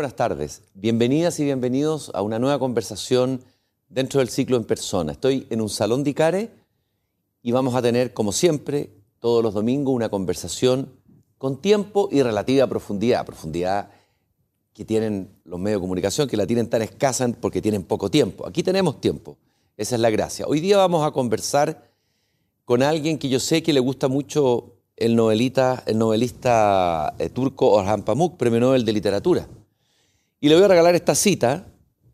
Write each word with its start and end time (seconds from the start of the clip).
buenas 0.00 0.16
tardes. 0.16 0.62
Bienvenidas 0.72 1.38
y 1.40 1.44
bienvenidos 1.44 2.10
a 2.14 2.22
una 2.22 2.38
nueva 2.38 2.58
conversación 2.58 3.44
dentro 3.90 4.20
del 4.20 4.30
ciclo 4.30 4.56
en 4.56 4.64
persona. 4.64 5.12
Estoy 5.12 5.46
en 5.50 5.60
un 5.60 5.68
salón 5.68 6.04
de 6.04 6.10
ICARE 6.12 6.50
y 7.42 7.52
vamos 7.52 7.74
a 7.74 7.82
tener, 7.82 8.14
como 8.14 8.32
siempre, 8.32 8.88
todos 9.18 9.42
los 9.42 9.52
domingos 9.52 9.94
una 9.94 10.08
conversación 10.08 10.90
con 11.36 11.60
tiempo 11.60 12.08
y 12.10 12.22
relativa 12.22 12.66
profundidad. 12.66 13.26
Profundidad 13.26 13.90
que 14.72 14.86
tienen 14.86 15.36
los 15.44 15.60
medios 15.60 15.80
de 15.80 15.82
comunicación, 15.82 16.28
que 16.28 16.38
la 16.38 16.46
tienen 16.46 16.70
tan 16.70 16.80
escasa 16.80 17.28
porque 17.38 17.60
tienen 17.60 17.82
poco 17.82 18.10
tiempo. 18.10 18.46
Aquí 18.46 18.62
tenemos 18.62 19.02
tiempo. 19.02 19.36
Esa 19.76 19.96
es 19.96 20.00
la 20.00 20.08
gracia. 20.08 20.46
Hoy 20.46 20.60
día 20.60 20.78
vamos 20.78 21.06
a 21.06 21.10
conversar 21.10 21.90
con 22.64 22.82
alguien 22.82 23.18
que 23.18 23.28
yo 23.28 23.38
sé 23.38 23.62
que 23.62 23.74
le 23.74 23.80
gusta 23.80 24.08
mucho 24.08 24.76
el, 24.96 25.14
novelita, 25.14 25.82
el 25.84 25.98
novelista 25.98 27.12
eh, 27.18 27.28
turco 27.28 27.70
Orhan 27.72 28.02
Pamuk, 28.02 28.38
premio 28.38 28.60
Nobel 28.60 28.86
de 28.86 28.94
Literatura. 28.94 29.46
Y 30.42 30.48
le 30.48 30.54
voy 30.54 30.64
a 30.64 30.68
regalar 30.68 30.94
esta 30.94 31.14
cita, 31.14 31.66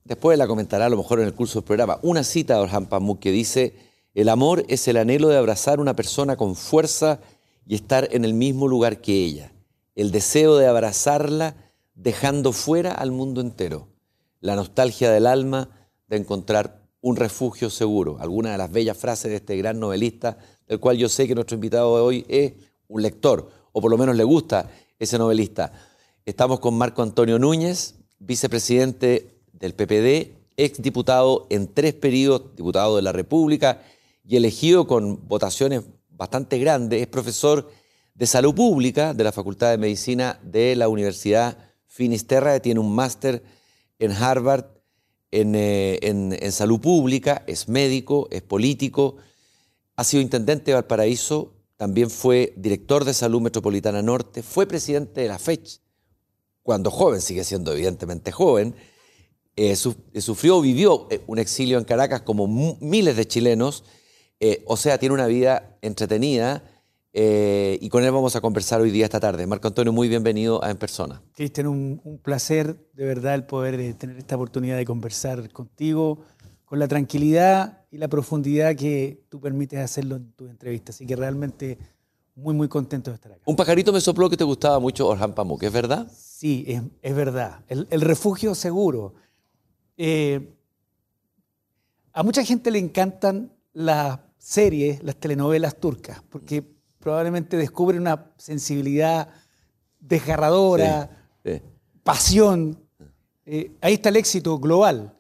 después 0.03 0.37
la 0.37 0.49
comentará 0.49 0.87
a 0.87 0.89
lo 0.89 0.97
mejor 0.97 1.21
en 1.21 1.27
el 1.27 1.35
curso 1.35 1.61
del 1.61 1.65
programa, 1.65 2.01
una 2.03 2.25
cita 2.25 2.55
de 2.55 2.61
Orhan 2.61 2.87
Pamuk 2.87 3.21
que 3.21 3.31
dice, 3.31 3.77
el 4.15 4.29
amor 4.29 4.65
es 4.69 4.89
el 4.89 4.97
anhelo 4.97 5.29
de 5.29 5.39
abrazar 5.39 5.79
a 5.79 5.83
una 5.83 5.95
persona 5.95 6.35
con 6.35 6.57
fuerza 6.57 7.21
y 7.69 7.77
estar 7.77 8.09
en 8.11 8.25
el 8.25 8.35
mismo 8.35 8.67
lugar 8.67 9.01
que 9.01 9.25
ella, 9.25 9.53
el 9.95 10.11
deseo 10.11 10.57
de 10.57 10.67
abrazarla 10.67 11.55
dejando 11.95 12.51
fuera 12.51 12.91
al 12.91 13.13
mundo 13.13 13.41
entero, 13.41 13.87
la 14.41 14.57
nostalgia 14.57 15.13
del 15.13 15.29
alma 15.29 15.71
de 16.09 16.17
encontrar 16.17 16.83
un 17.01 17.15
refugio 17.15 17.71
seguro, 17.71 18.17
alguna 18.19 18.51
de 18.51 18.59
las 18.59 18.73
bellas 18.73 18.97
frases 18.97 19.31
de 19.31 19.37
este 19.37 19.57
gran 19.57 19.79
novelista, 19.79 20.37
del 20.67 20.81
cual 20.81 20.97
yo 20.97 21.09
sé 21.09 21.29
que 21.29 21.37
nuestro 21.37 21.55
invitado 21.55 21.95
de 21.95 22.03
hoy 22.03 22.27
es 22.29 22.55
un 22.89 23.03
lector, 23.03 23.53
o 23.71 23.81
por 23.81 23.89
lo 23.89 23.97
menos 23.97 24.17
le 24.17 24.25
gusta 24.25 24.69
ese 24.99 25.17
novelista. 25.17 25.71
Estamos 26.25 26.59
con 26.59 26.77
Marco 26.77 27.03
Antonio 27.03 27.39
Núñez, 27.39 27.95
vicepresidente 28.27 29.29
del 29.53 29.75
PPD, 29.75 30.35
ex 30.57 30.83
diputado 30.83 31.47
en 31.51 31.69
tres 31.73 31.95
periodos, 31.95 32.57
diputado 32.57 32.97
de 32.97 33.03
la 33.03 33.13
República 33.13 33.83
y 34.25 34.37
elegido 34.37 34.87
con 34.87 35.27
votaciones 35.29 35.83
bastante 36.11 36.59
grandes, 36.59 37.01
es 37.01 37.07
profesor 37.07 37.71
de 38.15 38.27
salud 38.27 38.55
pública 38.55 39.15
de 39.15 39.25
la 39.25 39.33
Facultad 39.33 39.71
de 39.71 39.79
Medicina 39.79 40.41
de 40.43 40.75
la 40.75 40.89
Universidad 40.89 41.59
Finisterra, 41.87 42.59
tiene 42.61 42.81
un 42.81 42.95
máster 42.95 43.43
en 43.99 44.13
Harvard 44.13 44.67
eh, 45.31 45.99
en, 46.03 46.53
salud 46.53 46.81
pública, 46.81 47.45
es 47.47 47.69
médico, 47.69 48.29
es 48.31 48.43
político, 48.43 49.17
ha 49.97 50.05
sido 50.05 50.23
intendente 50.23 50.71
de 50.71 50.75
Valparaíso 50.75 51.53
también 51.77 52.09
fue 52.09 52.55
director 52.57 53.05
de 53.05 53.13
Salud 53.13 53.43
Metropolitana 53.43 54.01
Norte, 54.01 54.43
fue 54.43 54.67
presidente 54.67 55.21
de 55.21 55.29
la 55.29 55.39
FECH, 55.39 55.81
cuando 56.67 56.91
joven, 56.91 57.21
sigue 57.21 57.45
siendo 57.45 57.73
evidentemente 57.73 58.33
joven, 58.33 58.75
eh, 59.55 59.71
eh, 59.73 60.21
sufrió, 60.21 60.61
vivió 60.61 61.07
eh, 61.11 61.23
un 61.29 61.39
exilio 61.39 61.79
en 61.79 61.85
Caracas 61.85 62.23
como 62.23 62.49
miles 62.81 63.17
de 63.17 63.27
chilenos, 63.27 63.85
o 64.67 64.77
sea, 64.77 64.99
tiene 64.99 65.15
una 65.15 65.29
vida 65.29 65.79
entretenida 65.81 66.63
y 67.15 67.89
con 67.89 68.05
él 68.05 68.11
vamos 68.11 68.37
a 68.37 68.43
conversar 68.43 68.83
hoy 68.83 68.91
día, 68.91 69.07
esta 69.07 69.19
tarde. 69.19 69.47
Marco 69.47 69.69
Antonio, 69.69 69.93
muy 69.95 70.09
bienvenido 70.09 70.63
a 70.63 70.71
En 70.71 70.77
Persona. 70.77 71.23
Cristian, 71.33 71.69
un, 71.69 72.03
un 72.05 72.19
placer 72.19 72.77
de 72.93 73.07
verdad 73.07 73.35
el 73.35 73.47
poder 73.47 73.95
tener 73.95 74.19
esta 74.19 74.35
oportunidad 74.35 74.77
de 74.77 74.85
conversar 74.85 75.51
contigo 75.51 76.19
con 76.67 76.79
la 76.79 76.89
tranquilidad 76.89 77.85
y 77.91 77.97
la 77.97 78.09
profundidad 78.09 78.75
que 78.75 79.25
tú 79.31 79.41
permites 79.41 79.79
hacerlo 79.79 80.17
en 80.17 80.33
tu 80.33 80.49
entrevista. 80.49 80.91
Así 80.91 81.07
que 81.07 81.17
realmente 81.17 81.79
muy, 82.37 82.55
muy 82.55 82.69
contento 82.69 83.11
de 83.11 83.15
estar 83.15 83.33
acá. 83.33 83.43
Un 83.47 83.57
pajarito 83.57 83.93
me 83.93 84.01
sopló 84.01 84.29
que 84.29 84.37
te 84.37 84.45
gustaba 84.45 84.79
mucho 84.79 85.09
Orhan 85.09 85.35
Pamuk, 85.35 85.63
¿es 85.63 85.73
verdad? 85.73 86.07
Sí, 86.39 86.67
es, 87.01 87.17
verdad. 87.17 87.65
El, 87.67 88.03
refugio 88.03 88.55
seguro. 88.55 89.15
Eh, 89.97 90.55
a 92.13 92.23
mucha 92.23 92.45
gente 92.45 92.71
le 92.71 92.79
encantan 92.79 93.55
las 93.73 94.21
series, 94.37 95.03
las 95.03 95.17
telenovelas 95.17 95.81
turcas, 95.81 96.23
porque 96.29 96.63
probablemente 96.99 97.57
descubren 97.57 98.03
una 98.03 98.33
sensibilidad 98.37 99.31
desgarradora, 99.99 101.09
pasión. 102.03 102.85
Eh, 103.47 103.75
ahí 103.81 103.95
está 103.95 104.11
el 104.11 104.17
éxito 104.17 104.59
global. 104.59 105.19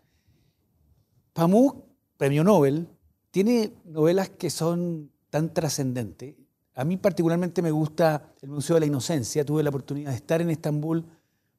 Pamuk, 1.32 1.82
premio 2.18 2.44
Nobel, 2.44 2.88
tiene 3.30 3.72
novelas 3.86 4.28
que 4.28 4.50
son 4.50 5.10
tan 5.30 5.54
trascendentes. 5.54 6.34
A 6.76 6.84
mí 6.84 6.98
particularmente 6.98 7.62
me 7.62 7.70
gusta 7.70 8.34
el 8.42 8.50
Museo 8.50 8.74
de 8.74 8.80
la 8.80 8.86
Inocencia. 8.86 9.44
Tuve 9.44 9.62
la 9.62 9.70
oportunidad 9.70 10.10
de 10.10 10.16
estar 10.16 10.42
en 10.42 10.50
Estambul 10.50 11.04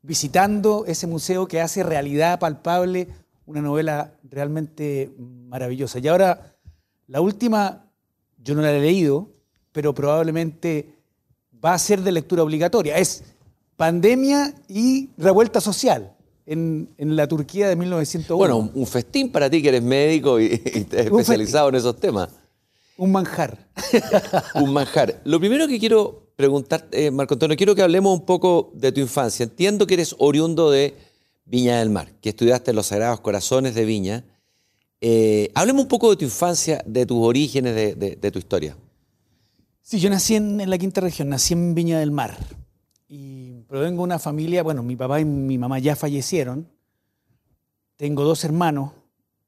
visitando 0.04 0.86
ese 0.86 1.08
museo 1.08 1.48
que 1.48 1.60
hace 1.60 1.82
realidad 1.84 2.40
palpable 2.40 3.08
una 3.48 3.62
novela 3.62 4.14
realmente 4.30 5.12
maravillosa. 5.18 5.98
Y 5.98 6.08
ahora, 6.08 6.56
la 7.08 7.20
última, 7.20 7.86
yo 8.44 8.54
no 8.54 8.62
la 8.62 8.72
he 8.72 8.80
leído, 8.80 9.30
pero 9.72 9.94
probablemente 9.94 10.94
va 11.64 11.74
a 11.74 11.80
ser 11.80 12.02
de 12.02 12.12
lectura 12.12 12.44
obligatoria. 12.44 12.98
Es 12.98 13.24
Pandemia 13.76 14.54
y 14.68 15.10
Revuelta 15.18 15.62
Social 15.62 16.16
en, 16.46 16.90
la 16.98 17.28
Turquía 17.28 17.68
de 17.70 17.76
1901. 17.76 18.38
Bueno, 18.38 18.72
un, 18.74 18.86
festín 18.86 19.32
para 19.32 19.50
ti 19.50 19.64
que 19.64 19.70
eres 19.70 19.84
médico 19.84 20.40
y, 20.40 20.62
especializado 20.92 21.70
en 21.70 21.76
esos 21.76 22.00
temas. 22.00 22.30
Un 22.98 23.12
manjar. 23.12 23.70
un 24.56 24.74
manjar. 24.74 25.22
Lo 25.24 25.40
primero 25.40 25.68
que 25.68 25.80
quiero 25.80 26.32
preguntar, 26.36 26.88
eh, 26.92 27.12
Marco 27.12 27.36
Antonio, 27.36 27.56
quiero 27.56 27.76
que 27.76 27.84
hablemos 27.84 28.20
un 28.20 28.26
poco 28.26 28.72
de 28.74 28.92
tu 28.92 29.00
infancia. 29.00 29.44
Entiendo 29.44 29.86
que 29.86 29.94
eres 29.94 30.16
oriundo 30.18 30.72
de 30.72 30.96
Viña 31.46 31.80
del 31.80 31.92
Mar, 31.92 32.12
que 32.22 32.30
estudiaste 32.30 32.72
en 32.72 32.76
los 32.76 32.88
Sagrados 32.88 33.20
Corazones 33.22 33.76
de 33.76 33.86
Viña. 33.86 34.26
Eh, 35.00 35.52
hablemos 35.54 35.84
un 35.84 35.88
poco 35.88 36.10
de 36.10 36.18
tu 36.18 36.26
infancia, 36.26 36.84
de 36.86 37.06
tus 37.06 37.18
orígenes, 37.18 37.76
de, 37.76 38.32
tu 38.32 38.40
historia. 38.40 38.76
Sí, 39.82 40.00
yo 40.00 40.10
nací 40.10 40.36
en, 40.36 40.60
en, 40.60 40.70
la 40.70 40.78
quinta 40.78 41.00
región, 41.00 41.30
nací 41.30 41.54
en 41.54 41.76
Viña 41.76 42.00
del 42.00 42.12
Mar. 42.12 42.36
Y 43.08 43.62
provengo 43.68 44.02
de 44.02 44.06
una 44.06 44.20
familia, 44.20 44.64
bueno, 44.64 44.82
mi 44.82 44.96
papá 44.96 45.20
y 45.22 45.26
mi 45.26 45.58
mamá 45.58 45.80
ya 45.80 45.96
fallecieron. 45.96 46.68
Tengo 47.96 48.24
dos 48.24 48.44
hermanos, 48.44 48.92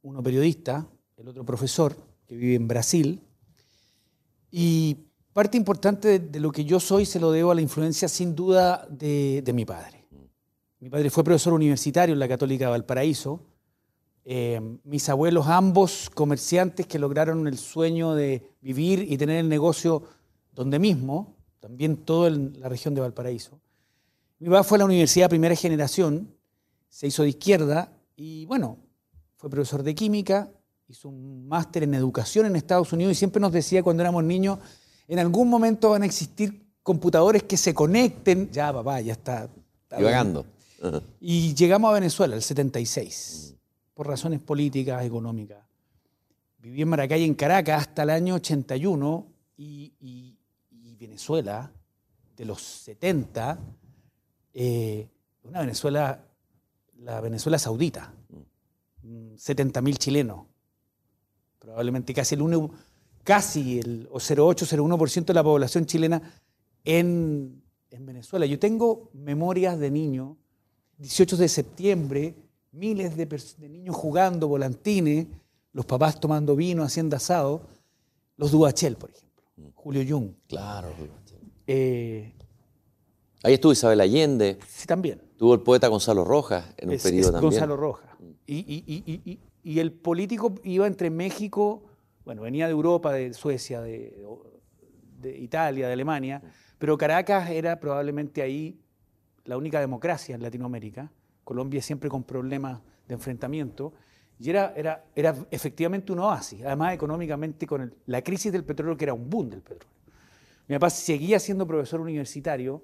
uno 0.04 0.22
periodista, 0.24 0.88
el 1.18 1.28
otro 1.28 1.44
profesor, 1.44 1.96
que 2.28 2.36
vive 2.36 2.56
en 2.56 2.68
Brasil. 2.68 3.22
Y 4.52 4.98
parte 5.34 5.58
importante 5.58 6.20
de, 6.20 6.40
lo 6.40 6.52
que 6.52 6.66
yo 6.66 6.80
soy 6.80 7.06
se 7.06 7.20
lo 7.20 7.32
debo 7.32 7.52
a 7.52 7.56
la 7.56 7.62
influencia, 7.62 8.08
sin 8.08 8.36
duda, 8.36 8.88
de, 8.90 9.44
mi 9.54 9.66
padre. 9.66 10.06
Mi 10.80 10.90
padre 10.90 11.10
fue 11.10 11.24
profesor 11.24 11.54
universitario 11.54 12.14
en 12.14 12.20
la 12.20 12.28
Católica 12.28 12.66
de 12.66 12.72
Valparaíso. 12.72 13.42
Eh, 14.26 14.60
mis 14.84 15.10
abuelos, 15.10 15.48
ambos 15.48 16.10
comerciantes 16.14 16.88
que 16.88 17.00
lograron 17.00 17.48
el 17.48 17.58
sueño 17.58 18.16
de 18.16 18.52
vivir 18.62 19.12
y 19.12 19.18
tener 19.18 19.38
el 19.38 19.50
negocio 19.50 20.04
donde 20.54 20.80
mismo, 20.80 21.36
también 21.60 21.98
todo 21.98 22.28
en 22.28 22.60
la 22.60 22.70
región 22.70 22.94
de 22.94 23.02
Valparaíso. 23.02 23.60
Mi 24.40 24.50
papá 24.50 24.64
fue 24.64 24.78
a 24.78 24.80
la 24.80 24.86
universidad 24.86 25.30
primera 25.30 25.56
generación, 25.56 26.34
se 26.88 27.08
hizo 27.08 27.24
de 27.24 27.30
izquierda 27.30 27.92
y 28.16 28.46
bueno, 28.46 28.78
fue 29.36 29.50
profesor 29.50 29.84
de 29.84 29.96
química, 29.96 30.52
hizo 30.90 31.08
un 31.08 31.48
máster 31.48 31.84
en 31.84 31.94
educación 31.94 32.48
en 32.48 32.56
Estados 32.56 32.92
Unidos 32.92 33.14
y 33.14 33.16
siempre 33.16 33.40
nos 33.40 33.52
decía 33.52 33.84
cuando 33.84 34.02
éramos 34.02 34.24
niños, 34.24 34.60
en 35.08 35.20
algún 35.20 35.48
momento 35.48 35.92
van 35.92 36.04
a 36.04 36.06
existir 36.06 36.66
computadores 36.84 37.44
que 37.44 37.58
se 37.58 37.74
conecten. 37.74 38.50
Ya, 38.52 38.74
papá, 38.74 39.00
ya 39.00 39.14
está. 39.14 39.50
está 39.84 40.44
Y 41.20 41.54
llegamos 41.54 41.90
a 41.90 41.94
Venezuela, 41.94 42.36
el 42.36 42.42
76, 42.42 43.56
por 43.94 44.08
razones 44.08 44.40
políticas, 44.40 45.06
económicas. 45.06 45.64
Viví 46.58 46.82
en 46.82 46.90
Maracay, 46.90 47.24
en 47.24 47.36
Caracas, 47.36 47.82
hasta 47.82 48.04
el 48.04 48.10
año 48.10 48.36
81 48.36 49.28
y, 49.58 49.94
y 50.00 50.36
Venezuela, 51.00 51.72
de 52.36 52.46
los 52.46 52.62
70, 52.62 53.58
eh, 54.54 55.08
una 55.44 55.62
Venezuela, 55.62 56.26
la 56.98 57.22
Venezuela 57.22 57.58
saudita, 57.58 58.14
70.000 59.04 59.82
mm, 59.82 59.94
chilenos, 59.94 60.46
probablemente 61.70 62.16
casi 62.16 62.34
el 62.34 62.42
1, 62.42 62.72
casi 63.24 63.78
el 63.80 64.10
0,8-0,1% 64.10 65.26
de 65.26 65.34
la 65.36 65.44
población 65.44 65.86
chilena 65.86 66.20
en, 66.84 67.62
Venezuela. 67.92 68.48
Yo 68.48 68.58
tengo 68.58 69.12
memorias 69.14 69.78
de 69.80 69.92
niños, 69.92 70.36
18 70.98 71.38
de 71.38 71.48
septiembre, 71.48 72.36
miles 72.72 73.16
de, 73.16 73.70
niños 73.70 73.96
jugando 73.96 74.48
volantines, 74.48 75.28
los 75.74 75.86
papás 75.86 76.20
tomando 76.20 76.56
vino, 76.56 76.82
haciendo 76.82 77.16
asado, 77.16 77.62
los 78.36 78.52
Duachel, 78.52 78.96
por 78.96 79.12
ejemplo, 79.12 79.44
mm. 79.58 79.68
Julio 79.76 80.04
Jung. 80.08 80.32
Claro, 80.48 80.90
eh, 81.68 82.34
Ahí 83.44 83.54
estuvo 83.54 83.72
Isabel 83.72 84.02
Allende. 84.02 84.58
Sí, 84.68 84.88
también. 84.88 85.22
Tuvo 85.38 85.54
el 85.54 85.62
poeta 85.62 85.88
Gonzalo 85.88 86.26
Rojas 86.26 86.66
en 86.78 86.90
un 86.90 86.98
periodo 86.98 87.32
también. 87.32 87.52
Gonzalo 87.52 87.78
Rojas. 87.78 88.10
Y, 88.48 89.40
el 89.64 89.92
político 89.92 90.56
iba 90.64 90.88
entre 90.88 91.10
México, 91.10 91.84
bueno, 92.26 92.44
venía 92.44 92.66
de 92.66 92.72
Europa, 92.72 93.12
de 93.12 93.34
Suecia, 93.34 93.82
de, 93.82 94.14
Italia, 95.24 95.88
de 95.88 95.94
Alemania, 95.94 96.42
pero 96.78 96.98
Caracas 96.98 97.50
era 97.50 97.80
probablemente 97.80 98.42
ahí 98.42 98.80
la 99.46 99.58
única 99.58 99.80
democracia 99.80 100.36
en 100.36 100.42
Latinoamérica, 100.42 101.12
Colombia 101.44 101.82
siempre 101.82 102.10
con 102.10 102.24
problemas 102.24 102.82
de 103.08 103.16
enfrentamiento, 103.16 103.94
y 104.40 104.50
era, 104.50 104.74
era, 104.78 105.04
era 105.16 105.36
efectivamente 105.52 106.14
un 106.14 106.20
oasis, 106.20 106.64
además 106.64 106.94
económicamente 106.94 107.68
con 107.68 107.94
la 108.06 108.22
crisis 108.22 108.52
del 108.52 108.64
petróleo, 108.64 108.96
que 108.96 109.06
era 109.06 109.14
un 109.14 109.30
boom 109.30 109.50
del 109.50 109.62
petróleo. 109.62 109.98
Mi 110.68 110.76
papá 110.76 110.90
seguía 110.92 111.40
siendo 111.40 111.68
profesor 111.68 112.00
universitario 112.00 112.84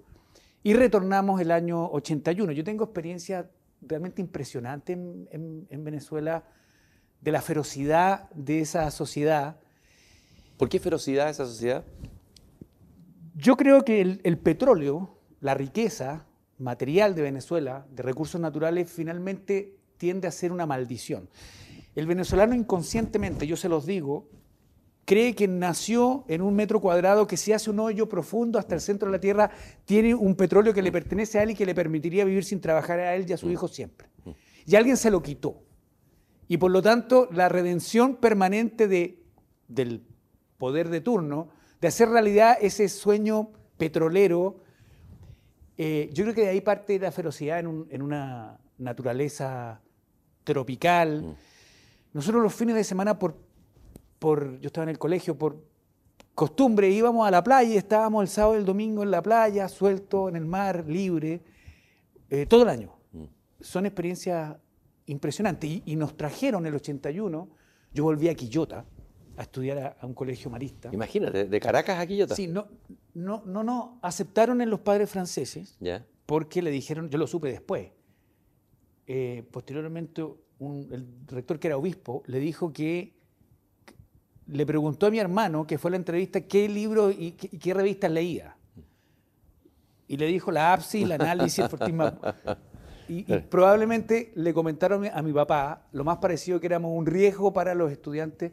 y 0.64 0.74
retornamos 0.74 1.40
el 1.40 1.52
año 1.52 1.90
81. 1.92 2.52
Yo 2.52 2.64
tengo 2.64 2.84
experiencia 2.84 3.50
realmente 3.82 4.22
impresionante 4.22 4.94
en, 4.94 5.68
en 5.70 5.84
Venezuela 5.84 6.44
de 7.26 7.32
la 7.32 7.42
ferocidad 7.42 8.30
de 8.36 8.60
esa 8.60 8.92
sociedad. 8.92 9.58
¿Por 10.58 10.70
qué 10.70 10.80
ferocidad 10.80 11.28
esa 11.28 11.48
sociedad? 11.48 11.84
Yo 13.34 13.58
creo 13.58 13.84
que 13.84 14.00
el, 14.00 14.38
petróleo, 14.38 15.18
la 15.42 15.56
riqueza 15.56 16.28
material 16.60 17.16
de 17.16 17.24
Venezuela, 17.24 17.88
de 17.90 18.04
recursos 18.04 18.40
naturales, 18.40 18.92
finalmente 18.92 19.76
tiende 19.98 20.28
a 20.28 20.32
ser 20.32 20.52
una 20.52 20.68
maldición. 20.68 21.28
El 21.96 22.06
venezolano 22.06 22.54
inconscientemente, 22.54 23.48
yo 23.48 23.58
se 23.58 23.70
los 23.70 23.88
digo, 23.88 24.30
cree 25.04 25.34
que 25.34 25.48
nació 25.48 26.26
en 26.28 26.44
un 26.44 26.56
metro 26.56 26.80
cuadrado 26.80 27.26
que 27.26 27.38
si 27.38 27.54
hace 27.54 27.72
un 27.72 27.80
hoyo 27.80 28.08
profundo 28.08 28.60
hasta 28.60 28.76
el 28.76 28.82
centro 28.82 29.08
de 29.08 29.18
la 29.18 29.22
tierra, 29.22 29.50
tiene 29.86 30.14
un 30.14 30.36
petróleo 30.36 30.76
que 30.76 30.84
le 30.84 30.92
pertenece 30.92 31.40
a 31.40 31.44
él 31.44 31.50
y 31.50 31.56
que 31.56 31.66
le 31.66 31.74
permitiría 31.74 32.24
vivir 32.24 32.46
sin 32.46 32.62
trabajar 32.62 33.00
a 33.00 33.16
él 33.16 33.26
y 33.28 33.34
a 33.34 33.38
su 33.38 33.50
hijo 33.50 33.68
siempre. 33.68 34.10
Y 34.68 34.76
alguien 34.76 34.96
se 34.96 35.10
lo 35.10 35.24
quitó. 35.24 35.65
Y 36.48 36.58
por 36.58 36.72
lo 36.72 36.82
tanto, 36.82 37.28
la 37.32 37.50
redención 37.50 38.16
permanente 38.16 38.88
de, 38.88 39.24
del 39.68 40.04
poder 40.58 40.90
de 40.90 41.02
turno, 41.02 41.50
de 41.82 41.88
hacer 41.88 42.10
realidad 42.10 42.58
ese 42.62 42.88
sueño 42.90 43.50
petrolero, 43.78 44.58
eh, 45.78 46.10
yo 46.14 46.24
creo 46.24 46.36
que 46.36 46.42
de 46.42 46.50
ahí 46.50 46.62
parte 46.62 47.00
la 47.00 47.12
ferocidad 47.12 47.60
en, 47.60 47.88
en 47.90 48.02
una 48.02 48.58
naturaleza 48.78 49.82
tropical. 50.44 51.36
Nosotros 52.14 52.42
los 52.42 52.54
fines 52.54 52.76
de 52.76 52.84
semana 52.84 53.18
por 53.18 53.46
yo 54.34 54.68
estaba 54.68 54.84
en 54.84 54.90
el 54.90 54.98
colegio, 54.98 55.38
por 55.38 55.62
costumbre 56.34 56.90
íbamos 56.90 57.28
a 57.28 57.32
la 57.32 57.44
playa 57.44 57.74
y 57.74 57.78
estábamos 57.78 58.24
el 58.24 58.28
sábado 58.28 58.56
y 58.56 58.58
el 58.60 58.66
domingo 58.66 59.04
en 59.04 59.12
la 59.12 59.22
playa, 59.22 59.70
suelto 59.70 60.30
en 60.30 60.36
el 60.36 60.46
mar, 60.46 60.86
libre, 60.88 61.42
eh, 62.30 62.46
todo 62.46 62.64
el 62.64 62.70
año. 62.70 62.92
Mm. 63.12 63.26
Son 63.62 63.86
experiencias 63.86 64.56
impresionantes. 65.08 65.82
Y, 65.86 65.96
nos 65.96 66.16
trajeron 66.18 66.66
el 66.66 66.76
81, 66.76 67.50
yo 67.94 68.04
volví 68.04 68.30
a 68.30 68.36
Quillota 68.36 68.86
a 69.38 69.42
estudiar 69.42 69.98
a, 70.00 70.06
un 70.06 70.14
colegio 70.14 70.50
marista. 70.50 70.90
Imagínate, 70.94 71.46
de 71.46 71.60
Caracas 71.60 72.00
a 72.00 72.08
Quillota. 72.08 72.36
Sí, 72.36 72.48
no, 72.48 72.68
no, 73.14 73.44
no, 73.46 73.64
no, 73.64 74.00
aceptaron 74.02 74.62
en 74.62 74.70
los 74.70 74.80
padres 74.80 75.10
franceses 75.10 75.78
porque 76.26 76.62
le 76.62 76.72
dijeron, 76.72 77.10
yo 77.10 77.18
lo 77.18 77.28
supe 77.28 77.50
después, 77.50 77.90
eh, 79.08 79.48
posteriormente 79.52 80.24
el 80.60 81.08
rector 81.28 81.60
que 81.60 81.68
era 81.68 81.78
obispo 81.78 82.24
le 82.28 82.40
dijo 82.40 82.72
que 82.72 83.14
le 84.48 84.66
preguntó 84.66 85.08
a 85.08 85.12
mi 85.12 85.20
hermano, 85.20 85.66
que 85.66 85.78
fue 85.78 85.92
la 85.92 85.98
entrevista, 85.98 86.42
qué 86.42 86.70
libro 86.70 87.12
y 87.12 87.32
qué, 87.32 87.74
revistas 87.74 88.12
leía. 88.12 88.56
Y 90.08 90.18
le 90.18 90.28
dijo 90.28 90.52
la 90.52 90.74
APSI, 90.74 91.06
la 91.06 91.16
análisis, 91.16 91.60
el 91.60 91.70
fortismo. 91.70 92.06
Y, 93.08 93.24
probablemente 93.24 94.32
le 94.36 94.54
comentaron 94.54 95.06
a 95.06 95.22
mi 95.22 95.34
papá 95.34 95.88
lo 95.92 96.04
más 96.04 96.18
parecido 96.18 96.60
que 96.60 96.68
éramos 96.68 96.92
un 96.94 97.06
riesgo 97.06 97.54
para 97.54 97.76
los 97.76 97.92
estudiantes. 97.92 98.52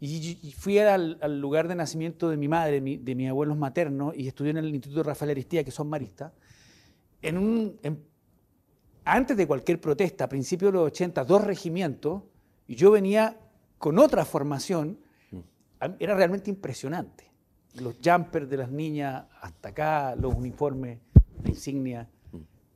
Y, 0.00 0.52
fui 0.58 0.78
al, 0.78 1.18
lugar 1.40 1.68
de 1.68 1.74
nacimiento 1.74 2.28
de 2.28 2.36
mi 2.36 2.48
madre, 2.48 2.80
de 2.80 3.14
mis 3.14 3.28
abuelos 3.28 3.56
maternos, 3.56 4.14
y 4.16 4.28
estudié 4.28 4.50
en 4.50 4.58
el 4.58 4.74
Instituto 4.74 5.02
Rafael 5.02 5.30
Aristía, 5.30 5.64
que 5.64 5.70
son 5.70 5.88
maristas. 5.88 6.32
En 7.22 7.38
un, 7.38 7.78
antes 9.04 9.36
de 9.36 9.46
cualquier 9.46 9.80
protesta, 9.80 10.24
a 10.24 10.28
principios 10.28 10.72
de 10.72 10.78
los 10.78 10.86
80, 10.88 11.24
dos 11.24 11.44
regimientos, 11.44 12.22
y 12.66 12.74
yo 12.74 12.90
venía 12.90 13.38
con 13.78 13.98
otra 13.98 14.24
formación, 14.24 14.98
era 15.98 16.14
realmente 16.14 16.50
impresionante. 16.50 17.30
Los 17.80 17.96
jumpers 18.02 18.48
de 18.48 18.56
las 18.56 18.70
niñas 18.70 19.24
hasta 19.40 19.70
acá, 19.70 20.14
los 20.16 20.34
uniformes, 20.34 21.00
la 21.42 21.50
insignia, 21.50 22.08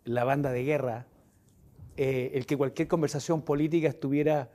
la 0.08 0.24
banda 0.24 0.50
de 0.50 0.64
guerra, 0.64 1.06
eh, 1.96 2.32
el 2.34 2.46
que 2.46 2.56
cualquier 2.56 2.88
conversación 2.88 3.42
política 3.42 3.88
estuviera, 3.88 4.50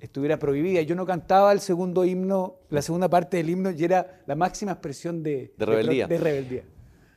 estuviera 0.00 0.38
prohibida. 0.38 0.82
Yo 0.82 0.94
no 0.94 1.06
cantaba 1.06 1.52
el 1.52 1.60
segundo 1.60 2.04
himno, 2.04 2.56
la 2.68 2.82
segunda 2.82 3.08
parte 3.08 3.36
del 3.36 3.50
himno, 3.50 3.70
y 3.70 3.84
era 3.84 4.22
la 4.26 4.34
máxima 4.34 4.72
expresión 4.72 5.22
de, 5.22 5.52
rebeldía. 5.56 6.06
de 6.06 6.18
rebeldía. 6.18 6.64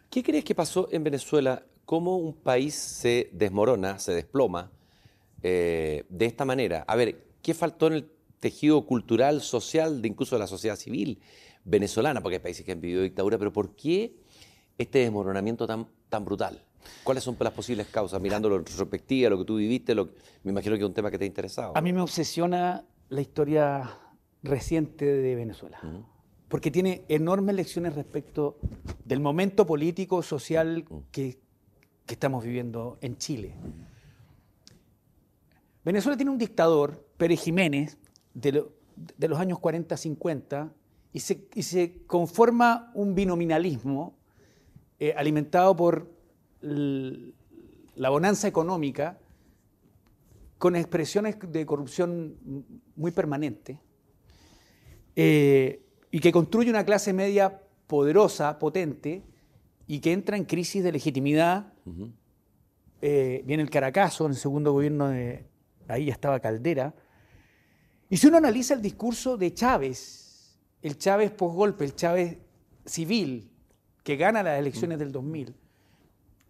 ¿Qué 0.10 0.24
crees 0.24 0.44
que 0.44 0.54
pasó 0.54 0.88
en 0.92 1.04
Venezuela? 1.04 1.64
¿Cómo 1.86 2.18
un 2.18 2.34
país 2.34 2.76
se 2.76 3.30
desmorona, 3.34 4.00
se 4.00 4.14
desploma 4.14 4.72
eh, 5.42 6.06
de 6.10 6.26
esta 6.26 6.46
manera? 6.46 6.86
A 6.88 6.96
ver, 6.96 7.24
¿qué 7.42 7.54
faltó 7.54 7.88
en 7.88 7.94
el 7.94 8.12
tejido 8.40 8.86
cultural, 8.86 9.42
social, 9.42 10.02
de 10.02 10.08
incluso 10.08 10.36
de 10.36 10.40
la 10.40 10.48
sociedad 10.48 10.76
civil 10.76 11.20
venezolana, 11.64 12.22
porque 12.22 12.36
hay 12.36 12.42
países 12.42 12.64
que 12.64 12.72
han 12.72 12.82
vivido 12.82 13.02
dictadura, 13.02 13.40
pero 13.40 13.52
¿por 13.52 13.76
qué 13.76 14.16
este 14.78 15.00
desmoronamiento 15.00 15.66
tan, 15.66 15.88
tan 16.10 16.24
brutal? 16.26 16.64
¿Cuáles 17.04 17.24
son 17.24 17.36
las 17.40 17.54
posibles 17.54 17.88
causas? 17.88 18.22
Mirándolo 18.22 18.56
en 18.56 18.66
retrospectiva, 18.66 19.30
lo 19.30 19.40
que 19.40 19.46
tú 19.46 19.58
viviste, 19.58 19.96
lo, 19.96 20.10
me 20.44 20.52
imagino 20.52 20.76
que 20.76 20.82
es 20.82 20.88
un 20.88 20.94
tema 20.94 21.12
que 21.12 21.18
te 21.18 21.24
ha 21.24 21.28
interesado. 21.28 21.76
A 21.76 21.82
mí 21.82 21.94
me 21.94 22.02
obsesiona 22.02 22.86
la 23.10 23.22
historia 23.22 24.00
reciente 24.44 25.06
de 25.06 25.36
Venezuela, 25.36 25.80
porque 26.48 26.72
tiene 26.72 27.06
enormes 27.10 27.56
lecciones 27.56 27.96
respecto 27.96 28.58
del 29.04 29.20
momento 29.20 29.66
político, 29.66 30.22
social 30.22 30.86
que, 31.12 31.40
que 32.06 32.14
estamos 32.14 32.44
viviendo 32.44 32.98
en 33.02 33.18
Chile. 33.18 33.56
Venezuela 35.84 36.18
tiene 36.18 36.32
un 36.32 36.40
dictador, 36.40 37.06
Pérez 37.18 37.42
Jiménez, 37.42 38.00
de, 38.34 38.66
los 39.28 39.40
años 39.40 39.60
40-50 39.60 40.72
y 41.14 41.20
se, 41.20 42.06
conforma 42.08 42.92
un 42.94 43.16
binominalismo 43.16 44.18
eh, 45.00 45.14
alimentado 45.16 45.76
por 45.76 46.12
la 46.62 48.10
bonanza 48.10 48.48
económica 48.48 49.20
con 50.58 50.76
expresiones 50.76 51.38
de 51.52 51.66
corrupción 51.66 52.38
muy 52.96 53.12
permanente 53.12 53.80
eh, 55.16 55.82
y 56.12 56.20
que 56.20 56.32
construye 56.32 56.70
una 56.70 56.86
clase 56.86 57.14
media 57.14 57.62
poderosa, 57.88 58.58
potente 58.58 59.24
y 59.88 60.00
que 60.00 60.12
entra 60.12 60.38
en 60.38 60.46
crisis 60.46 60.84
de 60.84 60.92
legitimidad. 60.92 61.74
Eh, 63.02 63.44
viene 63.46 63.64
el 63.64 63.70
Caracazo 63.70 64.26
en 64.26 64.32
el 64.32 64.38
segundo 64.38 64.72
gobierno 64.72 65.10
de, 65.10 65.46
ahí 65.88 66.06
ya 66.06 66.14
estaba 66.14 66.40
Caldera, 66.40 66.96
y 68.10 68.18
si 68.18 68.28
uno 68.28 68.38
analiza 68.38 68.74
el 68.74 68.82
discurso 68.82 69.36
de 69.38 69.54
Chávez, 69.54 70.58
el 70.82 70.98
Chávez 70.98 71.32
posgolpe, 71.32 71.86
el 71.86 71.96
Chávez 71.96 72.38
civil, 72.86 73.52
que 74.04 74.16
gana 74.16 74.44
las 74.44 74.60
elecciones 74.60 75.00
del 75.00 75.12
2000, 75.12 75.56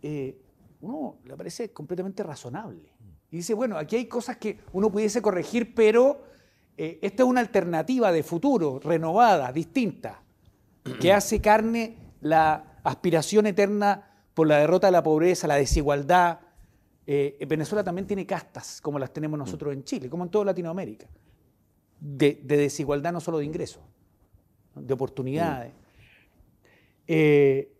eh, 0.07 0.37
uno 0.81 1.17
le 1.25 1.35
parece 1.35 1.71
completamente 1.71 2.23
razonable. 2.23 2.93
Y 3.31 3.37
dice, 3.37 3.53
bueno, 3.53 3.77
aquí 3.77 3.95
hay 3.95 4.05
cosas 4.05 4.37
que 4.37 4.59
uno 4.73 4.91
pudiese 4.91 5.21
corregir, 5.21 5.73
pero 5.73 6.23
eh, 6.77 6.99
esta 7.01 7.23
es 7.23 7.29
una 7.29 7.41
alternativa 7.41 8.11
de 8.11 8.23
futuro, 8.23 8.79
renovada, 8.79 9.51
distinta, 9.51 10.21
que 11.01 11.11
hace 11.11 11.41
carne 11.41 11.97
la 12.21 12.79
aspiración 12.83 13.47
eterna 13.47 14.27
por 14.35 14.47
la 14.47 14.59
derrota 14.59 14.87
de 14.87 14.91
la 14.91 15.01
pobreza, 15.01 15.47
la 15.47 15.55
desigualdad. 15.55 16.39
Eh, 17.07 17.43
Venezuela 17.47 17.83
también 17.83 18.05
tiene 18.05 18.25
castas, 18.25 18.79
como 18.81 18.99
las 18.99 19.11
tenemos 19.11 19.39
nosotros 19.39 19.73
en 19.73 19.83
Chile, 19.83 20.09
como 20.09 20.23
en 20.23 20.29
toda 20.29 20.45
Latinoamérica 20.45 21.07
de, 21.99 22.39
desigualdad 22.43 23.11
no 23.13 23.19
solo 23.19 23.39
de 23.39 23.45
ingresos, 23.45 23.81
de 24.75 24.93
oportunidades. 24.93 25.73
Eh, 27.07 27.71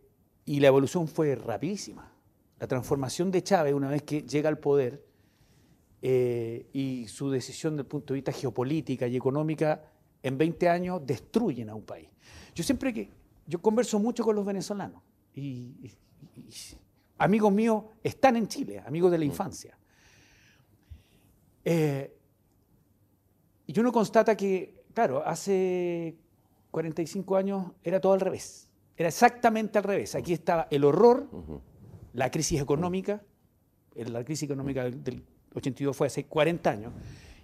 y 0.46 0.60
la 0.60 0.68
evolución 0.68 1.08
fue 1.08 1.36
rapidísima. 1.36 2.12
La 2.60 2.68
transformación 2.68 3.32
de 3.32 3.44
Chávez, 3.44 3.74
una 3.74 3.90
vez 3.90 4.04
que 4.04 4.22
llega 4.24 4.50
al 4.50 4.60
poder, 4.60 5.06
eh, 6.02 6.68
y 6.74 7.08
su 7.08 7.30
decisión 7.30 7.74
desde 7.74 7.82
el 7.82 7.88
punto 7.88 8.14
de 8.14 8.20
vista 8.20 8.32
geopolítica 8.32 9.08
y 9.08 9.16
económica, 9.16 9.92
en 10.22 10.38
20 10.38 10.70
años 10.70 11.02
destruyen 11.06 11.70
a 11.70 11.76
un 11.76 11.84
país. 11.84 12.10
Yo 12.54 12.64
siempre 12.64 12.94
que, 12.94 13.10
yo 13.48 13.62
converso 13.62 14.00
mucho 14.00 14.24
con 14.24 14.36
los 14.36 14.46
venezolanos, 14.46 15.02
y, 15.34 15.92
amigos 17.18 17.52
míos 17.52 17.84
están 18.04 18.36
en 18.36 18.48
Chile, 18.48 18.84
amigos 18.86 19.12
de 19.12 19.18
la 19.18 19.26
infancia. 19.26 19.78
Eh, 21.64 22.16
y 23.68 23.80
uno 23.80 23.92
constata 23.92 24.38
que, 24.38 24.84
claro, 24.94 25.26
hace 25.26 26.16
45 26.72 27.36
años 27.36 27.72
era 27.84 28.00
todo 28.00 28.14
al 28.14 28.20
revés. 28.20 28.70
Era 28.96 29.10
exactamente 29.10 29.78
al 29.78 29.84
revés. 29.84 30.16
Aquí 30.16 30.34
estaba 30.34 30.68
el 30.70 30.84
horror, 30.84 31.28
la 32.16 32.32
crisis 32.32 32.62
económica, 32.62 33.22
la 33.96 34.24
crisis 34.24 34.44
económica 34.44 34.90
del 34.90 35.24
82 35.54 35.96
fue 35.96 36.08
hace 36.08 36.26
40 36.26 36.70
años, 36.70 36.94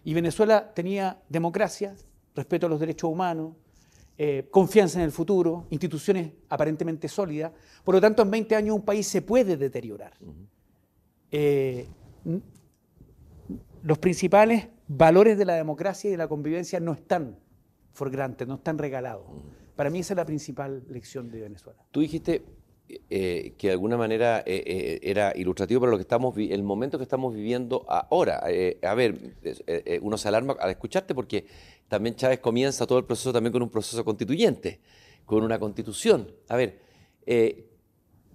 y 0.04 0.14
Venezuela 0.14 0.74
tenía 0.74 1.22
democracia, 1.30 1.96
respeto 2.36 2.66
a 2.66 2.70
los 2.70 2.80
derechos 2.80 3.10
humanos, 3.12 3.54
eh, 4.18 4.48
confianza 4.50 5.00
en 5.00 5.06
el 5.06 5.12
futuro, 5.12 5.68
instituciones 5.70 6.32
aparentemente 6.50 7.08
sólidas. 7.08 7.52
Por 7.84 7.96
lo 7.96 8.02
tanto, 8.02 8.22
en 8.22 8.32
20 8.32 8.56
años 8.56 8.76
un 8.76 8.84
país 8.84 9.08
se 9.08 9.22
puede 9.22 9.58
deteriorar. 9.58 10.14
Eh, 11.32 11.88
los 13.84 13.98
principales 13.98 14.68
valores 14.88 15.38
de 15.38 15.46
la 15.46 15.56
democracia 15.56 16.08
y 16.08 16.12
de 16.12 16.18
la 16.18 16.28
convivencia 16.28 16.80
no 16.80 16.94
están 16.94 17.38
for 17.94 18.10
granted, 18.10 18.48
no 18.48 18.56
están 18.56 18.78
regalados. 18.78 19.26
Para 19.76 19.90
mí 19.90 20.00
esa 20.00 20.14
es 20.14 20.18
la 20.18 20.26
principal 20.26 20.84
lección 20.90 21.30
de 21.32 21.42
Venezuela. 21.42 21.84
Tú 21.92 22.02
dijiste 22.02 22.44
eh, 23.10 23.54
que 23.58 23.68
de 23.68 23.74
alguna 23.74 23.98
manera 23.98 24.40
eh, 24.46 24.64
eh, 24.66 25.00
era 25.04 25.34
ilustrativo 25.36 25.82
para 25.82 25.92
lo 25.92 25.98
que 25.98 26.02
estamos 26.02 26.36
el 26.38 26.64
momento 26.64 26.98
que 26.98 27.04
estamos 27.04 27.34
viviendo 27.34 27.86
ahora. 27.88 28.44
a 28.82 28.94
ver, 28.96 29.36
uno 30.02 30.18
se 30.18 30.28
alarma 30.28 30.56
al 30.60 30.72
escucharte 30.72 31.16
porque 31.16 31.46
también 31.88 32.16
Chávez 32.16 32.40
comienza 32.40 32.86
todo 32.86 33.00
el 33.00 33.06
proceso 33.06 33.32
también 33.32 33.54
con 33.54 33.62
un 33.62 33.70
proceso 33.70 34.04
constituyente, 34.04 34.80
con 35.26 35.44
una 35.44 35.60
constitución. 35.60 36.32
A 36.50 36.56
ver, 36.56 36.80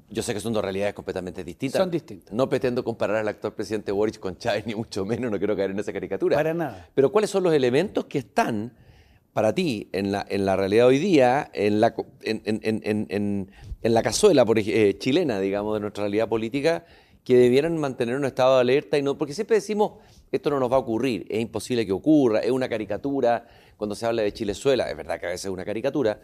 yo 0.09 0.23
sé 0.23 0.35
que 0.35 0.41
son 0.41 0.53
dos 0.53 0.63
realidades 0.63 0.95
completamente 0.95 1.43
distintas. 1.43 1.81
Son 1.81 1.91
distintas. 1.91 2.33
No 2.33 2.49
pretendo 2.49 2.85
comparar 2.85 3.17
al 3.17 3.29
actual 3.29 3.55
presidente 3.55 3.93
Boric 3.93 4.19
con 4.19 4.39
Chávez, 4.39 4.67
ni 4.67 4.75
mucho 4.75 5.05
menos, 5.05 5.31
no 5.31 5.39
quiero 5.39 5.57
caer 5.57 5.73
en 5.73 5.79
esa 5.79 5.93
caricatura. 5.93 6.37
Para 6.37 6.55
nada. 6.55 6.89
Pero 6.95 7.11
¿cuáles 7.11 7.31
son 7.31 7.43
los 7.43 7.53
elementos 7.53 8.07
que 8.07 8.19
están 8.19 8.73
para 9.37 9.55
ti 9.55 9.91
en 9.93 10.13
la, 10.13 10.25
en 10.31 10.47
la 10.47 10.57
realidad 10.57 10.87
hoy 10.87 10.99
día, 10.99 11.51
en 11.53 11.79
la, 11.79 11.95
en, 12.23 13.51
la 13.83 14.03
cazuela 14.03 14.45
por, 14.45 14.59
eh, 14.59 14.99
chilena, 14.99 15.41
digamos, 15.41 15.75
de 15.75 15.81
nuestra 15.81 16.05
realidad 16.05 16.29
política, 16.29 16.85
que 17.25 17.37
debieran 17.37 17.77
mantener 17.79 18.17
un 18.17 18.25
estado 18.25 18.57
de 18.57 18.61
alerta 18.61 18.99
y 18.99 19.03
no, 19.03 19.19
porque 19.19 19.35
siempre 19.35 19.57
decimos, 19.57 19.93
esto 20.31 20.51
no 20.51 20.61
nos 20.61 20.71
va 20.71 20.77
a 20.77 20.81
ocurrir, 20.81 21.27
es 21.29 21.41
imposible 21.41 21.85
que 21.85 21.93
ocurra, 21.93 22.41
es 22.41 22.51
una 22.51 22.69
caricatura, 22.69 23.47
cuando 23.77 23.95
se 23.95 24.07
habla 24.07 24.23
de 24.23 24.33
Chilezuela, 24.33 24.89
es 24.89 24.97
verdad 24.97 25.19
que 25.19 25.27
a 25.27 25.31
veces 25.31 25.47
es 25.47 25.51
una 25.51 25.65
caricatura, 25.65 26.21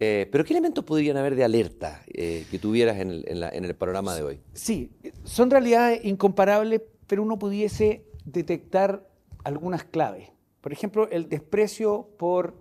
eh, 0.00 0.28
pero 0.30 0.44
¿qué 0.44 0.52
elementos 0.52 0.84
podrían 0.84 1.16
haber 1.16 1.34
de 1.34 1.44
alerta 1.44 2.02
eh, 2.06 2.46
que 2.50 2.58
tuvieras 2.58 2.98
en 2.98 3.10
el, 3.10 3.24
en 3.26 3.64
el 3.64 3.74
panorama 3.74 4.14
de 4.14 4.22
hoy? 4.22 4.40
Sí, 4.52 4.92
son 5.24 5.50
realidades 5.50 6.04
incomparables, 6.04 6.82
pero 7.08 7.22
uno 7.22 7.38
pudiese 7.38 8.04
detectar 8.24 9.08
algunas 9.42 9.84
claves. 9.84 10.30
Por 10.60 10.72
ejemplo, 10.72 11.08
el 11.10 11.28
desprecio 11.28 12.10
por 12.16 12.54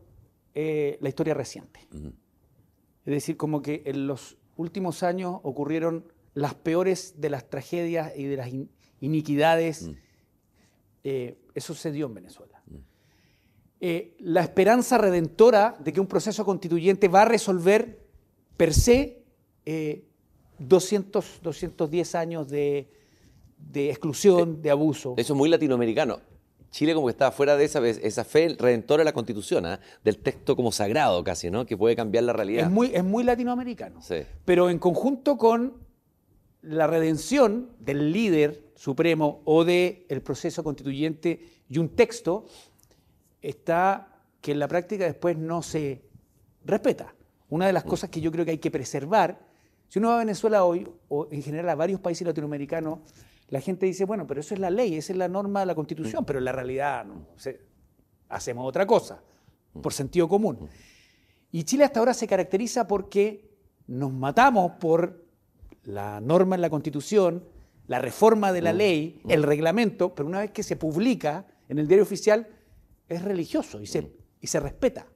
eh, 0.56 0.98
la 1.02 1.10
historia 1.10 1.34
reciente. 1.34 1.82
Es 3.08 3.14
decir, 3.14 3.38
como 3.38 3.62
que 3.62 3.84
en 3.86 4.06
los 4.06 4.38
últimos 4.58 5.02
años 5.02 5.40
ocurrieron 5.44 6.12
las 6.34 6.56
peores 6.56 7.22
de 7.22 7.30
las 7.30 7.50
tragedias 7.50 8.12
y 8.18 8.26
de 8.26 8.36
las 8.36 8.50
iniquidades. 9.00 9.84
Mm. 9.88 9.92
Eh, 11.06 11.38
eso 11.56 11.74
se 11.74 11.94
dio 11.94 12.08
en 12.08 12.16
Venezuela. 12.16 12.62
Mm. 12.68 12.76
Eh, 13.80 14.18
la 14.20 14.42
esperanza 14.42 14.98
redentora 14.98 15.78
de 15.80 15.94
que 15.94 16.02
un 16.02 16.08
proceso 16.08 16.44
constituyente 16.44 17.08
va 17.08 17.22
a 17.22 17.26
resolver 17.26 18.06
per 18.58 18.74
se 18.74 19.24
200, 20.60 21.40
210 21.44 22.16
años 22.16 22.50
de, 22.50 22.90
exclusión, 23.74 24.62
de 24.62 24.70
abuso. 24.70 25.14
Eso 25.16 25.34
es 25.34 25.38
muy 25.38 25.48
latinoamericano. 25.48 26.20
Chile 26.70 26.94
como 26.94 27.08
que 27.08 27.12
estaba 27.12 27.32
fuera 27.32 27.56
de 27.56 27.66
esa, 27.66 27.86
esa 27.88 28.24
fe 28.24 28.56
redentora 28.60 29.02
de 29.02 29.06
la 29.06 29.14
Constitución, 29.14 29.66
¿ah? 29.66 29.80
del 30.04 30.18
texto 30.18 30.56
como 30.56 30.72
sagrado 30.72 31.24
casi, 31.24 31.50
¿no? 31.50 31.66
Que 31.66 31.78
puede 31.78 31.96
cambiar 31.96 32.26
la 32.26 32.34
realidad. 32.34 32.66
Es 32.66 32.72
muy, 32.72 32.92
es 32.94 33.04
muy 33.04 33.24
latinoamericano. 33.24 34.00
Pero 34.46 34.70
en 34.70 34.80
conjunto 34.80 35.38
con 35.38 35.88
la 36.62 36.88
redención 36.88 37.72
del 37.80 38.12
líder 38.12 38.72
supremo 38.76 39.42
o 39.46 39.64
del 39.64 40.06
el 40.10 40.22
proceso 40.22 40.64
constituyente 40.64 41.40
y 41.70 41.78
un 41.78 41.90
texto, 41.90 42.46
está 43.42 44.22
que 44.42 44.52
en 44.52 44.60
la 44.60 44.68
práctica 44.68 45.06
después 45.06 45.38
no 45.38 45.62
se 45.62 46.02
respeta. 46.66 47.14
Una 47.50 47.68
de 47.68 47.74
las 47.74 47.86
mm. 47.86 47.90
cosas 47.90 48.10
que 48.10 48.22
yo 48.22 48.32
creo 48.32 48.46
que 48.46 48.52
hay 48.52 48.58
que 48.58 48.72
preservar, 48.72 49.40
si 49.88 50.00
uno 50.00 50.10
va 50.10 50.16
a 50.16 50.20
Venezuela 50.20 50.64
hoy, 50.66 50.88
o 51.08 51.28
en 51.32 51.42
general 51.42 51.70
a 51.70 51.76
varios 51.76 52.00
países 52.00 52.28
latinoamericanos, 52.28 53.00
la 53.50 53.62
gente 53.62 53.86
dice, 53.86 54.06
bueno, 54.06 54.28
pero 54.28 54.42
eso 54.42 54.54
es 54.54 54.60
la 54.60 54.70
ley, 54.70 54.96
esa 54.96 55.14
es 55.14 55.18
la 55.18 55.28
norma 55.28 55.62
de 55.62 55.68
la 55.68 55.76
Constitución, 55.76 56.26
pero 56.26 56.40
en 56.40 56.46
la 56.46 56.52
realidad 56.52 57.06
no, 57.06 57.28
hacemos 58.30 58.68
otra 58.68 58.86
cosa, 58.86 59.22
por 59.82 59.94
sentido 59.94 60.28
común. 60.28 60.68
Y 61.52 61.64
Chile 61.64 61.86
hasta 61.86 62.00
ahora 62.00 62.14
se 62.14 62.28
caracteriza 62.28 62.88
porque 62.88 63.50
nos 63.88 64.12
matamos 64.12 64.74
por 64.80 65.24
la 65.84 66.20
norma 66.20 66.56
en 66.56 66.62
la 66.62 66.70
Constitución, 66.70 67.46
la 67.88 68.00
reforma 68.00 68.52
de 68.52 68.62
la 68.62 68.74
ley, 68.74 69.22
el 69.30 69.44
reglamento, 69.44 70.14
pero 70.14 70.28
una 70.28 70.40
vez 70.40 70.52
que 70.52 70.62
se 70.62 70.76
publica 70.76 71.48
en 71.70 71.80
el 71.80 71.88
diario 71.88 72.04
oficial, 72.04 72.50
es 73.08 73.22
religioso 73.22 73.82
y 73.82 73.88
se, 73.88 74.12
y 74.42 74.48
se 74.48 74.60
respeta. 74.60 75.08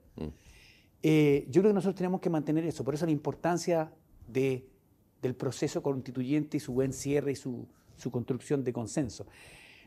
Eh, 1.02 1.46
yo 1.48 1.60
creo 1.60 1.72
que 1.72 1.74
nosotros 1.74 1.96
tenemos 1.96 2.20
que 2.20 2.30
mantener 2.30 2.64
eso, 2.64 2.82
por 2.82 2.94
eso 2.94 3.04
la 3.04 3.12
importancia 3.12 3.92
de, 4.26 4.70
del 5.20 5.34
proceso 5.34 5.82
constituyente 5.82 6.56
y 6.56 6.60
su 6.60 6.72
buen 6.72 6.92
cierre 6.92 7.32
y 7.32 7.36
su, 7.36 7.68
su 7.96 8.10
construcción 8.10 8.64
de 8.64 8.72
consenso. 8.72 9.26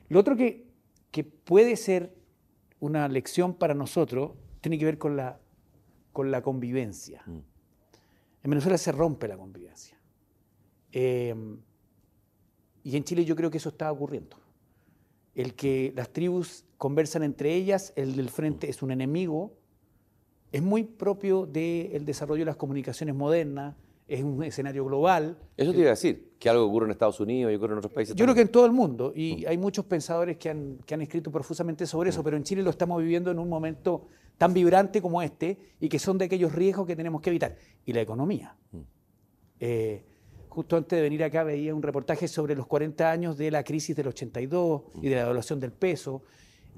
Lo 0.09 0.19
otro 0.19 0.35
que, 0.35 0.67
que 1.11 1.23
puede 1.23 1.75
ser 1.75 2.15
una 2.79 3.07
lección 3.07 3.55
para 3.55 3.73
nosotros 3.73 4.33
tiene 4.61 4.77
que 4.77 4.85
ver 4.85 4.97
con 4.97 5.15
la, 5.15 5.39
con 6.11 6.31
la 6.31 6.41
convivencia. 6.41 7.23
Mm. 7.25 7.39
En 8.43 8.49
Venezuela 8.51 8.77
se 8.77 8.91
rompe 8.91 9.27
la 9.27 9.37
convivencia. 9.37 9.97
Em, 10.91 11.59
y 12.83 12.95
en 12.95 13.03
Chile 13.03 13.25
yo 13.25 13.35
creo 13.35 13.49
que 13.49 13.57
eso 13.57 13.69
está 13.69 13.91
ocurriendo. 13.91 14.37
El 15.33 15.55
que 15.55 15.91
las 15.95 16.13
tribus 16.13 16.63
conversan 16.77 17.23
entre 17.23 17.53
ellas, 17.55 17.91
el 17.95 18.15
del 18.15 18.29
frente 18.29 18.69
es 18.69 18.81
un 18.81 18.91
enemigo, 18.91 19.57
es 20.51 20.61
muy 20.61 20.83
propio 20.83 21.45
del 21.45 22.05
desarrollo 22.05 22.41
de 22.41 22.45
las 22.45 22.55
comunicaciones 22.55 23.15
modernas, 23.15 23.75
es 24.07 24.23
un 24.23 24.43
escenario 24.43 24.85
global. 24.85 25.37
Eso 25.57 25.71
te 25.71 25.79
iba 25.79 25.87
a 25.87 25.91
decir, 25.91 26.33
que 26.39 26.49
algo 26.49 26.65
ocurre 26.65 26.85
en 26.85 26.91
Estados 26.91 27.19
Unidos 27.19 27.51
y 27.51 27.55
ocurre 27.55 27.73
en 27.73 27.77
otros 27.79 27.93
países. 27.93 28.15
Yo 28.15 28.25
creo 28.25 28.35
que 28.35 28.41
en 28.41 28.49
todo 28.49 28.65
el 28.65 28.71
mundo, 28.71 29.11
y 29.15 29.43
mm. 29.43 29.49
hay 29.49 29.57
muchos 29.57 29.85
pensadores 29.85 30.37
que 30.37 30.49
han, 30.49 30.77
que 30.85 30.93
han 30.93 31.01
escrito 31.01 31.31
profusamente 31.31 31.85
sobre 31.85 32.09
eso, 32.09 32.21
mm. 32.21 32.23
pero 32.23 32.37
en 32.37 32.43
Chile 32.43 32.61
lo 32.61 32.69
estamos 32.69 33.01
viviendo 33.01 33.31
en 33.31 33.39
un 33.39 33.49
momento 33.49 34.07
tan 34.37 34.53
vibrante 34.53 35.01
como 35.01 35.21
este 35.21 35.57
y 35.79 35.89
que 35.89 35.97
son 35.97 36.17
de 36.17 36.25
aquellos 36.25 36.53
riesgos 36.53 36.85
que 36.85 36.95
tenemos 36.95 37.21
que 37.21 37.29
evitar. 37.29 37.55
Y 37.85 37.93
la 37.93 38.01
economía. 38.01 38.55
Mm. 38.71 38.79
Eh, 39.59 40.03
justo 40.49 40.77
antes 40.77 40.95
de 40.97 41.01
venir 41.01 41.23
acá 41.23 41.43
veía 41.43 41.73
un 41.73 41.81
reportaje 41.81 42.27
sobre 42.27 42.55
los 42.55 42.67
40 42.67 43.09
años 43.09 43.37
de 43.37 43.51
la 43.51 43.63
crisis 43.63 43.95
del 43.95 44.07
82 44.07 44.83
y 45.01 45.09
de 45.09 45.15
la 45.15 45.21
devaluación 45.21 45.59
del 45.59 45.71
peso 45.71 46.23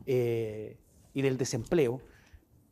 eh, 0.05 0.77
y 1.13 1.21
del 1.21 1.37
desempleo. 1.37 2.01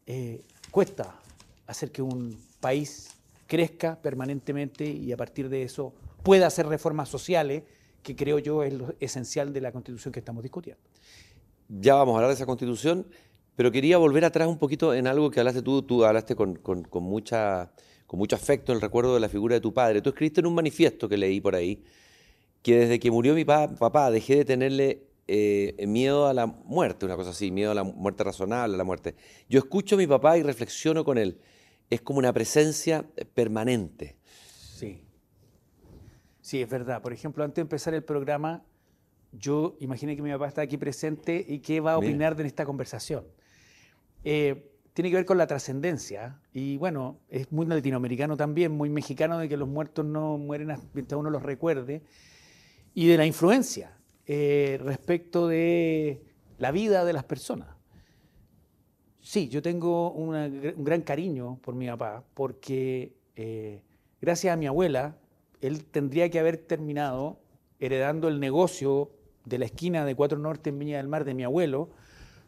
Eh, 0.08 0.44
cuesta 0.72 1.20
hacer 1.68 1.92
que 1.92 2.02
un 2.02 2.38
país 2.60 3.15
crezca 3.48 4.02
permanentemente 4.02 4.86
y 4.86 5.12
a 5.12 5.18
partir 5.18 5.50
de 5.50 5.64
eso 5.64 5.94
pueda 6.24 6.48
hacer 6.48 6.68
reformas 6.68 7.10
sociales, 7.10 7.64
que 8.02 8.16
creo 8.16 8.40
yo 8.40 8.64
es 8.64 8.74
lo 8.74 8.94
esencial 9.00 9.54
de 9.54 9.62
la 9.62 9.72
constitución 9.72 10.12
que 10.12 10.20
estamos 10.20 10.44
discutiendo. 10.44 10.82
Ya 11.68 11.96
vamos 11.96 12.14
a 12.14 12.18
hablar 12.18 12.30
de 12.30 12.36
esa 12.36 12.46
constitución, 12.46 13.06
pero 13.56 13.72
quería 13.72 13.98
volver 13.98 14.26
atrás 14.26 14.48
un 14.48 14.58
poquito 14.58 14.94
en 14.94 15.08
algo 15.08 15.32
que 15.32 15.40
hablaste 15.40 15.62
tú, 15.62 15.82
tú 15.82 16.04
hablaste 16.04 16.36
con, 16.36 16.60
mucha, 16.94 17.72
con 18.06 18.20
mucho 18.20 18.36
afecto 18.36 18.72
en 18.72 18.78
el 18.78 18.82
recuerdo 18.82 19.14
de 19.14 19.20
la 19.20 19.30
figura 19.30 19.56
de 19.56 19.62
tu 19.62 19.74
padre. 19.74 20.02
Tú 20.02 20.10
escribiste 20.10 20.42
en 20.42 20.48
un 20.48 20.56
manifiesto 20.56 21.10
que 21.10 21.18
leí 21.18 21.42
por 21.42 21.56
ahí, 21.56 21.84
que 22.62 22.78
desde 22.78 23.00
que 23.00 23.10
murió 23.12 23.34
mi 23.34 23.46
papá 23.46 24.12
dejé 24.12 24.38
de 24.38 24.46
tenerle 24.46 25.04
eh, 25.28 25.84
miedo 25.88 26.28
a 26.28 26.34
la 26.34 26.46
muerte, 26.46 27.06
una 27.06 27.16
cosa 27.16 27.32
así, 27.32 27.50
miedo 27.50 27.72
a 27.72 27.76
la 27.76 27.84
muerte 27.84 28.24
razonable, 28.24 28.76
a 28.76 28.78
la 28.78 28.84
muerte. 28.84 29.16
Yo 29.50 29.60
escucho 29.60 29.96
a 29.96 29.98
mi 29.98 30.08
papá 30.08 30.38
y 30.38 30.44
reflexiono 30.44 31.04
con 31.04 31.18
él 31.18 31.40
es 31.90 32.02
como 32.02 32.20
una 32.20 32.34
presencia 32.34 33.06
permanente. 33.34 34.16
Sí. 34.76 35.04
Sí, 36.42 36.62
es 36.62 36.70
verdad. 36.70 37.02
Por 37.02 37.14
ejemplo, 37.14 37.44
antes 37.44 37.56
de 37.56 37.62
empezar 37.62 37.94
el 37.94 38.04
programa, 38.04 38.64
yo 39.32 39.76
imaginé 39.80 40.16
que 40.16 40.22
mi 40.22 40.32
papá 40.32 40.48
está 40.48 40.62
aquí 40.62 40.78
presente 40.78 41.44
y 41.48 41.60
qué 41.60 41.80
va 41.80 41.94
a 41.94 41.98
opinar 41.98 42.36
de 42.36 42.46
esta 42.46 42.66
conversación. 42.66 43.26
Eh, 44.24 44.72
tiene 44.94 45.10
que 45.10 45.18
ver 45.18 45.26
con 45.26 45.38
la 45.38 45.46
trascendencia 45.46 46.40
y 46.54 46.78
bueno, 46.78 47.20
es 47.30 47.52
muy 47.52 47.66
latinoamericano 47.66 48.38
también, 48.38 48.72
muy 48.72 48.90
mexicano 48.90 49.38
de 49.38 49.50
que 49.50 49.58
los 49.58 49.68
muertos 49.68 50.06
no 50.06 50.38
mueren 50.38 50.74
mientras 50.94 51.20
uno 51.20 51.30
los 51.30 51.44
recuerde 51.44 52.02
y 52.94 53.08
de 53.08 53.18
la 53.18 53.26
influencia 53.26 53.98
eh, 54.26 54.80
respecto 54.82 55.48
de 55.48 56.24
la 56.58 56.72
vida 56.72 57.04
de 57.04 57.12
las 57.12 57.26
personas. 57.26 57.75
Sí, 59.26 59.50
yo 59.50 59.64
tengo 59.64 60.12
un 60.12 60.84
gran 60.84 61.02
cariño 61.02 61.58
por 61.64 61.74
mi 61.74 61.88
papá, 61.88 62.24
porque 62.36 63.12
eh, 63.36 63.82
gracias 64.22 64.54
a 64.54 64.56
mi 64.56 64.68
abuela, 64.68 65.18
él 65.62 65.84
tendría 65.86 66.30
que 66.30 66.38
haber 66.38 66.58
terminado 66.58 67.40
heredando 67.80 68.28
el 68.28 68.40
negocio 68.40 69.10
de 69.44 69.58
la 69.58 69.66
esquina 69.66 70.06
de 70.06 70.14
Cuatro 70.14 70.38
Norte 70.38 70.70
en 70.70 70.78
Viña 70.78 70.98
del 70.98 71.08
Mar 71.08 71.26
de 71.26 71.34
mi 71.34 71.44
abuelo, 71.44 71.90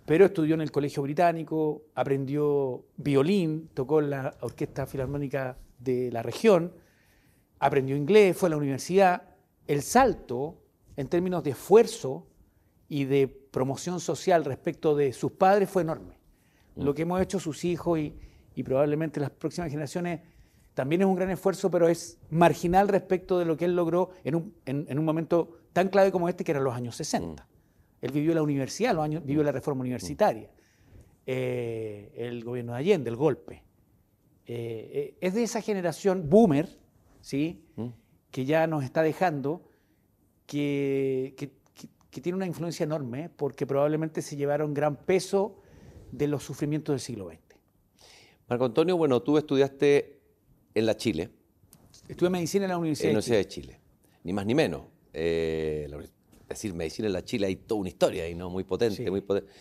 pero 0.05 0.25
estudió 0.25 0.53
en 0.53 0.62
el 0.62 0.72
Colegio 0.72 1.01
Británico, 1.01 1.81
aprendió 1.96 2.86
violín, 2.98 3.72
tocó 3.74 4.00
en 4.00 4.12
la 4.12 4.38
Orquesta 4.41 4.86
Filarmónica 4.86 5.57
de 5.79 6.12
la 6.12 6.22
región, 6.22 6.74
aprendió 7.57 7.96
inglés, 7.96 8.38
fue 8.38 8.50
a 8.50 8.51
la 8.51 8.57
universidad. 8.57 9.24
El 9.65 9.81
salto 9.81 10.62
en 10.96 11.07
términos 11.07 11.43
de 11.43 11.50
esfuerzo 11.50 12.27
y 12.88 13.05
de 13.05 13.27
promoción 13.27 14.00
social 14.00 14.46
respecto 14.46 14.96
de 14.96 15.12
sus 15.12 15.31
padres 15.31 15.72
fue 15.72 15.81
enorme. 15.81 16.16
Lo 16.77 16.93
que 16.93 17.03
hemos 17.03 17.22
hecho 17.22 17.39
sus 17.39 17.65
hijos 17.65 18.00
y, 18.00 18.63
probablemente 18.63 19.19
las 19.19 19.29
próximas 19.29 19.69
generaciones 19.69 20.22
también 20.74 21.01
es 21.01 21.07
un 21.07 21.15
gran 21.15 21.29
esfuerzo, 21.29 21.69
pero 21.72 21.88
es 21.88 22.19
marginal 22.29 22.88
respecto 22.88 23.39
de 23.39 23.46
lo 23.46 23.57
que 23.57 23.65
él 23.65 23.75
logró 23.75 24.12
en 24.24 24.36
un, 24.36 25.05
momento 25.05 25.57
tan 25.74 25.89
clave 25.89 26.12
como 26.12 26.29
este 26.29 26.43
que 26.43 26.51
eran 26.51 26.63
los 26.63 26.75
años 26.75 26.96
60. 26.96 27.43
Mm. 27.43 27.48
Él 28.01 28.12
vivió 28.12 28.34
la 28.34 28.43
universidad, 28.43 28.93
los 28.93 29.03
años, 29.03 29.24
vivió 29.25 29.43
la 29.43 29.51
reforma 29.51 29.81
universitaria, 29.81 30.50
eh, 31.25 32.13
el 32.15 32.43
gobierno 32.43 32.74
de 32.74 32.79
Allende, 32.79 33.10
el 33.10 33.15
golpe. 33.15 33.63
Eh, 34.46 34.91
eh, 34.93 35.17
es 35.19 35.34
de 35.34 35.43
esa 35.43 35.62
generación 35.62 36.29
boomer, 36.29 36.69
¿sí? 37.22 37.63
Mm. 37.75 37.88
que 38.31 38.46
ya 38.46 38.67
nos 38.67 38.84
está 38.84 39.01
dejando, 39.01 39.67
que, 40.46 41.34
que 42.17 42.22
tiene 42.22 42.36
una 42.36 42.48
influencia 42.48 42.84
enorme, 42.84 43.29
porque 43.29 43.67
probablemente 43.67 44.22
se 44.22 44.36
llevaron 44.36 44.74
gran 44.74 44.96
peso 44.96 45.62
de 46.12 46.28
los 46.28 46.44
sufrimientos 46.44 46.94
del 46.94 47.00
siglo 47.00 47.30
XX. 47.30 47.40
Marco 48.50 48.66
Antonio, 48.66 48.96
bueno, 48.98 49.22
tú 49.22 49.38
estudiaste 49.38 50.20
en 50.74 50.86
la 50.86 50.96
Chile. 50.96 51.30
Estudié 52.08 52.30
medicina 52.30 52.66
en 52.66 52.72
la 52.72 52.78
Universidad, 52.78 53.14
de, 53.14 53.22
Chile. 53.22 53.38
de, 53.38 53.48
Chile. 53.48 53.80
Ni 54.24 54.34
más 54.34 54.46
ni 54.46 54.56
menos. 54.56 54.84
Eh, 55.14 55.90
es 56.42 56.48
decir, 56.48 56.74
medicina 56.74 57.08
en 57.08 57.14
la 57.14 57.26
Chile 57.26 57.48
hay 57.48 57.58
toda 57.58 57.82
una 57.82 57.90
historia 57.90 58.24
ahí, 58.24 58.36
¿no? 58.36 58.50
Muy 58.50 58.64
potente, 58.64 59.10
muy 59.12 59.22
potente. 59.22 59.52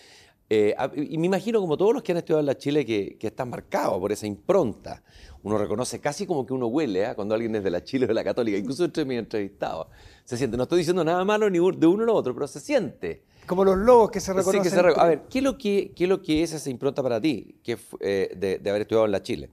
Eh, 0.48 0.76
y 0.94 1.18
me 1.18 1.26
imagino, 1.26 1.60
como 1.60 1.76
todos 1.76 1.92
los 1.92 2.02
que 2.04 2.12
han 2.12 2.18
estudiado 2.18 2.40
en 2.40 2.46
la 2.46 2.56
Chile, 2.56 2.86
que, 2.86 3.16
que 3.18 3.26
están 3.26 3.50
marcados 3.50 3.98
por 3.98 4.12
esa 4.12 4.26
impronta. 4.26 5.02
Uno 5.42 5.58
reconoce 5.58 6.00
casi 6.00 6.26
como 6.26 6.46
que 6.46 6.52
uno 6.52 6.66
huele 6.66 7.04
¿eh? 7.04 7.14
cuando 7.16 7.34
alguien 7.34 7.54
es 7.56 7.64
de 7.64 7.70
la 7.70 7.82
Chile 7.82 8.04
o 8.04 8.08
de 8.08 8.14
la 8.14 8.22
Católica, 8.22 8.56
incluso 8.56 8.84
entre 8.84 9.04
mis 9.04 9.18
entrevistados. 9.18 9.88
Se 10.24 10.36
siente, 10.36 10.56
no 10.56 10.64
estoy 10.64 10.78
diciendo 10.78 11.02
nada 11.04 11.24
malo 11.24 11.50
ni 11.50 11.58
de 11.58 11.86
uno 11.86 12.02
o 12.02 12.06
lo 12.06 12.14
otro, 12.14 12.34
pero 12.34 12.46
se 12.46 12.60
siente. 12.60 13.24
Como 13.46 13.64
los 13.64 13.76
lobos 13.76 14.10
que 14.10 14.20
se 14.20 14.32
reconocen. 14.32 14.78
A 14.96 15.06
ver, 15.06 15.22
¿qué 15.30 15.38
es, 15.38 15.44
lo 15.44 15.56
que, 15.56 15.92
¿qué 15.94 16.04
es 16.04 16.10
lo 16.10 16.20
que 16.20 16.42
es 16.42 16.52
esa 16.52 16.68
impronta 16.68 17.02
para 17.02 17.20
ti 17.20 17.60
que, 17.62 17.78
eh, 18.00 18.58
de, 18.60 18.70
haber 18.70 18.82
estudiado 18.82 19.06
en 19.06 19.12
la 19.12 19.22
Chile? 19.22 19.50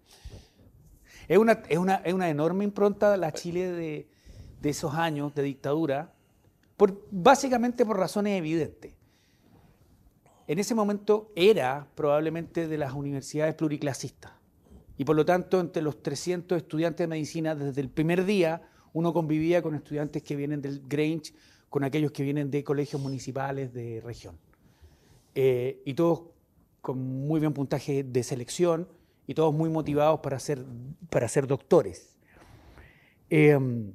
Es 1.28 1.38
una, 1.38 1.62
es 1.70 1.78
una, 1.78 1.96
es 1.96 2.14
una 2.14 2.30
enorme 2.30 2.64
impronta 2.64 3.16
la 3.18 3.32
Chile 3.32 3.72
de, 3.72 4.08
de 4.62 4.70
esos 4.70 4.94
años 4.96 5.36
de 5.36 5.44
dictadura, 5.44 6.14
por, 6.78 7.06
básicamente 7.12 7.86
por 7.86 7.98
razones 7.98 8.38
evidentes. 8.38 8.94
En 10.48 10.60
ese 10.60 10.76
momento 10.76 11.32
era 11.36 11.88
probablemente 11.96 12.68
de 12.68 12.78
las 12.78 12.94
universidades 12.94 13.56
pluriclasistas. 13.56 14.34
Y 14.98 15.06
por 15.06 15.16
lo 15.16 15.26
tanto, 15.26 15.60
entre 15.60 15.82
los 15.82 16.02
300 16.02 16.58
estudiantes 16.58 17.06
de 17.06 17.08
medicina, 17.08 17.56
desde 17.56 17.82
el 17.82 17.90
primer 17.90 18.26
día, 18.26 18.62
uno 18.94 19.14
convivía 19.14 19.62
con 19.62 19.76
estudiantes 19.76 20.22
que 20.24 20.36
vienen 20.36 20.62
del 20.62 20.82
Grange, 20.88 21.34
con 21.74 21.84
aquellos 21.84 22.12
que 22.12 22.22
vienen 22.22 22.52
de 22.52 22.64
colegios 22.64 23.02
municipales 23.02 23.74
de 23.74 24.00
región. 24.00 24.38
Eh, 25.34 25.82
y 25.86 25.96
todos 25.96 26.26
con 26.82 27.00
muy 27.00 27.40
buen 27.40 27.52
puntaje 27.52 28.04
de 28.04 28.22
selección 28.22 28.88
y 29.26 29.34
todos 29.34 29.56
muy 29.56 29.72
motivados 29.72 30.20
para 30.20 30.38
ser, 30.38 30.64
para 31.10 31.28
ser 31.28 31.48
doctores. 31.48 32.16
Em, 33.28 33.92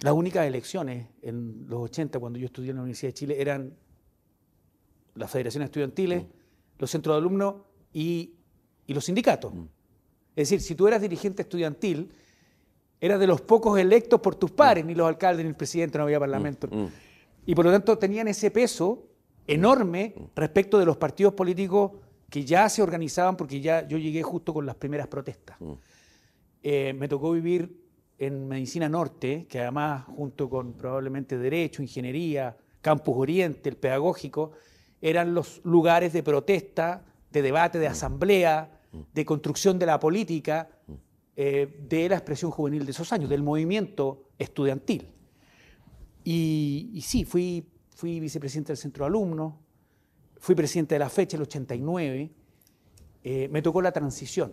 las 0.00 0.12
únicas 0.12 0.46
elecciones 0.46 1.08
en 1.22 1.64
los 1.70 1.80
80, 1.84 2.18
cuando 2.18 2.38
yo 2.38 2.44
estudié 2.44 2.68
en 2.68 2.76
la 2.76 2.82
Universidad 2.82 3.08
de 3.08 3.14
Chile, 3.14 3.40
eran 3.40 3.74
las 5.14 5.30
federaciones 5.30 5.68
estudiantiles, 5.68 6.22
mm. 6.22 6.26
los 6.80 6.90
centros 6.90 7.14
de 7.14 7.18
alumnos 7.18 7.62
y, 7.94 8.34
y 8.86 8.92
los 8.92 9.06
sindicatos. 9.06 9.54
Mm. 9.54 9.64
Es 10.36 10.50
decir, 10.50 10.60
si 10.60 10.74
tú 10.74 10.86
eras 10.86 11.00
dirigente 11.00 11.40
estudiantil, 11.40 12.12
era 13.02 13.18
de 13.18 13.26
los 13.26 13.40
pocos 13.40 13.80
electos 13.80 14.20
por 14.20 14.36
tus 14.36 14.52
pares, 14.52 14.84
mm. 14.84 14.86
ni 14.86 14.94
los 14.94 15.08
alcaldes 15.08 15.44
ni 15.44 15.48
el 15.48 15.56
presidente, 15.56 15.98
no 15.98 16.04
había 16.04 16.20
parlamento. 16.20 16.68
Mm, 16.70 16.82
mm. 16.82 16.88
Y 17.46 17.54
por 17.56 17.64
lo 17.64 17.72
tanto 17.72 17.98
tenían 17.98 18.28
ese 18.28 18.52
peso 18.52 19.08
enorme 19.44 20.14
respecto 20.36 20.78
de 20.78 20.86
los 20.86 20.96
partidos 20.96 21.34
políticos 21.34 21.90
que 22.30 22.44
ya 22.44 22.68
se 22.68 22.80
organizaban, 22.80 23.36
porque 23.36 23.60
ya 23.60 23.86
yo 23.88 23.98
llegué 23.98 24.22
justo 24.22 24.54
con 24.54 24.64
las 24.64 24.76
primeras 24.76 25.08
protestas. 25.08 25.58
Eh, 26.62 26.94
me 26.96 27.08
tocó 27.08 27.32
vivir 27.32 27.76
en 28.18 28.46
Medicina 28.46 28.88
Norte, 28.88 29.46
que 29.48 29.58
además 29.58 30.04
junto 30.04 30.48
con 30.48 30.74
probablemente 30.74 31.36
Derecho, 31.36 31.82
Ingeniería, 31.82 32.56
Campus 32.80 33.16
Oriente, 33.18 33.68
el 33.68 33.76
Pedagógico, 33.76 34.52
eran 35.00 35.34
los 35.34 35.60
lugares 35.64 36.12
de 36.12 36.22
protesta, 36.22 37.04
de 37.32 37.42
debate, 37.42 37.80
de 37.80 37.88
asamblea, 37.88 38.78
de 39.12 39.24
construcción 39.24 39.78
de 39.80 39.86
la 39.86 39.98
política, 39.98 40.68
eh, 41.34 41.80
de 41.88 42.10
la 42.10 42.16
expresión 42.16 42.50
juvenil 42.50 42.84
de 42.84 42.90
esos 42.90 43.10
años, 43.10 43.30
del 43.30 43.42
movimiento 43.42 44.28
estudiantil. 44.38 45.08
Y, 46.24 47.00
sí, 47.02 47.24
fui, 47.24 47.66
fui 47.96 48.20
vicepresidente 48.20 48.72
del 48.72 48.76
centro 48.76 49.04
de 49.04 49.08
alumnos, 49.08 49.54
fui 50.38 50.54
presidente 50.54 50.94
de 50.94 50.98
la 50.98 51.08
fecha, 51.08 51.36
el 51.36 51.42
89, 51.44 52.30
eh, 53.24 53.48
me 53.50 53.62
tocó 53.62 53.80
la 53.80 53.92
transición, 53.92 54.52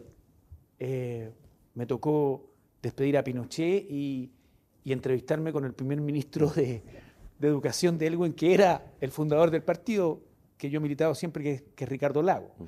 eh, 0.80 1.32
me 1.76 1.86
tocó 1.86 2.54
despedir 2.82 3.18
a 3.18 3.24
Pinochet 3.24 3.86
y, 3.90 4.32
entrevistarme 4.86 5.54
con 5.54 5.66
el 5.66 5.74
primer 5.74 6.02
ministro 6.02 6.50
de, 6.50 6.82
Educación 7.40 8.00
de 8.00 8.08
Elwin, 8.08 8.34
que 8.34 8.56
era 8.56 8.94
el 9.00 9.12
fundador 9.12 9.52
del 9.52 9.62
partido 9.62 10.24
que 10.58 10.72
yo 10.72 10.80
he 10.80 10.82
militado 10.82 11.14
siempre, 11.14 11.44
que, 11.44 11.64
que 11.76 11.84
es 11.84 11.90
Ricardo 11.90 12.24
Lago. 12.24 12.56
Mm. 12.58 12.64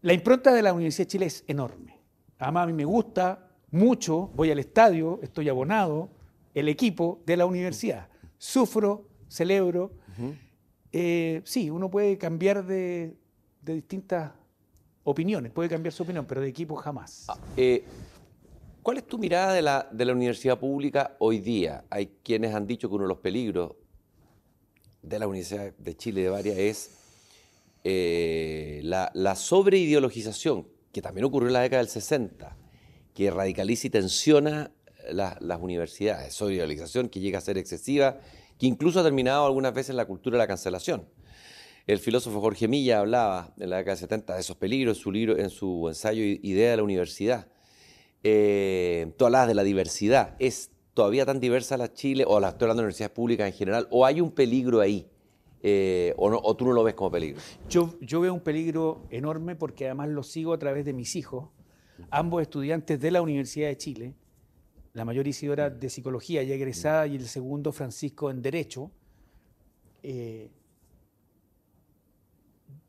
La 0.00 0.12
impronta 0.14 0.54
de 0.54 0.62
la 0.62 0.72
Universidad 0.72 1.06
de 1.06 1.10
Chile 1.10 1.26
es 1.26 1.44
enorme. 1.46 1.97
Además, 2.38 2.64
a 2.64 2.66
mí 2.66 2.72
me 2.72 2.84
gusta 2.84 3.48
mucho, 3.70 4.30
voy 4.34 4.50
al 4.50 4.58
estadio, 4.58 5.18
estoy 5.22 5.48
abonado, 5.48 6.10
el 6.54 6.68
equipo 6.68 7.20
de 7.26 7.36
la 7.36 7.46
universidad. 7.46 8.08
Sufro, 8.38 9.08
celebro. 9.28 9.92
Eh, 10.92 11.42
sí, 11.44 11.70
uno 11.70 11.90
puede 11.90 12.16
cambiar 12.16 12.64
de, 12.64 13.14
distintas 13.62 14.32
opiniones, 15.04 15.52
puede 15.52 15.68
cambiar 15.68 15.92
su 15.92 16.02
opinión, 16.02 16.24
pero 16.26 16.40
de 16.40 16.48
equipo 16.48 16.76
jamás. 16.76 17.26
Ah, 17.28 17.38
eh, 17.56 17.84
¿Cuál 18.82 18.98
es 18.98 19.06
tu 19.06 19.18
mirada 19.18 19.52
de 19.52 19.60
la, 19.60 19.88
de 19.92 20.04
la 20.04 20.12
universidad 20.14 20.58
pública 20.58 21.16
hoy 21.18 21.40
día? 21.40 21.84
Hay 21.90 22.10
quienes 22.22 22.54
han 22.54 22.66
dicho 22.66 22.88
que 22.88 22.94
uno 22.94 23.04
de 23.04 23.08
los 23.08 23.18
peligros 23.18 23.72
de 25.02 25.18
la 25.18 25.26
Universidad 25.26 25.74
de 25.76 25.96
Chile 25.96 26.22
de 26.22 26.30
varias 26.30 26.56
es 26.56 26.98
eh, 27.84 28.80
la, 28.84 29.10
la 29.14 29.34
sobreideologización 29.34 30.66
que 30.92 31.02
también 31.02 31.24
ocurrió 31.24 31.48
en 31.48 31.54
la 31.54 31.60
década 31.60 31.82
del 31.82 31.90
60, 31.90 32.56
que 33.14 33.30
radicaliza 33.30 33.86
y 33.86 33.90
tensiona 33.90 34.70
las 35.10 35.60
universidades, 35.60 36.40
idealización 36.40 37.08
que 37.08 37.20
llega 37.20 37.38
a 37.38 37.40
ser 37.40 37.58
excesiva, 37.58 38.20
que 38.58 38.66
incluso 38.66 39.00
ha 39.00 39.02
terminado 39.02 39.46
algunas 39.46 39.72
veces 39.72 39.90
en 39.90 39.96
la 39.96 40.06
cultura 40.06 40.36
de 40.36 40.38
la 40.38 40.46
cancelación. 40.46 41.06
El 41.86 42.00
filósofo 42.00 42.40
Jorge 42.40 42.68
Milla 42.68 42.98
hablaba 42.98 43.54
en 43.58 43.70
la 43.70 43.78
década 43.78 43.94
del 43.94 44.00
70 44.00 44.34
de 44.34 44.40
esos 44.40 44.56
peligros 44.56 44.98
en 44.98 45.02
su, 45.02 45.10
libro, 45.10 45.38
en 45.38 45.48
su 45.48 45.88
ensayo 45.88 46.22
Idea 46.22 46.72
de 46.72 46.76
la 46.76 46.82
Universidad. 46.82 47.48
Eh, 48.22 49.12
tú 49.16 49.24
hablabas 49.24 49.48
de 49.48 49.54
la 49.54 49.62
diversidad. 49.62 50.36
¿Es 50.38 50.70
todavía 50.92 51.24
tan 51.24 51.40
diversa 51.40 51.78
la 51.78 51.92
Chile, 51.94 52.24
o 52.26 52.40
la, 52.40 52.50
estoy 52.50 52.66
hablando 52.66 52.82
de 52.82 52.86
universidades 52.86 53.14
públicas 53.14 53.46
en 53.46 53.54
general, 53.54 53.88
o 53.90 54.04
hay 54.04 54.20
un 54.20 54.32
peligro 54.32 54.80
ahí? 54.80 55.08
Eh, 55.62 56.14
o, 56.16 56.56
tú 56.56 56.64
no 56.66 56.72
lo 56.72 56.84
ves 56.84 56.94
como 56.94 57.10
peligro? 57.10 57.40
Yo, 57.68 58.20
veo 58.20 58.32
un 58.32 58.40
peligro 58.40 59.06
enorme 59.10 59.56
porque 59.56 59.86
además 59.86 60.08
lo 60.08 60.22
sigo 60.22 60.52
a 60.52 60.58
través 60.58 60.84
de 60.84 60.92
mis 60.92 61.16
hijos, 61.16 61.48
ambos 62.10 62.42
estudiantes 62.42 63.00
de 63.00 63.10
la 63.10 63.22
Universidad 63.22 63.68
de 63.68 63.76
Chile, 63.76 64.14
la 64.92 65.04
mayor 65.04 65.26
Isidora 65.26 65.70
de 65.70 65.90
Psicología 65.90 66.42
ya 66.42 66.54
egresada 66.54 67.06
y 67.06 67.16
el 67.16 67.26
segundo 67.26 67.72
Francisco 67.72 68.30
en 68.30 68.40
Derecho. 68.40 68.90
Eh, 70.02 70.50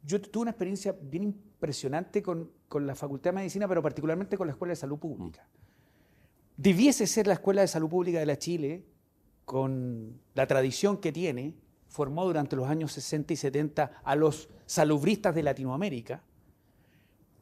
yo 0.03 0.21
tuve 0.21 0.43
una 0.43 0.51
experiencia 0.51 0.95
bien 1.01 1.23
impresionante 1.23 2.21
con, 2.21 2.51
con, 2.67 2.85
la 2.87 2.95
Facultad 2.95 3.31
de 3.31 3.35
Medicina, 3.35 3.67
pero 3.67 3.81
particularmente 3.81 4.37
con 4.37 4.47
la 4.47 4.53
Escuela 4.53 4.71
de 4.71 4.75
Salud 4.75 4.97
Pública. 4.97 5.47
Debiese 6.55 7.07
ser 7.07 7.27
la 7.27 7.33
Escuela 7.33 7.61
de 7.61 7.67
Salud 7.67 7.89
Pública 7.89 8.19
de 8.19 8.25
la 8.25 8.37
Chile, 8.37 8.85
con 9.45 10.19
la 10.35 10.45
tradición 10.45 10.97
que 10.97 11.11
tiene, 11.11 11.55
formó 11.89 12.23
durante 12.25 12.55
los 12.55 12.67
años 12.67 12.93
60 12.93 13.33
y 13.33 13.35
70 13.35 14.01
a 14.03 14.15
los 14.15 14.47
salubristas 14.65 15.35
de 15.35 15.43
Latinoamérica, 15.43 16.23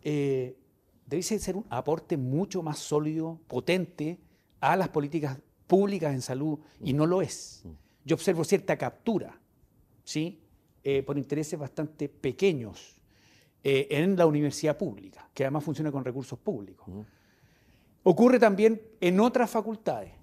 eh, 0.01 0.57
debe 1.05 1.21
ser 1.21 1.55
un 1.55 1.65
aporte 1.69 2.17
mucho 2.17 2.63
más 2.63 2.79
sólido, 2.79 3.39
potente 3.47 4.19
a 4.59 4.75
las 4.75 4.89
políticas 4.89 5.37
públicas 5.67 6.13
en 6.13 6.21
salud, 6.21 6.59
y 6.81 6.93
no 6.93 7.05
lo 7.05 7.21
es. 7.21 7.63
Yo 8.05 8.15
observo 8.15 8.43
cierta 8.43 8.77
captura, 8.77 9.39
¿sí? 10.03 10.41
Eh, 10.83 11.03
por 11.03 11.17
intereses 11.17 11.59
bastante 11.59 12.07
pequeños 12.07 12.95
eh, 13.63 13.87
en 13.91 14.15
la 14.15 14.25
universidad 14.25 14.77
pública, 14.77 15.29
que 15.33 15.43
además 15.43 15.65
funciona 15.65 15.91
con 15.91 16.05
recursos 16.05 16.39
públicos. 16.39 16.87
Ocurre 18.03 18.39
también 18.39 18.81
en 19.01 19.19
otras 19.19 19.49
facultades. 19.49 20.13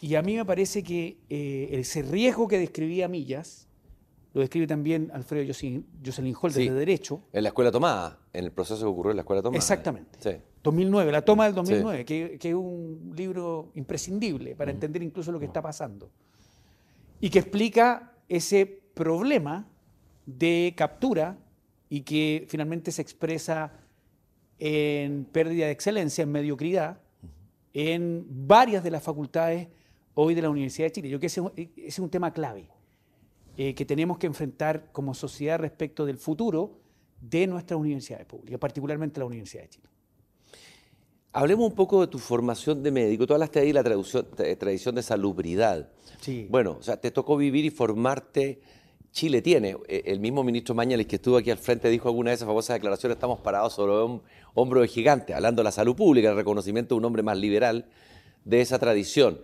Y 0.00 0.14
a 0.14 0.22
mí 0.22 0.36
me 0.36 0.44
parece 0.44 0.82
que 0.82 1.18
eh, 1.28 1.68
ese 1.72 2.02
riesgo 2.02 2.48
que 2.48 2.58
describía 2.58 3.06
Millas, 3.06 3.68
lo 4.32 4.40
describe 4.40 4.66
también 4.66 5.10
Alfredo 5.12 5.44
Jocelyn 5.52 6.36
Holt 6.40 6.54
de 6.54 6.70
Derecho. 6.70 7.22
En 7.32 7.42
la 7.42 7.50
Escuela 7.50 7.70
Tomada, 7.70 8.18
en 8.32 8.44
el 8.44 8.52
proceso 8.52 8.80
que 8.80 8.86
ocurrió 8.86 9.10
en 9.10 9.16
la 9.16 9.22
Escuela 9.22 9.42
Tomada. 9.42 9.58
Exactamente. 9.58 10.18
Sí. 10.20 10.42
2009, 10.62 11.12
la 11.12 11.22
toma 11.22 11.46
del 11.46 11.54
2009, 11.54 12.04
que, 12.04 12.38
es 12.40 12.54
un 12.54 13.12
libro 13.16 13.72
imprescindible 13.74 14.54
para 14.54 14.70
entender 14.70 15.02
incluso 15.02 15.32
lo 15.32 15.40
que 15.40 15.46
está 15.46 15.60
pasando. 15.60 16.10
Y 17.20 17.28
que 17.28 17.40
explica 17.40 18.12
ese 18.28 18.66
problema 18.94 19.66
de 20.26 20.74
captura 20.76 21.38
y 21.88 22.02
que 22.02 22.46
finalmente 22.48 22.92
se 22.92 23.02
expresa 23.02 23.72
en 24.58 25.24
pérdida 25.24 25.66
de 25.66 25.72
excelencia, 25.72 26.22
en 26.22 26.30
mediocridad, 26.30 27.00
en 27.72 28.26
varias 28.28 28.84
de 28.84 28.90
las 28.90 29.02
facultades 29.02 29.68
hoy 30.14 30.34
de 30.34 30.42
la 30.42 30.50
Universidad 30.50 30.86
de 30.86 30.92
Chile. 30.92 31.08
Yo 31.08 31.18
creo 31.18 31.20
que 31.20 31.60
ese, 31.60 31.72
es 31.76 31.98
un 31.98 32.10
tema 32.10 32.32
clave 32.32 32.68
eh, 33.56 33.74
que 33.74 33.84
tenemos 33.84 34.18
que 34.18 34.26
enfrentar 34.26 34.90
como 34.92 35.14
sociedad 35.14 35.58
respecto 35.58 36.06
del 36.06 36.18
futuro 36.18 36.78
de 37.20 37.46
nuestras 37.46 37.78
universidades 37.78 38.26
públicas, 38.26 38.58
particularmente 38.58 39.20
la 39.20 39.26
Universidad 39.26 39.64
de 39.64 39.68
Chile. 39.68 39.88
Hablemos 41.32 41.68
un 41.68 41.76
poco 41.76 42.00
de 42.00 42.08
tu 42.08 42.18
formación 42.18 42.82
de 42.82 42.90
médico. 42.90 43.24
Tú 43.24 43.34
hablaste 43.34 43.60
ahí 43.60 43.68
de 43.68 43.74
la 43.74 43.84
tradición 43.84 44.94
de 44.94 45.02
salubridad. 45.02 45.88
Sí. 46.20 46.48
Bueno, 46.50 46.78
o 46.80 46.82
sea, 46.82 46.96
te 46.96 47.12
tocó 47.12 47.36
vivir 47.36 47.64
y 47.64 47.70
formarte. 47.70 48.60
Chile 49.12 49.42
tiene, 49.42 49.76
eh, 49.86 50.02
el 50.06 50.20
mismo 50.20 50.42
ministro 50.42 50.74
Mañales 50.74 51.06
que 51.06 51.16
estuvo 51.16 51.36
aquí 51.36 51.50
al 51.50 51.58
frente 51.58 51.88
dijo 51.88 52.08
alguna 52.08 52.30
de 52.30 52.36
esas 52.36 52.46
famosas 52.46 52.74
declaraciones, 52.74 53.16
estamos 53.16 53.40
parados 53.40 53.74
sobre 53.74 53.92
un 54.04 54.22
hombro 54.54 54.80
de 54.80 54.88
gigante, 54.88 55.34
hablando 55.34 55.60
de 55.60 55.64
la 55.64 55.72
salud 55.72 55.96
pública, 55.96 56.30
el 56.30 56.36
reconocimiento 56.36 56.94
de 56.94 56.98
un 56.98 57.04
hombre 57.04 57.22
más 57.22 57.36
liberal 57.36 57.86
de 58.44 58.60
esa 58.60 58.78
tradición. 58.78 59.40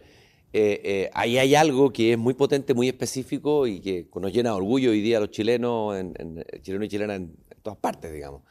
Eh, 0.53 0.81
eh, 0.85 1.11
ahí 1.13 1.39
hay 1.39 1.55
algo 1.55 1.93
que 1.93 2.13
es 2.13 2.19
muy 2.19 2.35
potente, 2.35 2.73
muy 2.73 2.89
específico 2.89 3.67
y 3.67 3.81
que 3.81 4.07
nos 4.15 4.33
llena 4.33 4.51
de 4.51 4.57
orgullo 4.57 4.91
hoy 4.91 5.01
día 5.01 5.19
a 5.19 5.21
los 5.21 5.31
chilenos, 5.31 5.97
en, 5.97 6.45
chilenos 6.63 6.87
y 6.87 6.89
chilenas 6.89 7.17
en 7.17 7.37
todas 7.63 7.79
partes, 7.79 8.13
digamos. 8.13 8.43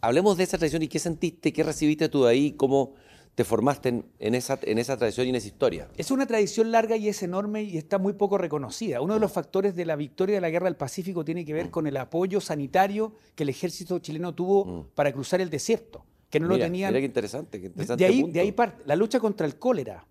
Hablemos 0.00 0.36
de 0.36 0.44
esa 0.44 0.58
tradición 0.58 0.82
y 0.82 0.88
qué 0.88 0.98
sentiste, 0.98 1.52
qué 1.52 1.62
recibiste 1.62 2.08
tú 2.08 2.24
de 2.24 2.30
ahí, 2.30 2.52
cómo 2.52 2.94
te 3.34 3.44
formaste 3.44 4.04
en, 4.18 4.34
esa, 4.34 4.58
en 4.62 4.78
esa 4.78 4.96
tradición 4.96 5.26
y 5.26 5.30
en 5.30 5.36
esa 5.36 5.46
historia. 5.46 5.88
Es 5.96 6.10
una 6.10 6.26
tradición 6.26 6.70
larga 6.70 6.96
y 6.96 7.08
es 7.08 7.22
enorme 7.22 7.62
y 7.62 7.78
está 7.78 7.98
muy 7.98 8.12
poco 8.12 8.38
reconocida. 8.38 9.00
Uno 9.00 9.14
de 9.14 9.20
los 9.20 9.32
factores 9.32 9.74
de 9.74 9.86
la 9.86 9.96
victoria 9.96 10.34
de 10.34 10.40
la 10.40 10.50
Guerra 10.50 10.66
del 10.66 10.76
Pacífico 10.76 11.24
tiene 11.24 11.44
que 11.44 11.52
ver 11.52 11.66
mm. 11.66 11.70
con 11.70 11.86
el 11.86 11.96
apoyo 11.96 12.40
sanitario 12.40 13.14
que 13.34 13.44
el 13.44 13.48
ejército 13.48 13.98
chileno 13.98 14.34
tuvo 14.34 14.64
mm. 14.64 14.86
para 14.94 15.12
cruzar 15.12 15.40
el 15.40 15.50
desierto, 15.50 16.04
que 16.28 16.40
no 16.40 16.48
lo 16.48 16.58
tenían. 16.58 16.90
Mira 16.92 17.00
qué 17.00 17.06
interesante, 17.06 17.60
qué 17.60 17.66
interesante 17.68 18.04
de, 18.04 18.10
ahí, 18.10 18.30
de 18.30 18.40
ahí 18.40 18.52
parte 18.52 18.82
la 18.86 18.96
lucha 18.96 19.20
contra 19.20 19.46
el 19.46 19.56
cólera. 19.56 20.06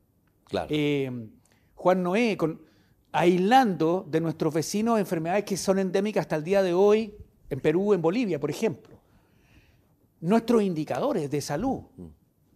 Claro. 0.49 0.67
Eh, 0.69 1.29
Juan 1.75 2.03
Noé, 2.03 2.35
con, 2.35 2.61
aislando 3.13 4.05
de 4.09 4.19
nuestros 4.19 4.53
vecinos 4.53 4.99
enfermedades 4.99 5.45
que 5.45 5.55
son 5.55 5.79
endémicas 5.79 6.21
hasta 6.21 6.35
el 6.35 6.43
día 6.43 6.61
de 6.61 6.73
hoy 6.73 7.15
en 7.49 7.61
Perú, 7.61 7.93
en 7.93 8.01
Bolivia, 8.01 8.39
por 8.39 8.49
ejemplo 8.49 8.99
nuestros 10.21 10.63
indicadores 10.63 11.29
de 11.29 11.41
salud, 11.41 11.81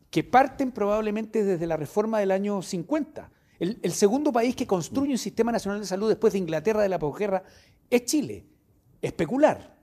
que 0.09 0.23
parten 0.23 0.71
probablemente 0.71 1.43
desde 1.43 1.67
la 1.67 1.77
reforma 1.77 2.19
del 2.19 2.31
año 2.31 2.61
50. 2.61 3.31
El, 3.59 3.91
segundo 3.93 4.33
país 4.33 4.55
que 4.55 4.67
construye 4.67 5.11
un 5.11 5.17
sistema 5.17 5.51
nacional 5.51 5.79
de 5.79 5.85
salud 5.85 6.09
después 6.09 6.33
de 6.33 6.39
Inglaterra 6.39 6.81
de 6.81 6.89
la 6.89 6.99
posguerra 6.99 7.43
es 7.89 8.05
Chile. 8.05 8.45
Especular. 9.01 9.77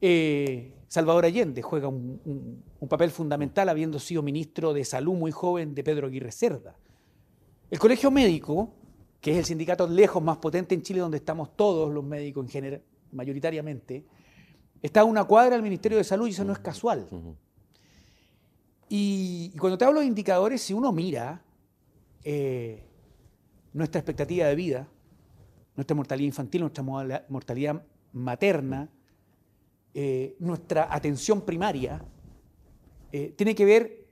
Eh, 0.00 0.74
Salvador 0.88 1.24
Allende 1.24 1.62
juega 1.62 1.88
un, 1.88 2.64
papel 2.88 3.10
fundamental 3.10 3.68
habiendo 3.68 4.00
sido 4.00 4.22
ministro 4.22 4.72
de 4.72 4.84
salud 4.84 5.14
muy 5.14 5.30
joven 5.30 5.74
de 5.74 5.84
Pedro 5.84 6.08
Aguirre 6.08 6.32
Cerda. 6.32 6.76
El 7.70 7.78
Colegio 7.78 8.10
Médico, 8.10 8.74
que 9.20 9.32
es 9.32 9.38
el 9.38 9.44
sindicato 9.44 9.86
lejos 9.86 10.22
más 10.22 10.38
potente 10.38 10.74
en 10.74 10.82
Chile, 10.82 11.00
donde 11.00 11.18
estamos 11.18 11.56
todos 11.56 11.92
los 11.92 12.04
médicos 12.04 12.44
en 12.44 12.50
general, 12.50 12.82
mayoritariamente, 13.12 14.04
Está 14.82 15.00
a 15.00 15.04
una 15.04 15.24
cuadra 15.24 15.56
del 15.56 15.62
Ministerio 15.62 15.98
de 15.98 16.04
Salud 16.04 16.26
y 16.26 16.30
eso 16.30 16.44
no 16.44 16.52
es 16.52 16.58
casual. 16.58 17.06
y, 18.88 19.50
cuando 19.58 19.76
te 19.76 19.84
hablo 19.84 20.00
de 20.00 20.06
indicadores, 20.06 20.62
si 20.62 20.72
uno 20.72 20.90
mira 20.90 21.42
eh, 22.24 22.82
nuestra 23.72 23.98
expectativa 24.00 24.46
de 24.46 24.54
vida, 24.54 24.88
nuestra 25.76 25.94
mortalidad 25.94 26.26
infantil, 26.26 26.62
nuestra 26.62 26.82
mortalidad 27.28 27.84
materna, 28.12 28.88
eh, 29.92 30.34
nuestra 30.38 30.92
atención 30.94 31.42
primaria, 31.42 32.02
eh, 33.12 33.34
tiene 33.36 33.54
que 33.54 33.64
ver 33.64 34.06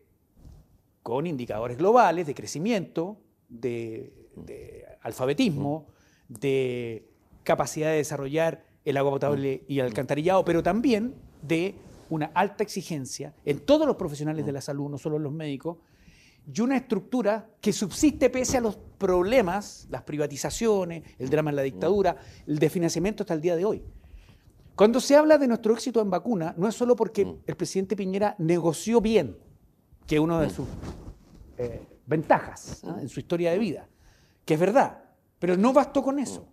con 1.02 1.26
indicadores 1.26 1.78
globales 1.78 2.26
de 2.26 2.34
crecimiento, 2.34 3.18
de 3.48 4.86
alfabetismo, 5.02 5.86
de 6.28 7.08
capacidad 7.44 7.90
de 7.90 7.96
desarrollar 7.96 8.64
el 8.84 8.96
agua 8.96 9.12
potable 9.12 9.64
y 9.68 9.80
el 9.80 9.86
alcantarillado, 9.86 10.44
pero 10.44 10.62
también 10.62 11.14
de 11.42 11.74
una 12.10 12.26
alta 12.34 12.62
exigencia 12.62 13.34
en 13.44 13.60
todos 13.60 13.86
los 13.86 13.96
profesionales 13.96 14.46
de 14.46 14.52
la 14.52 14.60
salud, 14.60 14.88
no 14.88 14.98
solo 14.98 15.16
en 15.16 15.22
los 15.22 15.32
médicos, 15.32 15.78
y 16.50 16.60
una 16.62 16.76
estructura 16.76 17.50
que 17.60 17.72
subsiste 17.72 18.30
pese 18.30 18.56
a 18.56 18.60
los 18.60 18.76
problemas, 18.76 19.86
las 19.90 20.02
privatizaciones, 20.02 21.04
el 21.18 21.28
drama 21.28 21.50
en 21.50 21.56
la 21.56 21.62
dictadura, 21.62 22.16
el 22.46 22.58
desfinanciamiento 22.58 23.22
hasta 23.22 23.34
el 23.34 23.42
día 23.42 23.56
de 23.56 23.66
hoy. 23.66 23.82
Cuando 24.74 25.00
se 25.00 25.16
habla 25.16 25.36
de 25.36 25.48
nuestro 25.48 25.74
éxito 25.74 26.00
en 26.00 26.08
vacuna, 26.08 26.54
no 26.56 26.68
es 26.68 26.74
solo 26.74 26.96
porque 26.96 27.24
mm. 27.26 27.38
el 27.46 27.56
presidente 27.56 27.96
Piñera 27.96 28.34
negoció 28.38 29.00
bien, 29.00 29.36
que 30.06 30.18
una 30.18 30.40
de 30.40 30.46
mm. 30.46 30.50
sus 30.50 30.66
eh, 31.58 31.80
ventajas 32.08 32.82
¿ah? 32.84 32.98
en 33.00 33.08
su 33.08 33.20
historia 33.20 33.52
de 33.52 33.58
vida, 33.58 33.88
que 34.44 34.54
es 34.54 34.60
verdad, 34.60 35.04
pero 35.38 35.56
no 35.56 35.72
bastó 35.72 36.02
con 36.02 36.18
eso. 36.18 36.48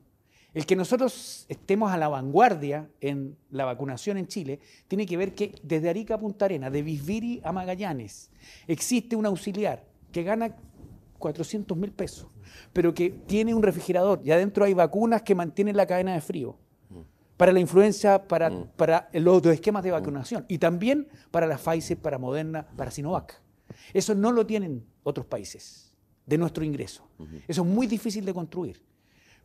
El 0.54 0.66
que 0.66 0.76
nosotros 0.76 1.46
estemos 1.50 1.92
a 1.92 1.98
la 1.98 2.08
vanguardia 2.08 2.90
en 3.02 3.36
la 3.50 3.66
vacunación 3.66 4.18
en 4.18 4.28
Chile 4.28 4.60
tiene 4.88 5.06
que 5.06 5.18
ver 5.18 5.36
que 5.36 5.56
desde 5.64 5.90
Arica 5.90 6.16
a 6.16 6.20
Punta 6.20 6.46
Arena, 6.46 6.70
de 6.70 6.82
Bisbiri 6.82 7.42
a 7.44 7.52
Magallanes, 7.52 8.30
existe 8.68 9.16
un 9.16 9.26
auxiliar 9.26 9.84
que 10.14 10.24
gana 10.24 10.56
400 11.20 11.78
mil 11.78 11.92
pesos, 11.92 12.28
pero 12.72 12.94
que 12.94 13.10
tiene 13.10 13.54
un 13.54 13.64
refrigerador 13.64 14.22
y 14.24 14.32
adentro 14.32 14.64
hay 14.64 14.74
vacunas 14.74 15.24
que 15.24 15.36
mantienen 15.36 15.76
la 15.76 15.86
cadena 15.86 16.14
de 16.14 16.22
frío 16.22 16.58
para 17.38 17.52
la 17.52 17.60
influenza, 17.60 18.28
para, 18.28 18.50
mm. 18.50 18.70
para 18.78 19.10
los 19.12 19.38
otros 19.38 19.54
esquemas 19.54 19.84
de 19.84 19.92
vacunación 19.92 20.46
y 20.48 20.58
también 20.58 21.08
para 21.32 21.48
la 21.48 21.58
Pfizer, 21.58 21.98
para 21.98 22.18
Moderna, 22.18 22.66
para 22.78 22.92
Sinovac. 22.92 23.42
Eso 23.94 24.16
no 24.16 24.32
lo 24.32 24.46
tienen 24.46 24.86
otros 25.04 25.26
países 25.26 25.94
de 26.26 26.38
nuestro 26.38 26.64
ingreso. 26.64 27.08
Eso 27.48 27.62
es 27.62 27.68
muy 27.68 27.88
difícil 27.88 28.26
de 28.26 28.34
construir. 28.34 28.82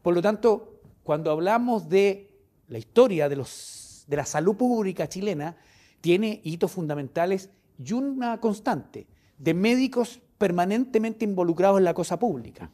Por 0.02 0.14
lo 0.14 0.22
tanto, 0.22 0.80
cuando 1.02 1.30
hablamos 1.30 1.88
de 1.88 2.30
la 2.68 2.78
historia 2.78 3.28
de, 3.28 3.36
los, 3.36 4.04
de 4.06 4.16
la 4.16 4.24
salud 4.24 4.56
pública 4.56 5.08
chilena, 5.08 5.56
tiene 6.00 6.40
hitos 6.44 6.70
fundamentales 6.70 7.50
y 7.84 7.92
una 7.92 8.40
constante 8.40 9.06
de 9.38 9.54
médicos 9.54 10.20
permanentemente 10.38 11.24
involucrados 11.24 11.78
en 11.78 11.84
la 11.84 11.94
cosa 11.94 12.18
pública. 12.18 12.70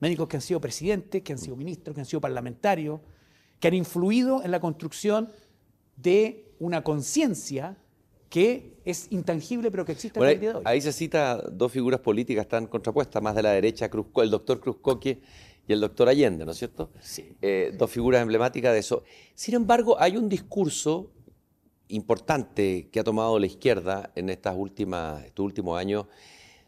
Médicos 0.00 0.28
que 0.28 0.36
han 0.36 0.42
sido 0.42 0.60
presidentes, 0.60 1.22
que 1.22 1.32
han 1.32 1.38
sido 1.38 1.56
ministros, 1.56 1.94
que 1.94 2.00
han 2.00 2.06
sido 2.06 2.20
parlamentarios, 2.20 3.00
que 3.58 3.68
han 3.68 3.74
influido 3.74 4.42
en 4.44 4.50
la 4.50 4.60
construcción 4.60 5.30
de 5.96 6.52
una 6.58 6.84
conciencia 6.84 7.76
que 8.34 8.80
es 8.84 9.06
intangible 9.10 9.70
pero 9.70 9.84
que 9.84 9.92
existe 9.92 10.18
en 10.18 10.26
el 10.26 10.40
día 10.40 10.48
de 10.50 10.56
hoy. 10.56 10.62
Ahí 10.66 10.80
se 10.80 10.92
cita 10.92 11.36
dos 11.36 11.70
figuras 11.70 12.00
políticas 12.00 12.48
tan 12.48 12.66
contrapuestas, 12.66 13.22
más 13.22 13.36
de 13.36 13.44
la 13.44 13.52
derecha, 13.52 13.88
el 13.88 14.30
doctor 14.30 14.58
Cruz 14.58 14.78
Coque 14.82 15.20
y 15.68 15.72
el 15.72 15.78
doctor 15.78 16.08
Allende, 16.08 16.44
¿no 16.44 16.50
es 16.50 16.58
cierto? 16.58 16.90
Sí. 17.00 17.36
Eh, 17.40 17.72
dos 17.78 17.88
figuras 17.88 18.22
emblemáticas 18.22 18.72
de 18.72 18.80
eso. 18.80 19.04
Sin 19.36 19.54
embargo, 19.54 20.00
hay 20.00 20.16
un 20.16 20.28
discurso 20.28 21.12
importante 21.86 22.88
que 22.90 22.98
ha 22.98 23.04
tomado 23.04 23.38
la 23.38 23.46
izquierda 23.46 24.10
en 24.16 24.28
estas 24.28 24.56
últimas, 24.56 25.24
estos 25.24 25.44
últimos 25.44 25.78
años, 25.78 26.06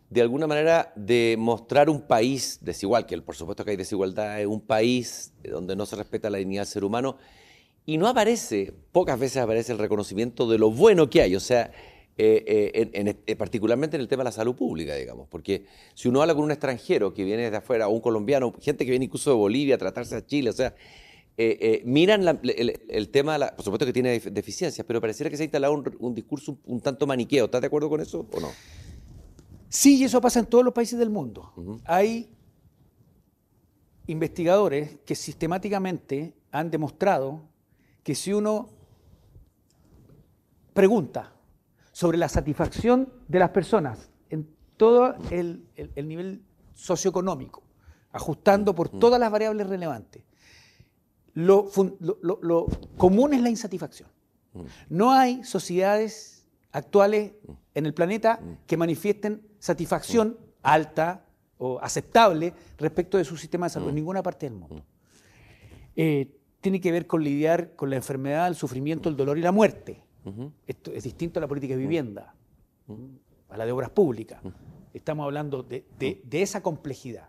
de 0.09 0.23
alguna 0.23 0.47
manera 0.47 0.93
de 0.95 1.35
mostrar 1.37 1.91
un 1.91 2.03
país 2.03 2.61
desigual, 2.63 3.07
que 3.07 3.21
por 3.21 3.35
supuesto 3.35 3.65
que 3.65 3.73
hay 3.73 3.77
desigualdad, 3.77 4.41
es 4.41 4.47
un 4.47 4.61
país 4.61 5.33
donde 5.43 5.75
no 5.75 5.85
se 5.85 5.97
respeta 5.97 6.31
la 6.31 6.39
dignidad 6.39 6.63
del 6.63 6.69
ser 6.69 6.85
humano, 6.85 7.19
y 7.87 7.99
no 7.99 8.09
aparece, 8.09 8.75
pocas 8.91 9.19
veces 9.19 9.39
aparece 9.39 9.71
el 9.73 9.79
reconocimiento 9.79 10.49
de 10.51 10.59
lo 10.59 10.73
bueno 10.73 11.09
que 11.09 11.23
hay, 11.23 11.37
o 11.37 11.41
sea, 11.41 11.71
eh, 12.19 12.91
eh, 12.95 13.17
eh, 13.27 13.37
particularmente 13.37 13.97
en 13.97 14.01
el 14.01 14.09
tema 14.09 14.23
de 14.23 14.25
la 14.25 14.33
salud 14.33 14.57
pública, 14.57 14.97
digamos, 14.97 15.29
porque 15.29 15.67
si 15.95 16.09
uno 16.09 16.21
habla 16.21 16.35
con 16.35 16.43
un 16.43 16.51
extranjero 16.51 17.15
que 17.15 17.23
viene 17.23 17.49
de 17.49 17.57
afuera, 17.57 17.87
o 17.87 17.93
un 17.93 18.01
colombiano, 18.01 18.53
gente 18.61 18.85
que 18.85 18.91
viene 18.91 19.05
incluso 19.05 19.31
de 19.31 19.37
Bolivia 19.37 19.77
a 19.77 19.79
tratarse 19.79 20.17
a 20.17 20.27
Chile, 20.27 20.51
o 20.51 20.53
sea, 20.53 20.75
miran 21.85 22.41
el, 22.43 23.09
tema, 23.11 23.39
por 23.55 23.65
supuesto 23.65 23.87
que 23.87 23.93
tiene 23.93 24.19
deficiencias, 24.19 24.85
pero 24.85 25.01
pareciera 25.01 25.31
que 25.31 25.37
se 25.37 25.43
ha 25.43 25.45
instalado 25.45 25.75
un, 26.01 26.15
discurso 26.15 26.59
un, 26.65 26.81
tanto 26.81 27.07
maniqueo. 27.07 27.45
¿Estás 27.45 27.61
de 27.61 27.67
acuerdo 27.69 27.89
con 27.89 28.01
eso 28.01 28.27
o 28.33 28.41
no? 28.41 28.49
Sí, 29.69 29.99
y 29.99 30.05
eso 30.05 30.21
pasa 30.21 30.41
en 30.41 30.47
todos 30.47 30.65
los 30.65 30.73
países 30.73 30.99
del 30.99 31.11
mundo. 31.11 31.53
Hay 31.85 32.31
investigadores 34.07 34.99
que 35.05 35.15
sistemáticamente 35.15 36.33
han 36.51 36.71
demostrado 36.71 37.43
que 38.07 38.15
si 38.15 38.33
uno 38.33 38.69
pregunta 40.73 41.33
sobre 41.91 42.19
la 42.19 42.29
satisfacción 42.29 43.13
de 43.27 43.41
las 43.41 43.51
personas 43.51 44.13
en 44.31 44.49
todo 44.77 45.17
el, 45.33 45.67
nivel 45.97 46.45
socioeconómico, 46.73 47.65
ajustando 48.13 48.77
por 48.77 48.95
mm. 48.95 49.01
todas 49.01 49.19
las 49.19 49.29
variables 49.33 49.67
relevantes. 49.67 50.23
Lo, 51.35 51.69
común 52.97 53.35
es 53.35 53.41
la 53.41 53.51
insatisfacción. 53.51 54.09
Mm. 54.53 54.61
No 54.89 55.11
hay 55.11 55.43
sociedades 55.43 56.47
actuales 56.71 57.33
mm. 57.33 57.53
en 57.75 57.87
el 57.87 57.93
planeta 57.93 58.39
que 58.69 58.77
manifiesten 58.77 59.45
satisfacción 59.59 60.39
alta 60.63 61.27
o 61.59 61.81
aceptable 61.81 62.55
respecto 62.79 63.19
de 63.19 63.25
su 63.25 63.37
sistema 63.37 63.67
de 63.67 63.71
salud 63.71 63.89
en 63.89 63.97
ninguna 63.97 64.23
parte 64.23 64.47
del 64.47 64.55
mundo. 64.55 64.85
Eh, 65.97 66.37
tiene 66.67 66.81
que 66.81 66.91
ver 66.91 67.07
con 67.07 67.23
lidiar 67.23 67.77
con 67.77 67.91
la 67.91 67.95
enfermedad, 67.95 68.49
el 68.49 68.57
sufrimiento, 68.57 69.09
el 69.09 69.17
dolor 69.17 69.39
y 69.39 69.41
la 69.41 69.53
muerte. 69.53 70.03
Esto 70.67 70.91
es 70.91 71.05
distinto 71.05 71.39
a 71.39 71.43
la 71.43 71.47
política 71.47 71.75
de 71.75 71.81
vivienda, 71.81 72.35
a 73.49 73.57
la 73.57 73.65
de 73.65 73.71
obras 73.71 73.91
públicas. 73.91 74.43
Estamos 74.93 75.27
hablando 75.27 75.63
de, 75.63 75.87
esa 76.33 76.65
complejidad. 76.65 77.29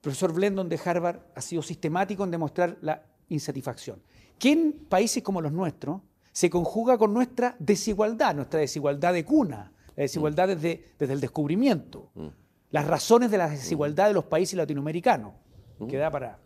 profesor 0.00 0.32
Blendon 0.32 0.68
de 0.68 0.78
Harvard 0.84 1.18
ha 1.34 1.40
sido 1.40 1.62
sistemático 1.62 2.22
en 2.22 2.30
demostrar 2.30 2.78
la 2.80 3.02
insatisfacción. 3.28 4.00
Que 4.38 4.52
en 4.52 4.72
países 4.88 5.24
como 5.24 5.40
los 5.40 5.50
nuestros 5.50 6.00
se 6.30 6.48
conjuga 6.48 6.96
con 6.98 7.12
nuestra 7.12 7.56
desigualdad, 7.58 8.36
nuestra 8.36 8.60
desigualdad 8.60 9.14
de 9.14 9.24
cuna, 9.24 9.72
la 9.96 10.02
desigualdad 10.02 10.46
desde, 10.46 10.94
desde 10.96 11.12
el 11.12 11.20
descubrimiento, 11.20 12.12
las 12.70 12.86
razones 12.86 13.32
de 13.32 13.38
la 13.38 13.48
desigualdad 13.48 14.06
de 14.06 14.14
los 14.14 14.26
países 14.26 14.56
latinoamericanos, 14.56 15.32
que 15.88 15.96
da 15.96 16.08
para... 16.08 16.38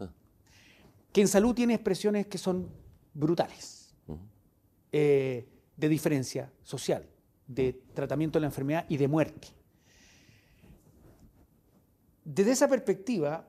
Que 1.12 1.20
en 1.20 1.28
salud 1.28 1.54
tiene 1.54 1.74
expresiones 1.74 2.26
que 2.26 2.38
son 2.38 2.68
brutales, 3.14 3.94
eh, 4.92 5.48
de 5.76 5.88
diferencia 5.88 6.52
social, 6.62 7.06
de 7.46 7.80
tratamiento 7.94 8.38
de 8.38 8.42
la 8.42 8.46
enfermedad 8.46 8.86
y 8.88 8.96
de 8.96 9.08
muerte. 9.08 9.48
Desde 12.24 12.52
esa 12.52 12.68
perspectiva, 12.68 13.48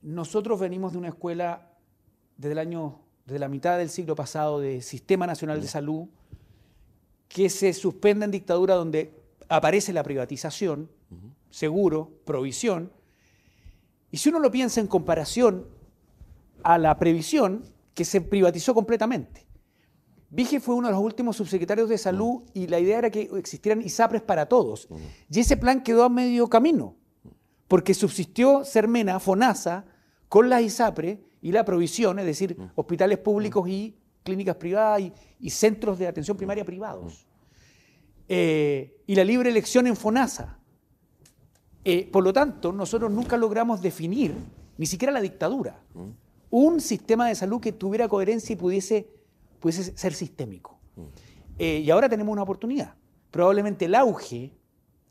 nosotros 0.00 0.58
venimos 0.58 0.92
de 0.92 0.98
una 0.98 1.08
escuela 1.08 1.70
desde 2.36 2.52
el 2.52 2.58
año, 2.58 3.00
desde 3.26 3.38
la 3.38 3.48
mitad 3.48 3.78
del 3.78 3.90
siglo 3.90 4.16
pasado, 4.16 4.60
de 4.60 4.80
Sistema 4.80 5.26
Nacional 5.26 5.60
de 5.60 5.68
Salud, 5.68 6.08
que 7.28 7.50
se 7.50 7.72
suspende 7.72 8.24
en 8.24 8.30
dictadura 8.30 8.74
donde 8.74 9.14
aparece 9.48 9.92
la 9.92 10.02
privatización, 10.02 10.90
seguro, 11.50 12.10
provisión, 12.24 12.90
y 14.10 14.18
si 14.18 14.28
uno 14.28 14.38
lo 14.38 14.50
piensa 14.50 14.80
en 14.80 14.86
comparación 14.86 15.66
a 16.64 16.78
la 16.78 16.98
previsión, 16.98 17.64
que 17.94 18.04
se 18.04 18.20
privatizó 18.20 18.74
completamente. 18.74 19.46
Vige 20.30 20.60
fue 20.60 20.74
uno 20.74 20.88
de 20.88 20.94
los 20.94 21.02
últimos 21.02 21.36
subsecretarios 21.36 21.90
de 21.90 21.98
salud 21.98 22.42
y 22.54 22.66
la 22.66 22.80
idea 22.80 22.98
era 22.98 23.10
que 23.10 23.28
existieran 23.36 23.82
ISAPRES 23.82 24.22
para 24.22 24.46
todos. 24.46 24.88
Y 25.30 25.40
ese 25.40 25.58
plan 25.58 25.82
quedó 25.82 26.04
a 26.04 26.08
medio 26.08 26.48
camino 26.48 26.96
porque 27.68 27.94
subsistió 27.94 28.64
Sermena, 28.64 29.18
FONASA, 29.20 29.84
con 30.28 30.48
la 30.48 30.60
ISAPRE 30.60 31.22
y 31.42 31.52
la 31.52 31.64
provisión, 31.64 32.18
es 32.18 32.26
decir, 32.26 32.56
hospitales 32.74 33.18
públicos 33.18 33.68
y 33.68 33.96
clínicas 34.22 34.56
privadas 34.56 35.02
y, 35.38 35.50
centros 35.50 35.98
de 35.98 36.06
atención 36.06 36.36
primaria 36.36 36.64
privados. 36.64 37.26
Eh, 38.28 39.02
y 39.06 39.14
la 39.14 39.24
libre 39.24 39.50
elección 39.50 39.86
en 39.86 39.96
FONASA. 39.96 40.58
Eh, 41.84 42.08
por 42.10 42.22
lo 42.22 42.32
tanto, 42.32 42.72
nosotros 42.72 43.10
nunca 43.10 43.36
logramos 43.36 43.82
definir, 43.82 44.34
ni 44.78 44.86
siquiera 44.86 45.12
la 45.12 45.20
dictadura. 45.20 45.82
Un 46.52 46.82
sistema 46.82 47.28
de 47.28 47.34
salud 47.34 47.62
que 47.62 47.72
tuviera 47.72 48.06
coherencia 48.08 48.52
y 48.52 48.56
pudiese, 48.56 49.08
pudiese 49.58 49.96
ser 49.96 50.12
sistémico. 50.12 50.78
Mm. 50.96 51.00
Eh, 51.58 51.78
y 51.78 51.90
ahora 51.90 52.10
tenemos 52.10 52.30
una 52.30 52.42
oportunidad. 52.42 52.94
Probablemente 53.30 53.86
el 53.86 53.94
auge, 53.94 54.52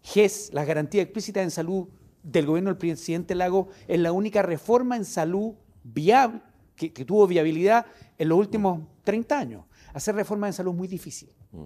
GES, 0.04 0.52
las 0.54 0.68
garantías 0.68 1.04
explícitas 1.04 1.44
en 1.44 1.50
salud 1.50 1.88
del 2.22 2.46
gobierno 2.46 2.70
del 2.70 2.78
presidente 2.78 3.34
Lago 3.34 3.70
es 3.88 4.00
la 4.00 4.12
única 4.12 4.44
reforma 4.44 4.96
en 4.96 5.04
salud 5.04 5.56
viable, 5.84 6.42
que, 6.76 6.90
tuvo 6.92 7.26
viabilidad 7.26 7.88
en 8.20 8.30
los 8.30 8.38
últimos 8.38 8.82
30 9.04 9.40
años. 9.40 9.66
Hacer 9.94 10.14
reforma 10.14 10.46
en 10.46 10.54
salud 10.54 10.74
es 10.74 10.78
muy 10.78 10.88
difícil. 10.88 11.32
Mm. 11.52 11.64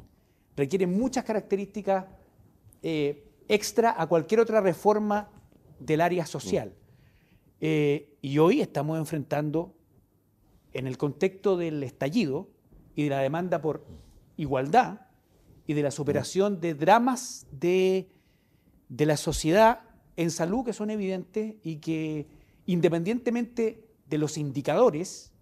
Requiere 0.55 0.88
muchas 0.88 1.25
características 1.25 2.05
eh, 2.81 3.27
extra 3.49 3.93
a 4.01 4.07
cualquier 4.07 4.39
otra 4.39 4.61
reforma 4.61 5.29
del 5.79 5.99
área 5.99 6.25
social. 6.25 6.73
Eh, 7.67 8.15
y 8.21 8.38
hoy 8.38 8.62
estamos 8.62 8.99
enfrentando, 8.99 9.73
en 10.71 10.86
el 10.86 10.99
contexto 10.99 11.58
del 11.58 11.82
estallido 11.82 12.47
y 12.95 13.06
de 13.06 13.10
la 13.10 13.21
demanda 13.21 13.60
por 13.60 13.88
igualdad 14.38 15.08
y 15.65 15.73
de 15.73 15.82
la 15.82 15.89
superación 15.89 16.62
de 16.62 16.75
dramas 16.75 17.47
de, 17.51 18.12
de 18.88 19.06
la 19.08 19.17
sociedad 19.17 19.80
en 20.15 20.30
salud 20.30 20.63
que 20.63 20.73
son 20.73 20.91
evidentes 20.91 21.56
y 21.63 21.78
que 21.78 22.28
independientemente 22.67 23.88
de 24.08 24.17
los 24.19 24.38
indicadores, 24.38 25.34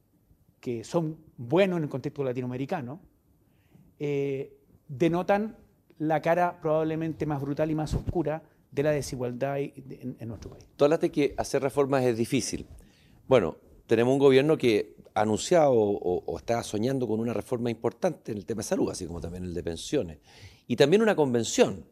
que 0.61 0.85
son 0.85 1.17
buenos 1.35 1.75
en 1.75 1.83
el 1.83 1.89
contexto 1.89 2.23
latinoamericano, 2.23 3.01
eh, 3.99 4.57
denotan 4.87 5.57
la 5.97 6.21
cara 6.21 6.61
probablemente 6.61 7.25
más 7.25 7.41
brutal 7.41 7.69
y 7.69 7.75
más 7.75 7.93
oscura 7.93 8.43
de 8.73 8.83
la 8.83 8.91
desigualdad 8.91 9.59
en, 9.59 10.27
nuestro 10.27 10.49
país. 10.49 10.65
Tú 10.75 10.85
hablaste 10.85 11.11
que 11.11 11.35
hacer 11.37 11.61
reformas 11.61 12.03
es 12.03 12.17
difícil. 12.17 12.65
Bueno, 13.27 13.57
tenemos 13.85 14.13
un 14.13 14.19
gobierno 14.19 14.57
que 14.57 14.95
ha 15.13 15.21
anunciado 15.21 15.73
o, 15.75 16.37
está 16.37 16.63
soñando 16.63 17.07
con 17.07 17.19
una 17.19 17.33
reforma 17.33 17.69
importante 17.69 18.31
en 18.31 18.39
el 18.39 18.45
tema 18.45 18.59
de 18.59 18.63
salud, 18.63 18.89
así 18.89 19.05
como 19.05 19.21
también 19.21 19.43
el 19.43 19.53
de 19.53 19.61
pensiones. 19.61 20.17
Y 20.67 20.75
también 20.75 21.03
una 21.03 21.15
convención 21.15 21.85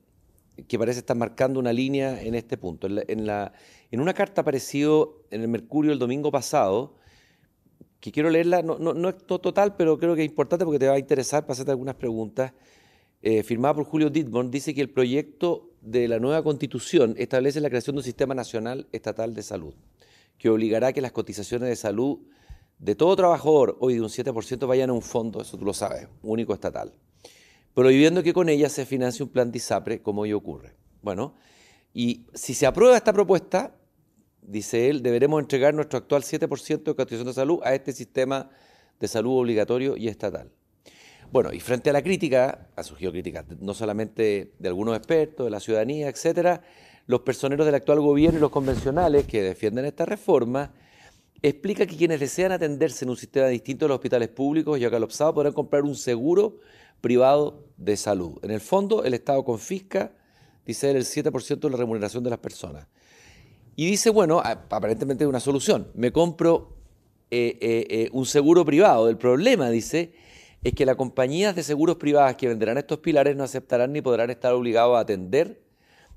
que 0.68 0.80
parece 0.80 1.00
estar 1.00 1.16
marcando 1.16 1.60
una 1.60 1.72
línea 1.72 2.20
en 2.22 2.34
este 2.34 2.58
punto. 2.58 2.88
En, 2.88 3.26
la, 3.28 3.54
en, 3.92 4.02
una 4.02 4.14
carta 4.14 4.42
apareció 4.42 5.24
en 5.30 5.42
el 5.42 5.48
Mercurio 5.48 5.92
el 5.92 6.00
domingo 6.00 6.32
pasado, 6.32 6.96
que 8.00 8.12
quiero 8.12 8.32
leerla, 8.32 8.64
no, 8.64 8.80
no, 8.80 9.10
es 9.10 9.18
total, 9.28 9.76
pero 9.76 10.00
creo 10.00 10.16
que 10.16 10.24
es 10.24 10.30
importante 10.30 10.66
porque 10.66 10.80
te 10.80 10.88
va 10.88 10.96
a 10.96 11.00
interesar 11.00 11.44
para 11.44 11.54
hacerte 11.54 11.72
algunas 11.72 11.96
preguntas, 11.96 12.54
eh, 13.22 13.44
firmada 13.44 13.76
por 13.76 13.86
Julio 13.86 14.10
Dittborn, 14.10 14.52
dice 14.52 14.74
que 14.74 14.82
el 14.82 14.90
proyecto 14.90 15.70
de 15.82 16.08
la 16.08 16.20
nueva 16.20 16.44
constitución 16.44 17.16
establece 17.18 17.62
la 17.62 17.70
creación 17.70 17.96
de 17.96 18.00
un 18.00 18.04
sistema 18.04 18.34
nacional 18.34 18.88
estatal 18.92 19.34
de 19.34 19.44
salud, 19.44 19.74
que 20.38 20.50
obligará 20.50 20.88
a 20.88 20.94
que 20.94 21.02
las 21.02 21.12
cotizaciones 21.12 21.70
de 21.70 21.76
salud 21.76 22.20
de 22.80 22.96
todo 22.96 23.16
trabajador, 23.16 23.78
hoy 23.80 23.96
de 23.96 24.02
un 24.02 24.10
7%, 24.10 24.68
vayan 24.68 24.90
a 24.90 24.94
un 24.94 25.02
fondo, 25.02 25.42
eso 25.42 25.58
tú 25.58 25.66
lo 25.66 25.74
sabes, 25.74 26.08
único 26.24 26.54
estatal 26.54 26.94
prohibiendo 27.74 28.24
que 28.24 28.34
con 28.34 28.50
ella 28.50 28.70
se 28.70 28.86
financie 28.86 29.24
un 29.24 29.30
plan 29.30 29.52
de 29.52 30.02
como 30.02 30.22
hoy 30.22 30.34
ocurre. 30.34 30.74
Bueno, 31.02 31.36
y 31.94 32.26
si 32.34 32.54
se 32.54 32.66
aprueba 32.66 32.98
esta 32.98 33.14
propuesta, 33.14 33.76
dice 34.42 34.90
él, 34.90 35.02
deberemos 35.02 35.42
entregar 35.42 35.74
nuestro 35.74 36.00
actual 36.00 36.24
7% 36.24 36.84
de 36.84 36.96
cotización 36.96 37.28
de 37.28 37.34
salud 37.34 37.60
a 37.64 37.74
este 37.74 37.94
sistema 37.94 38.50
de 39.00 39.08
salud 39.08 39.40
obligatorio 39.40 39.98
y 39.98 40.08
estatal. 40.08 40.52
Bueno, 41.32 41.54
y 41.54 41.62
frente 41.62 41.90
a 41.90 41.94
la 41.94 42.02
crítica, 42.02 42.68
ha 42.76 42.84
surgido 42.84 43.12
crítica 43.14 43.46
no 43.62 43.74
solamente 43.74 44.52
de 44.60 44.68
algunos 44.68 44.98
expertos, 44.98 45.46
de 45.46 45.52
la 45.52 45.62
ciudadanía, 45.62 46.10
etcétera, 46.10 46.62
los 47.08 47.22
personeros 47.22 47.66
del 47.66 47.76
actual 47.76 48.02
gobierno 48.02 48.38
y 48.38 48.42
los 48.42 48.52
convencionales 48.52 49.26
que 49.26 49.42
defienden 49.42 49.86
esta 49.86 50.06
reforma 50.06 50.74
explica 51.42 51.86
que 51.86 51.96
quienes 51.96 52.20
desean 52.20 52.52
atenderse 52.52 53.06
en 53.06 53.12
un 53.12 53.18
sistema 53.18 53.48
distinto 53.48 53.86
de 53.86 53.90
los 53.90 53.96
hospitales 53.96 54.28
públicos 54.28 54.78
y 54.78 54.84
acalopsados 54.84 55.34
podrán 55.34 55.54
comprar 55.54 55.84
un 55.84 55.96
seguro 55.96 56.60
privado 57.00 57.66
de 57.78 57.96
salud. 57.96 58.38
En 58.44 58.52
el 58.52 58.60
fondo, 58.60 59.04
el 59.06 59.14
Estado 59.14 59.44
confisca, 59.46 60.12
dice 60.66 60.92
él, 60.92 60.98
el 60.98 61.06
7% 61.06 61.60
de 61.60 61.70
la 61.70 61.78
remuneración 61.78 62.24
de 62.24 62.30
las 62.30 62.40
personas. 62.40 62.88
Y 63.78 63.86
dice, 63.86 64.10
bueno, 64.10 64.42
aparentemente 64.44 65.24
hay 65.24 65.30
una 65.30 65.40
solución. 65.40 65.88
Me 65.96 66.12
compro 66.12 66.76
eh, 67.32 67.58
eh, 67.62 67.88
eh, 67.90 68.10
un 68.12 68.26
seguro 68.26 68.66
privado. 68.66 69.10
El 69.10 69.18
problema, 69.18 69.70
dice, 69.70 70.14
es 70.64 70.74
que 70.74 70.86
las 70.86 70.96
compañías 70.96 71.56
de 71.56 71.64
seguros 71.64 71.98
privadas 71.98 72.36
que 72.36 72.48
venderán 72.48 72.78
estos 72.78 73.00
pilares 73.00 73.36
no 73.36 73.44
aceptarán 73.44 73.94
ni 73.94 74.02
podrán 74.02 74.30
estar 74.30 74.54
obligados 74.54 74.98
a 74.98 75.02
atender 75.02 75.62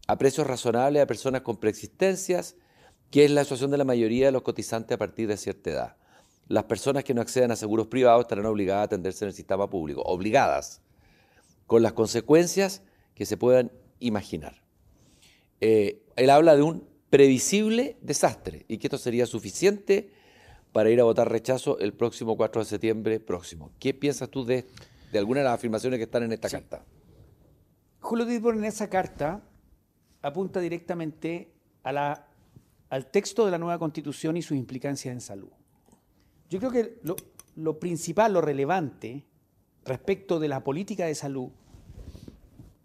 a 0.07 0.19
precios 0.19 0.47
razonables 0.47 1.03
a 1.03 1.07
personas 1.07 1.41
con 1.41 1.57
preexistencias, 1.57 2.57
que 3.11 3.25
es 3.25 3.31
la 3.31 3.45
situación 3.45 3.71
de 3.71 3.79
la 3.79 3.85
mayoría 3.85 4.27
de 4.27 4.33
los 4.33 4.43
cotizantes 4.43 4.95
a 4.95 4.99
partir 4.99 5.29
de 5.29 5.37
cierta 5.37 5.71
edad 5.71 5.97
las 6.49 6.65
personas 6.65 7.05
que 7.05 7.15
no 7.15 7.23
accedan 7.23 7.51
a 7.51 7.57
seguros 7.57 7.87
privados 7.87 8.23
estarán 8.23 8.47
obligadas 8.47 8.83
a 8.83 8.85
atenderse 8.85 9.25
en 9.25 9.29
el 9.29 9.35
sistema 9.35 9.69
público, 9.69 10.03
obligadas, 10.03 10.83
con 11.67 11.83
las 11.83 11.93
consecuencias 11.93 12.83
que 13.15 13.27
se 13.27 13.37
puedan 13.37 13.73
imaginar. 14.01 14.63
Eh, 15.61 16.03
él 16.17 16.31
habla 16.31 16.57
de 16.57 16.63
un 16.63 16.87
previsible 17.09 17.97
desastre 18.03 18.65
y 18.69 18.79
que 18.79 18.89
esto 18.89 18.99
sería 18.99 19.27
suficiente 19.27 20.11
para 20.75 20.91
ir 20.91 21.01
a 21.01 21.05
votar 21.05 21.31
rechazo 21.31 21.79
el 21.79 21.95
próximo 21.95 22.37
4 22.37 22.63
de 22.63 22.65
septiembre 22.65 23.21
próximo. 23.21 23.71
¿Qué 23.79 23.95
piensas 23.95 24.29
tú 24.29 24.45
de, 24.45 24.67
de 25.13 25.19
algunas 25.21 25.43
de 25.43 25.45
las 25.45 25.55
afirmaciones 25.55 25.99
que 25.99 26.03
están 26.03 26.25
en 26.25 26.33
esta 26.33 26.51
carta? 26.51 26.85
Julio 28.01 28.27
Dittborn 28.27 28.59
en 28.59 28.65
esa 28.65 28.91
carta 28.91 29.41
apunta 30.21 30.59
directamente 30.59 31.53
a 31.85 31.93
la, 31.93 32.27
al 32.91 33.07
texto 33.07 33.45
de 33.45 33.53
la 33.53 33.59
nueva 33.59 33.79
constitución 33.79 34.37
y 34.37 34.43
sus 34.43 34.57
implicancias 34.57 35.13
en 35.13 35.21
salud. 35.21 35.53
Yo 36.51 36.59
creo 36.59 36.73
que 36.73 36.99
lo, 37.55 37.79
principal, 37.79 38.33
lo 38.33 38.41
relevante 38.41 39.25
respecto 39.85 40.41
de 40.41 40.49
la 40.49 40.65
política 40.65 41.07
de 41.07 41.15
salud 41.15 41.51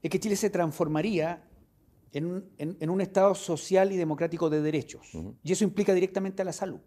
es 0.04 0.12
que 0.12 0.20
Chile 0.20 0.36
se 0.36 0.52
transformaría 0.52 1.49
en 2.12 2.90
un, 2.90 3.02
Estado 3.02 3.36
social 3.36 3.92
y 3.92 3.98
democrático 3.98 4.50
de 4.50 4.62
derechos. 4.62 5.12
Y 5.44 5.52
eso 5.52 5.64
implica 5.64 5.94
directamente 5.94 6.42
a 6.42 6.46
la 6.46 6.54
salud. 6.54 6.80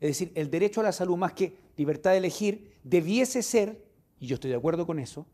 Es 0.00 0.10
decir, 0.10 0.32
el 0.34 0.50
derecho 0.50 0.80
a 0.80 0.84
la 0.84 0.92
salud, 0.92 1.16
más 1.16 1.32
que 1.32 1.56
libertad 1.76 2.12
de 2.12 2.18
elegir, 2.18 2.78
debiese 2.82 3.42
ser, 3.42 3.84
y 4.18 4.26
yo 4.26 4.34
estoy 4.34 4.50
de 4.50 4.56
acuerdo 4.56 4.86
con 4.86 4.98
eso, 4.98 5.26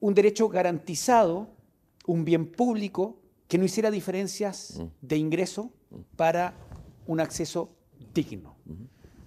un 0.00 0.14
derecho 0.14 0.48
garantizado, 0.48 1.48
un 2.06 2.24
bien 2.24 2.50
público 2.50 3.20
que 3.46 3.58
no 3.58 3.64
hiciera 3.64 3.90
diferencias 3.90 4.80
de 5.00 5.16
ingreso 5.16 5.70
para 6.16 6.54
un 7.06 7.20
acceso 7.20 7.70
digno. 8.14 8.56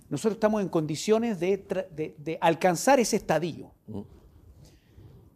Nosotros 0.10 0.36
estamos 0.36 0.62
en 0.62 0.70
condiciones 0.70 1.40
de, 1.40 2.38
alcanzar 2.42 3.00
ese 3.00 3.18
estadio. 3.18 3.72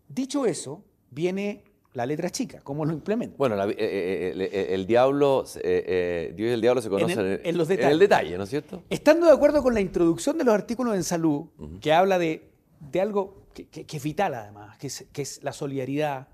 Dicho 0.07 0.45
eso, 0.45 0.83
viene 1.11 1.63
la 1.93 2.05
letra 2.05 2.29
chica, 2.29 2.61
cómo 2.61 2.85
lo 2.85 2.93
implementa. 2.93 3.35
Bueno, 3.37 3.55
la- 3.55 3.65
eh, 3.67 3.75
eh, 3.79 4.33
eh, 4.51 4.67
el, 4.71 4.85
diablo, 4.85 5.43
eh, 5.63 6.33
Dios 6.35 6.49
y 6.49 6.53
el 6.53 6.61
diablo 6.61 6.81
se 6.81 6.89
conocen 6.89 7.19
En 7.19 7.25
el- 7.25 7.41
en 7.43 7.57
los 7.57 7.67
en 7.69 7.75
detalles. 7.77 7.93
el 7.93 7.99
detalle, 7.99 8.37
¿no 8.37 8.43
es 8.43 8.49
cierto? 8.49 8.83
Estando 8.89 9.25
de 9.25 9.33
acuerdo 9.33 9.63
con 9.63 9.73
la 9.73 9.81
introducción 9.81 10.37
de 10.37 10.43
los 10.43 10.53
artículos 10.53 10.95
en 10.95 11.03
salud, 11.03 11.47
que 11.81 11.91
habla 11.91 12.19
de, 12.19 12.51
de 12.79 13.01
algo 13.01 13.43
que, 13.53 13.67
que- 13.67 13.85
que 13.85 13.97
es 13.97 14.03
vital 14.03 14.35
además, 14.35 14.77
que 14.77 14.87
es, 14.87 15.05
que 15.11 15.21
es 15.23 15.43
la 15.43 15.51
solidaridad, 15.51 16.27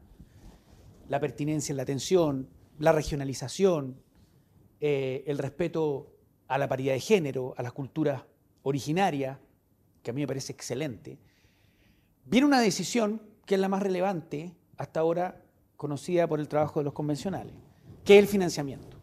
la 1.07 1.19
pertinencia 1.19 1.71
en 1.71 1.77
la 1.77 1.83
atención, 1.83 2.49
la 2.79 2.91
regionalización, 2.91 3.97
eh, 4.81 5.23
el 5.27 5.37
respeto 5.37 6.11
a 6.47 6.57
la 6.57 6.67
paridad 6.67 6.93
de 6.93 6.99
género, 6.99 7.53
a 7.57 7.63
las 7.63 7.71
culturas 7.71 8.23
originarias, 8.63 9.37
que 10.03 10.11
a 10.11 10.13
mí 10.13 10.21
me 10.21 10.27
parece 10.27 10.51
excelente, 10.51 11.17
viene 12.25 12.45
una 12.45 12.59
decisión 12.59 13.21
que 13.45 13.55
es 13.55 13.61
la 13.61 13.69
más 13.69 13.81
relevante 13.81 14.53
hasta 14.77 14.99
ahora 14.99 15.41
conocida 15.77 16.27
por 16.27 16.39
el 16.39 16.47
trabajo 16.47 16.79
de 16.79 16.85
los 16.85 16.93
convencionales, 16.93 17.53
que 18.03 18.17
es 18.17 18.23
el 18.23 18.27
financiamiento. 18.27 18.97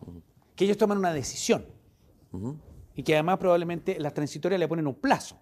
Que 0.54 0.64
ellos 0.64 0.76
toman 0.76 0.98
una 0.98 1.12
decisión. 1.12 1.66
Y 2.94 3.02
que 3.02 3.14
además 3.14 3.38
probablemente 3.38 3.98
las 3.98 4.14
transitorias 4.14 4.58
le 4.58 4.68
ponen 4.68 4.86
un 4.86 4.94
plazo, 4.94 5.36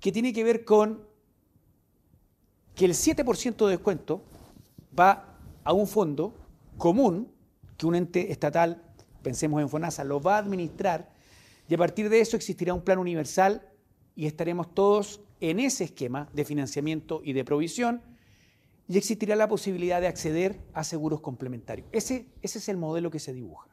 que 0.00 0.12
tiene 0.12 0.32
que 0.32 0.44
ver 0.44 0.64
con 0.64 1.06
que 2.74 2.84
el 2.84 2.92
7% 2.92 3.64
de 3.64 3.70
descuento 3.70 4.22
va 4.98 5.38
a 5.64 5.72
un 5.72 5.86
fondo 5.86 6.34
común 6.76 7.32
que 7.76 7.86
un 7.86 7.94
ente 7.94 8.30
estatal, 8.30 8.82
pensemos 9.22 9.60
en 9.60 9.68
FONASA, 9.68 10.04
lo 10.04 10.20
va 10.20 10.36
a 10.36 10.38
administrar 10.38 11.10
y 11.68 11.74
a 11.74 11.78
partir 11.78 12.08
de 12.08 12.20
eso 12.20 12.36
existirá 12.36 12.72
un 12.74 12.82
plan 12.82 12.98
universal 12.98 13.68
y 14.14 14.26
estaremos 14.26 14.74
todos 14.74 15.20
en 15.40 15.60
ese 15.60 15.84
esquema 15.84 16.28
de 16.32 16.44
financiamiento 16.44 17.20
y 17.24 17.32
de 17.32 17.44
provisión 17.44 18.02
y 18.88 18.98
existirá 18.98 19.34
la 19.36 19.48
posibilidad 19.48 20.00
de 20.00 20.06
acceder 20.06 20.60
a 20.72 20.84
seguros 20.84 21.20
complementarios. 21.20 21.88
Ese, 21.92 22.28
ese 22.42 22.58
es 22.58 22.68
el 22.68 22.76
modelo 22.76 23.10
que 23.10 23.18
se 23.18 23.32
dibuja. 23.32 23.68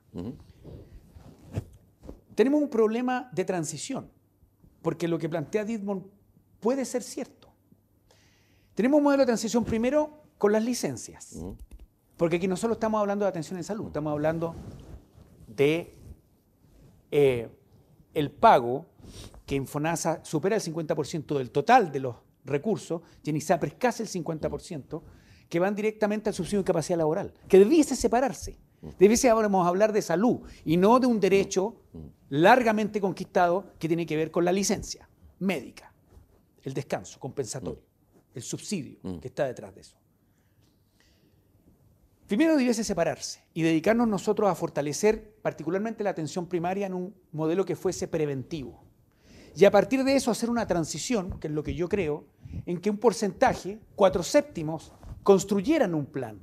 Tenemos 2.35 2.61
un 2.61 2.69
problema 2.69 3.29
de 3.31 3.45
transición, 3.45 4.09
porque 4.81 5.07
lo 5.07 5.19
que 5.19 5.29
plantea 5.29 5.65
Ditmond 5.65 6.05
puede 6.59 6.85
ser 6.85 7.03
cierto. 7.03 7.53
Tenemos 8.73 8.97
un 8.97 9.03
modelo 9.03 9.21
de 9.21 9.27
transición 9.27 9.63
primero 9.63 10.23
con 10.37 10.51
las 10.51 10.63
licencias, 10.63 11.37
porque 12.17 12.37
aquí 12.37 12.47
no 12.47 12.57
solo 12.57 12.73
estamos 12.73 12.99
hablando 12.99 13.25
de 13.25 13.29
atención 13.29 13.57
en 13.57 13.63
salud, 13.63 13.87
estamos 13.87 14.11
hablando 14.11 14.55
de 15.47 15.95
eh, 17.11 17.49
el 18.15 18.31
pago 18.31 18.87
que 19.45 19.55
en 19.55 19.67
FONASA 19.67 20.25
supera 20.25 20.55
el 20.55 20.61
50% 20.61 21.37
del 21.37 21.51
total 21.51 21.91
de 21.91 21.99
los 21.99 22.15
recursos 22.45 23.01
y 23.23 23.29
en 23.29 23.37
ISAPRES 23.37 23.75
casi 23.75 24.03
el 24.03 24.09
50%, 24.09 25.01
que 25.49 25.59
van 25.59 25.75
directamente 25.75 26.29
al 26.29 26.35
subsidio 26.35 26.59
de 26.59 26.65
capacidad 26.65 26.97
laboral, 26.97 27.33
que 27.47 27.59
debiese 27.59 27.95
separarse. 27.95 28.57
Debiese 28.99 29.31
vamos 29.31 29.65
a 29.65 29.69
hablar 29.69 29.93
de 29.93 30.01
salud 30.01 30.41
y 30.65 30.75
no 30.75 30.99
de 30.99 31.07
un 31.07 31.19
derecho 31.19 31.77
largamente 32.29 32.99
conquistado 32.99 33.71
que 33.79 33.87
tiene 33.87 34.05
que 34.05 34.17
ver 34.17 34.29
con 34.29 34.43
la 34.43 34.51
licencia 34.51 35.07
médica, 35.39 35.93
el 36.63 36.73
descanso 36.73 37.19
compensatorio, 37.19 37.83
el 38.33 38.41
subsidio 38.41 38.99
que 39.21 39.27
está 39.27 39.45
detrás 39.45 39.73
de 39.73 39.81
eso. 39.81 39.97
Primero 42.27 42.57
debiese 42.57 42.83
separarse 42.83 43.43
y 43.53 43.61
dedicarnos 43.61 44.07
nosotros 44.07 44.49
a 44.49 44.55
fortalecer 44.55 45.35
particularmente 45.41 46.03
la 46.03 46.09
atención 46.09 46.47
primaria 46.47 46.87
en 46.87 46.93
un 46.93 47.15
modelo 47.31 47.65
que 47.65 47.75
fuese 47.75 48.07
preventivo. 48.07 48.82
Y 49.55 49.65
a 49.65 49.71
partir 49.71 50.03
de 50.03 50.15
eso 50.15 50.31
hacer 50.31 50.49
una 50.49 50.65
transición, 50.65 51.39
que 51.39 51.47
es 51.47 51.53
lo 51.53 51.63
que 51.63 51.75
yo 51.75 51.87
creo, 51.87 52.25
en 52.65 52.79
que 52.79 52.89
un 52.89 52.97
porcentaje, 52.97 53.79
cuatro 53.95 54.23
séptimos, 54.23 54.91
construyeran 55.23 55.93
un 55.93 56.05
plan 56.05 56.39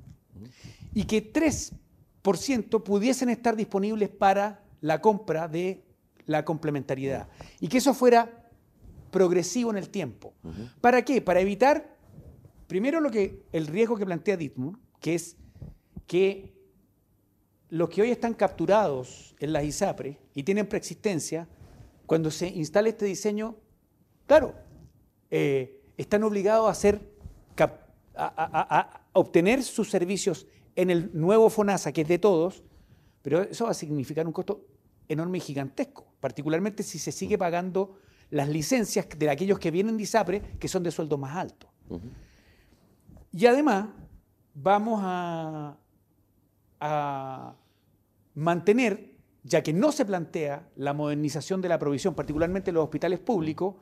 y 0.94 1.04
que 1.04 1.32
3% 1.32 2.82
pudiesen 2.82 3.28
estar 3.28 3.56
disponibles 3.56 4.08
para 4.08 4.62
la 4.80 5.00
compra 5.00 5.48
de 5.48 5.84
la 6.26 6.44
complementariedad 6.44 7.28
y 7.60 7.68
que 7.68 7.78
eso 7.78 7.94
fuera 7.94 8.48
progresivo 9.10 9.70
en 9.70 9.76
el 9.76 9.88
tiempo. 9.88 10.32
¿Para 10.80 11.04
qué? 11.04 11.20
Para 11.20 11.40
evitar, 11.40 11.96
primero, 12.66 13.00
lo 13.00 13.10
que, 13.10 13.42
el 13.52 13.66
riesgo 13.66 13.96
que 13.96 14.06
plantea 14.06 14.36
Ditmund, 14.36 14.78
que 15.00 15.14
es 15.14 15.36
que 16.06 16.54
los 17.68 17.88
que 17.88 18.02
hoy 18.02 18.10
están 18.10 18.34
capturados 18.34 19.34
en 19.38 19.52
las 19.52 19.64
ISAPRE 19.64 20.18
y 20.34 20.42
tienen 20.42 20.68
preexistencia, 20.68 21.48
cuando 22.10 22.32
se 22.32 22.48
instale 22.48 22.88
este 22.90 23.04
diseño, 23.04 23.54
claro, 24.26 24.52
eh, 25.30 25.80
están 25.96 26.24
obligados 26.24 26.66
a, 26.66 26.72
hacer, 26.72 27.08
a, 27.56 27.62
a- 28.16 28.26
a- 28.26 28.80
a 28.80 29.00
obtener 29.12 29.62
sus 29.62 29.90
servicios 29.90 30.48
en 30.74 30.90
el 30.90 31.12
nuevo 31.14 31.48
FONASA, 31.48 31.92
que 31.92 32.00
es 32.00 32.08
de 32.08 32.18
todos, 32.18 32.64
pero 33.22 33.42
eso 33.42 33.66
va 33.66 33.70
a 33.70 33.74
significar 33.74 34.26
un 34.26 34.32
costo 34.32 34.66
enorme 35.06 35.38
y 35.38 35.40
gigantesco, 35.40 36.04
particularmente 36.18 36.82
si 36.82 36.98
se 36.98 37.12
sigue 37.12 37.38
pagando 37.38 37.96
las 38.30 38.48
licencias 38.48 39.06
de 39.16 39.30
aquellos 39.30 39.60
que 39.60 39.70
vienen 39.70 39.96
de 39.96 40.02
ISAPRE, 40.02 40.40
que 40.58 40.66
son 40.66 40.82
de 40.82 40.90
sueldo 40.90 41.16
más 41.16 41.36
alto. 41.36 41.68
Y 43.32 43.46
además, 43.46 43.86
vamos 44.52 44.98
a, 45.04 45.76
a 46.80 47.54
mantener, 48.34 49.09
ya 49.42 49.62
que 49.62 49.72
no 49.72 49.92
se 49.92 50.04
plantea 50.04 50.68
la 50.76 50.92
modernización 50.92 51.60
de 51.60 51.68
la 51.68 51.78
provisión, 51.78 52.14
particularmente 52.14 52.70
en 52.70 52.74
los 52.74 52.84
hospitales 52.84 53.18
públicos, 53.18 53.76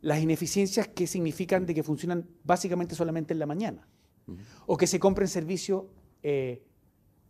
las 0.00 0.20
ineficiencias 0.20 0.88
que 0.88 1.06
significan 1.06 1.66
de 1.66 1.74
que 1.74 1.82
funcionan 1.82 2.28
básicamente 2.44 2.94
solamente 2.94 3.32
en 3.32 3.38
la 3.38 3.46
mañana, 3.46 3.88
o 4.66 4.76
que 4.76 4.86
se 4.86 5.00
compren 5.00 5.28
servicios 5.28 5.84
eh, 6.22 6.62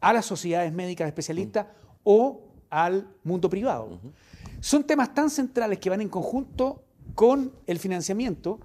a 0.00 0.12
las 0.12 0.26
sociedades 0.26 0.72
médicas 0.72 1.06
especialistas 1.06 1.66
o 2.02 2.42
al 2.70 3.08
mundo 3.22 3.48
privado. 3.48 4.00
Son 4.60 4.84
temas 4.84 5.14
tan 5.14 5.30
centrales 5.30 5.78
que 5.78 5.90
van 5.90 6.00
en 6.00 6.08
conjunto 6.08 6.84
con 7.14 7.52
el 7.66 7.78
financiamiento 7.78 8.60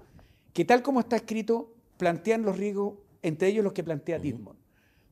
que 0.52 0.64
tal 0.64 0.82
como 0.82 1.00
está 1.00 1.16
escrito 1.16 1.74
plantean 1.96 2.42
los 2.42 2.58
riesgos, 2.58 2.94
entre 3.22 3.48
ellos 3.48 3.64
los 3.64 3.72
que 3.72 3.84
plantea 3.84 4.18
Ditmond. 4.18 4.58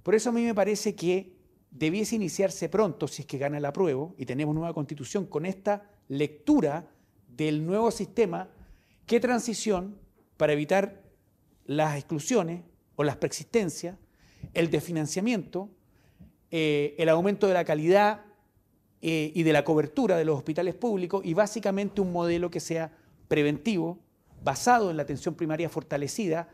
Por 0.02 0.14
eso 0.14 0.30
a 0.30 0.32
mí 0.32 0.42
me 0.42 0.54
parece 0.54 0.94
que 0.94 1.32
debiese 1.72 2.14
iniciarse 2.14 2.68
pronto, 2.68 3.08
si 3.08 3.22
es 3.22 3.26
que 3.26 3.38
gana 3.38 3.58
el 3.58 3.64
apruebo, 3.64 4.14
y 4.18 4.26
tenemos 4.26 4.54
nueva 4.54 4.74
constitución, 4.74 5.26
con 5.26 5.46
esta 5.46 5.90
lectura 6.08 6.86
del 7.28 7.66
nuevo 7.66 7.90
sistema, 7.90 8.48
qué 9.06 9.18
transición 9.18 9.98
para 10.36 10.52
evitar 10.52 11.02
las 11.64 11.96
exclusiones 11.96 12.62
o 12.94 13.04
las 13.04 13.16
preexistencias, 13.16 13.96
el 14.54 14.70
desfinanciamiento, 14.70 15.70
eh, 16.50 16.94
el 16.98 17.08
aumento 17.08 17.48
de 17.48 17.54
la 17.54 17.64
calidad 17.64 18.24
eh, 19.00 19.32
y 19.34 19.42
de 19.42 19.52
la 19.52 19.64
cobertura 19.64 20.16
de 20.16 20.24
los 20.24 20.36
hospitales 20.36 20.74
públicos 20.74 21.22
y 21.24 21.32
básicamente 21.32 22.00
un 22.00 22.12
modelo 22.12 22.50
que 22.50 22.60
sea 22.60 22.92
preventivo, 23.28 23.98
basado 24.44 24.90
en 24.90 24.96
la 24.96 25.04
atención 25.04 25.34
primaria 25.34 25.68
fortalecida 25.68 26.48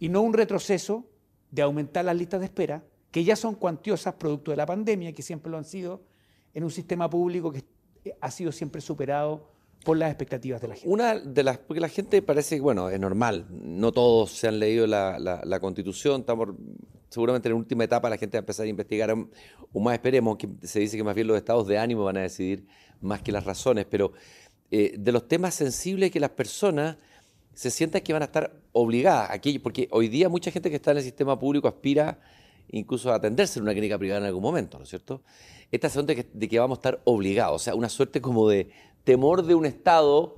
y 0.00 0.08
no 0.08 0.22
un 0.22 0.32
retroceso 0.32 1.06
de 1.50 1.62
aumentar 1.62 2.04
las 2.04 2.16
listas 2.16 2.40
de 2.40 2.46
espera, 2.46 2.82
que 3.14 3.22
ya 3.22 3.36
son 3.36 3.54
cuantiosas 3.54 4.14
producto 4.14 4.50
de 4.50 4.56
la 4.56 4.66
pandemia, 4.66 5.12
que 5.12 5.22
siempre 5.22 5.48
lo 5.48 5.56
han 5.56 5.64
sido, 5.64 6.02
en 6.52 6.64
un 6.64 6.72
sistema 6.72 7.08
público 7.08 7.52
que 7.52 7.62
ha 8.20 8.28
sido 8.32 8.50
siempre 8.50 8.80
superado 8.80 9.48
por 9.84 9.96
las 9.96 10.10
expectativas 10.10 10.60
de 10.60 10.66
la 10.66 10.74
gente. 10.74 10.88
Una 10.88 11.20
de 11.20 11.44
las, 11.44 11.58
porque 11.58 11.78
la 11.78 11.88
gente 11.88 12.20
parece, 12.22 12.58
bueno, 12.58 12.90
es 12.90 12.98
normal, 12.98 13.46
no 13.50 13.92
todos 13.92 14.32
se 14.32 14.48
han 14.48 14.58
leído 14.58 14.88
la, 14.88 15.20
la- 15.20 15.60
constitución, 15.60 16.22
estamos 16.22 16.48
seguramente 17.08 17.46
en 17.48 17.52
la 17.52 17.58
última 17.60 17.84
etapa, 17.84 18.10
la 18.10 18.16
gente 18.16 18.36
va 18.36 18.40
a 18.40 18.42
empezar 18.42 18.66
a 18.66 18.68
investigar 18.68 19.10
aún 19.10 19.30
más, 19.74 19.94
esperemos, 19.94 20.36
que 20.36 20.48
se 20.64 20.80
dice 20.80 20.96
que 20.96 21.04
más 21.04 21.14
bien 21.14 21.28
los 21.28 21.36
estados 21.36 21.68
de 21.68 21.78
ánimo 21.78 22.02
van 22.02 22.16
a 22.16 22.22
decidir 22.22 22.66
más 23.00 23.22
que 23.22 23.30
las 23.30 23.44
razones, 23.44 23.86
pero 23.88 24.10
eh, 24.72 24.96
de 24.98 25.12
los 25.12 25.28
temas 25.28 25.54
sensibles 25.54 26.10
que 26.10 26.18
las 26.18 26.30
personas 26.30 26.96
se 27.52 27.70
sientan 27.70 28.02
que 28.02 28.12
van 28.12 28.22
a 28.22 28.24
estar 28.24 28.56
obligadas, 28.72 29.30
aquí, 29.30 29.60
porque 29.60 29.86
hoy 29.92 30.08
día 30.08 30.28
mucha 30.28 30.50
gente 30.50 30.68
que 30.68 30.74
está 30.76 30.90
en 30.90 30.96
el 30.96 31.04
sistema 31.04 31.38
público 31.38 31.68
aspira 31.68 32.18
incluso 32.70 33.12
a 33.12 33.16
atenderse 33.16 33.58
en 33.58 33.64
una 33.64 33.72
clínica 33.72 33.98
privada 33.98 34.20
en 34.20 34.26
algún 34.26 34.42
momento, 34.42 34.78
¿no 34.78 34.84
es 34.84 34.90
cierto? 34.90 35.22
Esta 35.70 35.88
sensación 35.88 36.06
de 36.06 36.16
que, 36.16 36.26
de 36.32 36.48
que 36.48 36.58
vamos 36.58 36.78
a 36.78 36.80
estar 36.80 37.00
obligados, 37.04 37.62
o 37.62 37.64
sea, 37.64 37.74
una 37.74 37.88
suerte 37.88 38.20
como 38.20 38.48
de 38.48 38.70
temor 39.04 39.44
de 39.44 39.54
un 39.54 39.66
Estado, 39.66 40.36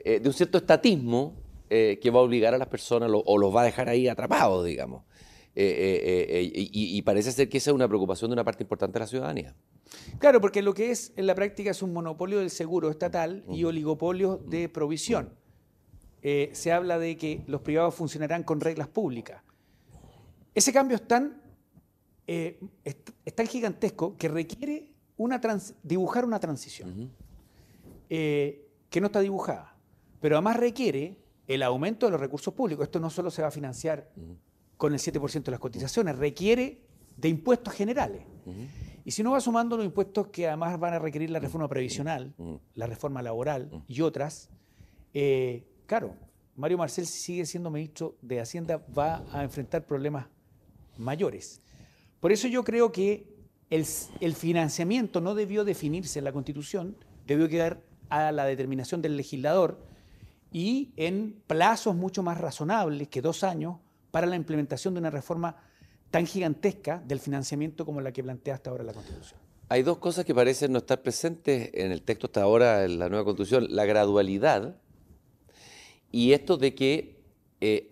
eh, 0.00 0.20
de 0.20 0.28
un 0.28 0.34
cierto 0.34 0.58
estatismo 0.58 1.34
eh, 1.70 1.98
que 2.02 2.10
va 2.10 2.20
a 2.20 2.22
obligar 2.22 2.54
a 2.54 2.58
las 2.58 2.68
personas 2.68 3.10
lo- 3.10 3.20
o 3.24 3.38
los 3.38 3.54
va 3.54 3.62
a 3.62 3.64
dejar 3.64 3.88
ahí 3.88 4.08
atrapados, 4.08 4.64
digamos. 4.64 5.04
Eh, 5.54 6.50
y, 6.54 6.96
y 6.96 7.02
parece 7.02 7.30
ser 7.30 7.48
que 7.50 7.58
esa 7.58 7.70
es 7.70 7.74
una 7.74 7.86
preocupación 7.86 8.30
de 8.30 8.32
una 8.32 8.44
parte 8.44 8.62
importante 8.62 8.94
de 8.94 9.00
la 9.00 9.06
ciudadanía. 9.06 9.54
Claro, 10.18 10.40
porque 10.40 10.62
lo 10.62 10.72
que 10.72 10.90
es 10.90 11.12
en 11.16 11.26
la 11.26 11.34
práctica 11.34 11.70
es 11.70 11.82
un 11.82 11.92
monopolio 11.92 12.38
del 12.38 12.48
seguro 12.50 12.90
estatal 12.90 13.44
y 13.50 13.64
oligopolio 13.64 14.38
de 14.46 14.68
provisión. 14.70 15.34
Eh, 16.22 16.48
se 16.54 16.72
habla 16.72 16.98
de 16.98 17.16
que 17.18 17.42
los 17.46 17.60
privados 17.60 17.94
funcionarán 17.94 18.44
con 18.44 18.60
reglas 18.60 18.88
públicas. 18.88 19.42
Ese 20.54 20.72
cambio 20.72 20.96
es 20.96 21.06
tan, 21.06 21.41
eh, 22.26 22.60
es, 22.84 22.96
es 23.24 23.34
tan 23.34 23.46
gigantesco 23.46 24.16
que 24.16 24.28
requiere 24.28 24.92
una 25.16 25.40
trans- 25.40 25.74
dibujar 25.82 26.24
una 26.24 26.38
transición 26.40 27.10
eh, 28.08 28.68
que 28.90 29.00
no 29.00 29.06
está 29.06 29.20
dibujada, 29.20 29.76
pero 30.20 30.36
además 30.36 30.56
requiere 30.56 31.18
el 31.48 31.62
aumento 31.62 32.06
de 32.06 32.12
los 32.12 32.20
recursos 32.20 32.52
públicos. 32.54 32.84
Esto 32.84 33.00
no 33.00 33.10
solo 33.10 33.30
se 33.30 33.42
va 33.42 33.48
a 33.48 33.50
financiar 33.50 34.10
con 34.76 34.92
el 34.92 34.98
7% 34.98 35.42
de 35.44 35.50
las 35.50 35.60
cotizaciones, 35.60 36.16
requiere 36.18 36.82
de 37.16 37.28
impuestos 37.28 37.72
generales. 37.74 38.22
Y 39.04 39.10
si 39.10 39.22
uno 39.22 39.32
va 39.32 39.40
sumando 39.40 39.76
los 39.76 39.84
impuestos 39.86 40.28
que 40.28 40.46
además 40.46 40.78
van 40.78 40.94
a 40.94 40.98
requerir 40.98 41.30
la 41.30 41.38
reforma 41.40 41.68
previsional, 41.68 42.34
la 42.74 42.86
reforma 42.86 43.22
laboral 43.22 43.82
y 43.88 44.00
otras, 44.00 44.50
eh, 45.14 45.64
claro, 45.86 46.14
Mario 46.56 46.78
Marcel, 46.78 47.06
si 47.06 47.18
sigue 47.18 47.46
siendo 47.46 47.70
ministro 47.70 48.16
de 48.22 48.40
Hacienda, 48.40 48.84
va 48.96 49.24
a 49.32 49.42
enfrentar 49.42 49.86
problemas 49.86 50.26
mayores. 50.98 51.61
Por 52.22 52.30
eso 52.30 52.46
yo 52.46 52.62
creo 52.62 52.92
que 52.92 53.26
el, 53.68 53.84
financiamiento 54.36 55.20
no 55.20 55.34
debió 55.34 55.64
definirse 55.64 56.20
en 56.20 56.24
la 56.24 56.30
Constitución, 56.30 56.96
debió 57.26 57.48
quedar 57.48 57.82
a 58.10 58.30
la 58.30 58.44
determinación 58.44 59.02
del 59.02 59.16
legislador 59.16 59.84
y 60.52 60.92
en 60.96 61.42
plazos 61.48 61.96
mucho 61.96 62.22
más 62.22 62.38
razonables 62.38 63.08
que 63.08 63.20
dos 63.20 63.42
años 63.42 63.78
para 64.12 64.28
la 64.28 64.36
implementación 64.36 64.94
de 64.94 65.00
una 65.00 65.10
reforma 65.10 65.56
tan 66.12 66.24
gigantesca 66.24 67.02
del 67.04 67.18
financiamiento 67.18 67.84
como 67.84 68.00
la 68.00 68.12
que 68.12 68.22
plantea 68.22 68.54
hasta 68.54 68.70
ahora 68.70 68.84
la 68.84 68.92
Constitución. 68.92 69.40
Hay 69.68 69.82
dos 69.82 69.98
cosas 69.98 70.24
que 70.24 70.32
parecen 70.32 70.70
no 70.70 70.78
estar 70.78 71.02
presentes 71.02 71.70
en 71.74 71.90
el 71.90 72.02
texto 72.02 72.28
hasta 72.28 72.42
ahora 72.42 72.84
en 72.84 73.00
la 73.00 73.08
nueva 73.08 73.24
Constitución. 73.24 73.66
La 73.70 73.84
gradualidad 73.84 74.76
y 76.12 76.34
esto 76.34 76.56
de 76.56 76.76
que 76.76 77.21
eh, 77.64 77.88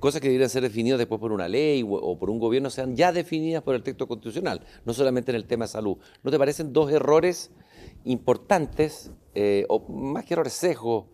cosas 0.00 0.20
que 0.20 0.26
deberían 0.26 0.50
ser 0.50 0.64
definidas 0.64 0.98
después 0.98 1.20
por 1.20 1.30
una 1.30 1.46
ley 1.46 1.84
o, 1.88 2.18
por 2.18 2.30
un 2.30 2.40
gobierno 2.40 2.68
sean 2.68 2.96
ya 2.96 3.12
definidas 3.12 3.62
por 3.62 3.76
el 3.76 3.84
texto 3.84 4.08
constitucional, 4.08 4.66
no 4.84 4.92
solamente 4.92 5.30
en 5.30 5.36
el 5.36 5.46
tema 5.46 5.66
de 5.66 5.68
salud. 5.68 5.98
¿No 6.24 6.32
te 6.32 6.38
parecen 6.38 6.72
dos 6.72 6.90
errores 6.90 7.52
importantes, 8.02 9.12
eh, 9.36 9.66
o 9.68 9.88
más 9.88 10.24
que 10.24 10.34
errores, 10.34 10.54
sesgos, 10.54 11.06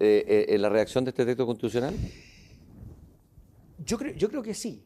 eh, 0.00 0.46
en 0.48 0.60
la 0.60 0.70
redacción 0.70 1.04
de 1.04 1.10
este 1.10 1.24
texto 1.24 1.46
constitucional? 1.46 1.94
Yo 3.84 3.96
creo, 3.96 4.14
yo 4.16 4.28
creo 4.28 4.42
que 4.42 4.52
sí 4.52 4.82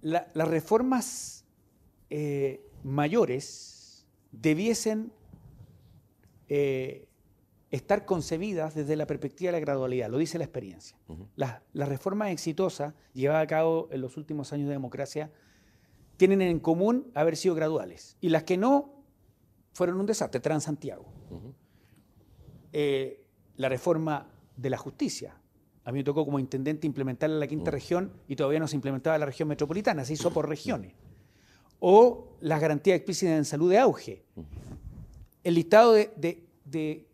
las 0.00 0.48
reformas 0.48 1.44
mayores 2.84 4.06
debiesen 4.30 5.12
estar 7.72 8.04
concebidas 8.04 8.74
desde 8.74 8.96
la 8.96 9.06
perspectiva 9.06 9.48
de 9.48 9.52
la 9.52 9.60
gradualidad, 9.60 10.10
lo 10.10 10.18
dice 10.18 10.38
la 10.38 10.44
experiencia. 10.44 10.96
las, 11.36 11.62
reformas 11.72 12.30
exitosas 12.30 12.94
llevadas 13.14 13.42
a 13.42 13.46
cabo 13.46 13.88
en 13.90 14.02
los 14.02 14.16
últimos 14.18 14.52
años 14.52 14.68
de 14.68 14.74
democracia 14.74 15.32
tienen 16.18 16.42
en 16.42 16.60
común 16.60 17.10
haber 17.14 17.36
sido 17.36 17.54
graduales 17.54 18.18
y 18.20 18.28
las 18.28 18.44
que 18.44 18.58
no 18.58 19.02
fueron 19.72 19.98
un 19.98 20.06
desastre, 20.06 20.38
Transantiago. 20.38 21.06
Eh, 22.72 23.24
la 23.56 23.70
reforma 23.70 24.28
de 24.54 24.68
la 24.68 24.76
justicia, 24.76 25.40
a 25.84 25.92
mí 25.92 25.98
me 26.00 26.04
tocó 26.04 26.26
como 26.26 26.38
intendente 26.38 26.86
implementarla 26.86 27.36
en 27.36 27.40
la 27.40 27.46
quinta 27.46 27.70
región 27.70 28.12
y 28.28 28.36
todavía 28.36 28.60
no 28.60 28.68
se 28.68 28.76
implementaba 28.76 29.16
en 29.16 29.20
la 29.20 29.26
región 29.26 29.48
metropolitana, 29.48 30.04
se 30.04 30.12
hizo 30.12 30.30
por 30.30 30.46
regiones. 30.46 30.92
O 31.80 32.36
las 32.40 32.60
garantías 32.60 32.96
explícitas 32.96 33.32
en 33.38 33.46
salud 33.46 33.70
de 33.70 33.78
auge. 33.78 34.24
El 35.42 35.54
listado 35.54 35.92
de, 35.94 37.08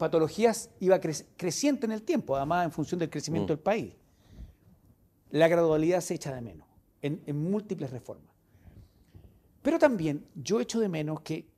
patologías 0.00 0.70
iba 0.80 0.98
creciente 1.00 1.86
en 1.86 1.92
el 1.92 2.02
tiempo, 2.02 2.36
además 2.36 2.64
en 2.64 2.72
función 2.72 2.98
del 2.98 3.08
crecimiento 3.08 3.52
mm. 3.52 3.56
del 3.56 3.62
país. 3.62 3.94
La 5.30 5.46
gradualidad 5.46 6.00
se 6.00 6.14
echa 6.14 6.34
de 6.34 6.40
menos 6.40 6.66
en, 7.00 7.22
múltiples 7.36 7.90
reformas. 7.90 8.34
Pero 9.62 9.78
también 9.78 10.26
yo 10.34 10.60
echo 10.60 10.80
de 10.80 10.88
menos 10.88 11.20
que 11.20 11.48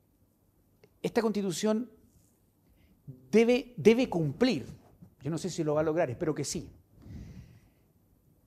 esta 1.01 1.21
constitución 1.21 1.89
debe, 3.31 3.73
debe 3.77 4.07
cumplir 4.09 4.67
yo 5.23 5.31
no 5.31 5.37
sé 5.37 5.49
si 5.49 5.63
lo 5.63 5.75
va 5.75 5.81
a 5.81 5.85
lograr, 5.85 6.09
espero 6.09 6.35
que 6.35 6.43
sí. 6.43 6.69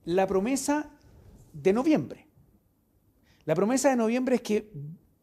La 0.04 0.26
promesa 0.26 0.90
de 1.52 1.72
noviembre. 1.72 2.28
La 3.46 3.54
promesa 3.54 3.88
de 3.88 3.96
noviembre 3.96 4.36
es 4.36 4.42
que 4.42 4.70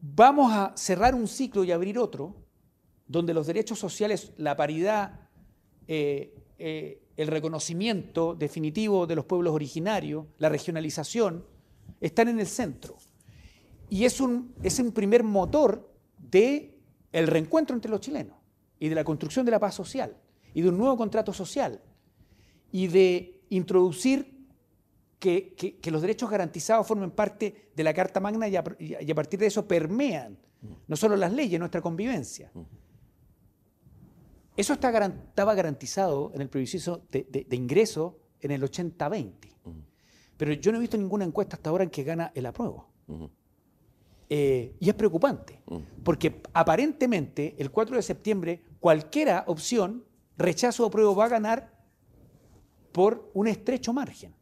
vamos 0.00 0.52
a 0.52 0.72
cerrar 0.76 1.14
un 1.14 1.28
ciclo 1.28 1.62
y 1.62 1.70
abrir 1.70 1.96
otro, 1.96 2.34
donde 3.06 3.34
los 3.34 3.46
derechos 3.46 3.78
sociales, 3.78 4.32
la 4.36 4.56
paridad, 4.56 5.20
eh, 5.86 6.34
eh, 6.58 7.02
el 7.16 7.28
reconocimiento 7.28 8.34
definitivo 8.34 9.06
de 9.06 9.16
los 9.16 9.24
pueblos 9.24 9.52
originarios, 9.52 10.26
la 10.38 10.48
regionalización, 10.48 11.44
están 12.00 12.28
en 12.28 12.40
el 12.40 12.46
centro. 12.46 12.96
Y 13.88 14.04
es 14.04 14.20
un, 14.20 14.54
es 14.62 14.78
un 14.78 14.92
primer 14.92 15.22
motor 15.22 15.92
de 16.18 16.78
el 17.12 17.26
reencuentro 17.26 17.76
entre 17.76 17.90
los 17.90 18.00
chilenos 18.00 18.36
y 18.78 18.88
de 18.88 18.94
la 18.94 19.04
construcción 19.04 19.44
de 19.44 19.52
la 19.52 19.60
paz 19.60 19.74
social 19.74 20.16
y 20.52 20.62
de 20.62 20.68
un 20.68 20.78
nuevo 20.78 20.96
contrato 20.96 21.32
social 21.32 21.80
y 22.72 22.88
de 22.88 23.44
introducir 23.50 24.34
que, 25.18 25.80
los 25.90 26.02
derechos 26.02 26.28
garantizados 26.28 26.86
formen 26.86 27.10
parte 27.10 27.70
de 27.74 27.84
la 27.84 27.94
Carta 27.94 28.20
Magna 28.20 28.48
y 28.48 28.56
a, 28.56 29.14
partir 29.14 29.40
de 29.40 29.46
eso 29.46 29.66
permean 29.66 30.36
no 30.86 30.96
solo 30.96 31.16
las 31.16 31.32
leyes, 31.32 31.58
nuestra 31.58 31.80
convivencia. 31.80 32.50
Eso 34.56 34.74
estaba 34.74 35.54
garantizado 35.54 36.30
en 36.34 36.40
el 36.40 36.48
plebiscito 36.48 37.02
de, 37.10 37.46
ingreso 37.50 38.18
en 38.40 38.52
el 38.52 38.62
80-20. 38.62 39.32
Pero 40.36 40.52
yo 40.52 40.72
no 40.72 40.78
he 40.78 40.80
visto 40.80 40.96
ninguna 40.96 41.24
encuesta 41.24 41.56
hasta 41.56 41.70
ahora 41.70 41.84
en 41.84 41.90
que 41.90 42.04
gana 42.04 42.32
el 42.34 42.46
apruebo. 42.46 42.88
Eh, 44.28 44.74
y 44.80 44.88
es 44.88 44.94
preocupante, 44.94 45.62
porque 46.02 46.40
aparentemente 46.52 47.54
el 47.58 47.70
4 47.70 47.96
de 47.96 48.02
septiembre 48.02 48.62
cualquiera 48.80 49.44
opción 49.46 50.04
rechazo 50.36 50.84
o 50.84 50.86
apruebo 50.86 51.14
va 51.14 51.26
a 51.26 51.28
ganar 51.28 51.74
por 52.92 53.30
un 53.34 53.48
estrecho 53.48 53.92
margen. 53.92 54.34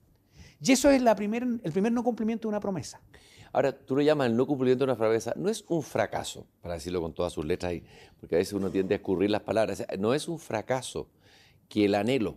Y 0.61 0.73
eso 0.73 0.91
es 0.91 1.03
la 1.03 1.13
el 1.13 1.73
primer 1.73 1.93
no 1.93 2.05
cumplimiento 2.05 2.47
de 2.47 2.51
una 2.51 2.61
promesa. 2.61 3.01
Ahora, 3.53 3.73
tú 3.73 3.97
lo 3.97 4.03
llamas 4.03 4.29
el 4.29 4.37
no 4.37 4.47
cumplimiento 4.47 4.87
de 4.87 4.93
una 4.93 4.99
promesa. 4.99 5.33
No 5.37 5.49
es 5.49 5.65
un 5.69 5.83
fracaso, 5.83 6.47
para 6.61 6.75
decirlo 6.75 7.01
con 7.01 7.13
todas 7.13 7.33
sus 7.33 7.45
letras, 7.45 7.75
porque 8.19 8.37
a 8.37 8.39
veces 8.39 8.55
uno 8.55 8.71
tiende 8.71 8.95
a 8.95 8.97
escurrir 8.97 9.31
las 9.31 9.43
palabras. 9.43 9.85
No 9.99 10.15
es 10.15 10.29
un 10.29 10.39
fracaso 10.39 11.09
que 11.69 11.85
el 11.85 11.95
anhelo 11.95 12.37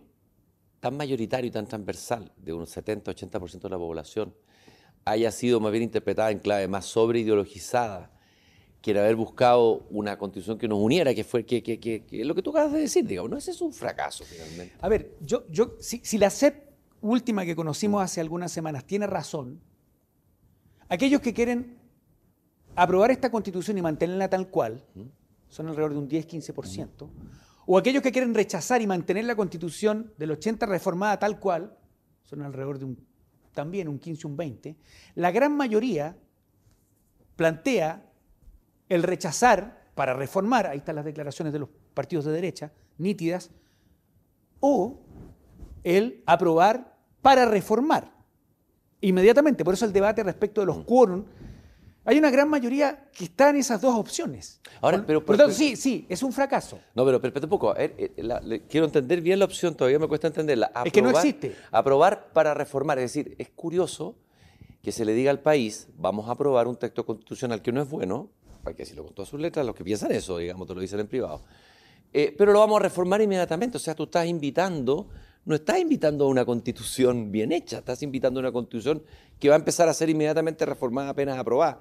tan 0.80 0.96
mayoritario 0.96 1.48
y 1.48 1.50
tan 1.50 1.66
transversal 1.66 2.32
de 2.36 2.52
un 2.52 2.66
70-80% 2.66 3.60
de 3.60 3.70
la 3.70 3.78
población 3.78 4.34
haya 5.04 5.30
sido 5.30 5.60
más 5.60 5.72
bien 5.72 5.84
interpretada 5.84 6.30
en 6.30 6.38
clave 6.38 6.68
más 6.68 6.84
sobreideologizada 6.86 8.10
quiere 8.86 9.00
haber 9.00 9.16
buscado 9.16 9.84
una 9.90 10.16
constitución 10.16 10.58
que 10.58 10.68
nos 10.68 10.78
uniera, 10.78 11.12
que 11.12 11.24
fue 11.24 11.44
que, 11.44 11.60
que, 11.60 11.80
que, 11.80 12.24
lo 12.24 12.36
que 12.36 12.42
tú 12.42 12.50
acabas 12.50 12.72
de 12.72 12.82
decir, 12.82 13.04
digamos, 13.04 13.28
no 13.28 13.36
ese 13.36 13.50
es 13.50 13.60
un 13.60 13.72
fracaso 13.72 14.24
finalmente. 14.24 14.76
A 14.80 14.88
ver, 14.88 15.16
yo, 15.20 15.44
yo, 15.50 15.74
si, 15.80 16.18
la 16.18 16.30
CEP 16.30 16.54
última 17.00 17.44
que 17.44 17.56
conocimos 17.56 18.00
hace 18.00 18.20
algunas 18.20 18.52
semanas 18.52 18.84
tiene 18.84 19.08
razón, 19.08 19.60
aquellos 20.88 21.20
que 21.20 21.34
quieren 21.34 21.78
aprobar 22.74 23.10
esta 23.10 23.30
constitución 23.30 23.78
y 23.78 23.82
mantenerla 23.82 24.28
tal 24.28 24.48
cual, 24.48 24.84
son 25.48 25.68
alrededor 25.68 25.92
de 25.92 25.98
un 25.98 26.08
10-15%, 26.08 27.08
o 27.66 27.78
aquellos 27.78 28.02
que 28.02 28.12
quieren 28.12 28.34
rechazar 28.34 28.82
y 28.82 28.86
mantener 28.86 29.24
la 29.24 29.34
constitución 29.34 30.12
del 30.18 30.32
80 30.32 30.66
reformada 30.66 31.18
tal 31.18 31.40
cual, 31.40 31.76
son 32.22 32.42
alrededor 32.42 32.78
de 32.78 32.84
un, 32.84 33.06
también 33.54 33.88
un 33.88 33.98
15, 33.98 34.26
un 34.26 34.36
20, 34.36 34.76
la 35.14 35.30
gran 35.30 35.56
mayoría 35.56 36.16
plantea 37.36 38.04
el 38.88 39.02
rechazar 39.02 39.90
para 39.94 40.14
reformar, 40.14 40.66
ahí 40.66 40.78
están 40.78 40.96
las 40.96 41.04
declaraciones 41.04 41.52
de 41.52 41.60
los 41.60 41.68
partidos 41.94 42.24
de 42.26 42.32
derecha, 42.32 42.72
nítidas, 42.98 43.50
o 44.60 45.00
el 45.82 46.22
aprobar 46.26 46.98
para 47.22 47.46
reformar. 47.46 48.15
Inmediatamente, 49.00 49.64
por 49.64 49.74
eso 49.74 49.84
el 49.84 49.92
debate 49.92 50.22
respecto 50.22 50.60
de 50.60 50.66
los 50.66 50.78
mm. 50.78 50.82
quórum, 50.82 51.24
hay 52.04 52.18
una 52.18 52.30
gran 52.30 52.48
mayoría 52.48 53.08
que 53.12 53.24
está 53.24 53.50
en 53.50 53.56
esas 53.56 53.80
dos 53.80 53.94
opciones. 53.96 54.60
Ahora, 54.80 55.04
pero, 55.04 55.24
por, 55.24 55.36
tanto, 55.36 55.52
sí, 55.52 55.74
sí, 55.74 56.06
es 56.08 56.22
un 56.22 56.32
fracaso. 56.32 56.78
No, 56.94 57.04
pero 57.04 57.16
espérate 57.16 57.46
un 57.46 57.50
poco. 57.50 57.74
Eh, 57.76 58.12
quiero 58.68 58.86
entender 58.86 59.20
bien 59.20 59.40
la 59.40 59.44
opción, 59.44 59.74
todavía 59.74 59.98
me 59.98 60.06
cuesta 60.06 60.28
entenderla. 60.28 60.70
es 60.84 60.92
que 60.92 61.02
no 61.02 61.10
existe. 61.10 61.56
Aprobar 61.72 62.32
para 62.32 62.54
reformar. 62.54 62.98
Es 62.98 63.12
decir, 63.12 63.34
es 63.38 63.50
curioso 63.50 64.14
que 64.82 64.92
se 64.92 65.04
le 65.04 65.14
diga 65.14 65.32
al 65.32 65.40
país, 65.40 65.88
vamos 65.98 66.28
a 66.28 66.32
aprobar 66.32 66.68
un 66.68 66.76
texto 66.76 67.04
constitucional 67.04 67.60
que 67.60 67.72
no 67.72 67.82
es 67.82 67.90
bueno, 67.90 68.30
para 68.62 68.76
que 68.76 68.86
si 68.86 68.94
lo 68.94 69.04
con 69.04 69.14
todas 69.14 69.28
sus 69.28 69.40
letras, 69.40 69.66
los 69.66 69.74
que 69.74 69.82
piensan 69.82 70.12
eso, 70.12 70.38
digamos, 70.38 70.68
te 70.68 70.74
lo 70.76 70.80
dicen 70.80 71.00
en 71.00 71.08
privado. 71.08 71.42
Eh, 72.12 72.32
pero 72.38 72.52
lo 72.52 72.60
vamos 72.60 72.78
a 72.78 72.84
reformar 72.84 73.20
inmediatamente. 73.20 73.78
O 73.78 73.80
sea, 73.80 73.96
tú 73.96 74.04
estás 74.04 74.26
invitando, 74.26 75.08
no 75.46 75.54
estás 75.54 75.80
invitando 75.80 76.26
a 76.26 76.28
una 76.28 76.44
constitución 76.44 77.32
bien 77.32 77.52
hecha, 77.52 77.78
estás 77.78 78.02
invitando 78.02 78.40
a 78.40 78.42
una 78.42 78.52
constitución 78.52 79.02
que 79.38 79.48
va 79.48 79.54
a 79.54 79.58
empezar 79.58 79.88
a 79.88 79.94
ser 79.94 80.10
inmediatamente 80.10 80.66
reformada 80.66 81.10
apenas 81.10 81.38
aprobada. 81.38 81.80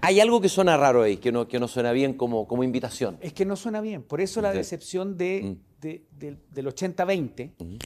Hay 0.00 0.20
algo 0.20 0.40
que 0.40 0.48
suena 0.48 0.76
raro 0.76 1.02
ahí, 1.02 1.16
que 1.16 1.32
no, 1.32 1.48
que 1.48 1.58
no 1.58 1.66
suena 1.66 1.92
bien 1.92 2.14
como, 2.14 2.46
como 2.46 2.62
invitación. 2.62 3.18
Es 3.20 3.32
que 3.32 3.44
no 3.44 3.56
suena 3.56 3.80
bien. 3.80 4.02
Por 4.02 4.20
eso 4.20 4.40
la 4.40 4.52
decepción 4.52 5.16
de, 5.16 5.56
mm. 5.82 5.86
del 6.18 6.66
80-20, 6.66 7.78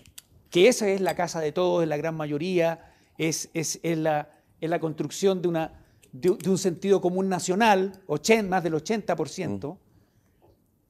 que 0.51 0.69
esa 0.69 0.89
es 0.89 1.01
la 1.01 1.15
casa 1.15 1.41
de 1.41 1.53
todos, 1.53 1.83
es 1.83 1.89
la 1.89 1.97
gran 1.97 2.17
mayoría, 2.17 2.93
es, 3.17 3.51
es, 3.55 3.81
es, 3.83 3.97
la, 3.97 4.31
es 4.61 4.69
la 4.69 4.81
construcción 4.81 5.41
de 5.41 5.49
una 5.49 5.85
de, 6.15 6.31
un 6.49 6.59
sentido 6.59 7.01
común 7.01 7.29
nacional, 7.29 8.01
más 8.09 8.63
del 8.63 8.75
80%, 8.75 9.79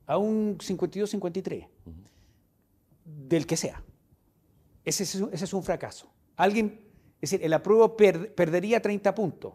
a 0.07 0.19
un 0.19 0.59
52-53, 0.59 1.67
del 3.05 3.47
que 3.47 3.57
sea. 3.57 3.83
ese 4.85 5.03
es, 5.05 5.15
ese 5.15 5.45
es 5.45 5.53
un 5.55 5.63
fracaso. 5.63 6.11
Alguien, 6.37 6.81
es 7.21 7.31
decir, 7.31 7.45
el 7.45 7.53
apruebo 7.53 7.97
per- 7.97 8.35
perdería 8.35 8.81
30 8.81 9.15
puntos. 9.15 9.55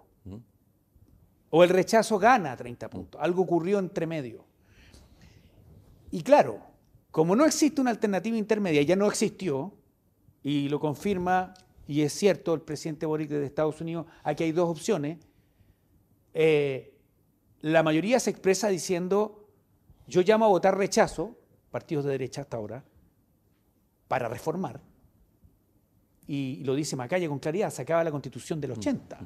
O 1.52 1.64
el 1.64 1.70
rechazo 1.70 2.20
gana 2.20 2.56
30 2.56 2.90
puntos. 2.92 3.20
Algo 3.22 3.42
ocurrió 3.42 3.80
entre 3.80 4.06
medio. 4.06 4.46
Y 6.12 6.22
claro, 6.22 6.62
como 7.12 7.36
no 7.36 7.46
existe 7.46 7.82
una 7.82 7.90
alternativa 7.92 8.38
intermedia, 8.38 8.82
ya 8.84 8.96
no 8.96 9.08
existió, 9.08 9.74
y 10.44 10.70
lo 10.70 10.80
confirma, 10.80 11.54
y 11.88 12.02
es 12.02 12.14
cierto, 12.14 12.54
el 12.54 12.62
presidente 12.62 13.06
Boric 13.08 13.30
de 13.30 13.46
Estados 13.46 13.82
Unidos, 13.82 14.06
aquí 14.24 14.44
hay 14.44 14.52
dos 14.52 14.70
opciones. 14.70 15.18
eh, 16.34 16.96
la 17.62 17.84
mayoría 17.84 18.20
se 18.22 18.30
expresa 18.30 18.70
diciendo, 18.70 19.50
yo 20.08 20.22
llamo 20.22 20.46
a 20.46 20.48
votar 20.50 20.78
rechazo, 20.78 21.36
partidos 21.72 22.06
de 22.06 22.12
derecha 22.12 22.42
hasta 22.42 22.56
ahora, 22.58 22.86
para 24.10 24.28
reformar. 24.28 24.82
Y 26.28 26.62
lo 26.66 26.76
dice 26.76 26.98
Macaya 26.98 27.30
con 27.30 27.40
claridad, 27.40 27.70
se 27.70 27.84
acaba 27.84 28.04
la 28.04 28.12
constitución 28.12 28.60
del 28.60 28.72
80, 28.72 29.18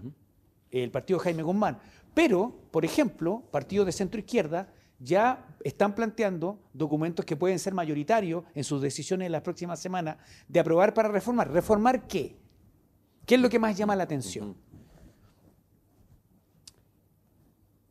el 0.69 0.91
partido 0.91 1.17
de 1.17 1.23
Jaime 1.23 1.41
Guzmán. 1.41 1.79
Pero, 2.13 2.55
por 2.69 2.85
ejemplo, 2.85 3.43
partidos 3.49 3.87
de 3.87 3.91
centro 3.91 4.19
izquierda 4.19 4.71
ya 4.99 5.57
están 5.63 5.95
planteando 5.95 6.59
documentos 6.71 7.25
que 7.25 7.35
pueden 7.35 7.59
ser 7.59 7.73
mayoritarios 7.73 8.43
en 8.53 8.63
sus 8.63 8.81
decisiones 8.81 9.25
en 9.25 9.31
las 9.31 9.41
próximas 9.41 9.79
semanas 9.79 10.17
de 10.47 10.59
aprobar 10.59 10.93
para 10.93 11.09
reformar. 11.09 11.51
¿Reformar 11.51 12.07
qué? 12.07 12.37
¿Qué 13.25 13.35
es 13.35 13.41
lo 13.41 13.49
que 13.49 13.59
más 13.59 13.75
llama 13.75 13.95
la 13.95 14.03
atención? 14.03 14.55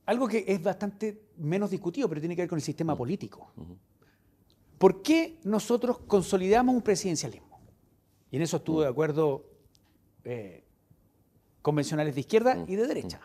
Algo 0.06 0.28
que 0.28 0.44
es 0.46 0.62
bastante 0.62 1.28
menos 1.36 1.70
discutido, 1.70 2.08
pero 2.08 2.20
tiene 2.20 2.36
que 2.36 2.42
ver 2.42 2.48
con 2.48 2.58
el 2.58 2.62
sistema 2.62 2.96
político. 2.96 3.52
¿Por 4.82 5.00
qué 5.00 5.38
nosotros 5.44 5.98
consolidamos 6.08 6.74
un 6.74 6.82
presidencialismo? 6.82 7.60
Y 8.32 8.36
en 8.36 8.42
eso 8.42 8.56
estuvo 8.56 8.82
de 8.82 8.88
acuerdo 8.88 9.44
eh, 10.24 10.64
convencionales 11.62 12.16
de 12.16 12.22
izquierda 12.22 12.64
y 12.66 12.74
de 12.74 12.88
derecha. 12.88 13.20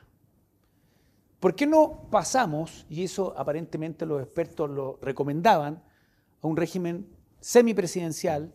¿Por 1.39 1.55
qué 1.55 1.65
no 1.65 2.09
pasamos, 2.11 2.85
y 2.91 3.03
eso 3.03 3.33
aparentemente 3.35 4.05
los 4.05 4.21
expertos 4.21 4.69
lo 4.69 4.99
recomendaban, 5.01 5.81
a 6.43 6.45
un 6.45 6.55
régimen 6.55 7.09
semipresidencial, 7.39 8.53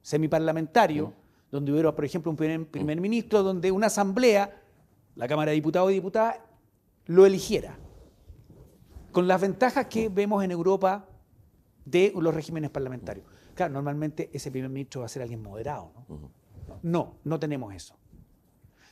semiparlamentario, 0.00 1.12
donde 1.50 1.72
hubiera, 1.72 1.92
por 1.92 2.04
ejemplo, 2.04 2.30
un 2.30 2.36
primer, 2.36 2.70
primer 2.70 3.00
ministro, 3.00 3.42
donde 3.42 3.72
una 3.72 3.88
asamblea, 3.88 4.62
la 5.16 5.26
Cámara 5.26 5.50
de 5.50 5.56
Diputados 5.56 5.90
y 5.90 5.94
Diputadas, 5.94 6.36
lo 7.06 7.26
eligiera? 7.26 7.76
Con 9.10 9.26
las 9.26 9.40
ventajas 9.40 9.88
que 9.88 10.08
vemos 10.08 10.44
en 10.44 10.52
Europa 10.52 11.08
de 11.84 12.12
los 12.16 12.34
regímenes 12.34 12.70
parlamentarios. 12.70 13.26
Claro, 13.54 13.72
normalmente 13.72 14.30
ese 14.32 14.50
primer 14.50 14.70
ministro 14.70 15.00
va 15.00 15.06
a 15.06 15.08
ser 15.08 15.22
alguien 15.22 15.42
moderado, 15.42 15.92
¿no? 16.08 16.30
No, 16.82 17.18
no 17.24 17.38
tenemos 17.38 17.74
eso. 17.74 17.96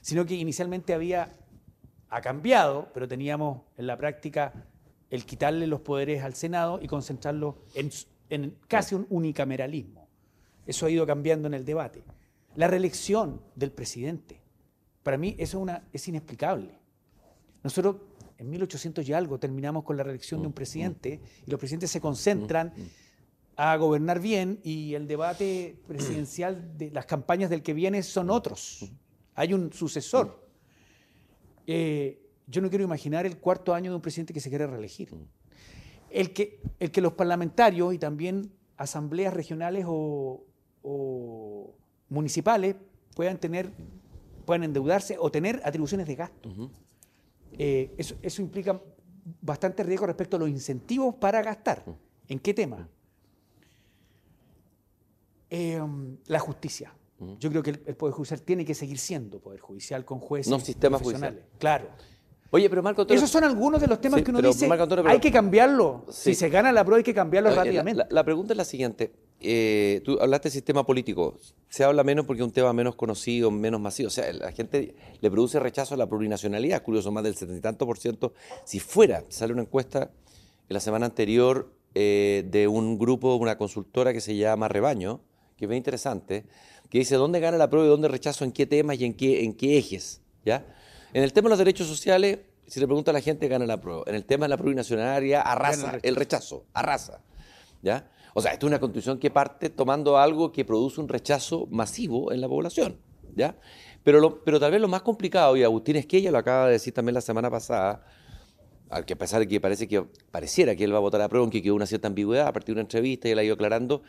Sino 0.00 0.24
que 0.26 0.34
inicialmente 0.34 0.94
había, 0.94 1.32
ha 2.08 2.20
cambiado, 2.20 2.88
pero 2.92 3.08
teníamos 3.08 3.62
en 3.76 3.86
la 3.86 3.96
práctica 3.96 4.52
el 5.10 5.26
quitarle 5.26 5.66
los 5.66 5.80
poderes 5.80 6.22
al 6.22 6.34
Senado 6.34 6.78
y 6.80 6.86
concentrarlo 6.86 7.58
en, 7.74 7.90
en 8.30 8.56
casi 8.68 8.94
un 8.94 9.06
unicameralismo. 9.10 10.08
Eso 10.66 10.86
ha 10.86 10.90
ido 10.90 11.06
cambiando 11.06 11.48
en 11.48 11.54
el 11.54 11.64
debate. 11.64 12.02
La 12.54 12.68
reelección 12.68 13.40
del 13.54 13.72
presidente, 13.72 14.40
para 15.02 15.18
mí 15.18 15.34
eso 15.38 15.58
es, 15.58 15.62
una, 15.62 15.84
es 15.92 16.06
inexplicable. 16.08 16.78
Nosotros 17.62 17.96
en 18.42 18.50
1800 18.50 19.08
y 19.08 19.12
algo 19.12 19.38
terminamos 19.38 19.84
con 19.84 19.96
la 19.96 20.02
reelección 20.02 20.40
de 20.40 20.48
un 20.48 20.52
presidente 20.52 21.20
y 21.46 21.50
los 21.50 21.58
presidentes 21.60 21.90
se 21.90 22.00
concentran 22.00 22.74
a 23.56 23.76
gobernar 23.76 24.20
bien 24.20 24.58
y 24.64 24.94
el 24.94 25.06
debate 25.06 25.76
presidencial 25.86 26.76
de 26.76 26.90
las 26.90 27.06
campañas 27.06 27.50
del 27.50 27.62
que 27.62 27.72
viene 27.72 28.02
son 28.02 28.30
otros. 28.30 28.90
Hay 29.34 29.54
un 29.54 29.72
sucesor. 29.72 30.44
Eh, 31.66 32.20
yo 32.48 32.60
no 32.60 32.68
quiero 32.68 32.84
imaginar 32.84 33.26
el 33.26 33.38
cuarto 33.38 33.74
año 33.74 33.92
de 33.92 33.96
un 33.96 34.02
presidente 34.02 34.32
que 34.32 34.40
se 34.40 34.48
quiere 34.48 34.66
reelegir. 34.66 35.10
El 36.10 36.32
que, 36.32 36.60
el 36.80 36.90
que 36.90 37.00
los 37.00 37.12
parlamentarios 37.12 37.94
y 37.94 37.98
también 37.98 38.52
asambleas 38.76 39.32
regionales 39.32 39.84
o, 39.86 40.44
o 40.82 41.74
municipales 42.08 42.74
puedan 43.14 43.38
tener, 43.38 43.70
puedan 44.44 44.64
endeudarse 44.64 45.16
o 45.18 45.30
tener 45.30 45.60
atribuciones 45.64 46.08
de 46.08 46.16
gasto. 46.16 46.50
Eh, 47.58 47.94
eso, 47.96 48.16
eso 48.22 48.42
implica 48.42 48.80
bastante 49.40 49.82
riesgo 49.82 50.06
respecto 50.06 50.36
a 50.36 50.40
los 50.40 50.48
incentivos 50.48 51.14
para 51.16 51.42
gastar. 51.42 51.84
¿En 52.28 52.38
qué 52.38 52.54
tema? 52.54 52.88
Eh, 55.50 55.80
la 56.26 56.38
justicia. 56.38 56.94
Yo 57.38 57.50
creo 57.50 57.62
que 57.62 57.70
el, 57.70 57.82
el, 57.86 57.94
Poder 57.94 58.14
Judicial 58.14 58.42
tiene 58.42 58.64
que 58.64 58.74
seguir 58.74 58.98
siendo 58.98 59.38
Poder 59.38 59.60
Judicial 59.60 60.04
con 60.04 60.18
jueces 60.18 60.50
No 60.50 60.58
sistema 60.58 60.98
profesionales. 60.98 61.40
judicial. 61.40 61.58
Claro. 61.58 61.88
Oye, 62.50 62.68
pero 62.68 62.82
Marco 62.82 63.02
Antonio, 63.02 63.18
Esos 63.18 63.30
son 63.30 63.44
algunos 63.44 63.80
de 63.80 63.86
los 63.86 64.00
temas 64.00 64.18
Sí, 64.18 64.24
que 64.24 64.30
uno 64.30 64.38
pero, 64.40 64.48
dice, 64.48 64.66
Marco 64.66 64.82
Antonio, 64.82 65.04
pero- 65.04 65.12
hay 65.14 65.20
que 65.20 65.30
cambiarlo. 65.30 66.04
Sí. 66.08 66.30
Si 66.30 66.34
se 66.34 66.48
gana 66.48 66.72
la 66.72 66.84
prueba 66.84 66.98
hay 66.98 67.04
que 67.04 67.14
cambiarlo 67.14 67.50
Oye, 67.50 67.56
rápidamente. 67.56 67.98
La, 67.98 68.06
la 68.10 68.24
pregunta 68.24 68.52
es 68.54 68.56
la 68.56 68.64
siguiente. 68.64 69.12
Eh, 69.44 70.00
tú 70.04 70.18
hablaste 70.20 70.48
de 70.48 70.52
sistema 70.52 70.86
político. 70.86 71.38
Se 71.68 71.84
habla 71.84 72.04
menos 72.04 72.26
porque 72.26 72.42
es 72.42 72.46
un 72.46 72.52
tema 72.52 72.72
menos 72.72 72.94
conocido, 72.94 73.50
menos 73.50 73.80
masivo. 73.80 74.06
O 74.08 74.10
sea, 74.10 74.32
la 74.32 74.52
gente 74.52 74.94
le 75.20 75.30
produce 75.30 75.58
rechazo 75.58 75.94
a 75.94 75.96
la 75.96 76.08
plurinacionalidad. 76.08 76.76
Es 76.76 76.82
curioso, 76.82 77.10
más 77.10 77.24
del 77.24 77.34
setenta 77.34 77.58
y 77.58 77.60
tanto 77.60 77.86
por 77.86 77.98
ciento. 77.98 78.34
Si 78.64 78.78
fuera, 78.78 79.24
sale 79.28 79.52
una 79.52 79.62
encuesta 79.62 80.10
en 80.68 80.74
la 80.74 80.80
semana 80.80 81.06
anterior 81.06 81.72
eh, 81.94 82.44
de 82.50 82.68
un 82.68 82.98
grupo, 82.98 83.34
una 83.36 83.58
consultora 83.58 84.12
que 84.12 84.20
se 84.20 84.36
llama 84.36 84.68
Rebaño, 84.68 85.20
que 85.56 85.66
es 85.66 85.68
bien 85.68 85.78
interesante, 85.78 86.44
que 86.88 86.98
dice 86.98 87.16
dónde 87.16 87.40
gana 87.40 87.58
la 87.58 87.68
prueba 87.68 87.86
y 87.86 87.90
dónde 87.90 88.08
rechazo, 88.08 88.44
en 88.44 88.52
qué 88.52 88.66
temas 88.66 88.98
y 89.00 89.04
en 89.04 89.14
qué, 89.14 89.44
en 89.44 89.54
qué 89.54 89.76
ejes. 89.76 90.22
¿ya? 90.44 90.64
En 91.12 91.22
el 91.22 91.32
tema 91.32 91.46
de 91.46 91.50
los 91.50 91.58
derechos 91.58 91.86
sociales, 91.86 92.38
si 92.66 92.80
le 92.80 92.86
pregunta 92.86 93.10
a 93.10 93.14
la 93.14 93.20
gente, 93.20 93.48
gana 93.48 93.66
la 93.66 93.80
prueba. 93.80 94.04
En 94.06 94.14
el 94.14 94.24
tema 94.24 94.46
de 94.46 94.50
la 94.50 94.56
plurinacionalidad, 94.56 95.42
arrasa 95.44 95.98
el 96.02 96.16
rechazo, 96.16 96.64
arrasa. 96.72 97.20
¿ya? 97.82 98.10
O 98.34 98.40
sea, 98.40 98.52
esto 98.52 98.66
es 98.66 98.70
una 98.70 98.80
constitución 98.80 99.18
que 99.18 99.30
parte 99.30 99.70
tomando 99.70 100.16
algo 100.18 100.52
que 100.52 100.64
produce 100.64 101.00
un 101.00 101.08
rechazo 101.08 101.66
masivo 101.70 102.32
en 102.32 102.40
la 102.40 102.48
población. 102.48 102.98
¿ya? 103.34 103.56
Pero, 104.02 104.20
lo- 104.20 104.42
pero 104.44 104.60
tal 104.60 104.72
vez 104.72 104.80
lo 104.80 104.88
más 104.88 105.02
complicado, 105.02 105.56
y 105.56 105.62
Agustín 105.62 105.96
Esquella 105.96 106.30
lo 106.30 106.38
acaba 106.38 106.66
de 106.66 106.72
decir 106.72 106.92
también 106.92 107.14
la 107.14 107.20
semana 107.22 107.50
pasada, 107.50 108.04
al 108.90 109.06
que 109.06 109.14
a 109.14 109.16
pesar 109.18 109.40
de 109.40 109.48
que 109.48 109.58
parece 109.60 109.88
que 109.88 110.02
pareciera 110.30 110.76
que 110.76 110.84
él 110.84 110.92
va 110.92 110.98
a 110.98 111.00
votar 111.00 111.20
a 111.22 111.28
prueba, 111.28 111.42
aunque 111.44 111.62
quedó 111.62 111.74
una 111.74 111.86
cierta 111.86 112.08
ambigüedad 112.08 112.46
a 112.46 112.52
partir 112.52 112.74
de 112.74 112.80
una 112.80 112.82
entrevista 112.82 113.28
y 113.28 113.30
él 113.32 113.38
ha 113.38 113.44
ido 113.44 113.54
aclarando, 113.54 114.02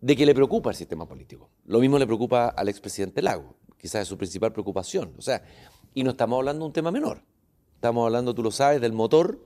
de 0.00 0.14
que 0.16 0.24
le 0.24 0.34
preocupa 0.34 0.70
el 0.70 0.76
sistema 0.76 1.06
político. 1.06 1.50
Lo 1.66 1.80
mismo 1.80 1.98
le 1.98 2.06
preocupa 2.06 2.48
al 2.48 2.68
expresidente 2.68 3.22
Lago, 3.22 3.56
quizás 3.76 4.02
es 4.02 4.08
su 4.08 4.16
principal 4.16 4.52
preocupación. 4.52 5.14
O 5.18 5.22
sea, 5.22 5.42
y 5.94 6.04
no 6.04 6.10
estamos 6.10 6.36
hablando 6.38 6.60
de 6.64 6.66
un 6.68 6.72
tema 6.72 6.90
menor. 6.92 7.22
Estamos 7.74 8.06
hablando, 8.06 8.34
tú 8.34 8.42
lo 8.44 8.50
sabes, 8.52 8.80
del 8.80 8.92
motor 8.92 9.40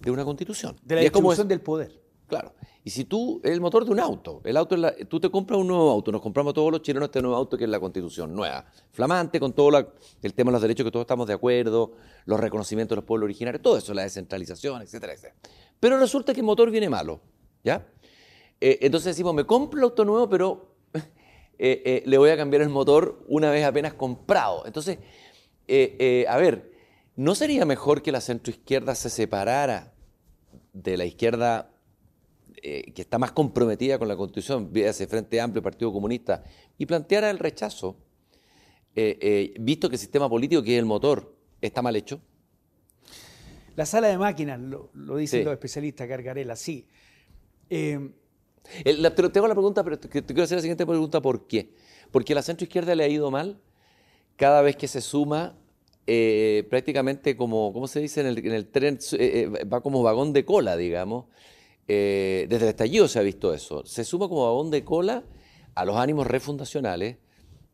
de 0.00 0.10
una 0.10 0.24
constitución. 0.24 0.76
de 0.82 0.94
la 0.94 1.00
distribución 1.02 1.44
es- 1.44 1.48
del 1.50 1.60
poder. 1.60 2.00
Claro. 2.26 2.54
Y 2.82 2.90
si 2.90 3.04
tú, 3.04 3.40
el 3.44 3.60
motor 3.60 3.84
de 3.84 3.90
un 3.92 4.00
auto, 4.00 4.40
el 4.44 4.56
auto 4.56 4.76
la- 4.76 4.94
tú 5.08 5.18
te 5.20 5.30
compras 5.30 5.58
un 5.60 5.68
nuevo 5.68 5.90
auto, 5.90 6.10
nos 6.12 6.20
compramos 6.20 6.54
todos 6.54 6.70
los 6.72 6.82
chilenos 6.82 7.06
este 7.08 7.20
nuevo 7.22 7.36
auto 7.36 7.56
que 7.56 7.64
es 7.64 7.70
la 7.70 7.80
constitución 7.80 8.34
nueva, 8.34 8.64
flamante, 8.92 9.38
con 9.40 9.52
todo 9.52 9.76
el 10.22 10.34
tema 10.34 10.50
de 10.50 10.52
los 10.52 10.62
derechos 10.62 10.84
que 10.84 10.90
todos 10.90 11.04
estamos 11.04 11.26
de 11.26 11.34
acuerdo, 11.34 11.92
los 12.24 12.38
reconocimientos 12.38 12.94
de 12.94 13.00
los 13.00 13.04
pueblos 13.04 13.26
originarios, 13.26 13.62
todo 13.62 13.76
eso, 13.76 13.94
la 13.94 14.02
descentralización, 14.02 14.82
etcétera, 14.82 15.12
etcétera. 15.14 15.34
Pero 15.78 15.98
resulta 15.98 16.32
que 16.32 16.40
el 16.40 16.46
motor 16.46 16.70
viene 16.70 16.88
malo, 16.88 17.20
¿ya? 17.62 17.86
Eh, 18.60 18.78
entonces 18.82 19.14
decimos, 19.14 19.34
me 19.34 19.44
compro 19.44 19.78
el 19.78 19.84
auto 19.84 20.04
nuevo, 20.04 20.28
pero 20.28 20.74
eh, 20.94 21.02
eh, 21.58 22.02
le 22.06 22.18
voy 22.18 22.30
a 22.30 22.36
cambiar 22.36 22.62
el 22.62 22.68
motor 22.70 23.24
una 23.28 23.50
vez 23.50 23.64
apenas 23.64 23.94
comprado. 23.94 24.64
Entonces, 24.66 24.98
a 26.28 26.36
ver, 26.38 26.72
¿no 27.16 27.34
sería 27.34 27.64
mejor 27.64 28.02
que 28.02 28.12
la 28.12 28.20
centroizquierda 28.20 28.94
se 28.94 29.10
separara 29.10 29.92
de 30.72 30.96
la 30.96 31.04
izquierda 31.04 31.70
eh, 32.68 32.92
que 32.92 33.02
está 33.02 33.16
más 33.16 33.30
comprometida 33.30 33.96
con 33.96 34.08
la 34.08 34.16
Constitución, 34.16 34.70
ese 34.74 35.06
Frente 35.06 35.40
Amplio, 35.40 35.62
Partido 35.62 35.92
Comunista, 35.92 36.42
y 36.76 36.84
planteara 36.86 37.30
el 37.30 37.38
rechazo, 37.38 37.96
eh, 38.96 39.16
eh, 39.20 39.54
visto 39.60 39.88
que 39.88 39.94
el 39.94 40.00
sistema 40.00 40.28
político, 40.28 40.62
que 40.64 40.72
es 40.74 40.78
el 40.80 40.84
motor, 40.84 41.32
está 41.60 41.80
mal 41.80 41.94
hecho? 41.94 42.20
La 43.76 43.86
sala 43.86 44.08
de 44.08 44.18
máquinas, 44.18 44.58
lo, 44.58 44.90
lo 44.94 45.16
dicen 45.16 45.40
Sí. 45.40 45.44
los 45.44 45.52
especialistas, 45.52 46.08
Gargarela, 46.08 46.56
sí. 46.56 46.86
El- 47.68 49.00
la- 49.02 49.14
te, 49.14 49.28
te 49.28 49.38
hago 49.38 49.46
la 49.46 49.54
pregunta, 49.54 49.84
pero 49.84 49.98
te, 49.98 50.08
te 50.08 50.24
quiero 50.24 50.42
hacer 50.42 50.56
la 50.56 50.62
siguiente 50.62 50.84
pregunta, 50.86 51.20
¿por 51.22 51.46
qué? 51.46 51.70
Porque 52.10 52.32
a 52.32 52.36
la 52.36 52.42
centroizquierda 52.42 52.94
le 52.96 53.04
ha 53.04 53.08
ido 53.08 53.30
mal 53.30 53.60
cada 54.36 54.60
vez 54.62 54.74
que 54.76 54.88
se 54.88 55.00
suma 55.00 55.56
eh, 56.08 56.66
prácticamente 56.70 57.36
como, 57.36 57.72
¿cómo 57.72 57.86
se 57.86 58.00
dice? 58.00 58.20
En 58.22 58.26
el, 58.28 58.38
en 58.38 58.52
el 58.52 58.66
tren, 58.66 58.98
eh, 59.18 59.50
va 59.72 59.80
como 59.82 60.02
vagón 60.02 60.32
de 60.32 60.44
cola, 60.44 60.76
digamos. 60.76 61.26
Eh, 61.88 62.46
desde 62.48 62.64
el 62.64 62.70
estallido 62.70 63.08
se 63.08 63.18
ha 63.18 63.22
visto 63.22 63.54
eso. 63.54 63.84
Se 63.86 64.04
suma 64.04 64.28
como 64.28 64.44
vagón 64.44 64.70
de 64.70 64.84
cola 64.84 65.24
a 65.74 65.84
los 65.84 65.96
ánimos 65.96 66.26
refundacionales 66.26 67.18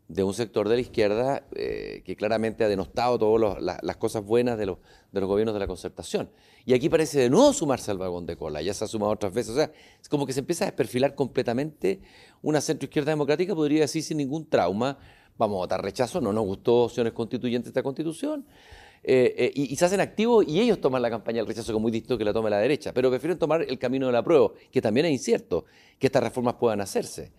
de 0.08 0.24
un 0.24 0.34
sector 0.34 0.68
de 0.68 0.74
la 0.74 0.80
izquierda 0.82 1.46
eh, 1.54 2.02
que 2.04 2.16
claramente 2.16 2.64
ha 2.64 2.68
denostado 2.68 3.18
todas 3.18 3.62
las 3.62 3.96
cosas 3.96 4.22
buenas 4.22 4.58
de 4.58 4.66
los, 4.66 4.78
de 5.10 5.20
los 5.20 5.28
gobiernos 5.28 5.54
de 5.54 5.60
la 5.60 5.66
concertación. 5.66 6.30
Y 6.66 6.74
aquí 6.74 6.88
parece 6.90 7.20
de 7.20 7.30
nuevo 7.30 7.52
sumarse 7.52 7.90
al 7.90 7.98
vagón 7.98 8.26
de 8.26 8.36
cola, 8.36 8.60
ya 8.60 8.74
se 8.74 8.84
ha 8.84 8.88
sumado 8.88 9.12
otras 9.12 9.32
veces. 9.32 9.52
O 9.52 9.56
sea, 9.56 9.72
es 10.00 10.08
como 10.08 10.26
que 10.26 10.34
se 10.34 10.40
empieza 10.40 10.64
a 10.64 10.66
desperfilar 10.66 11.14
completamente 11.14 12.02
una 12.42 12.60
centroizquierda 12.60 13.12
democrática, 13.12 13.54
podría 13.54 13.80
decir 13.80 14.02
sin 14.02 14.18
ningún 14.18 14.48
trauma, 14.48 14.98
vamos 15.38 15.56
a 15.56 15.58
votar 15.60 15.82
rechazo, 15.82 16.20
no 16.20 16.32
nos 16.32 16.44
gustó 16.44 16.84
opciones 16.84 17.14
constituyentes 17.14 17.68
esta 17.68 17.82
constitución. 17.82 18.44
Eh, 19.04 19.34
eh, 19.36 19.52
y, 19.54 19.74
se 19.74 19.84
hacen 19.84 20.00
activos 20.00 20.46
y 20.46 20.60
ellos 20.60 20.80
toman 20.80 21.02
la 21.02 21.10
campaña 21.10 21.38
del 21.38 21.48
rechazo 21.48 21.72
como 21.72 21.82
muy 21.82 21.90
distinto 21.90 22.16
que 22.16 22.24
la 22.24 22.32
tome 22.32 22.50
la 22.50 22.58
derecha, 22.58 22.92
pero 22.92 23.10
prefieren 23.10 23.36
tomar 23.36 23.62
el 23.62 23.78
camino 23.78 24.06
de 24.06 24.12
la 24.12 24.22
prueba, 24.22 24.50
que 24.70 24.80
también 24.80 25.06
es 25.06 25.12
incierto 25.12 25.64
que 25.98 26.06
estas 26.06 26.22
reformas 26.22 26.54
puedan 26.54 26.80
hacerse, 26.80 27.32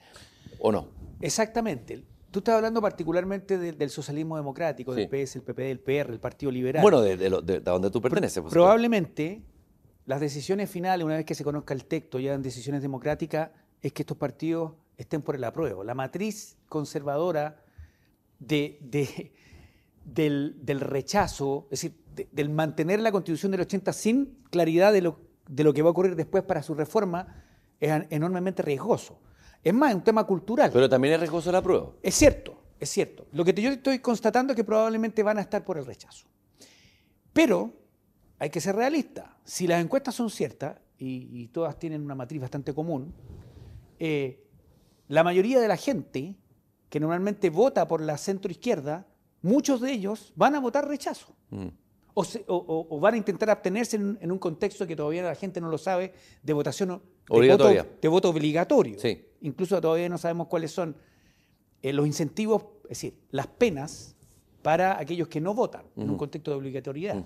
¿o 0.60 0.74
no? 0.74 0.90
Exactamente. 1.22 2.04
Tú 2.32 2.40
estás 2.40 2.56
hablando 2.56 2.82
particularmente 2.82 3.58
del 3.58 3.90
socialismo 3.90 4.36
democrático, 4.36 4.94
del 4.94 5.08
PS, 5.08 5.38
el 5.38 5.42
PP, 5.44 5.64
del 5.64 5.80
PR, 5.80 6.12
el 6.12 6.20
Partido 6.20 6.52
Liberal. 6.52 6.82
Bueno, 6.82 7.00
de, 7.00 7.16
de, 7.16 7.60
donde 7.60 7.92
tú 7.92 8.02
perteneces. 8.02 8.44
probablemente 8.50 9.44
las 10.06 10.20
decisiones 10.20 10.70
finales, 10.70 11.06
una 11.06 11.16
vez 11.16 11.26
que 11.26 11.36
se 11.36 11.44
conozca 11.44 11.74
el 11.74 11.86
texto, 11.86 12.20
ya 12.20 12.34
en 12.34 12.42
decisiones 12.42 12.82
democráticas, 12.82 13.52
es 13.82 13.94
que 13.94 14.02
estos 14.02 14.18
partidos 14.18 14.74
estén 14.98 15.22
por 15.22 15.36
el 15.36 15.44
apruebo. 15.44 15.84
La 15.84 15.94
matriz 15.94 16.58
conservadora 16.68 17.64
de, 18.40 19.32
del, 20.06 20.56
rechazo, 20.80 21.68
es 21.72 21.82
decir, 21.82 22.04
del 22.32 22.50
mantener 22.50 23.00
la 23.00 23.12
constitución 23.12 23.52
del 23.52 23.62
80 23.62 23.94
sin 23.94 24.38
claridad 24.50 24.94
de 24.94 25.02
lo, 25.02 25.20
de 25.48 25.64
lo 25.64 25.74
que 25.74 25.82
va 25.82 25.90
a 25.90 25.92
ocurrir 25.92 26.16
después 26.16 26.44
para 26.44 26.64
su 26.64 26.74
reforma, 26.76 27.44
es 27.80 27.92
enormemente 28.10 28.62
riesgoso. 28.62 29.20
Es 29.64 29.74
más, 29.74 29.92
es 29.92 29.96
un 29.96 30.04
tema 30.04 30.26
cultural. 30.26 30.72
Pero 30.72 30.90
también 30.90 31.14
es 31.14 31.20
riesgoso 31.20 31.52
la 31.52 31.62
prueba. 31.62 31.92
Es 32.02 32.16
cierto, 32.16 32.62
es 32.80 32.90
cierto. 32.90 33.28
Lo 33.32 33.46
que 33.46 33.54
yo 33.54 33.70
estoy 33.70 34.00
constatando 34.00 34.54
es 34.54 34.58
que 34.58 34.64
probablemente 34.64 35.24
van 35.24 35.38
a 35.38 35.42
estar 35.42 35.64
por 35.64 35.78
el 35.78 35.86
rechazo. 35.86 36.28
Pero 37.32 37.74
hay 38.40 38.50
que 38.50 38.60
ser 38.60 38.76
realista. 38.76 39.38
Si 39.44 39.68
las 39.68 39.82
encuestas 39.82 40.16
son 40.16 40.30
ciertas, 40.30 40.78
y, 40.98 41.48
todas 41.48 41.78
tienen 41.78 42.02
una 42.02 42.16
matriz 42.16 42.40
bastante 42.40 42.74
común, 42.74 43.14
eh, 44.00 44.44
la 45.08 45.24
mayoría 45.24 45.60
de 45.60 45.68
la 45.68 45.76
gente 45.76 46.36
que 46.90 47.00
normalmente 47.00 47.50
vota 47.50 47.88
por 47.88 48.02
la 48.02 48.18
centroizquierda, 48.18 49.08
muchos 49.44 49.80
de 49.80 49.92
ellos 49.92 50.34
van 50.36 50.56
a 50.56 50.60
votar 50.60 50.88
rechazo. 50.88 51.36
Mm. 51.52 51.68
O, 52.16 53.00
van 53.00 53.16
a 53.16 53.18
intentar 53.18 53.50
abstenerse 53.50 53.96
en, 53.96 54.32
un 54.32 54.38
contexto 54.38 54.86
que 54.86 54.96
todavía 54.96 55.24
la 55.24 55.34
gente 55.34 55.60
no 55.60 55.70
lo 55.70 55.80
sabe, 55.80 56.14
de 56.44 56.54
votación 56.54 57.02
obligatoria. 57.28 57.88
de 58.00 58.08
voto 58.08 58.30
obligatorio. 58.30 59.00
Sí 59.00 59.34
incluso 59.44 59.80
todavía 59.80 60.10
no 60.10 60.18
sabemos 60.18 60.48
cuáles 60.48 60.72
son 60.72 60.96
eh, 61.82 61.94
los 61.94 62.08
incentivos, 62.08 62.64
es 62.84 62.90
decir, 62.90 63.20
las 63.30 63.48
penas 63.48 64.16
para 64.62 64.98
aquellos 64.98 65.28
que 65.28 65.42
no 65.42 65.54
votan 65.54 65.86
en 65.96 66.10
un 66.10 66.18
contexto 66.18 66.52
de 66.52 66.58
obligatoriedad. 66.58 67.24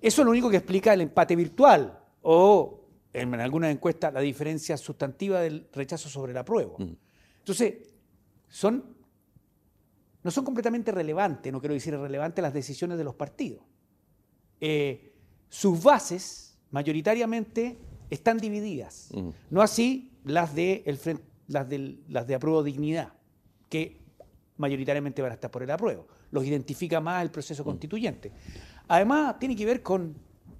Eso 0.00 0.22
es 0.22 0.24
lo 0.24 0.30
único 0.30 0.50
que 0.50 0.58
explica 0.58 0.92
el 0.92 1.00
empate 1.00 1.34
virtual 1.34 1.98
o, 2.20 2.84
en, 3.14 3.34
algunas 3.34 3.72
encuestas, 3.72 4.12
la 4.12 4.20
diferencia 4.20 4.76
sustantiva 4.76 5.40
del 5.40 5.66
rechazo 5.72 6.10
sobre 6.10 6.32
el 6.32 6.38
apruebo. 6.38 6.76
Entonces, 7.38 7.94
son, 8.48 8.95
no 10.26 10.32
son 10.32 10.44
completamente 10.44 10.90
relevantes, 10.90 11.52
no 11.52 11.60
quiero 11.60 11.74
decir 11.74 11.94
irrelevantes, 11.94 12.42
las 12.42 12.52
decisiones 12.52 12.98
de 12.98 13.04
los 13.04 13.14
partidos. 13.14 13.62
Eh, 14.60 15.14
sus 15.48 15.80
bases, 15.80 16.58
mayoritariamente, 16.72 17.78
están 18.10 18.38
divididas. 18.38 19.10
No 19.50 19.62
así 19.62 20.10
las 20.24 20.52
de, 20.52 20.82
el, 20.84 20.98
las, 21.46 21.68
las 22.08 22.26
de 22.26 22.34
apruebo 22.34 22.64
dignidad, 22.64 23.12
que 23.68 24.00
mayoritariamente 24.56 25.22
van 25.22 25.30
a 25.30 25.34
estar 25.34 25.48
por 25.48 25.62
el 25.62 25.70
apruebo. 25.70 26.08
Los 26.32 26.44
identifica 26.44 27.00
más 27.00 27.22
el 27.22 27.30
proceso 27.30 27.62
mm. 27.62 27.66
constituyente. 27.66 28.32
Además, 28.88 29.38
tiene 29.38 29.54
que 29.54 29.64
ver 29.64 29.80
con, 29.80 30.16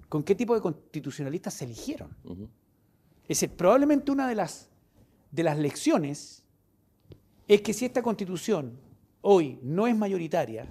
con 0.09 0.23
qué 0.23 0.37
tipo 0.37 0.55
de 0.55 0.61
constitucionalistas 0.61 1.55
se 1.55 1.64
eligieron. 1.64 2.17
Es 3.25 3.41
decir, 3.41 3.51
probablemente 3.51 4.12
una 4.12 4.29
de 4.29 4.37
las, 4.37 4.69
de 5.33 5.43
las 5.43 5.59
lecciones 5.59 6.45
es 7.49 7.62
que 7.62 7.73
si 7.73 7.85
esta 7.85 8.01
constitución 8.01 8.86
hoy 9.29 9.59
no 9.61 9.89
es 9.89 9.97
mayoritaria, 9.97 10.68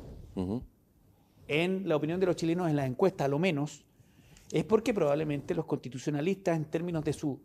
en 1.48 1.90
la 1.90 1.98
opinión 1.98 2.22
de 2.22 2.26
los 2.26 2.38
chilenos 2.38 2.70
en 2.70 2.78
las 2.78 2.88
encuestas 2.88 3.26
a 3.26 3.28
lo 3.28 3.38
menos, 3.38 3.84
es 4.50 4.64
porque 4.64 4.94
probablemente 4.94 5.54
los 5.54 5.66
constitucionalistas 5.66 6.56
en 6.56 6.64
términos 6.64 7.04
de 7.04 7.12
su, 7.12 7.38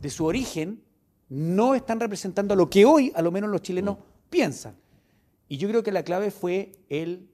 de 0.00 0.08
su 0.08 0.24
origen 0.24 0.80
no 1.28 1.74
están 1.74 1.98
representando 1.98 2.54
lo 2.54 2.70
que 2.70 2.84
hoy, 2.84 3.10
a 3.16 3.22
lo 3.22 3.32
menos 3.32 3.50
los 3.50 3.62
chilenos, 3.62 3.98
piensan. 4.30 4.76
Y 5.48 5.56
yo 5.56 5.68
creo 5.68 5.82
que 5.82 5.90
la 5.90 6.04
clave 6.04 6.30
fue 6.30 6.70
el 6.88 7.28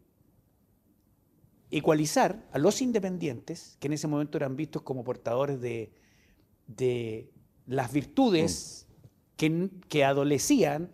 ecualizar 1.70 2.49
a 2.51 2.59
los 2.59 2.81
independientes, 2.81 3.76
que 3.79 3.89
en 3.89 3.93
ese 3.93 4.09
momento 4.09 4.39
eran 4.39 4.57
vistos 4.57 4.81
como 4.81 5.05
portadores 5.05 5.61
de, 5.61 5.93
las 7.66 7.93
virtudes 7.93 8.87
que, 9.37 9.68
que, 9.91 10.05
adolecían 10.07 10.91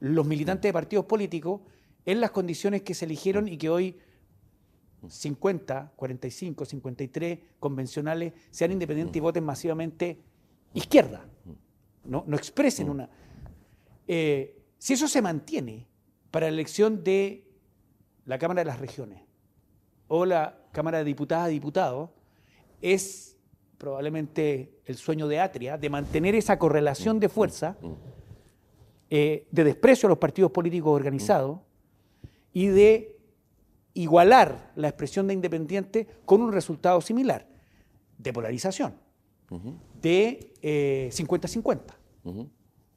los 0.00 0.26
militantes 0.26 0.68
de 0.68 0.72
partidos 0.72 1.06
políticos 1.06 1.60
en 2.04 2.20
las 2.20 2.30
condiciones 2.30 2.82
que 2.82 2.94
se 2.94 3.04
eligieron 3.04 3.48
y 3.48 3.56
que 3.56 3.68
hoy 3.68 3.98
50, 5.08 5.92
45, 5.96 6.64
53 6.64 7.38
convencionales 7.58 8.32
sean 8.50 8.72
independientes 8.72 9.16
y 9.16 9.20
voten 9.20 9.44
masivamente 9.44 10.20
izquierda. 10.74 11.26
No, 12.04 12.24
expresen 12.32 12.88
mm. 12.88 12.90
una... 12.90 13.10
Eh, 14.06 14.62
si 14.78 14.92
eso 14.92 15.08
se 15.08 15.22
mantiene 15.22 15.86
para 16.30 16.46
la 16.46 16.52
elección 16.52 17.02
de 17.02 17.44
la 18.24 18.38
Cámara 18.38 18.60
de 18.60 18.66
las 18.66 18.78
Regiones 18.78 19.22
o 20.08 20.24
la 20.24 20.58
Cámara 20.72 20.98
de 20.98 21.04
Diputadas 21.04 21.50
y 21.50 21.54
Diputados, 21.54 22.10
es 22.80 23.36
probablemente 23.78 24.80
el 24.84 24.96
sueño 24.96 25.28
de 25.28 25.40
Atria 25.40 25.76
de 25.78 25.90
mantener 25.90 26.34
esa 26.34 26.58
correlación 26.58 27.20
de 27.20 27.28
fuerza. 27.28 27.76
Eh, 29.10 29.46
de 29.50 29.64
desprecio 29.64 30.06
a 30.06 30.10
los 30.10 30.18
partidos 30.18 30.50
políticos 30.50 30.94
organizados 30.94 31.60
y 32.52 32.66
de 32.66 33.18
igualar 33.94 34.72
la 34.76 34.88
expresión 34.88 35.26
de 35.26 35.34
independiente 35.34 36.06
con 36.24 36.42
un 36.42 36.52
resultado 36.52 37.00
similar, 37.00 37.48
de 38.18 38.32
polarización 38.32 39.06
de 40.00 41.10
50-50, 41.12 41.80
eh, 42.24 42.46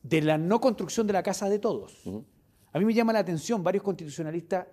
de 0.04 0.22
la 0.22 0.38
no 0.38 0.60
construcción 0.60 1.08
de 1.08 1.14
la 1.14 1.24
casa 1.24 1.50
de 1.50 1.60
todos. 1.60 2.04
A 2.72 2.80
mí 2.80 2.86
me 2.86 2.94
llama 2.94 3.14
la 3.14 3.20
atención 3.20 3.64
varios 3.64 3.84
constitucionalistas, 3.84 4.68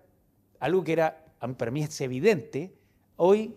algo 0.58 0.82
que 0.82 0.92
era, 0.92 1.24
para 1.56 1.70
mí 1.70 1.82
es 1.82 2.00
evidente, 2.00 2.74
hoy 3.16 3.54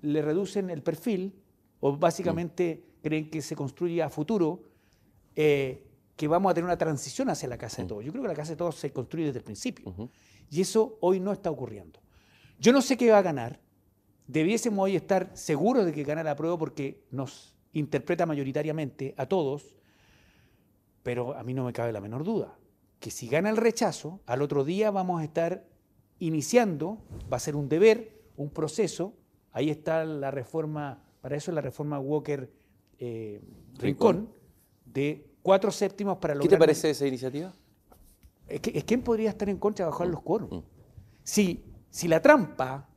le 0.00 0.22
reducen 0.22 0.70
el 0.70 0.82
perfil 0.82 1.34
o 1.80 1.96
básicamente 1.96 2.84
creen 3.02 3.30
que 3.30 3.42
se 3.42 3.54
construye 3.56 4.02
a 4.02 4.10
futuro 4.10 4.62
eh, 5.36 5.86
que 6.22 6.28
vamos 6.28 6.52
a 6.52 6.54
tener 6.54 6.66
una 6.66 6.78
transición 6.78 7.30
hacia 7.30 7.48
la 7.48 7.58
casa 7.58 7.82
de 7.82 7.88
todos. 7.88 8.04
Yo 8.04 8.12
creo 8.12 8.22
que 8.22 8.28
la 8.28 8.34
casa 8.36 8.52
de 8.52 8.56
todos 8.56 8.76
se 8.76 8.92
construye 8.92 9.26
desde 9.26 9.38
el 9.38 9.44
principio. 9.44 10.08
Y 10.48 10.60
eso 10.60 10.96
hoy 11.00 11.18
no 11.18 11.32
está 11.32 11.50
ocurriendo. 11.50 11.98
Yo 12.60 12.72
no 12.72 12.80
sé 12.80 12.96
qué 12.96 13.10
va 13.10 13.18
a 13.18 13.22
ganar, 13.22 13.58
debiésemos 14.28 14.84
hoy 14.84 14.94
estar 14.94 15.32
seguros 15.34 15.84
de 15.84 15.92
que 15.92 16.04
gana 16.04 16.22
la 16.22 16.36
prueba 16.36 16.56
porque 16.56 17.02
nos 17.10 17.56
interpreta 17.72 18.24
mayoritariamente 18.24 19.16
a 19.18 19.26
todos, 19.26 19.74
pero 21.02 21.36
a 21.36 21.42
mí 21.42 21.54
no 21.54 21.64
me 21.64 21.72
cabe 21.72 21.92
la 21.92 22.00
menor 22.00 22.22
duda 22.22 22.56
que 23.00 23.10
si 23.10 23.26
gana 23.26 23.50
el 23.50 23.56
rechazo, 23.56 24.20
al 24.26 24.42
otro 24.42 24.64
día 24.64 24.92
vamos 24.92 25.20
a 25.20 25.24
estar 25.24 25.66
iniciando, 26.20 27.02
va 27.32 27.38
a 27.38 27.40
ser 27.40 27.56
un 27.56 27.68
deber, 27.68 28.22
un 28.36 28.50
proceso, 28.50 29.16
ahí 29.50 29.70
está 29.70 30.04
la 30.04 30.30
reforma, 30.30 31.02
para 31.20 31.36
eso 31.36 31.50
es 31.50 31.56
la 31.56 31.62
reforma 31.62 31.98
Walker 31.98 32.48
eh, 33.00 33.40
Rincón, 33.74 34.32
de 34.84 35.31
cuatro 35.42 35.70
séptimos 35.70 36.18
para 36.18 36.34
lograr... 36.34 36.48
¿Qué 36.48 36.56
te 36.56 36.58
parece 36.58 36.90
esa 36.90 37.06
iniciativa? 37.06 37.52
Es 38.48 38.60
que, 38.60 38.82
¿Quién 38.82 39.02
podría 39.02 39.30
estar 39.30 39.48
en 39.48 39.58
contra 39.58 39.84
de 39.84 39.90
bajar 39.90 40.06
los 40.06 40.22
quórum? 40.22 40.58
Mm. 40.58 40.62
Si, 41.24 41.64
si 41.90 42.08
la 42.08 42.20
trampa 42.20 42.88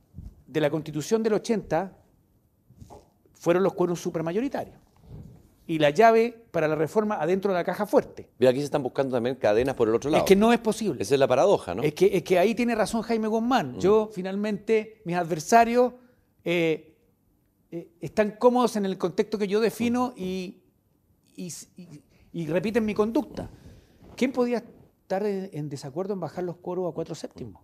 de 0.46 0.60
la 0.60 0.70
constitución 0.70 1.22
del 1.22 1.34
80 1.34 1.92
fueron 3.34 3.62
los 3.62 3.74
cuernos 3.74 4.00
supermayoritarios. 4.00 4.76
Y 5.68 5.78
la 5.78 5.90
llave 5.90 6.46
para 6.52 6.68
la 6.68 6.76
reforma 6.76 7.20
adentro 7.20 7.52
de 7.52 7.58
la 7.58 7.64
caja 7.64 7.86
fuerte. 7.86 8.28
Y 8.38 8.46
aquí 8.46 8.60
se 8.60 8.66
están 8.66 8.84
buscando 8.84 9.16
también 9.16 9.34
cadenas 9.34 9.74
por 9.74 9.88
el 9.88 9.94
otro 9.96 10.10
lado. 10.10 10.22
Es 10.22 10.28
que 10.28 10.36
no 10.36 10.52
es 10.52 10.60
posible. 10.60 11.02
Esa 11.02 11.14
es 11.14 11.20
la 11.20 11.26
paradoja, 11.26 11.74
¿no? 11.74 11.82
Es 11.82 11.92
que, 11.92 12.16
es 12.16 12.22
que 12.22 12.38
ahí 12.38 12.54
tiene 12.54 12.74
razón 12.76 13.02
Jaime 13.02 13.26
Guzmán. 13.26 13.72
Mm. 13.72 13.78
Yo, 13.80 14.08
finalmente, 14.12 15.02
mis 15.04 15.16
adversarios 15.16 15.94
eh, 16.44 16.94
eh, 17.72 17.88
están 18.00 18.32
cómodos 18.38 18.76
en 18.76 18.86
el 18.86 18.96
contexto 18.96 19.38
que 19.38 19.48
yo 19.48 19.60
defino 19.60 20.14
mm. 20.16 20.20
y, 20.20 20.62
y, 21.34 21.52
repiten 22.44 22.84
mi 22.84 22.92
conducta. 22.92 23.48
¿Quién 24.16 24.32
podía 24.32 24.58
estar 24.58 25.24
en 25.24 25.70
desacuerdo 25.70 26.12
en 26.12 26.20
bajar 26.20 26.44
los 26.44 26.58
coros 26.58 26.90
a 26.90 26.94
cuatro 26.94 27.14
séptimos? 27.14 27.62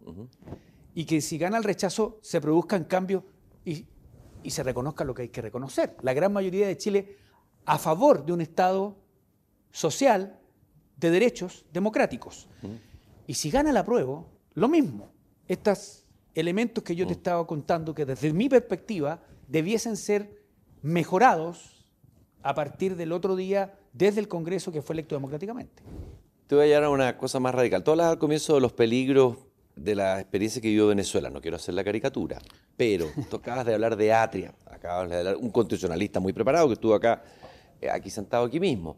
y 0.94 1.04
que 1.04 1.20
si 1.20 1.38
gana 1.38 1.56
el 1.56 1.64
rechazo 1.64 2.18
se 2.22 2.40
produzcan 2.40 2.84
cambios 2.84 3.24
y, 3.64 3.86
y 4.42 4.50
se 4.50 4.62
reconozca 4.62 5.04
lo 5.04 5.14
que 5.14 5.22
hay 5.22 5.28
que 5.28 5.40
reconocer. 5.40 5.96
La 6.02 6.12
gran 6.12 6.32
mayoría 6.32 6.66
de 6.66 6.76
Chile 6.76 7.16
a 7.64 7.78
favor 7.78 8.24
de 8.24 8.32
un 8.32 8.40
Estado 8.40 8.96
social 9.70 10.38
de 10.96 11.10
derechos 11.10 11.64
democráticos. 11.72 12.48
Y 13.26 13.34
si 13.34 13.50
gana 13.50 13.72
la 13.72 13.84
prueba, 13.84 14.24
lo 14.54 14.68
mismo. 14.68 15.12
Estos 15.48 16.04
elementos 16.34 16.84
que 16.84 16.94
yo 16.94 17.06
te 17.06 17.12
estaba 17.12 17.46
contando, 17.46 17.94
que 17.94 18.04
desde 18.04 18.32
mi 18.32 18.48
perspectiva 18.48 19.22
debiesen 19.48 19.96
ser 19.96 20.44
mejorados 20.82 21.86
a 22.42 22.54
partir 22.54 22.96
del 22.96 23.12
otro 23.12 23.36
día 23.36 23.78
desde 23.92 24.20
el 24.20 24.28
Congreso 24.28 24.72
que 24.72 24.82
fue 24.82 24.94
electo 24.94 25.14
democráticamente. 25.14 25.82
Te 26.46 26.54
voy 26.54 26.64
a 26.64 26.66
llevar 26.66 26.84
a 26.84 26.90
una 26.90 27.16
cosa 27.16 27.40
más 27.40 27.54
radical. 27.54 27.82
Tú 27.82 27.92
hablas 27.92 28.08
al 28.08 28.18
comienzo 28.18 28.54
de 28.54 28.60
los 28.60 28.72
peligros 28.72 29.36
de 29.76 29.94
la 29.94 30.20
experiencia 30.20 30.60
que 30.60 30.68
vivió 30.68 30.86
Venezuela. 30.86 31.30
No 31.30 31.40
quiero 31.40 31.56
hacer 31.56 31.74
la 31.74 31.84
caricatura, 31.84 32.38
pero 32.76 33.06
tú 33.30 33.36
acabas 33.36 33.64
de 33.66 33.74
hablar 33.74 33.96
de 33.96 34.12
Atria, 34.12 34.54
acabas 34.66 35.10
de 35.10 35.18
hablar 35.18 35.36
un 35.36 35.50
constitucionalista 35.50 36.20
muy 36.20 36.32
preparado 36.32 36.68
que 36.68 36.74
estuvo 36.74 36.94
acá, 36.94 37.22
eh, 37.80 37.88
aquí 37.90 38.10
sentado 38.10 38.44
aquí 38.44 38.60
mismo. 38.60 38.96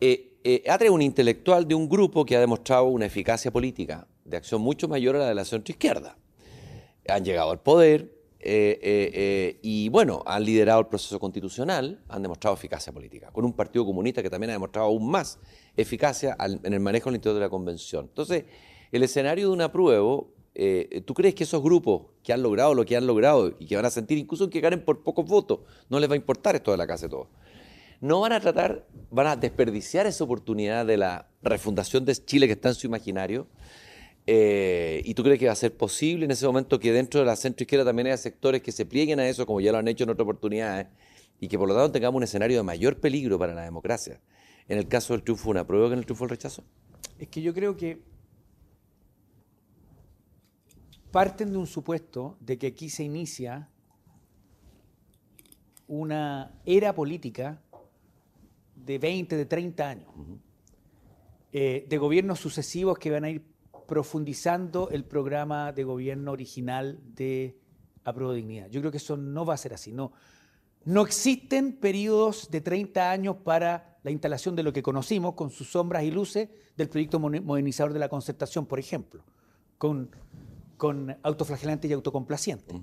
Eh, 0.00 0.38
eh, 0.42 0.62
Atria 0.68 0.88
es 0.88 0.94
un 0.94 1.02
intelectual 1.02 1.66
de 1.66 1.74
un 1.74 1.88
grupo 1.88 2.24
que 2.24 2.36
ha 2.36 2.40
demostrado 2.40 2.84
una 2.84 3.06
eficacia 3.06 3.50
política 3.50 4.06
de 4.24 4.36
acción 4.36 4.60
mucho 4.60 4.88
mayor 4.88 5.16
a 5.16 5.20
la 5.20 5.28
de 5.28 5.34
la 5.34 5.44
centro-izquierda. 5.44 6.16
Han 7.08 7.24
llegado 7.24 7.50
al 7.50 7.60
poder 7.60 8.15
y, 8.46 9.88
bueno, 9.88 10.22
han 10.26 10.44
liderado 10.44 10.80
el 10.80 10.86
proceso 10.86 11.18
constitucional, 11.18 12.02
han 12.08 12.22
demostrado 12.22 12.54
eficacia 12.54 12.92
política, 12.92 13.30
con 13.32 13.44
un 13.44 13.52
partido 13.52 13.84
comunista 13.84 14.22
que 14.22 14.30
también 14.30 14.50
ha 14.50 14.52
demostrado 14.54 14.88
aún 14.88 15.10
más 15.10 15.38
eficacia 15.76 16.36
en 16.40 16.72
el 16.72 16.80
manejo 16.80 17.10
del 17.10 17.16
interior 17.16 17.34
de 17.34 17.40
la 17.40 17.50
convención. 17.50 18.06
Entonces, 18.06 18.44
el 18.92 19.02
escenario 19.02 19.48
de 19.48 19.54
un 19.54 19.60
apruebo, 19.60 20.32
eh, 20.54 21.02
¿tú 21.04 21.14
crees 21.14 21.34
que 21.34 21.44
esos 21.44 21.62
grupos 21.62 22.02
que 22.22 22.32
han 22.32 22.42
logrado 22.42 22.74
lo 22.74 22.84
que 22.84 22.96
han 22.96 23.06
logrado 23.06 23.54
y 23.58 23.66
que 23.66 23.76
van 23.76 23.84
a 23.84 23.90
sentir 23.90 24.18
incluso 24.18 24.48
que 24.48 24.60
ganen 24.60 24.84
por 24.84 25.02
pocos 25.02 25.26
votos, 25.26 25.60
no 25.88 26.00
les 26.00 26.08
va 26.08 26.14
a 26.14 26.16
importar 26.16 26.54
esto 26.56 26.70
de 26.70 26.76
la 26.76 26.86
casa 26.86 27.06
de 27.06 27.10
todos? 27.10 27.28
No 28.00 28.20
van 28.20 28.32
a 28.32 28.40
tratar, 28.40 28.86
van 29.10 29.26
a 29.26 29.36
desperdiciar 29.36 30.06
esa 30.06 30.24
oportunidad 30.24 30.86
de 30.86 30.96
la 30.98 31.28
refundación 31.42 32.04
de 32.04 32.14
Chile 32.14 32.46
que 32.46 32.52
está 32.52 32.68
en 32.68 32.74
su 32.74 32.86
imaginario. 32.86 33.46
Eh, 34.26 35.02
¿Y 35.04 35.14
tú 35.14 35.22
crees 35.22 35.38
que 35.38 35.46
va 35.46 35.52
a 35.52 35.56
ser 35.56 35.76
posible 35.76 36.24
en 36.24 36.32
ese 36.32 36.46
momento 36.46 36.80
que 36.80 36.92
dentro 36.92 37.20
de 37.20 37.26
la 37.26 37.36
centroizquierda 37.36 37.84
también 37.84 38.08
haya 38.08 38.16
sectores 38.16 38.60
que 38.60 38.72
se 38.72 38.84
plieguen 38.84 39.20
a 39.20 39.28
eso, 39.28 39.46
como 39.46 39.60
ya 39.60 39.70
lo 39.70 39.78
han 39.78 39.86
hecho 39.86 40.04
en 40.04 40.10
otras 40.10 40.24
oportunidades, 40.24 40.88
y 41.38 41.48
que 41.48 41.56
por 41.56 41.68
lo 41.68 41.74
tanto 41.74 41.92
tengamos 41.92 42.16
un 42.16 42.24
escenario 42.24 42.56
de 42.56 42.62
mayor 42.64 42.98
peligro 42.98 43.38
para 43.38 43.54
la 43.54 43.62
democracia? 43.62 44.20
En 44.68 44.78
el 44.78 44.88
caso 44.88 45.12
del 45.12 45.22
triunfo, 45.22 45.50
¿una 45.50 45.64
prueba 45.64 45.86
que 45.86 45.92
en 45.92 46.00
el 46.00 46.04
triunfo 46.04 46.24
del 46.24 46.30
rechazo? 46.30 46.64
Es 47.18 47.28
que 47.28 47.40
yo 47.40 47.54
creo 47.54 47.76
que 47.76 48.02
parten 51.12 51.52
de 51.52 51.58
un 51.58 51.66
supuesto 51.68 52.36
de 52.40 52.58
que 52.58 52.66
aquí 52.66 52.90
se 52.90 53.04
inicia 53.04 53.70
una 55.86 56.60
era 56.66 56.94
política 56.94 57.62
de 58.74 58.98
20, 58.98 59.36
de 59.36 59.46
30 59.46 59.88
años, 59.88 60.08
eh, 61.52 61.86
de 61.88 61.98
gobiernos 61.98 62.40
sucesivos 62.40 62.98
que 62.98 63.10
van 63.10 63.24
a 63.24 63.30
ir 63.30 63.55
profundizando 63.86 64.90
el 64.90 65.04
programa 65.04 65.72
de 65.72 65.84
gobierno 65.84 66.32
original 66.32 66.98
de 67.14 67.58
Apruebo 68.04 68.32
Dignidad. 68.32 68.68
Yo 68.68 68.80
creo 68.80 68.90
que 68.90 68.98
eso 68.98 69.16
no 69.16 69.44
va 69.44 69.54
a 69.54 69.58
ser 69.58 69.74
así. 69.74 69.92
No, 69.92 70.12
no 70.84 71.02
existen 71.02 71.76
periodos 71.76 72.50
de 72.50 72.60
30 72.60 73.10
años 73.10 73.36
para 73.44 73.98
la 74.02 74.10
instalación 74.10 74.54
de 74.54 74.62
lo 74.62 74.72
que 74.72 74.82
conocimos 74.82 75.34
con 75.34 75.50
sus 75.50 75.70
sombras 75.70 76.04
y 76.04 76.10
luces 76.10 76.48
del 76.76 76.88
proyecto 76.88 77.18
modernizador 77.18 77.92
de 77.92 77.98
la 77.98 78.08
concertación, 78.08 78.66
por 78.66 78.78
ejemplo, 78.78 79.24
con 79.78 80.10
con 80.76 81.16
autoflagelante 81.22 81.88
y 81.88 81.92
autocomplaciente. 81.92 82.74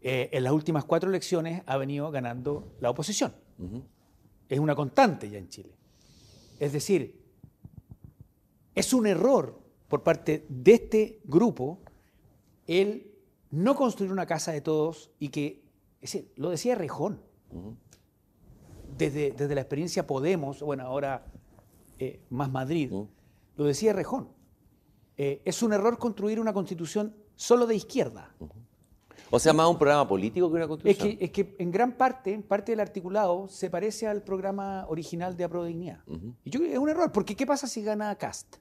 Eh, 0.00 0.30
en 0.32 0.44
las 0.44 0.52
últimas 0.52 0.84
cuatro 0.84 1.08
elecciones 1.08 1.62
ha 1.66 1.76
venido 1.76 2.10
ganando 2.10 2.74
la 2.80 2.90
oposición. 2.90 3.34
Es 4.48 4.58
una 4.58 4.74
constante 4.74 5.30
ya 5.30 5.38
en 5.38 5.48
Chile. 5.48 5.74
Es 6.58 6.72
decir, 6.72 7.21
es 8.74 8.92
un 8.92 9.06
error 9.06 9.60
por 9.88 10.02
parte 10.02 10.46
de 10.48 10.74
este 10.74 11.20
grupo 11.24 11.80
el 12.66 13.12
no 13.50 13.74
construir 13.76 14.10
una 14.10 14.26
casa 14.26 14.52
de 14.52 14.60
todos 14.60 15.10
y 15.18 15.28
que, 15.28 15.62
lo 16.36 16.50
decía 16.50 16.74
Rejón, 16.74 17.20
desde, 18.96 19.32
desde, 19.32 19.54
la 19.54 19.60
experiencia 19.60 20.06
Podemos, 20.06 20.62
bueno, 20.62 20.84
ahora 20.84 21.26
eh, 21.98 22.20
más 22.30 22.50
Madrid, 22.50 22.92
lo 23.56 23.64
decía 23.64 23.92
Rejón. 23.92 24.28
Eh, 25.16 25.42
es 25.44 25.62
un 25.62 25.72
error 25.72 25.98
construir 25.98 26.40
una 26.40 26.52
constitución 26.52 27.14
solo 27.36 27.66
de 27.66 27.74
izquierda. 27.74 28.34
O 29.32 29.38
sea, 29.38 29.52
más 29.52 29.68
un 29.68 29.78
programa 29.78 30.06
político 30.06 30.48
que 30.48 30.56
una 30.56 30.68
constitución. 30.68 31.16
Es 31.18 31.30
que, 31.30 31.56
en 31.58 31.70
gran 31.70 31.92
parte, 31.92 32.38
parte 32.40 32.72
del 32.72 32.80
articulado, 32.80 33.48
se 33.48 33.70
parece 33.70 34.06
al 34.06 34.22
programa 34.22 34.86
original 34.88 35.36
de 35.36 35.44
Aprodignidad. 35.44 36.04
Y 36.44 36.50
yo 36.50 36.60
creo 36.60 36.70
que 36.70 36.72
es 36.74 36.78
un 36.78 36.88
error, 36.88 37.10
porque 37.12 37.34
¿qué 37.34 37.46
pasa 37.46 37.66
si 37.66 37.82
gana 37.82 38.14
Cast? 38.16 38.56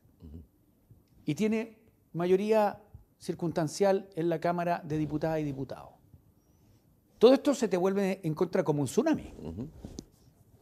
Y 1.26 1.36
tiene 1.36 1.78
mayoría 2.14 2.82
circunstancial 3.20 4.10
en 4.16 4.30
la 4.30 4.40
Cámara 4.40 4.82
de 4.84 4.98
Diputadas 4.98 5.40
y 5.40 5.44
Diputados. 5.44 5.92
Todo 7.20 7.34
esto 7.34 7.54
se 7.54 7.68
te 7.68 7.78
vuelve 7.78 8.20
en 8.24 8.34
contra 8.34 8.64
como 8.64 8.82
un 8.82 8.88
tsunami. 8.88 9.34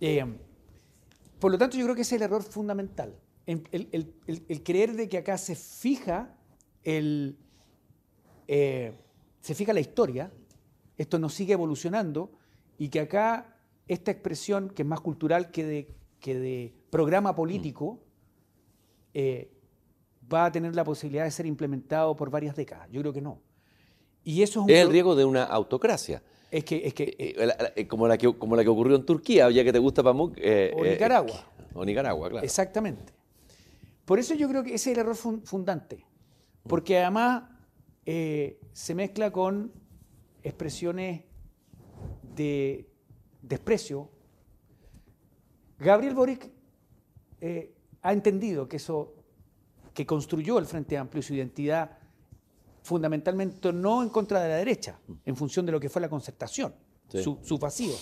Eh, 0.02 0.26
por 1.40 1.52
lo 1.52 1.58
tanto, 1.58 1.78
yo 1.78 1.86
creo 1.86 1.96
que 1.96 2.02
ese 2.02 2.16
es 2.16 2.22
el 2.22 2.26
error 2.26 2.44
fundamental 2.44 3.16
el, 3.72 4.64
creer 4.64 4.96
de 4.96 5.10
que 5.10 5.18
acá 5.18 5.38
se 5.38 5.56
fija 5.56 6.36
el, 6.84 7.38
eh, 8.48 8.94
se 9.42 9.56
fija 9.56 9.74
la 9.74 9.80
historia, 9.80 10.32
esto 10.98 11.20
nos 11.20 11.34
sigue 11.34 11.54
evolucionando 11.54 12.32
y 12.78 12.90
que 12.90 13.00
acá 13.00 13.58
esta 13.88 14.12
expresión, 14.12 14.70
que 14.70 14.84
es 14.84 14.88
más 14.88 15.02
cultural 15.02 15.52
que 15.52 15.64
de, 15.64 15.96
que 16.20 16.38
de 16.38 16.74
programa 16.90 17.36
político, 17.36 18.00
eh, 19.14 19.52
va 20.32 20.46
a 20.46 20.52
tener 20.52 20.76
la 20.76 20.84
posibilidad 20.84 21.24
de 21.24 21.32
ser 21.32 21.46
implementado 21.46 22.16
por 22.16 22.30
varias 22.30 22.56
décadas. 22.56 22.88
Yo 22.92 23.02
creo 23.02 23.14
que 23.14 23.22
no. 23.22 23.42
Y 24.24 24.44
eso 24.44 24.66
es, 24.68 24.78
el 24.78 24.92
riesgo 24.92 25.16
de 25.16 25.26
una 25.26 25.44
autocracia. 25.44 26.22
Es 26.52 26.64
que, 26.64 26.86
es 26.86 26.94
que 26.94 27.16
eh, 27.18 27.88
como, 27.88 28.08
la 28.08 28.18
que, 28.18 28.36
como 28.38 28.56
la 28.56 28.64
que 28.64 28.70
ocurrió 28.70 28.96
en 28.96 29.06
Turquía, 29.06 29.50
ya 29.50 29.64
que 29.64 29.72
te 29.72 29.80
gusta 29.80 30.04
Pamuk. 30.04 30.38
o 30.76 30.84
Nicaragua. 30.84 31.46
o 31.74 31.86
Nicaragua, 31.86 32.30
claro. 32.30 32.46
Exactamente. 32.46 33.14
Por 34.06 34.20
eso 34.20 34.34
yo 34.34 34.48
creo 34.50 34.64
que 34.64 34.74
ese 34.74 34.92
es 34.92 34.98
el 34.98 35.02
error 35.02 35.16
fundante, 35.16 36.04
porque 36.64 36.98
además 36.98 37.44
eh, 38.12 38.60
se 38.74 38.96
mezcla 38.96 39.30
con 39.30 39.72
expresiones 40.42 41.26
de 42.36 42.90
desprecio. 43.40 44.10
Gabriel 45.78 46.16
Boric 46.16 46.50
eh, 47.40 47.76
ha 48.02 48.12
entendido 48.12 48.68
que 48.68 48.78
eso 48.78 49.14
que 49.94 50.08
construyó 50.08 50.58
el 50.58 50.66
Frente 50.66 50.98
Amplio 50.98 51.20
y 51.20 51.24
su 51.24 51.36
identidad 51.36 52.00
fundamentalmente 52.82 53.72
no 53.72 54.02
en 54.02 54.10
contra 54.10 54.42
de 54.42 54.50
la 54.50 54.56
derecha, 54.56 55.00
en 55.24 55.36
función 55.36 55.68
de 55.68 55.72
lo 55.72 55.80
que 55.80 55.90
fue 55.90 56.02
la 56.02 56.10
concertación, 56.10 56.74
su, 57.10 57.38
su, 57.44 57.60
vacío. 57.60 57.94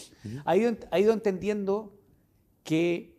ha, 0.46 0.52
ha 0.52 1.00
ido 1.00 1.12
entendiendo 1.12 2.00
que 2.64 3.14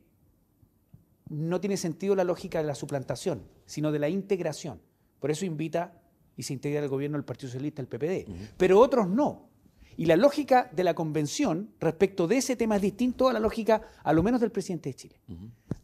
no 1.28 1.60
tiene 1.60 1.76
sentido 1.76 2.14
la 2.14 2.24
lógica 2.24 2.62
de 2.62 2.66
la 2.66 2.74
suplantación, 2.74 3.46
sino 3.66 3.92
de 3.92 3.98
la 3.98 4.08
integración. 4.08 4.80
Por 5.20 5.30
eso 5.30 5.44
invita 5.44 5.97
y 6.38 6.44
se 6.44 6.52
integra 6.52 6.80
el 6.80 6.88
gobierno 6.88 7.18
del 7.18 7.24
Partido 7.24 7.48
Socialista, 7.48 7.82
el 7.82 7.88
PPD. 7.88 8.30
Pero 8.56 8.78
otros 8.78 9.08
no. 9.08 9.48
Y 9.96 10.06
la 10.06 10.16
lógica 10.16 10.70
de 10.72 10.84
la 10.84 10.94
convención 10.94 11.74
respecto 11.80 12.28
de 12.28 12.36
ese 12.36 12.54
tema 12.54 12.76
es 12.76 12.82
distinto 12.82 13.28
a 13.28 13.32
la 13.32 13.40
lógica, 13.40 13.82
a 14.04 14.12
lo 14.12 14.22
menos 14.22 14.40
del 14.40 14.52
presidente 14.52 14.90
de 14.90 14.94
Chile. 14.94 15.20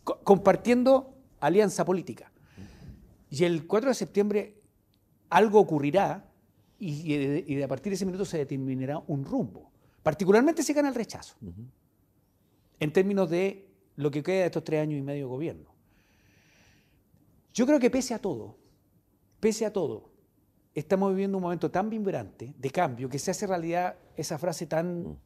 compartiendo 0.05 1.13
alianza 1.41 1.85
política. 1.85 2.31
Y 3.31 3.43
el 3.43 3.67
4 3.67 3.91
de 3.91 3.95
septiembre 3.95 4.63
algo 5.29 5.59
ocurrirá 5.59 6.31
y, 6.79 7.17
de, 7.57 7.65
a 7.65 7.69
partir 7.69 7.91
de 7.91 7.97
ese 7.97 8.07
minuto 8.07 8.25
se 8.25 8.39
determinará 8.39 9.03
un 9.09 9.25
rumbo. 9.25 9.73
Particularmente 10.05 10.63
se 10.63 10.73
gana 10.73 10.89
el 10.89 10.95
rechazo. 10.95 11.35
En 12.79 12.93
términos 12.93 13.29
de 13.29 13.69
lo 13.97 14.13
que 14.13 14.23
queda 14.23 14.41
de 14.41 14.47
estos 14.47 14.63
tres 14.63 14.83
años 14.83 15.01
y 15.01 15.03
medio 15.03 15.25
de 15.25 15.31
gobierno. 15.31 15.75
Yo 17.53 17.67
creo 17.67 17.81
que 17.81 17.91
pese 17.91 18.15
a 18.15 18.21
todo, 18.21 18.57
pese 19.41 19.67
a 19.67 19.73
todo, 19.73 20.14
estamos 20.75 21.11
viviendo 21.11 21.39
un 21.39 21.43
momento 21.43 21.71
tan 21.71 21.89
vibrante 21.89 22.55
de 22.59 22.71
cambio 22.71 23.09
que 23.09 23.19
se 23.19 23.31
hace 23.31 23.47
realidad 23.47 23.97
esa 24.17 24.39
frase 24.39 24.67
tan, 24.67 25.03
mm. 25.03 25.17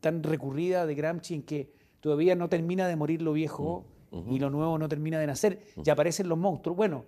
tan 0.00 0.22
recurrida 0.22 0.86
de 0.86 0.94
Gramsci 0.94 1.34
en 1.34 1.42
que 1.42 1.72
todavía 2.00 2.34
no 2.34 2.48
termina 2.48 2.88
de 2.88 2.96
morir 2.96 3.22
lo 3.22 3.32
viejo 3.32 3.86
mm. 4.10 4.32
y 4.32 4.38
lo 4.38 4.50
nuevo 4.50 4.78
no 4.78 4.88
termina 4.88 5.18
de 5.18 5.26
nacer, 5.26 5.64
mm. 5.76 5.82
ya 5.82 5.92
aparecen 5.92 6.28
los 6.28 6.38
monstruos. 6.38 6.76
Bueno, 6.76 7.04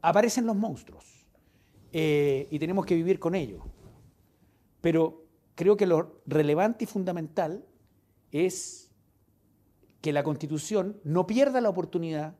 aparecen 0.00 0.46
los 0.46 0.56
monstruos 0.56 1.26
eh, 1.92 2.46
y 2.50 2.58
tenemos 2.58 2.86
que 2.86 2.94
vivir 2.94 3.18
con 3.18 3.34
ellos. 3.34 3.62
Pero 4.80 5.24
creo 5.54 5.76
que 5.76 5.86
lo 5.86 6.20
relevante 6.26 6.84
y 6.84 6.86
fundamental 6.86 7.64
es 8.30 8.92
que 10.00 10.12
la 10.12 10.22
Constitución 10.22 11.00
no 11.02 11.26
pierda 11.26 11.60
la 11.60 11.68
oportunidad 11.68 12.36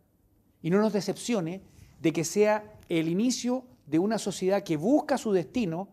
y 0.62 0.70
no 0.70 0.80
nos 0.80 0.92
decepcione 0.92 1.62
de 2.00 2.12
que 2.12 2.22
sea 2.24 2.78
el 2.88 3.08
inicio 3.08 3.64
de 3.88 3.98
una 3.98 4.18
sociedad 4.18 4.62
que 4.62 4.76
busca 4.76 5.16
su 5.16 5.32
destino 5.32 5.88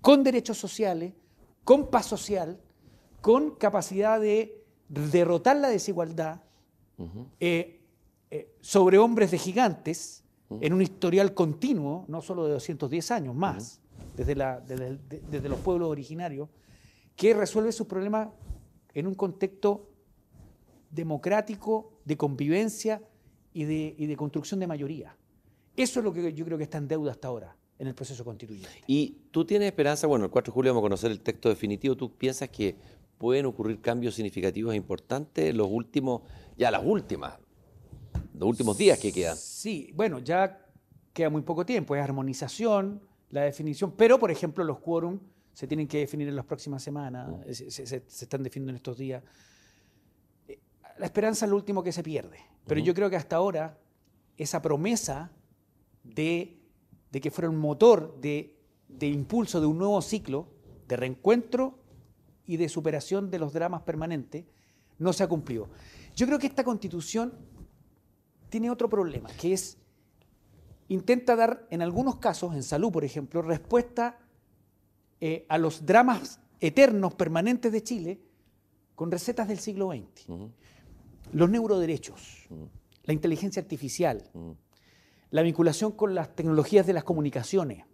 con 0.00 0.22
derechos 0.22 0.58
sociales, 0.58 1.12
con 1.64 1.90
paz 1.90 2.06
social, 2.06 2.60
con 3.20 3.56
capacidad 3.56 4.20
de 4.20 4.64
derrotar 4.88 5.56
la 5.56 5.68
desigualdad 5.68 6.42
eh, 7.38 7.80
eh, 8.30 8.54
sobre 8.60 8.98
hombres 8.98 9.30
de 9.30 9.38
gigantes 9.38 10.24
en 10.60 10.72
un 10.72 10.82
historial 10.82 11.34
continuo, 11.34 12.04
no 12.08 12.22
solo 12.22 12.46
de 12.46 12.52
210 12.52 13.10
años, 13.10 13.34
más, 13.34 13.80
desde, 14.16 14.34
la, 14.34 14.60
desde, 14.60 14.98
desde 15.30 15.48
los 15.48 15.60
pueblos 15.60 15.88
originarios, 15.88 16.48
que 17.16 17.34
resuelve 17.34 17.72
sus 17.72 17.86
problemas 17.86 18.28
en 18.94 19.06
un 19.06 19.14
contexto 19.14 19.90
democrático, 20.90 21.92
de 22.04 22.16
convivencia 22.16 23.02
y 23.52 23.64
de, 23.64 23.94
y 23.96 24.06
de 24.06 24.16
construcción 24.16 24.58
de 24.60 24.66
mayoría. 24.66 25.16
Eso 25.82 26.00
es 26.00 26.04
lo 26.04 26.12
que 26.12 26.32
yo 26.32 26.44
creo 26.44 26.58
que 26.58 26.64
está 26.64 26.78
en 26.78 26.88
deuda 26.88 27.12
hasta 27.12 27.28
ahora 27.28 27.56
en 27.78 27.86
el 27.86 27.94
proceso 27.94 28.22
constituyente. 28.24 28.68
¿Y 28.86 29.16
tú 29.30 29.46
tienes 29.46 29.66
esperanza? 29.66 30.06
Bueno, 30.06 30.26
el 30.26 30.30
4 30.30 30.52
de 30.52 30.54
julio 30.54 30.72
vamos 30.72 30.82
a 30.82 30.84
conocer 30.84 31.10
el 31.10 31.20
texto 31.20 31.48
definitivo. 31.48 31.96
¿Tú 31.96 32.14
piensas 32.14 32.50
que 32.50 32.76
pueden 33.16 33.46
ocurrir 33.46 33.80
cambios 33.80 34.14
significativos 34.14 34.74
e 34.74 34.76
importantes 34.76 35.48
en 35.48 35.56
los 35.56 35.68
últimos, 35.70 36.22
ya 36.58 36.70
las 36.70 36.84
últimas, 36.84 37.38
los 38.34 38.48
últimos 38.48 38.76
días 38.76 38.98
que 38.98 39.10
quedan? 39.10 39.36
Sí, 39.36 39.92
bueno, 39.94 40.18
ya 40.18 40.66
queda 41.14 41.30
muy 41.30 41.40
poco 41.40 41.64
tiempo. 41.64 41.96
Es 41.96 42.02
armonización, 42.02 43.00
la 43.30 43.42
definición, 43.42 43.94
pero 43.96 44.18
por 44.18 44.30
ejemplo 44.30 44.62
los 44.62 44.78
quórum 44.80 45.18
se 45.54 45.66
tienen 45.66 45.88
que 45.88 45.98
definir 46.00 46.28
en 46.28 46.36
las 46.36 46.44
próximas 46.44 46.82
semanas, 46.82 47.30
mm. 47.30 47.52
se, 47.52 47.96
están 47.96 48.42
definiendo 48.42 48.70
en 48.70 48.76
estos 48.76 48.98
días. 48.98 49.22
Eh, 50.48 50.58
la 50.98 51.06
esperanza 51.06 51.46
es 51.46 51.50
lo 51.50 51.56
último 51.56 51.82
que 51.82 51.92
se 51.92 52.02
pierde, 52.02 52.38
pero 52.66 52.80
yo 52.80 52.92
creo 52.92 53.08
que 53.08 53.16
hasta 53.16 53.36
ahora 53.36 53.78
esa 54.36 54.60
promesa 54.60 55.30
de, 56.14 56.58
que 57.10 57.30
fuera 57.30 57.50
un 57.50 57.56
motor 57.56 58.20
de, 58.20 58.56
impulso 59.00 59.60
de 59.60 59.66
un 59.66 59.78
nuevo 59.78 60.00
ciclo 60.02 60.48
de 60.88 60.96
reencuentro 60.96 61.78
y 62.46 62.56
de 62.56 62.68
superación 62.68 63.30
de 63.30 63.38
los 63.38 63.52
dramas 63.52 63.82
permanentes, 63.82 64.44
no 64.98 65.12
se 65.12 65.22
ha 65.22 65.28
cumplido. 65.28 65.68
Yo 66.16 66.26
creo 66.26 66.38
que 66.38 66.48
esta 66.48 66.64
constitución 66.64 67.32
tiene 68.48 68.70
otro 68.70 68.88
problema, 68.88 69.30
que 69.40 69.52
es, 69.52 69.78
intenta 70.88 71.36
dar, 71.36 71.66
en 71.70 71.82
algunos 71.82 72.16
casos, 72.16 72.54
en 72.54 72.62
salud, 72.62 72.90
por 72.90 73.04
ejemplo, 73.04 73.42
respuesta 73.42 74.18
eh, 75.20 75.46
a 75.48 75.58
los 75.58 75.86
dramas 75.86 76.40
eternos, 76.58 77.14
permanentes 77.14 77.72
de 77.72 77.82
Chile, 77.82 78.20
con 78.94 79.10
recetas 79.10 79.48
del 79.48 79.58
siglo 79.58 79.92
XX. 79.92 80.26
Los 81.32 81.48
neuroderechos, 81.48 82.48
la 83.04 83.12
inteligencia 83.12 83.62
artificial, 83.62 84.22
la 85.30 85.42
vinculación 85.42 85.92
con 85.92 86.14
las 86.14 86.34
tecnologías 86.34 86.86
de 86.86 86.92
las 86.92 87.04
comunicaciones, 87.04 87.84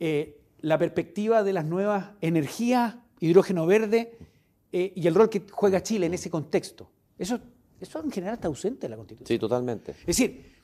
eh, 0.00 0.40
la 0.60 0.78
perspectiva 0.78 1.42
de 1.42 1.52
las 1.52 1.64
nuevas 1.64 2.12
energías, 2.20 2.96
hidrógeno 3.20 3.66
verde 3.66 4.18
eh, 4.72 4.92
y 4.96 5.06
el 5.06 5.14
rol 5.14 5.30
que 5.30 5.42
juega 5.50 5.82
Chile 5.82 6.06
en 6.06 6.14
ese 6.14 6.30
contexto. 6.30 6.90
Eso, 7.18 7.38
eso 7.80 8.02
en 8.02 8.10
general 8.10 8.34
está 8.34 8.48
ausente 8.48 8.86
en 8.86 8.90
la 8.90 8.96
Constitución. 8.96 9.28
Sí, 9.28 9.38
totalmente. 9.38 9.92
Es 9.92 10.06
decir, 10.06 10.54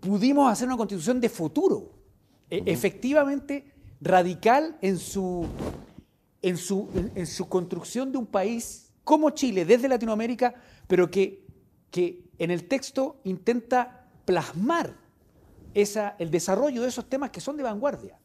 pudimos 0.00 0.50
hacer 0.50 0.66
una 0.66 0.76
Constitución 0.76 1.20
de 1.20 1.28
futuro, 1.28 1.92
e, 2.50 2.62
efectivamente 2.66 3.72
radical 4.00 4.76
en 4.82 4.98
su, 4.98 5.46
en, 6.42 6.56
su, 6.56 6.88
en, 7.14 7.26
su 7.26 7.48
construcción 7.48 8.12
de 8.12 8.18
un 8.18 8.26
país 8.26 8.90
como 9.04 9.30
Chile, 9.30 9.64
desde 9.64 9.88
Latinoamérica, 9.88 10.54
pero 10.86 11.10
que, 11.10 11.46
que 11.90 12.24
en 12.38 12.50
el 12.50 12.66
texto 12.66 13.20
intenta 13.24 14.08
plasmar 14.24 15.03
el 15.74 16.30
desarrollo 16.30 16.82
de 16.82 16.88
esos 16.88 17.08
temas 17.08 17.30
que 17.30 17.40
son 17.40 17.56
de 17.56 17.62
vanguardia. 17.62 18.18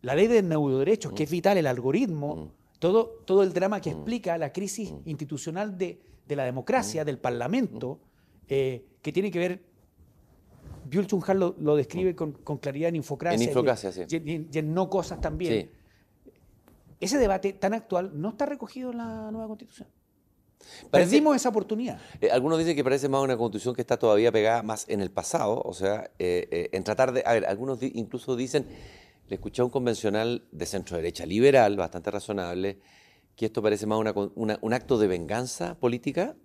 La 0.00 0.14
ley 0.14 0.26
de 0.26 0.42
neuroderechos, 0.42 1.12
que 1.12 1.24
es 1.24 1.30
vital, 1.30 1.58
el 1.58 1.66
algoritmo, 1.66 2.52
todo, 2.78 3.22
todo 3.24 3.42
el 3.44 3.52
drama 3.52 3.80
que 3.80 3.90
explica 3.90 4.36
la 4.38 4.52
crisis 4.52 4.92
institucional 5.04 5.78
de, 5.78 6.00
la 6.28 6.44
democracia, 6.44 7.04
del 7.04 7.18
parlamento, 7.18 8.00
eh, 8.48 8.84
que 9.00 9.12
tiene 9.12 9.30
que 9.30 9.38
ver, 9.38 9.62
Byul 10.88 11.06
Chung 11.06 11.22
lo, 11.34 11.54
lo, 11.58 11.76
describe 11.76 12.16
con, 12.16 12.32
claridad 12.58 12.88
en 12.88 12.96
Infocracia, 12.96 13.36
en 13.36 13.48
Infocracia 13.48 13.92
sí. 13.92 14.02
y, 14.10 14.58
en 14.58 14.74
No 14.74 14.90
Cosas 14.90 15.20
también. 15.20 15.70
Ese 16.98 17.18
debate 17.18 17.52
tan 17.52 17.74
actual 17.74 18.10
no 18.14 18.30
está 18.30 18.46
recogido 18.46 18.90
en 18.90 18.98
la 18.98 19.30
nueva 19.30 19.46
constitución. 19.48 19.88
Perdimos 20.90 21.36
esa 21.36 21.48
oportunidad. 21.48 22.00
Eh, 22.20 22.30
algunos 22.30 22.58
dicen 22.58 22.76
que 22.76 22.84
parece 22.84 23.08
más 23.08 23.22
una 23.22 23.36
constitución 23.36 23.74
que 23.74 23.80
está 23.80 23.98
todavía 23.98 24.32
pegada 24.32 24.62
más 24.62 24.88
en 24.88 25.00
el 25.00 25.10
pasado, 25.10 25.60
o 25.64 25.72
sea, 25.72 26.10
eh, 26.18 26.48
eh, 26.50 26.70
en 26.72 26.84
tratar 26.84 27.12
de... 27.12 27.22
A 27.26 27.32
ver, 27.32 27.46
algunos 27.46 27.82
incluso 27.82 28.36
dicen, 28.36 28.66
le 29.28 29.34
escuché 29.34 29.62
a 29.62 29.64
un 29.64 29.70
convencional 29.70 30.44
de 30.52 30.66
centro 30.66 30.96
derecha 30.96 31.26
liberal, 31.26 31.76
bastante 31.76 32.10
razonable, 32.10 32.78
que 33.36 33.46
esto 33.46 33.62
parece 33.62 33.86
más 33.86 33.98
un 34.34 34.72
acto 34.72 34.98
de 34.98 35.06
venganza 35.06 35.74
política 35.78 36.36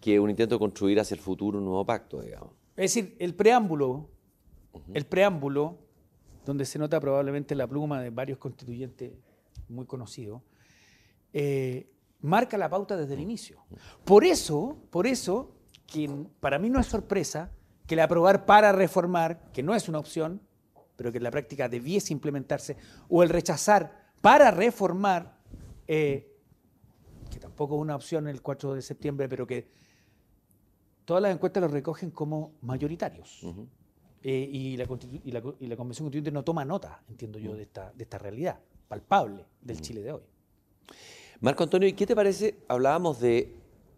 que 0.00 0.20
un 0.20 0.30
intento 0.30 0.54
de 0.54 0.58
construir 0.58 1.00
hacia 1.00 1.14
el 1.14 1.20
futuro 1.20 1.58
un 1.58 1.64
nuevo 1.64 1.84
pacto, 1.84 2.20
digamos. 2.20 2.52
Es 2.76 2.94
decir, 2.94 3.16
el 3.18 3.34
preámbulo, 3.34 4.08
el 4.94 5.06
preámbulo, 5.06 5.78
donde 6.44 6.64
se 6.64 6.78
nota 6.78 7.00
probablemente 7.00 7.54
la 7.54 7.66
pluma 7.66 8.00
de 8.00 8.10
varios 8.10 8.38
constituyentes 8.38 9.12
muy 9.68 9.86
conocidos, 9.86 10.42
marca 12.26 12.58
la 12.58 12.68
pauta 12.68 12.96
desde 12.96 13.14
el 13.14 13.20
inicio. 13.20 13.64
Por 14.04 14.24
eso, 14.24 14.76
por 14.90 15.06
eso, 15.06 15.52
que 15.86 16.10
para 16.40 16.58
mí 16.58 16.68
no 16.68 16.80
es 16.80 16.86
sorpresa 16.86 17.50
que 17.86 17.94
el 17.94 18.00
aprobar 18.00 18.44
para 18.44 18.72
reformar, 18.72 19.50
que 19.52 19.62
no 19.62 19.74
es 19.74 19.88
una 19.88 19.98
opción, 19.98 20.42
pero 20.96 21.12
que 21.12 21.18
en 21.18 21.24
la 21.24 21.30
práctica 21.30 21.68
debiese 21.68 22.12
implementarse, 22.12 22.76
o 23.08 23.22
el 23.22 23.28
rechazar 23.28 24.12
para 24.20 24.50
reformar, 24.50 25.38
eh, 25.86 26.34
que 27.30 27.38
tampoco 27.38 27.76
es 27.76 27.82
una 27.82 27.96
opción 27.96 28.28
el 28.28 28.42
4 28.42 28.74
de 28.74 28.82
septiembre, 28.82 29.28
pero 29.28 29.46
que 29.46 29.70
todas 31.04 31.22
las 31.22 31.32
encuestas 31.32 31.60
lo 31.62 31.68
recogen 31.68 32.10
como 32.10 32.54
mayoritarios. 32.62 33.42
Eh, 34.22 34.48
y, 34.50 34.76
la, 34.76 34.84
y, 35.22 35.30
la, 35.30 35.40
Convención 35.40 36.06
Constituyente 36.06 36.32
no 36.32 36.42
toma 36.42 36.64
nota, 36.64 37.02
entiendo 37.08 37.38
yo, 37.38 37.54
de 37.54 37.62
esta, 37.62 37.92
de 37.92 38.02
esta 38.02 38.18
realidad 38.18 38.58
palpable 38.88 39.46
del 39.60 39.80
Chile 39.80 40.02
de 40.02 40.12
hoy. 40.12 40.22
Marco 41.40 41.64
Antonio, 41.64 41.88
¿y 41.88 41.92
qué 41.92 42.06
te 42.06 42.16
parece? 42.16 42.56
Hablábamos 42.68 43.20
de 43.20 43.52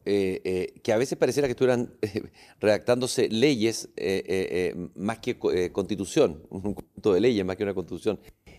eh, 0.05 0.41
eh, 0.45 0.81
que 0.83 0.93
a 0.93 0.97
veces 0.97 1.19
pareciera 1.19 1.47
que 1.47 1.53
estuvieran 1.53 1.93
eh, 2.03 2.23
redactándose 2.61 3.29
leyes 3.29 3.91
más 4.95 5.19
que 5.19 5.39
constitución, 5.71 6.43
un 6.51 6.63
conjunto 6.63 7.13
de 7.13 7.21
leyes 7.21 7.45
más 7.45 7.57
que 7.57 7.63
una 7.63 7.75
constitución. 7.75 8.19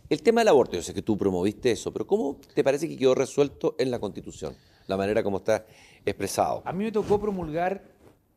El 0.09 0.21
tema 0.21 0.41
del 0.41 0.47
aborto, 0.47 0.75
yo 0.75 0.81
sé 0.81 0.93
que 0.93 1.01
tú 1.01 1.17
promoviste 1.17 1.71
eso, 1.71 1.91
pero 1.91 2.07
¿cómo 2.07 2.39
te 2.53 2.63
parece 2.63 2.87
que 2.87 2.97
quedó 2.97 3.15
resuelto 3.15 3.75
en 3.79 3.91
la 3.91 3.99
constitución? 3.99 4.55
La 4.87 4.95
manera 4.95 5.21
como 5.23 5.37
está 5.37 5.65
expresado. 6.05 6.63
A 6.65 6.73
mí 6.73 6.83
me 6.83 6.91
tocó 6.91 7.19
promulgar 7.19 7.83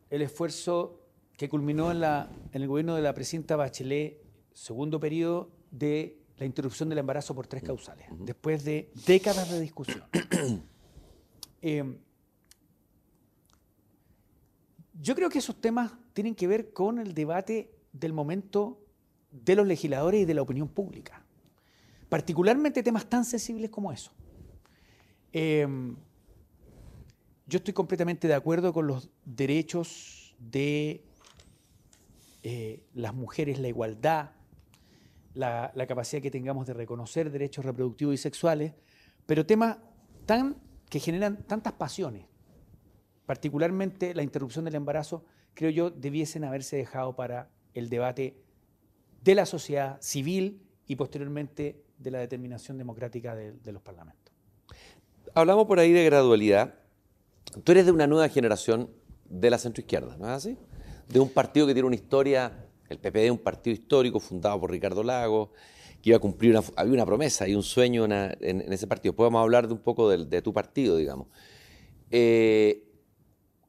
el 0.09 0.21
esfuerzo 0.21 0.99
que 1.37 1.49
culminó 1.49 1.91
en, 1.91 2.03
en 2.03 2.61
el 2.61 2.67
gobierno 2.67 2.95
de 2.95 3.01
la 3.01 3.13
presidenta 3.13 3.55
Bachelet, 3.55 4.21
segundo 4.53 4.99
periodo 4.99 5.49
de 5.71 6.22
la 6.43 6.47
interrupción 6.47 6.89
del 6.89 6.97
embarazo 6.97 7.33
por 7.33 7.47
tres 7.47 7.63
causales, 7.63 8.05
después 8.19 8.65
de 8.65 8.91
décadas 9.07 9.49
de 9.49 9.59
discusión. 9.59 10.03
Em, 11.65 11.97
yo 14.99 15.15
creo 15.15 15.29
que 15.29 15.39
esos 15.39 15.61
temas 15.61 15.93
tienen 16.11 16.35
que 16.35 16.45
ver 16.45 16.73
con 16.73 16.99
el 16.99 17.13
debate 17.13 17.73
del 17.93 18.11
momento 18.11 18.85
de 19.31 19.55
los 19.55 19.65
legisladores 19.65 20.23
y 20.23 20.25
de 20.25 20.33
la 20.33 20.41
opinión 20.41 20.67
pública, 20.67 21.23
particularmente 22.09 22.83
temas 22.83 23.05
tan 23.05 23.23
sensibles 23.23 23.69
como 23.69 23.93
eso. 23.93 24.11
Em, 25.31 25.95
yo 27.47 27.59
estoy 27.59 27.73
completamente 27.73 28.27
de 28.27 28.33
acuerdo 28.33 28.73
con 28.73 28.87
los 28.87 29.09
derechos 29.23 30.35
de 30.37 31.05
eh, 32.43 32.83
las 32.93 33.13
mujeres, 33.13 33.57
la 33.57 33.69
igualdad, 33.69 34.31
la, 35.33 35.71
capacidad 35.87 36.21
que 36.21 36.31
tengamos 36.31 36.67
de 36.67 36.73
reconocer 36.73 37.31
derechos 37.31 37.65
reproductivos 37.65 38.13
y 38.15 38.17
sexuales, 38.17 38.73
pero 39.25 39.45
temas 39.45 39.77
tan, 40.25 40.57
que 40.89 40.99
generan 40.99 41.43
tantas 41.43 41.73
pasiones, 41.73 42.25
particularmente 43.25 44.13
la 44.13 44.23
interrupción 44.23 44.65
del 44.65 44.75
embarazo, 44.75 45.25
creo 45.53 45.69
yo, 45.69 45.89
debiesen 45.89 46.43
haberse 46.43 46.77
dejado 46.77 47.15
para 47.15 47.49
el 47.73 47.89
debate 47.89 48.37
de 49.23 49.35
la 49.35 49.45
sociedad 49.45 49.99
civil 50.01 50.61
y 50.85 50.95
posteriormente 50.95 51.83
de 51.97 52.11
la 52.11 52.19
determinación 52.19 52.77
democrática 52.77 53.35
de, 53.35 53.53
de 53.53 53.71
los 53.71 53.81
parlamentos. 53.81 54.33
Hablamos 55.33 55.65
por 55.65 55.79
ahí 55.79 55.91
de 55.93 56.03
gradualidad. 56.03 56.75
Tú 57.63 57.71
eres 57.71 57.85
de 57.85 57.91
una 57.91 58.07
nueva 58.07 58.27
generación 58.29 58.89
de 59.25 59.49
la 59.49 59.57
centroizquierda, 59.57 60.17
¿no 60.17 60.25
es 60.25 60.31
así? 60.31 60.57
De 61.07 61.19
un 61.19 61.29
partido 61.29 61.65
que 61.65 61.73
tiene 61.73 61.87
una 61.87 61.95
historia 61.95 62.62
el 62.93 62.99
PPD 62.99 63.31
un 63.31 63.37
partido 63.37 63.73
histórico 63.73 64.19
fundado 64.19 64.59
por 64.59 64.71
Ricardo 64.71 65.03
Lago, 65.03 65.51
que 66.01 66.09
iba 66.09 66.17
a 66.17 66.19
cumplir 66.19 66.51
una, 66.51 66.63
había 66.75 66.93
una 66.93 67.05
promesa 67.05 67.47
y 67.47 67.55
un 67.55 67.63
sueño 67.63 68.05
en, 68.05 68.73
ese 68.73 68.87
partido. 68.87 69.13
Podemos 69.13 69.41
hablar 69.41 69.67
de 69.67 69.73
un 69.73 69.79
poco 69.79 70.09
de, 70.09 70.41
tu 70.41 70.53
partido, 70.53 70.97
digamos. 70.97 71.27
Eh, 72.11 72.83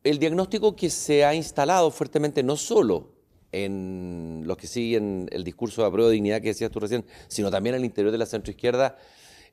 el 0.03 0.18
diagnóstico 0.18 0.77
que 0.77 0.91
se 0.91 1.25
ha 1.25 1.35
instalado 1.35 1.91
fuertemente 1.91 2.43
no 2.43 2.57
solo 2.57 3.14
en 3.53 4.43
los 4.45 4.57
que 4.57 4.66
siguen 4.66 5.29
el 5.31 5.45
discurso 5.45 5.83
de 5.83 5.89
apruebo 5.89 6.09
de 6.09 6.14
dignidad 6.14 6.43
que 6.43 6.49
decías 6.49 6.70
tú 6.70 6.81
recién, 6.81 7.05
sino 7.29 7.51
también 7.51 7.77
al 7.77 7.85
interior 7.85 8.11
de 8.11 8.18
la 8.18 8.27
centroizquierda, 8.27 8.99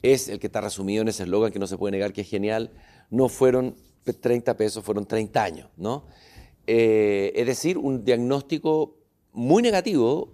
es 0.02 0.28
el 0.28 0.40
que 0.40 0.48
está 0.48 0.60
resumido 0.60 1.04
en 1.04 1.08
ese 1.08 1.24
eslogan 1.24 1.52
que 1.52 1.60
no 1.60 1.68
se 1.68 1.78
puede 1.78 1.92
negar 1.92 2.12
que 2.12 2.22
es 2.22 2.30
genial. 2.30 2.72
No 3.12 3.30
fueron 3.30 3.76
30 4.04 4.58
pesos, 4.58 4.84
fueron 4.84 5.06
30 5.06 5.44
años, 5.44 5.70
¿no? 5.78 6.08
Eh, 6.66 7.32
es 7.36 7.46
decir, 7.46 7.78
un 7.78 8.04
diagnóstico 8.04 9.01
muy 9.34 9.62
negativo 9.64 10.34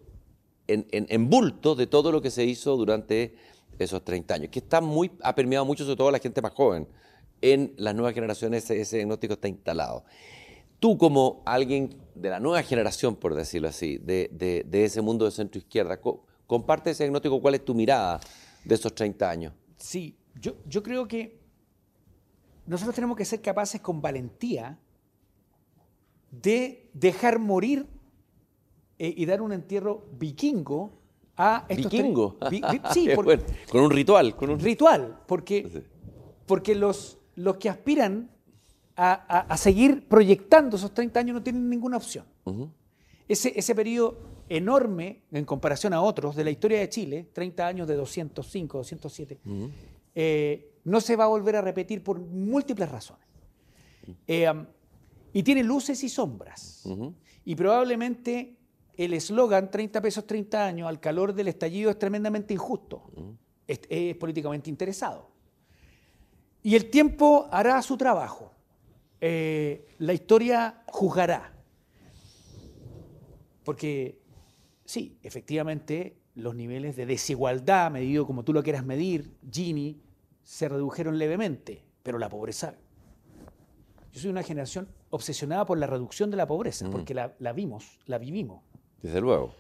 en, 0.67 1.29
bulto 1.29 1.75
de 1.75 1.87
todo 1.87 2.11
lo 2.11 2.21
que 2.21 2.31
se 2.31 2.43
hizo 2.43 2.75
durante 2.75 3.35
esos 3.79 4.03
30 4.03 4.33
años, 4.33 4.49
que 4.49 4.59
está 4.59 4.81
muy, 4.81 5.11
ha 5.21 5.35
permeado 5.35 5.65
mucho, 5.65 5.83
sobre 5.83 5.97
todo 5.97 6.07
a 6.09 6.11
la 6.11 6.19
gente 6.19 6.41
más 6.41 6.53
joven. 6.53 6.87
En 7.41 7.73
las 7.77 7.93
nuevas 7.93 8.13
generaciones 8.13 8.69
ese, 8.69 8.97
diagnóstico 8.97 9.35
está 9.35 9.47
instalado. 9.47 10.03
Tú 10.79 10.97
como 10.97 11.41
alguien 11.45 11.95
de 12.15 12.29
la 12.29 12.39
nueva 12.39 12.63
generación, 12.63 13.15
por 13.15 13.35
decirlo 13.35 13.67
así, 13.67 13.97
de, 13.97 14.65
ese 14.71 15.01
mundo 15.01 15.25
de 15.25 15.31
centro 15.31 15.59
izquierda, 15.59 15.99
comparte 16.47 16.91
ese 16.91 17.03
diagnóstico, 17.03 17.41
¿cuál 17.41 17.55
es 17.55 17.63
tu 17.63 17.75
mirada 17.75 18.19
de 18.63 18.75
esos 18.75 18.93
30 18.93 19.29
años? 19.29 19.53
Sí, 19.77 20.17
yo, 20.41 20.55
yo 20.65 20.81
creo 20.81 21.07
que 21.07 21.39
nosotros 22.65 22.95
tenemos 22.95 23.15
que 23.15 23.25
ser 23.25 23.41
capaces 23.41 23.79
con 23.79 24.01
valentía 24.01 24.77
de 26.31 26.89
dejar 26.93 27.39
morir 27.39 27.87
eh, 28.99 29.13
y 29.15 29.25
dar 29.25 29.41
un 29.41 29.53
entierro 29.53 30.05
vikingo 30.17 30.91
a 31.35 31.65
estos 31.69 31.91
¿Vikingo? 31.91 32.37
sí, 32.93 33.07
con 33.69 33.81
un 33.81 33.91
ritual. 33.91 34.35
Con 34.35 34.49
un 34.49 34.59
ritual, 34.59 35.19
porque, 35.27 35.83
porque 36.45 36.75
los, 36.75 37.19
los 37.35 37.57
que 37.57 37.69
aspiran 37.69 38.31
a, 38.95 39.55
seguir 39.57 40.07
proyectando 40.07 40.77
esos 40.77 40.93
30 40.93 41.19
años 41.19 41.33
no 41.35 41.43
tienen 41.43 41.69
ninguna 41.69 41.97
opción. 41.97 42.25
ese, 43.27 43.53
ese 43.55 43.75
periodo 43.75 44.17
enorme 44.49 45.23
en 45.31 45.45
comparación 45.45 45.93
a 45.93 46.01
otros 46.01 46.35
de 46.35 46.43
la 46.43 46.49
historia 46.49 46.79
de 46.79 46.89
Chile, 46.89 47.29
30 47.33 47.67
años 47.67 47.87
de 47.87 47.95
205, 47.95 48.77
207, 48.79 49.39
eh, 50.15 50.71
no 50.85 51.01
se 51.01 51.15
va 51.15 51.25
a 51.25 51.27
volver 51.27 51.55
a 51.57 51.61
repetir 51.61 52.03
por 52.03 52.19
múltiples 52.19 52.89
razones. 52.89 53.27
Eh, 54.25 54.51
y 55.33 55.43
tiene 55.43 55.63
luces 55.63 56.03
y 56.03 56.09
sombras. 56.09 56.87
Y 57.45 57.55
probablemente 57.55 58.56
el 58.97 59.13
eslogan 59.13 59.69
30 59.69 60.01
pesos 60.01 60.25
30 60.25 60.65
años 60.65 60.89
al 60.89 60.99
calor 60.99 61.33
del 61.33 61.47
estallido 61.47 61.91
es 61.91 61.99
tremendamente 61.99 62.53
injusto. 62.53 63.03
es, 63.67 64.15
políticamente 64.17 64.69
interesado. 64.69 65.29
Y 66.63 66.75
el 66.75 66.89
tiempo 66.89 67.47
hará 67.51 67.81
su 67.81 67.95
trabajo. 67.95 68.53
Eh, 69.21 69.87
la 69.99 70.13
historia 70.13 70.83
juzgará. 70.87 71.53
Porque 73.63 74.19
sí, 74.85 75.17
efectivamente 75.23 76.17
los 76.35 76.55
niveles 76.55 76.95
de 76.95 77.05
desigualdad, 77.05 77.91
medido 77.91 78.25
como 78.25 78.43
tú 78.43 78.53
lo 78.53 78.63
quieras 78.63 78.85
medir, 78.85 79.35
Gini, 79.51 80.01
se 80.43 80.69
redujeron 80.69 81.17
levemente, 81.17 81.83
pero 82.03 82.17
la 82.17 82.29
pobreza... 82.29 82.75
Yo 84.11 84.21
soy 84.21 84.29
una 84.31 84.43
generación 84.43 84.87
obsesionada 85.09 85.65
por 85.65 85.77
la 85.77 85.87
reducción 85.87 86.31
de 86.31 86.37
la 86.37 86.47
pobreza, 86.47 86.89
porque 86.89 87.13
la, 87.13 87.53
vimos, 87.53 87.99
la 88.05 88.17
vivimos. 88.17 88.63
Desde 89.07 89.21
luego. 89.21 89.53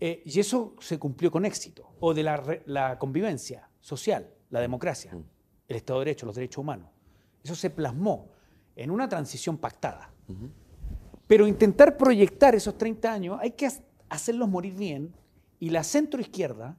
Eh, 0.00 0.22
y 0.24 0.40
eso 0.40 0.76
se 0.80 0.98
cumplió 0.98 1.30
con 1.30 1.44
éxito. 1.44 1.90
O 2.00 2.14
de 2.14 2.22
la, 2.22 2.98
convivencia 2.98 3.68
social, 3.82 4.30
la 4.48 4.60
democracia, 4.60 5.12
el 5.68 5.76
Estado 5.76 5.98
de 6.00 6.06
Derecho, 6.06 6.24
los 6.24 6.34
derechos 6.34 6.62
humanos. 6.62 6.88
Eso 7.42 7.54
se 7.54 7.68
plasmó 7.68 8.30
en 8.74 8.90
una 8.90 9.06
transición 9.06 9.58
pactada. 9.58 10.10
Pero 11.26 11.46
intentar 11.46 11.98
proyectar 11.98 12.54
esos 12.54 12.78
30 12.78 13.12
años 13.12 13.38
hay 13.42 13.50
que 13.50 13.68
hacerlos 14.08 14.48
morir 14.48 14.74
bien 14.74 15.14
y 15.60 15.68
la 15.68 15.84
centroizquierda 15.84 16.78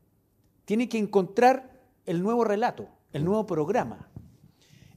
tiene 0.65 0.89
que 0.89 0.97
encontrar 0.97 1.80
el 2.07 2.23
nuevo 2.23 2.43
relato, 2.43 2.88
el 3.13 3.23
nuevo 3.23 3.45
programa, 3.45 4.09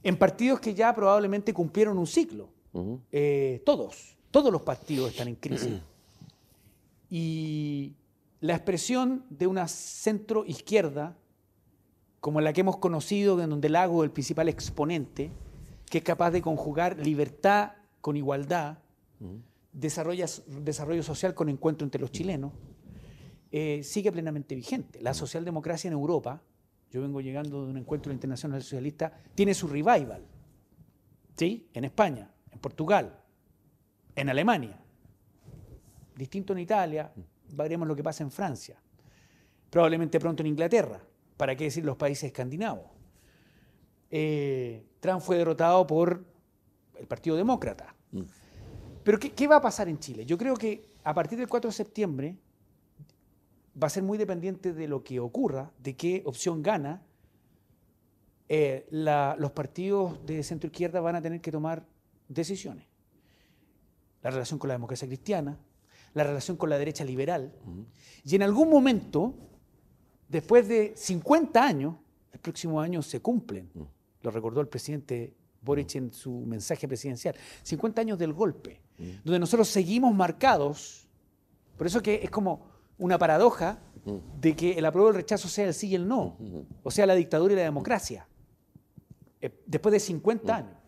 en 0.01 0.17
partidos 0.17 0.59
que 0.59 0.73
ya 0.73 0.95
probablemente 0.95 1.53
cumplieron 1.53 1.99
un 1.99 2.07
ciclo. 2.07 2.49
Eh, 3.11 3.61
todos, 3.67 4.17
todos 4.31 4.51
los 4.51 4.63
partidos 4.63 5.11
están 5.11 5.27
en 5.27 5.35
crisis. 5.35 5.79
y 7.09 7.95
la 8.41 8.55
expresión 8.55 9.25
de 9.29 9.47
una 9.47 9.67
centro 9.67 10.45
izquierda, 10.45 11.17
como 12.19 12.41
la 12.41 12.53
que 12.53 12.61
hemos 12.61 12.77
conocido, 12.77 13.41
en 13.41 13.49
donde 13.49 13.67
el 13.67 13.73
Lago 13.73 14.03
es 14.03 14.07
el 14.07 14.11
principal 14.11 14.49
exponente, 14.49 15.31
que 15.89 15.99
es 15.99 16.03
capaz 16.03 16.31
de 16.31 16.41
conjugar 16.41 16.97
libertad 16.99 17.73
con 18.01 18.15
igualdad, 18.15 18.77
desarrollo 19.73 21.03
social 21.03 21.33
con 21.33 21.49
encuentro 21.49 21.85
entre 21.85 21.99
los 21.99 22.11
chilenos, 22.11 22.53
eh, 23.51 23.81
sigue 23.83 24.11
plenamente 24.11 24.55
vigente. 24.55 25.01
La 25.01 25.13
socialdemocracia 25.13 25.87
en 25.87 25.93
Europa, 25.93 26.41
yo 26.91 27.01
vengo 27.01 27.21
llegando 27.21 27.65
de 27.65 27.71
un 27.71 27.77
encuentro 27.77 28.13
internacional 28.13 28.61
socialista, 28.61 29.19
tiene 29.35 29.53
su 29.53 29.67
revival. 29.67 30.25
¿Sí? 31.35 31.69
En 31.73 31.85
España, 31.85 32.29
en 32.51 32.59
Portugal, 32.59 33.21
en 34.15 34.29
Alemania. 34.29 34.79
Distinto 36.19 36.51
en 36.51 36.59
Italia, 36.59 37.09
veremos 37.53 37.87
lo 37.87 37.95
que 37.95 38.03
pasa 38.03 38.23
en 38.23 38.29
Francia. 38.29 38.75
Probablemente 39.69 40.19
pronto 40.19 40.43
en 40.43 40.47
Inglaterra, 40.47 40.99
para 41.37 41.55
qué 41.55 41.63
decir 41.63 41.85
los 41.85 41.95
países 41.95 42.25
escandinavos. 42.25 42.87
Eh, 44.11 44.83
Trump 44.99 45.21
fue 45.21 45.37
derrotado 45.37 45.87
por 45.87 46.25
el 46.99 47.07
Partido 47.07 47.37
Demócrata. 47.37 47.95
Mm. 48.11 48.23
Pero 49.01 49.17
¿qué, 49.17 49.47
va 49.47 49.55
a 49.55 49.61
pasar 49.61 49.87
en 49.87 49.97
Chile? 49.97 50.25
Yo 50.25 50.37
creo 50.37 50.57
que 50.57 50.89
a 51.05 51.13
partir 51.13 51.39
del 51.39 51.47
4 51.47 51.69
de 51.69 51.73
septiembre 51.73 52.37
va 53.81 53.87
a 53.87 53.89
ser 53.89 54.03
muy 54.03 54.17
dependiente 54.17 54.73
de 54.73 54.89
lo 54.89 55.05
que 55.05 55.21
ocurra, 55.21 55.71
de 55.77 55.95
qué 55.95 56.21
opción 56.25 56.61
gana. 56.61 57.01
Eh, 58.49 58.85
los 58.91 59.51
partidos 59.51 60.25
de 60.25 60.43
centro 60.43 60.67
izquierda 60.67 60.99
van 60.99 61.15
a 61.15 61.21
tener 61.21 61.39
que 61.39 61.49
tomar 61.49 61.85
decisiones. 62.27 62.87
La 64.21 64.31
relación 64.31 64.59
con 64.59 64.67
la 64.67 64.73
democracia 64.73 65.07
cristiana, 65.07 65.57
la 66.13 66.23
relación 66.23 66.57
con 66.57 66.69
la 66.69 66.77
derecha 66.77 67.03
liberal. 67.03 67.51
Y 68.23 68.35
en 68.35 68.43
algún 68.43 68.69
momento, 68.69 69.33
después 70.27 70.67
de 70.67 70.93
50 70.95 71.63
años, 71.63 71.95
el 72.31 72.39
próximo 72.39 72.79
año 72.79 73.01
se 73.01 73.19
cumplen, 73.21 73.69
lo 74.21 74.31
recordó 74.31 74.61
el 74.61 74.67
presidente 74.67 75.33
Boric 75.61 75.95
en 75.95 76.13
su 76.13 76.31
mensaje 76.31 76.87
presidencial, 76.87 77.35
50 77.63 78.01
años 78.01 78.19
del 78.19 78.33
golpe, 78.33 78.81
donde 79.23 79.39
nosotros 79.39 79.67
seguimos 79.67 80.13
marcados, 80.13 81.07
por 81.77 81.87
eso 81.87 82.01
que 82.01 82.21
es 82.23 82.29
como 82.29 82.67
una 82.97 83.17
paradoja 83.17 83.79
de 84.39 84.55
que 84.55 84.73
el 84.73 84.85
apruebo 84.85 85.09
y 85.09 85.11
el 85.11 85.15
rechazo 85.15 85.47
sea 85.47 85.67
el 85.67 85.73
sí 85.73 85.89
y 85.89 85.95
el 85.95 86.07
no, 86.07 86.37
o 86.83 86.91
sea, 86.91 87.05
la 87.05 87.15
dictadura 87.15 87.53
y 87.53 87.57
la 87.57 87.63
democracia, 87.63 88.27
eh, 89.41 89.63
después 89.65 89.93
de 89.93 89.99
50 89.99 90.55
años 90.55 90.78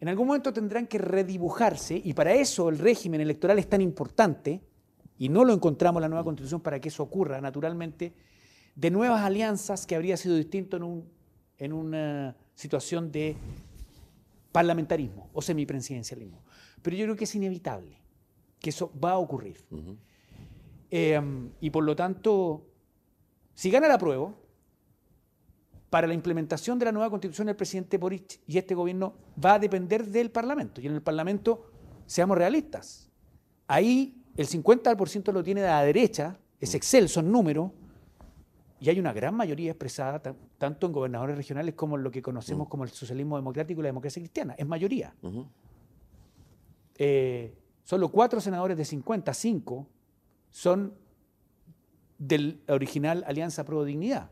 en 0.00 0.08
algún 0.08 0.26
momento 0.26 0.52
tendrán 0.52 0.86
que 0.86 0.98
redibujarse 0.98 2.00
y 2.02 2.14
para 2.14 2.32
eso 2.32 2.70
el 2.70 2.78
régimen 2.78 3.20
electoral 3.20 3.58
es 3.58 3.68
tan 3.68 3.82
importante 3.82 4.62
y 5.18 5.28
no 5.28 5.44
lo 5.44 5.52
encontramos 5.52 6.00
en 6.00 6.02
la 6.02 6.08
nueva 6.08 6.24
constitución 6.24 6.62
para 6.62 6.80
que 6.80 6.88
eso 6.88 7.02
ocurra 7.02 7.40
naturalmente, 7.40 8.14
de 8.74 8.90
nuevas 8.90 9.20
alianzas 9.22 9.86
que 9.86 9.94
habría 9.94 10.16
sido 10.16 10.36
distinto 10.36 10.78
en, 10.78 10.82
un, 10.84 11.08
en 11.58 11.72
una 11.74 12.34
situación 12.54 13.12
de 13.12 13.36
parlamentarismo 14.52 15.28
o 15.34 15.42
semipresidencialismo. 15.42 16.42
Pero 16.80 16.96
yo 16.96 17.04
creo 17.04 17.16
que 17.16 17.24
es 17.24 17.34
inevitable 17.34 18.00
que 18.58 18.70
eso 18.70 18.90
va 19.02 19.12
a 19.12 19.18
ocurrir. 19.18 19.58
Em, 20.90 21.50
y 21.60 21.70
por 21.70 21.84
lo 21.84 21.94
tanto, 21.94 22.66
si 23.54 23.70
gana 23.70 23.88
la 23.88 23.98
prueba, 23.98 24.34
para 25.90 26.06
la 26.06 26.14
implementación 26.14 26.78
de 26.78 26.86
la 26.86 26.92
nueva 26.92 27.10
constitución 27.10 27.48
del 27.48 27.56
presidente 27.56 27.98
Boric 27.98 28.40
y 28.46 28.58
este 28.58 28.74
gobierno 28.74 29.14
va 29.44 29.54
a 29.54 29.58
depender 29.58 30.06
del 30.06 30.30
Parlamento. 30.30 30.80
Y 30.80 30.86
en 30.86 30.94
el 30.94 31.02
Parlamento, 31.02 31.66
seamos 32.06 32.38
realistas, 32.38 33.10
ahí 33.66 34.22
el 34.36 34.46
50% 34.46 35.32
lo 35.32 35.42
tiene 35.42 35.60
de 35.60 35.66
la 35.66 35.82
derecha, 35.82 36.38
es 36.60 36.74
Excel, 36.74 37.08
son 37.08 37.30
números, 37.30 37.72
y 38.78 38.88
hay 38.88 38.98
una 38.98 39.12
gran 39.12 39.34
mayoría 39.34 39.72
expresada 39.72 40.22
tanto 40.56 40.86
en 40.86 40.92
gobernadores 40.92 41.36
regionales 41.36 41.74
como 41.74 41.96
en 41.96 42.02
lo 42.02 42.10
que 42.10 42.22
conocemos 42.22 42.68
como 42.68 42.84
el 42.84 42.90
socialismo 42.90 43.36
democrático 43.36 43.80
y 43.80 43.82
la 43.82 43.88
democracia 43.88 44.22
cristiana. 44.22 44.54
Es 44.56 44.66
mayoría. 44.66 45.14
Eh, 46.96 47.54
solo 47.84 48.10
cuatro 48.10 48.40
senadores 48.40 48.78
de 48.78 48.86
55 48.86 49.86
son 50.50 50.94
del 52.16 52.62
original 52.68 53.22
Alianza 53.26 53.64
Pro 53.64 53.84
Dignidad. 53.84 54.30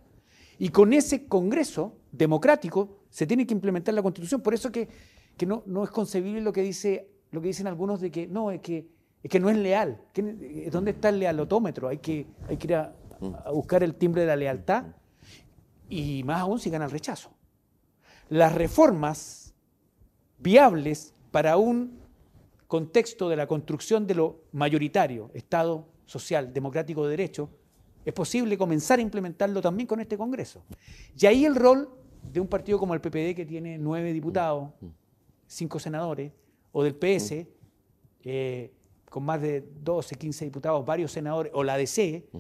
Y 0.58 0.70
con 0.70 0.92
ese 0.92 1.26
Congreso 1.26 1.96
democrático 2.10 2.98
se 3.10 3.26
tiene 3.26 3.46
que 3.46 3.54
implementar 3.54 3.94
la 3.94 4.02
Constitución. 4.02 4.40
Por 4.40 4.54
eso 4.54 4.72
que, 4.72 4.88
no, 5.46 5.62
no, 5.66 5.84
es 5.84 5.90
concebible 5.90 6.40
lo 6.40 6.52
que, 6.52 6.62
dice, 6.62 7.08
lo 7.30 7.40
que 7.40 7.48
dicen 7.48 7.66
algunos 7.66 8.00
de 8.00 8.10
que 8.10 8.26
no, 8.26 8.50
es 8.50 8.60
que, 8.60 8.88
es 9.22 9.30
que 9.30 9.40
no 9.40 9.50
es 9.50 9.56
leal. 9.56 10.02
¿Dónde 10.70 10.90
está 10.90 11.10
el 11.10 11.20
lealotómetro? 11.20 11.88
Hay 11.88 11.98
que, 11.98 12.26
hay 12.48 12.56
que 12.56 12.66
ir 12.66 12.74
a, 12.74 12.94
buscar 13.52 13.82
el 13.82 13.94
timbre 13.94 14.22
de 14.22 14.28
la 14.28 14.36
lealtad 14.36 14.84
y 15.88 16.22
más 16.24 16.40
aún 16.40 16.58
si 16.58 16.70
gana 16.70 16.84
el 16.84 16.90
rechazo. 16.90 17.30
Las 18.28 18.54
reformas 18.54 19.54
viables 20.38 21.14
para 21.30 21.56
un 21.56 21.98
contexto 22.66 23.28
de 23.28 23.36
la 23.36 23.46
construcción 23.46 24.06
de 24.06 24.14
lo 24.14 24.42
mayoritario, 24.52 25.30
Estado 25.34 25.88
social, 26.04 26.52
democrático 26.52 27.04
de 27.04 27.10
derecho, 27.10 27.50
es 28.08 28.14
posible 28.14 28.56
comenzar 28.56 28.98
a 28.98 29.02
implementarlo 29.02 29.60
también 29.60 29.86
con 29.86 30.00
este 30.00 30.16
Congreso. 30.16 30.62
Y 31.14 31.26
ahí 31.26 31.44
el 31.44 31.54
rol 31.54 31.90
de 32.22 32.40
un 32.40 32.46
partido 32.46 32.78
como 32.78 32.94
el 32.94 33.02
PPD, 33.02 33.36
que 33.36 33.44
tiene 33.46 33.76
nueve 33.76 34.14
diputados, 34.14 34.70
cinco 35.46 35.78
senadores, 35.78 36.32
o 36.72 36.82
del 36.82 36.94
PS, 36.94 37.46
eh, 38.24 38.72
con 39.10 39.24
más 39.24 39.42
de 39.42 39.62
12, 39.82 40.14
15 40.14 40.46
diputados, 40.46 40.86
varios 40.86 41.12
senadores, 41.12 41.52
o 41.54 41.62
la 41.62 41.76
DC, 41.76 42.30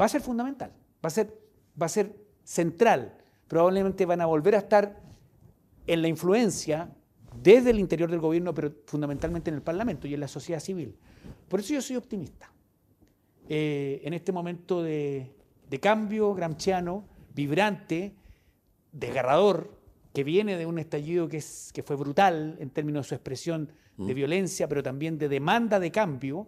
va 0.00 0.04
a 0.04 0.08
ser 0.08 0.20
fundamental, 0.20 0.70
va 1.04 1.08
a 1.08 1.10
ser, 1.10 1.36
va 1.80 1.86
a 1.86 1.88
ser 1.88 2.14
central. 2.44 3.18
Probablemente 3.48 4.06
van 4.06 4.20
a 4.20 4.26
volver 4.26 4.54
a 4.54 4.58
estar 4.58 5.02
en 5.88 6.00
la 6.00 6.06
influencia 6.06 6.92
desde 7.42 7.70
el 7.70 7.80
interior 7.80 8.08
del 8.08 8.20
gobierno, 8.20 8.54
pero 8.54 8.72
fundamentalmente 8.86 9.50
en 9.50 9.56
el 9.56 9.62
Parlamento 9.62 10.06
y 10.06 10.14
en 10.14 10.20
la 10.20 10.28
sociedad 10.28 10.60
civil. 10.60 10.96
Por 11.48 11.58
eso 11.58 11.74
yo 11.74 11.82
soy 11.82 11.96
optimista. 11.96 12.52
Eh, 13.48 14.00
en 14.04 14.12
este 14.12 14.32
momento 14.32 14.82
de, 14.82 15.32
cambio 15.80 16.34
gramsciano, 16.34 17.04
vibrante, 17.34 18.14
desgarrador, 18.92 19.76
que 20.12 20.24
viene 20.24 20.56
de 20.56 20.66
un 20.66 20.78
estallido 20.78 21.28
que, 21.28 21.36
es, 21.36 21.70
que 21.74 21.82
fue 21.82 21.96
brutal 21.96 22.56
en 22.58 22.70
términos 22.70 23.04
de 23.04 23.08
su 23.10 23.14
expresión 23.14 23.70
de 23.98 24.12
mm. 24.12 24.16
violencia, 24.16 24.68
pero 24.68 24.82
también 24.82 25.18
de 25.18 25.28
demanda 25.28 25.78
de 25.78 25.90
cambio, 25.90 26.46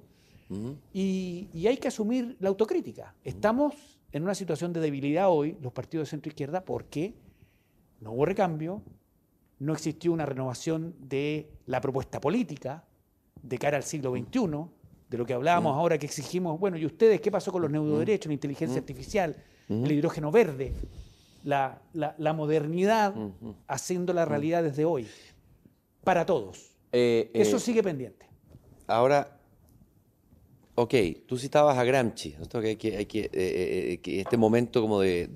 mm. 0.48 0.70
y, 0.92 1.66
hay 1.66 1.76
que 1.76 1.88
asumir 1.88 2.36
la 2.40 2.48
autocrítica. 2.48 3.14
Mm. 3.24 3.28
Estamos 3.28 4.00
en 4.10 4.22
una 4.22 4.34
situación 4.34 4.72
de 4.72 4.80
debilidad 4.80 5.28
hoy, 5.28 5.56
los 5.60 5.72
partidos 5.72 6.06
de 6.06 6.10
centro 6.10 6.30
izquierda, 6.30 6.64
porque 6.64 7.14
no 8.00 8.12
hubo 8.12 8.24
recambio, 8.24 8.82
no 9.58 9.72
existió 9.72 10.12
una 10.12 10.24
renovación 10.24 10.94
de 10.98 11.50
la 11.66 11.80
propuesta 11.80 12.20
política 12.20 12.84
de 13.42 13.58
cara 13.58 13.76
al 13.76 13.82
siglo 13.82 14.12
XXI, 14.12 14.77
de 15.08 15.16
lo 15.16 15.24
que 15.24 15.32
hablábamos 15.32 15.74
ahora 15.74 15.96
que 15.98 16.06
exigimos, 16.06 16.58
bueno, 16.60 16.76
¿y 16.76 16.84
ustedes 16.84 17.20
qué 17.20 17.30
pasó 17.30 17.50
con 17.50 17.62
los 17.62 17.70
neuroderechos, 17.70 18.26
la 18.26 18.34
inteligencia 18.34 18.78
artificial, 18.78 19.36
el 19.68 19.90
hidrógeno 19.90 20.30
verde? 20.30 20.72
La, 21.44 21.80
modernidad 22.34 23.14
haciendo 23.66 24.12
la 24.12 24.24
realidad 24.24 24.62
desde 24.62 24.84
hoy, 24.84 25.06
para 26.04 26.26
todos. 26.26 26.72
Eh, 26.92 27.30
Eso 27.32 27.56
eh, 27.56 27.60
sigue 27.60 27.82
pendiente. 27.82 28.26
Ahora, 28.86 29.38
ok, 30.74 30.94
tú 31.26 31.38
citabas 31.38 31.78
a 31.78 31.84
Gramsci, 31.84 32.34
que, 32.50 32.76
que, 32.76 33.06
que, 33.06 33.30
eh, 33.32 34.00
que, 34.02 34.20
este 34.20 34.36
momento 34.36 34.82
como 34.82 35.00
de, 35.00 35.26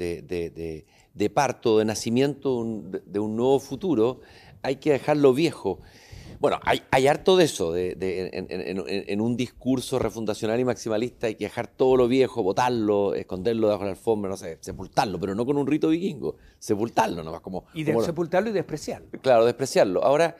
de, 1.14 1.30
parto, 1.30 1.78
de 1.78 1.84
nacimiento 1.86 2.64
de 3.06 3.18
un 3.18 3.36
nuevo 3.36 3.58
futuro, 3.58 4.20
hay 4.62 4.76
que 4.76 4.92
dejarlo 4.92 5.32
viejo. 5.32 5.80
Bueno, 6.42 6.58
hay, 6.64 6.82
hay 6.90 7.06
harto 7.06 7.36
de 7.36 7.44
eso, 7.44 7.70
de, 7.70 7.96
en, 8.02 9.20
un 9.20 9.36
discurso 9.36 10.00
refundacional 10.00 10.58
y 10.58 10.64
maximalista 10.64 11.28
hay 11.28 11.36
que 11.36 11.44
dejar 11.44 11.68
todo 11.68 11.96
lo 11.96 12.08
viejo, 12.08 12.42
botarlo, 12.42 13.14
esconderlo 13.14 13.68
debajo 13.68 13.84
de 13.84 13.90
la 13.90 13.96
alfombra, 13.96 14.28
no 14.28 14.36
sé, 14.36 14.58
sepultarlo, 14.60 15.20
pero 15.20 15.36
no 15.36 15.46
con 15.46 15.56
un 15.56 15.68
rito 15.68 15.90
vikingo, 15.90 16.34
sepultarlo 16.58 17.22
nomás 17.22 17.42
como... 17.42 17.66
Y 17.74 17.84
de, 17.84 17.96
sepultarlo 18.02 18.50
y 18.50 18.52
despreciarlo. 18.54 19.06
Claro, 19.20 19.44
despreciarlo. 19.44 20.02
Ahora, 20.02 20.34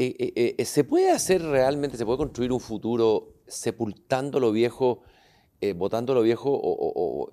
eh, 0.00 0.16
eh, 0.18 0.54
eh, 0.58 0.64
¿se 0.64 0.82
puede 0.82 1.12
hacer 1.12 1.42
realmente, 1.42 1.96
se 1.96 2.04
puede 2.04 2.18
construir 2.18 2.50
un 2.50 2.58
futuro 2.58 3.34
sepultando 3.46 4.40
lo 4.40 4.50
viejo, 4.50 5.02
votando 5.76 6.12
lo 6.12 6.22
viejo? 6.22 6.50
O, 6.60 7.30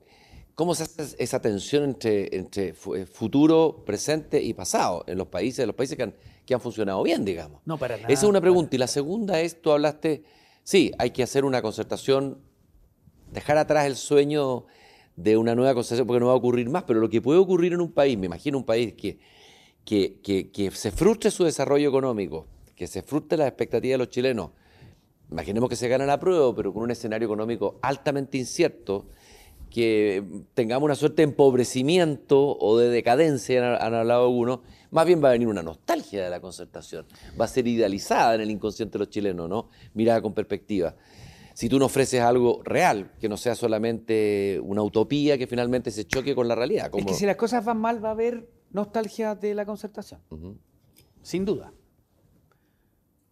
¿Cómo 0.54 0.76
se 0.76 0.84
hace 0.84 1.16
esa 1.18 1.42
tensión 1.42 1.84
entre, 1.84 2.38
entre 2.38 2.76
futuro, 2.76 3.82
presente 3.88 4.40
y 4.40 4.54
pasado 4.54 5.04
en 5.08 5.18
los 5.18 5.30
países, 5.30 5.66
los 5.66 5.76
países 5.76 5.98
que 5.98 6.04
han, 6.04 6.14
que 6.46 6.54
han 6.54 6.62
funcionado 6.62 7.02
bien, 7.04 7.26
digamos? 7.26 7.62
No, 7.66 7.78
para 7.78 7.98
nada. 7.98 8.10
Esa 8.10 8.24
es 8.24 8.30
una 8.30 8.42
pregunta. 8.42 8.76
Y 8.76 8.80
la 8.80 8.88
segunda 8.88 9.40
es, 9.40 9.62
tú 9.62 9.72
hablaste, 9.72 10.24
sí, 10.64 10.92
hay 10.98 11.12
que 11.12 11.24
hacer 11.24 11.46
una 11.46 11.62
concertación, 11.62 12.40
dejar 13.32 13.58
atrás 13.58 13.86
el 13.86 13.96
sueño 13.96 14.66
de 15.16 15.38
una 15.38 15.56
nueva 15.56 15.74
concertación, 15.74 16.08
porque 16.08 16.20
no 16.20 16.28
va 16.28 16.34
a 16.34 16.38
ocurrir 16.38 16.70
más, 16.70 16.84
pero 16.84 17.00
lo 17.00 17.10
que 17.10 17.22
puede 17.22 17.40
ocurrir 17.40 17.74
en 17.74 17.82
un 17.82 17.92
país, 17.92 18.18
me 18.18 18.26
imagino 18.26 18.58
un 18.58 18.66
país 18.66 18.94
que 18.94 19.20
que, 19.86 20.50
que, 20.52 20.72
se 20.72 20.92
frustre 20.92 21.32
su 21.32 21.44
desarrollo 21.44 21.90
económico, 21.90 22.48
que 22.76 22.88
se 22.88 23.02
frustre 23.02 23.38
las 23.38 23.48
expectativas 23.48 23.96
de 23.96 23.98
los 23.98 24.10
chilenos. 24.10 24.52
Imaginemos 25.32 25.70
que 25.70 25.76
se 25.76 25.88
gana 25.88 26.06
la 26.06 26.20
prueba, 26.20 26.56
pero 26.56 26.74
con 26.74 26.84
un 26.84 26.92
escenario 26.92 27.26
económico 27.26 27.80
altamente 27.82 28.38
incierto, 28.38 29.08
que 29.70 30.24
tengamos 30.54 30.86
una 30.86 30.96
suerte 30.96 31.18
de 31.18 31.24
empobrecimiento 31.24 32.58
o 32.60 32.78
de 32.78 32.90
decadencia, 32.90 33.76
han, 33.78 33.94
hablado 33.94 34.26
algunos, 34.26 34.60
más 34.94 35.08
bien 35.08 35.24
va 35.24 35.30
a 35.30 35.32
venir 35.32 35.48
una 35.48 35.64
nostalgia 35.64 36.24
de 36.24 36.30
la 36.30 36.40
concertación, 36.40 37.06
va 37.40 37.46
a 37.46 37.48
ser 37.48 37.68
idealizada 37.68 38.36
en 38.36 38.42
el 38.42 38.52
inconsciente 38.52 38.94
de 38.94 39.00
los 39.00 39.10
chilenos, 39.10 39.50
¿no? 39.50 39.70
Mirada 39.96 40.22
con 40.22 40.34
perspectiva. 40.34 40.96
Si 41.56 41.68
tú 41.68 41.80
no 41.80 41.86
ofreces 41.86 42.22
algo 42.22 42.62
real, 42.64 43.12
que 43.20 43.28
no 43.28 43.36
sea 43.36 43.56
solamente 43.56 44.60
una 44.64 44.84
utopía 44.84 45.38
que 45.38 45.48
finalmente 45.48 45.90
se 45.92 46.06
choque 46.06 46.36
con 46.36 46.48
la 46.48 46.56
realidad. 46.56 46.92
Es 46.96 47.06
que 47.06 47.14
si 47.14 47.26
las 47.26 47.36
cosas 47.36 47.66
van 47.66 47.80
mal 47.80 48.04
va 48.04 48.10
a 48.10 48.12
haber 48.12 48.48
nostalgia 48.72 49.36
de 49.36 49.56
la 49.56 49.66
concertación, 49.66 50.22
sin 51.24 51.44
duda. 51.44 51.74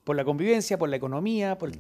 Por 0.03 0.16
la 0.16 0.26
convivencia, 0.26 0.80
por 0.80 0.89
la 0.89 0.95
economía, 0.95 1.59
por, 1.59 1.72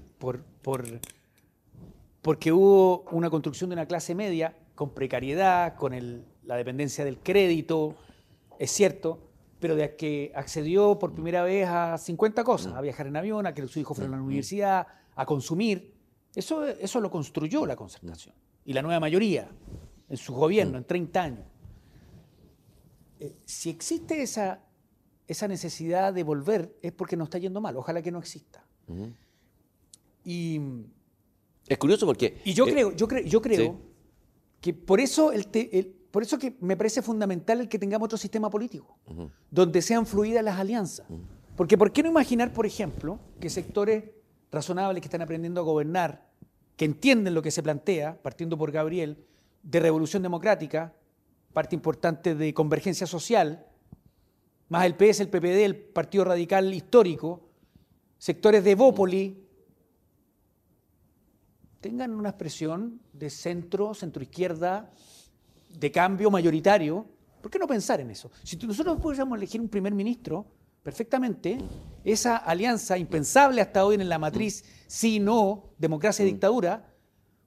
porque 2.21 2.51
hubo 2.51 3.03
una 3.11 3.31
construcción 3.31 3.71
de 3.71 3.73
una 3.73 3.87
clase 3.87 4.13
media 4.13 4.55
con 4.75 4.93
precariedad, 4.93 5.75
con 5.75 6.23
la 6.43 6.55
dependencia 6.55 7.03
del 7.03 7.17
crédito, 7.17 7.95
es 8.59 8.69
cierto, 8.69 9.30
pero 9.61 9.75
de 9.75 9.95
que 9.95 10.31
accedió 10.35 10.97
por 10.97 11.13
primera 11.13 11.43
vez 11.43 11.67
a 11.69 11.97
50 11.97 12.43
cosas, 12.43 12.73
a 12.73 12.81
viajar 12.81 13.07
en 13.07 13.15
avión, 13.15 13.45
a 13.45 13.53
que 13.53 13.65
su 13.67 13.79
hijo 13.79 13.93
fuera 13.93 14.11
a 14.11 14.17
la 14.17 14.23
universidad, 14.23 14.87
a 15.15 15.25
consumir. 15.25 15.93
Eso, 16.33 16.65
eso 16.65 16.99
lo 16.99 17.11
construyó 17.11 17.65
la 17.65 17.75
concertación. 17.75 18.33
Y 18.65 18.73
la 18.73 18.81
nueva 18.81 18.99
mayoría, 18.99 19.49
en 20.09 20.17
su 20.17 20.33
gobierno, 20.33 20.77
en 20.77 20.83
30 20.83 21.21
años. 21.21 21.45
Eh, 23.19 23.35
si 23.45 23.69
existe 23.69 24.23
esa, 24.23 24.63
esa 25.27 25.47
necesidad 25.47 26.11
de 26.11 26.23
volver, 26.23 26.75
es 26.81 26.91
porque 26.91 27.15
nos 27.15 27.27
está 27.27 27.37
yendo 27.37 27.61
mal. 27.61 27.77
Ojalá 27.77 28.01
que 28.01 28.11
no 28.11 28.17
exista. 28.17 28.65
Y. 30.25 30.59
Es 31.67 31.77
curioso 31.77 32.07
porque. 32.07 32.41
Y 32.45 32.53
yo 32.53 32.65
eh, 32.65 32.71
creo, 32.71 32.95
yo 32.95 33.07
creo, 33.07 33.23
yo 33.23 33.41
creo 33.41 33.79
que 34.59 34.73
por 34.73 34.99
eso, 34.99 35.31
el, 35.31 35.45
por 36.11 36.23
eso 36.23 36.37
que 36.37 36.57
me 36.59 36.75
parece 36.75 37.01
fundamental 37.01 37.61
el 37.61 37.69
que 37.69 37.79
tengamos 37.79 38.05
otro 38.05 38.17
sistema 38.17 38.49
político, 38.49 38.97
donde 39.49 39.81
sean 39.81 40.05
fluidas 40.05 40.43
las 40.43 40.59
alianzas. 40.59 41.07
Porque 41.55 41.77
¿por 41.77 41.91
qué 41.91 42.03
no 42.03 42.09
imaginar, 42.09 42.53
por 42.53 42.65
ejemplo, 42.65 43.19
que 43.39 43.49
sectores 43.49 44.03
razonables 44.51 45.01
que 45.01 45.07
están 45.07 45.21
aprendiendo 45.21 45.61
a 45.61 45.63
gobernar, 45.63 46.29
que 46.75 46.85
entienden 46.85 47.33
lo 47.33 47.41
que 47.41 47.51
se 47.51 47.63
plantea, 47.63 48.21
partiendo 48.21 48.57
por 48.57 48.71
Gabriel, 48.71 49.25
de 49.63 49.79
revolución 49.79 50.21
democrática, 50.21 50.93
parte 51.53 51.75
importante 51.75 52.35
de 52.35 52.53
convergencia 52.53 53.07
social, 53.07 53.65
más 54.67 54.85
el 54.85 54.95
PS, 54.95 55.21
el 55.21 55.29
PPD, 55.29 55.65
el 55.65 55.75
Partido 55.75 56.25
Radical 56.25 56.73
Histórico, 56.73 57.49
sectores 58.17 58.63
de 58.63 58.75
Bópoli, 58.75 59.47
tengan 61.81 62.11
una 62.11 62.29
expresión 62.29 63.01
de 63.13 63.29
centro, 63.29 63.93
centroizquierda, 63.93 64.91
de 65.77 65.91
cambio 65.91 66.29
mayoritario. 66.31 67.05
¿Por 67.41 67.49
qué 67.49 67.59
no 67.59 67.67
pensar 67.67 67.99
en 67.99 68.11
eso? 68.11 68.31
Si 68.43 68.55
nosotros 68.57 68.99
pudiéramos 68.99 69.37
elegir 69.37 69.59
un 69.61 69.69
primer 69.69 69.93
ministro, 69.93 70.45
perfectamente, 70.83 71.57
esa 72.03 72.37
alianza 72.37 72.97
impensable 72.97 73.61
hasta 73.61 73.85
hoy 73.85 73.95
en 73.95 74.09
la 74.09 74.19
matriz, 74.19 74.63
si 74.87 75.19
no, 75.19 75.71
democracia 75.77 76.23
y 76.23 76.31
dictadura, 76.31 76.93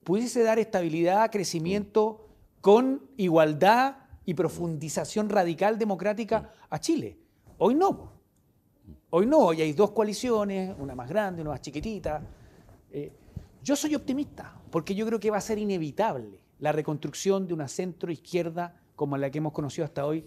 pudiese 0.02 0.42
dar 0.42 0.58
estabilidad, 0.58 1.30
crecimiento, 1.30 2.28
con 2.60 3.02
igualdad 3.16 3.96
y 4.24 4.34
profundización 4.34 5.28
radical 5.28 5.78
democrática 5.78 6.50
a 6.70 6.78
Chile. 6.80 7.18
Hoy 7.58 7.74
no. 7.74 8.12
Hoy 9.10 9.26
no, 9.26 9.38
hoy 9.38 9.60
hay 9.60 9.72
dos 9.72 9.92
coaliciones, 9.92 10.74
una 10.78 10.94
más 10.94 11.08
grande, 11.08 11.42
una 11.42 11.50
más 11.50 11.60
chiquitita. 11.60 12.22
Eh, 12.90 13.12
yo 13.62 13.76
soy 13.76 13.94
optimista, 13.94 14.60
porque 14.70 14.94
yo 14.94 15.06
creo 15.06 15.20
que 15.20 15.30
va 15.30 15.38
a 15.38 15.40
ser 15.40 15.58
inevitable 15.58 16.43
la 16.64 16.72
reconstrucción 16.72 17.46
de 17.46 17.52
una 17.52 17.68
centro 17.68 18.10
izquierda 18.10 18.80
como 18.96 19.18
la 19.18 19.30
que 19.30 19.36
hemos 19.36 19.52
conocido 19.52 19.84
hasta 19.84 20.06
hoy, 20.06 20.24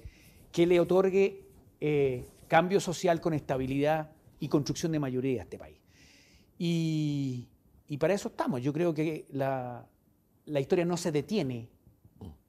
que 0.52 0.68
le 0.68 0.80
otorgue 0.80 1.48
eh, 1.82 2.28
cambio 2.48 2.80
social 2.80 3.20
con 3.20 3.34
estabilidad 3.34 4.12
y 4.40 4.48
construcción 4.48 4.92
de 4.92 5.00
mayoría 5.00 5.42
a 5.42 5.44
este 5.46 5.58
país. 5.58 5.80
Y, 6.60 7.48
para 8.00 8.14
eso 8.14 8.30
estamos. 8.30 8.62
Yo 8.62 8.72
creo 8.72 8.94
que 8.94 9.26
la, 9.32 9.88
la 10.46 10.60
historia 10.60 10.86
no 10.86 10.96
se 10.96 11.12
detiene 11.12 11.70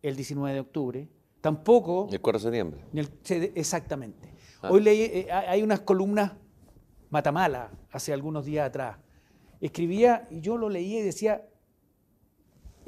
el 0.03 0.17
19 0.17 0.53
de 0.53 0.61
octubre, 0.61 1.09
tampoco... 1.41 2.09
El 2.13 2.21
4 2.21 2.39
de 2.39 2.43
septiembre. 2.43 3.55
exactamente. 3.55 4.29
Ah. 4.61 4.69
Hoy 4.71 4.83
leí, 4.83 5.01
eh, 5.01 5.29
hay 5.33 5.63
unas 5.63 5.81
columnas 5.81 6.33
Matamala, 7.09 7.71
hace 7.91 8.13
algunos 8.13 8.45
días 8.45 8.67
atrás. 8.67 8.99
Escribía, 9.63 10.29
y 10.31 10.43
yo 10.43 10.59
lo 10.59 10.69
leía 10.69 11.01
y 11.01 11.03
decía, 11.03 11.49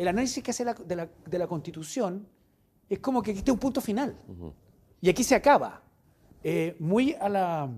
el 0.01 0.09
análisis 0.09 0.43
que 0.43 0.51
hace 0.51 0.65
de, 0.65 1.39
la, 1.39 1.47
Constitución 1.47 2.27
es 2.89 2.99
como 3.01 3.23
que 3.23 3.33
está 3.33 3.53
un 3.53 3.59
punto 3.59 3.81
final. 3.81 4.17
Y 5.01 5.09
aquí 5.11 5.23
se 5.23 5.35
acaba. 5.35 5.83
Eh, 6.43 6.75
muy 6.79 7.15
a 7.21 7.29
la 7.29 7.71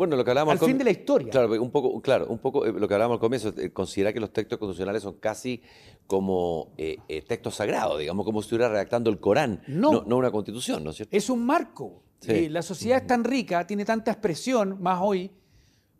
bueno, 0.00 0.16
lo 0.16 0.24
que 0.24 0.30
hablábamos 0.30 0.58
al, 0.58 0.66
fin 0.66 0.78
de 0.78 0.84
la 0.84 0.92
historia. 0.92 1.30
Claro, 1.30 1.62
un 1.62 1.70
poco, 1.70 2.00
claro, 2.00 2.26
un 2.28 2.38
poco 2.38 2.64
eh, 2.64 2.72
lo 2.72 2.88
que 2.88 2.94
hablábamos 2.94 3.16
al 3.16 3.20
comienzo, 3.20 3.52
eh, 3.58 3.70
considera 3.70 4.14
que 4.14 4.18
los 4.18 4.32
textos 4.32 4.58
constitucionales 4.58 5.02
son 5.02 5.16
casi 5.16 5.60
como 6.06 6.72
eh, 6.78 6.96
textos 7.28 7.56
sagrados, 7.56 7.98
digamos, 7.98 8.24
como 8.24 8.40
si 8.40 8.46
estuviera 8.46 8.70
redactando 8.70 9.10
el 9.10 9.20
Corán, 9.20 9.60
no, 9.66 10.02
no, 10.06 10.16
una 10.16 10.30
constitución, 10.30 10.82
¿no 10.82 10.88
es 10.88 10.96
cierto? 10.96 11.14
Es 11.14 11.28
un 11.28 11.44
marco. 11.44 12.02
la 12.26 12.62
sociedad 12.62 13.02
es 13.02 13.06
tan 13.06 13.24
rica, 13.24 13.66
tiene 13.66 13.84
tanta 13.84 14.10
expresión, 14.10 14.80
más 14.80 15.00
hoy, 15.02 15.32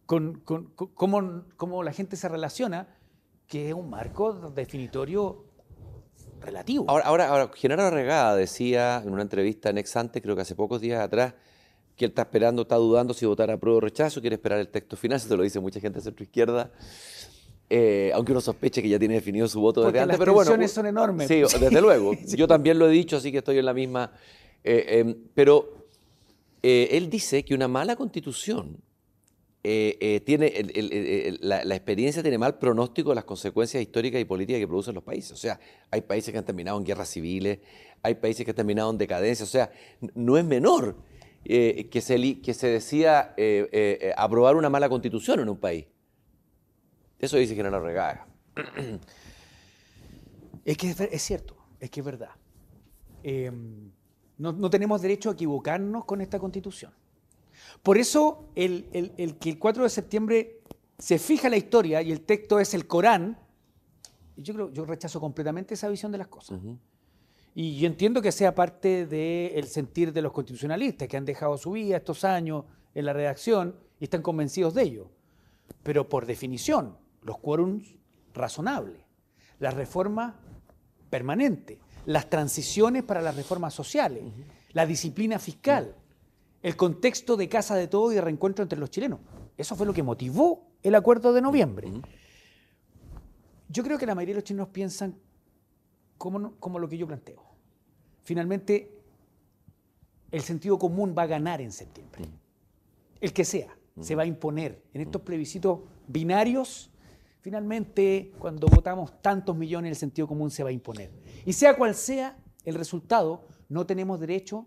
con, 0.07 0.41
cómo, 0.95 1.83
la 1.83 1.93
gente 1.93 2.17
se 2.17 2.27
relaciona, 2.31 2.89
que 3.47 3.69
es 3.69 3.75
un 3.75 3.91
marco 3.91 4.33
definitorio 4.33 5.45
relativo. 6.41 6.85
Ahora, 6.89 7.05
ahora, 7.05 7.29
ahora 7.29 7.51
Genaro 7.55 7.91
Regada 7.91 8.37
decía 8.37 9.03
en 9.05 9.13
una 9.13 9.23
entrevista 9.23 9.71
en 9.71 9.79
Exante, 9.79 10.21
creo 10.21 10.35
que 10.35 10.43
hace 10.43 10.55
pocos 10.55 10.81
días 10.81 11.01
atrás, 11.01 11.35
que 11.97 12.07
él 12.07 12.11
está 12.11 12.23
esperando, 12.23 12.63
está 12.63 12.77
dudando 12.77 13.13
si 13.15 13.27
votar 13.27 13.51
a 13.51 13.59
prueba 13.59 13.79
o 13.79 13.81
rechazo, 13.81 14.21
quiere 14.21 14.37
esperar 14.37 14.59
el 14.59 14.69
texto 14.69 14.97
final, 14.97 15.21
se 15.21 15.37
lo 15.37 15.43
dice 15.43 15.61
mucha 15.61 15.81
gente 15.81 15.99
de 15.99 16.05
centro 16.05 16.25
izquierda. 16.25 16.71
Eh, 17.73 18.11
aunque 18.15 18.33
uno 18.33 18.41
sospeche 18.41 18.83
que 18.83 18.89
ya 18.89 18.99
tiene 18.99 19.15
definido 19.15 19.47
su 19.47 19.61
voto 19.61 19.85
desde 19.85 20.01
antes, 20.01 20.19
pero 20.19 20.35
bueno. 20.35 20.67
son 20.67 20.87
enormes. 20.87 21.29
Sí, 21.29 21.37
desde 21.41 21.81
luego. 21.81 22.15
Yo 22.27 22.49
también 22.49 22.79
lo 22.81 22.89
he 22.89 22.91
dicho, 22.91 23.17
así 23.17 23.31
que 23.31 23.39
estoy 23.39 23.59
en 23.59 23.67
la 23.67 23.73
misma. 23.73 24.11
Eh, 24.65 24.99
em, 24.99 25.17
pero 25.35 25.87
eh, 26.63 26.89
él 26.93 27.09
dice 27.09 27.45
que 27.45 27.55
una 27.55 27.69
mala 27.69 27.95
constitución 27.95 28.77
tiene 29.63 31.39
la, 31.41 31.75
experiencia 31.75 32.23
tiene 32.23 32.39
mal 32.39 32.59
pronóstico 32.59 33.11
de 33.11 33.17
las 33.17 33.25
consecuencias 33.25 33.83
históricas 33.83 34.21
y 34.21 34.25
políticas 34.25 34.61
que 34.61 34.67
producen 34.67 34.95
los 34.95 35.05
países. 35.05 35.33
O 35.33 35.37
sea, 35.37 35.61
hay 35.91 36.01
países 36.03 36.33
que 36.33 36.39
han 36.39 36.45
terminado 36.45 36.79
en 36.79 36.85
guerras 36.85 37.09
civiles, 37.09 37.59
hay 38.03 38.15
países 38.15 38.45
que 38.45 38.53
han 38.53 38.57
terminado 38.57 38.91
en 38.91 38.99
decadencia. 38.99 39.45
O 39.45 39.49
sea, 39.49 39.71
no 40.15 40.39
es 40.39 40.45
menor 40.45 40.97
que, 41.45 42.01
se, 42.01 42.41
que 42.41 42.55
se 42.55 42.67
decía 42.69 43.35
aprobar 44.17 44.57
una 44.57 44.71
mala 44.71 44.89
constitución 44.89 45.41
en 45.41 45.49
un 45.49 45.59
país. 45.59 45.87
Eso 47.19 47.37
dice 47.37 47.55
que 47.55 47.63
no 47.63 47.71
nos 47.71 47.83
regala. 47.83 48.27
Es 50.65 50.77
que 50.77 50.91
es, 50.91 51.23
cierto, 51.23 51.57
es 51.79 51.91
que 51.91 52.01
es 52.01 52.07
verdad. 52.07 52.31
Em, 53.23 53.91
no, 54.39 54.71
tenemos 54.71 55.03
derecho 55.03 55.31
a 55.31 55.33
equivocarnos 55.33 56.05
con 56.05 56.21
esta 56.21 56.39
constitución. 56.39 56.93
Por 57.83 57.99
eso 57.99 58.51
el, 58.55 58.89
que 59.41 59.51
el 59.51 59.59
4 59.59 59.83
de 59.83 59.89
septiembre 59.89 60.61
se 60.99 61.19
fija 61.19 61.49
la 61.49 61.57
historia 61.57 62.03
y 62.03 62.13
el 62.13 62.21
texto 62.23 62.61
es 62.61 62.75
el 62.75 62.87
Corán, 62.87 63.39
yo 64.37 64.55
creo, 64.55 64.73
yo 64.73 64.85
rechazo 64.85 65.21
completamente 65.21 65.75
esa 65.75 65.89
visión 65.89 66.13
de 66.13 66.19
las 66.19 66.29
cosas. 66.29 66.61
Y 67.55 67.79
yo 67.79 67.87
entiendo 67.87 68.23
que 68.23 68.33
sea 68.33 68.55
parte 68.55 69.07
del 69.07 69.67
sentir 69.67 70.13
de 70.13 70.23
los 70.23 70.33
constitucionalistas 70.33 71.09
que 71.09 71.17
han 71.17 71.25
dejado 71.25 71.57
su 71.59 71.73
vida 71.73 71.97
estos 71.97 72.25
años 72.25 72.65
en 72.95 73.05
la 73.05 73.13
redacción 73.13 73.77
y 73.99 74.05
están 74.05 74.23
convencidos 74.23 74.75
de 74.75 74.83
ello. 74.83 75.11
Pero 75.83 76.09
por 76.09 76.27
definición, 76.27 76.97
los 77.23 77.39
quórums 77.39 77.97
razonables, 78.35 79.03
la 79.59 79.71
reforma 79.71 80.41
permanente, 81.09 81.79
las 82.07 82.31
transiciones 82.31 83.03
para 83.03 83.21
las 83.21 83.37
reformas 83.37 83.75
sociales, 83.75 84.23
la 84.73 84.87
disciplina 84.87 85.39
fiscal, 85.39 85.95
el 86.63 86.77
contexto 86.77 87.37
de 87.37 87.49
casa 87.49 87.75
de 87.75 87.89
todo 87.89 88.13
y 88.13 88.17
de 88.17 88.21
reencuentro 88.21 88.63
entre 88.63 88.79
los 88.79 88.91
chilenos. 88.91 89.21
Eso 89.57 89.77
fue 89.77 89.87
lo 89.87 89.93
que 89.93 90.03
motivó 90.03 90.69
el 90.83 90.95
acuerdo 90.95 91.33
de 91.33 91.43
noviembre. 91.43 91.91
Yo 93.69 93.83
creo 93.83 93.99
que 93.99 94.07
la 94.07 94.15
mayoría 94.15 94.35
de 94.35 94.41
los 94.41 94.45
chilenos 94.45 94.69
piensan 94.69 95.17
como, 96.19 96.55
como 96.57 96.79
lo 96.79 96.89
que 96.89 96.99
yo 96.99 97.07
planteo. 97.07 97.43
Finalmente, 98.25 98.99
el 100.31 100.43
sentido 100.43 100.79
común 100.79 101.15
va 101.17 101.23
a 101.23 101.27
ganar 101.27 101.61
en 101.61 101.73
septiembre. 101.73 102.25
El 103.21 103.33
que 103.33 103.45
sea, 103.45 103.77
se 104.01 104.15
va 104.15 104.23
a 104.23 104.27
imponer 104.27 104.83
en 104.95 105.03
estos 105.03 105.23
plebiscitos 105.23 105.81
binarios 106.07 106.91
finalmente 107.41 108.33
cuando 108.39 108.67
votamos 108.69 109.21
tantos 109.23 109.57
millones 109.57 109.91
el 109.91 109.97
sentido 109.97 110.29
común 110.29 110.51
se 110.51 110.63
va 110.63 110.71
a 110.71 110.73
imponer. 110.73 111.11
Y 111.45 111.53
sea 111.53 111.77
cual 111.77 111.95
sea 111.95 112.37
el 112.65 112.75
resultado, 112.75 113.47
no 113.69 113.87
tenemos 113.87 114.21
derecho 114.21 114.67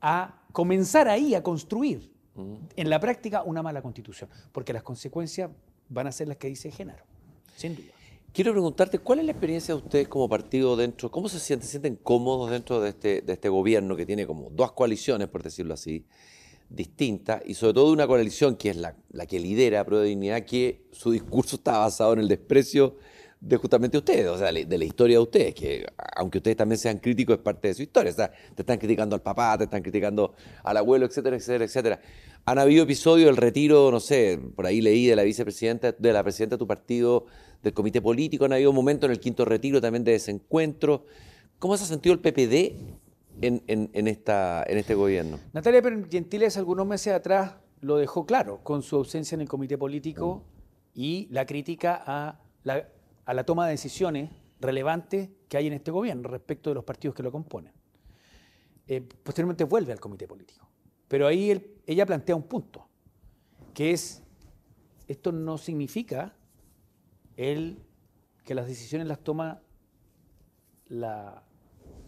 a 0.00 0.42
comenzar 0.52 1.08
ahí 1.08 1.34
a 1.34 1.42
construir 1.42 2.10
en 2.76 2.90
la 2.90 3.00
práctica 3.00 3.42
una 3.42 3.62
mala 3.62 3.82
constitución, 3.82 4.30
porque 4.52 4.72
las 4.72 4.82
consecuencias 4.82 5.50
van 5.88 6.06
a 6.06 6.12
ser 6.12 6.28
las 6.28 6.36
que 6.36 6.48
dice 6.48 6.70
Genaro, 6.70 7.04
sin 7.56 7.74
duda. 7.74 7.88
Quiero 8.32 8.52
preguntarte, 8.52 8.98
¿cuál 8.98 9.20
es 9.20 9.24
la 9.24 9.32
experiencia 9.32 9.74
de 9.74 9.80
ustedes 9.80 10.06
como 10.06 10.28
partido 10.28 10.76
dentro? 10.76 11.10
¿Cómo 11.10 11.28
se 11.28 11.40
sienten? 11.40 11.66
¿Se 11.66 11.72
sienten 11.72 11.96
cómodos 11.96 12.50
dentro 12.50 12.80
de 12.80 12.90
este, 12.90 13.22
de 13.22 13.32
este 13.32 13.48
gobierno 13.48 13.96
que 13.96 14.06
tiene 14.06 14.26
como 14.26 14.50
dos 14.50 14.72
coaliciones, 14.72 15.28
por 15.28 15.42
decirlo 15.42 15.74
así? 15.74 16.04
distinta 16.68 17.40
y 17.44 17.54
sobre 17.54 17.74
todo 17.74 17.92
una 17.92 18.06
coalición 18.06 18.56
que 18.56 18.70
es 18.70 18.76
la, 18.76 18.94
que 19.26 19.38
lidera 19.38 19.84
Pro 19.84 20.00
de 20.00 20.08
Dignidad, 20.08 20.44
que 20.44 20.82
su 20.92 21.10
discurso 21.10 21.56
está 21.56 21.78
basado 21.78 22.12
en 22.12 22.20
el 22.20 22.28
desprecio 22.28 22.96
de 23.40 23.56
justamente 23.56 23.96
ustedes, 23.98 24.26
o 24.26 24.36
sea, 24.36 24.50
de 24.52 24.78
la 24.78 24.84
historia 24.84 25.16
de 25.16 25.22
ustedes, 25.22 25.54
que 25.54 25.86
aunque 26.16 26.38
ustedes 26.38 26.56
también 26.56 26.78
sean 26.78 26.98
críticos, 26.98 27.36
es 27.36 27.42
parte 27.42 27.68
de 27.68 27.74
su 27.74 27.82
historia. 27.82 28.10
O 28.10 28.14
sea, 28.14 28.30
te 28.54 28.62
están 28.62 28.78
criticando 28.78 29.14
al 29.14 29.22
papá, 29.22 29.56
te 29.56 29.64
están 29.64 29.82
criticando 29.82 30.34
al 30.64 30.76
abuelo, 30.76 31.06
etcétera, 31.06 31.36
etcétera, 31.36 31.64
etcétera. 31.64 32.00
Han 32.46 32.58
habido 32.58 32.82
episodios 32.82 33.26
del 33.26 33.36
retiro, 33.36 33.90
no 33.92 34.00
sé, 34.00 34.40
por 34.56 34.66
ahí 34.66 34.80
leí 34.80 35.06
de 35.06 35.14
la 35.14 35.22
vicepresidenta, 35.22 35.92
de 35.92 36.12
la 36.12 36.22
presidenta 36.22 36.56
de 36.56 36.58
tu 36.58 36.66
partido, 36.66 37.26
del 37.62 37.72
comité 37.74 38.00
político, 38.00 38.44
han 38.44 38.52
habido 38.52 38.72
momentos 38.72 39.08
en 39.08 39.12
el 39.12 39.20
quinto 39.20 39.44
retiro 39.44 39.80
también 39.80 40.04
de 40.04 40.12
desencuentro. 40.12 41.04
¿Cómo 41.58 41.76
se 41.76 41.84
ha 41.84 41.86
sentido 41.86 42.14
el 42.14 42.20
PPD 42.20 42.76
en, 43.40 44.08
esta, 44.08 44.64
en 44.66 44.78
este 44.78 44.94
gobierno? 44.94 45.38
Natalia 45.52 45.82
Gentiles 46.10 46.56
algunos 46.56 46.86
meses 46.86 47.12
atrás 47.12 47.54
lo 47.80 47.96
dejó 47.96 48.26
claro 48.26 48.60
con 48.62 48.82
su 48.82 48.96
ausencia 48.96 49.34
en 49.34 49.40
el 49.40 49.48
comité 49.48 49.76
político 49.76 50.42
y 50.94 51.28
la 51.30 51.46
crítica 51.46 52.00
a 52.04 52.40
la, 52.64 52.88
a 53.28 53.34
la 53.34 53.44
toma 53.44 53.66
de 53.66 53.72
decisiones 53.72 54.30
relevantes 54.58 55.28
que 55.50 55.58
hay 55.58 55.66
en 55.66 55.74
este 55.74 55.90
gobierno 55.90 56.30
respecto 56.30 56.70
de 56.70 56.74
los 56.74 56.84
partidos 56.84 57.14
que 57.14 57.22
lo 57.22 57.30
componen. 57.30 57.74
Eh, 58.86 59.02
posteriormente 59.02 59.64
vuelve 59.64 59.92
al 59.92 60.00
comité 60.00 60.26
político. 60.26 60.66
Pero 61.08 61.26
ahí 61.26 61.78
ella 61.86 62.06
plantea 62.06 62.34
un 62.34 62.44
punto, 62.44 62.88
que 63.74 63.90
es, 63.90 64.22
esto 65.06 65.30
no 65.30 65.58
significa 65.58 66.34
el, 67.36 67.82
que 68.46 68.54
las 68.54 68.66
decisiones 68.66 69.06
las 69.06 69.22
toma 69.22 69.60
la 70.86 71.44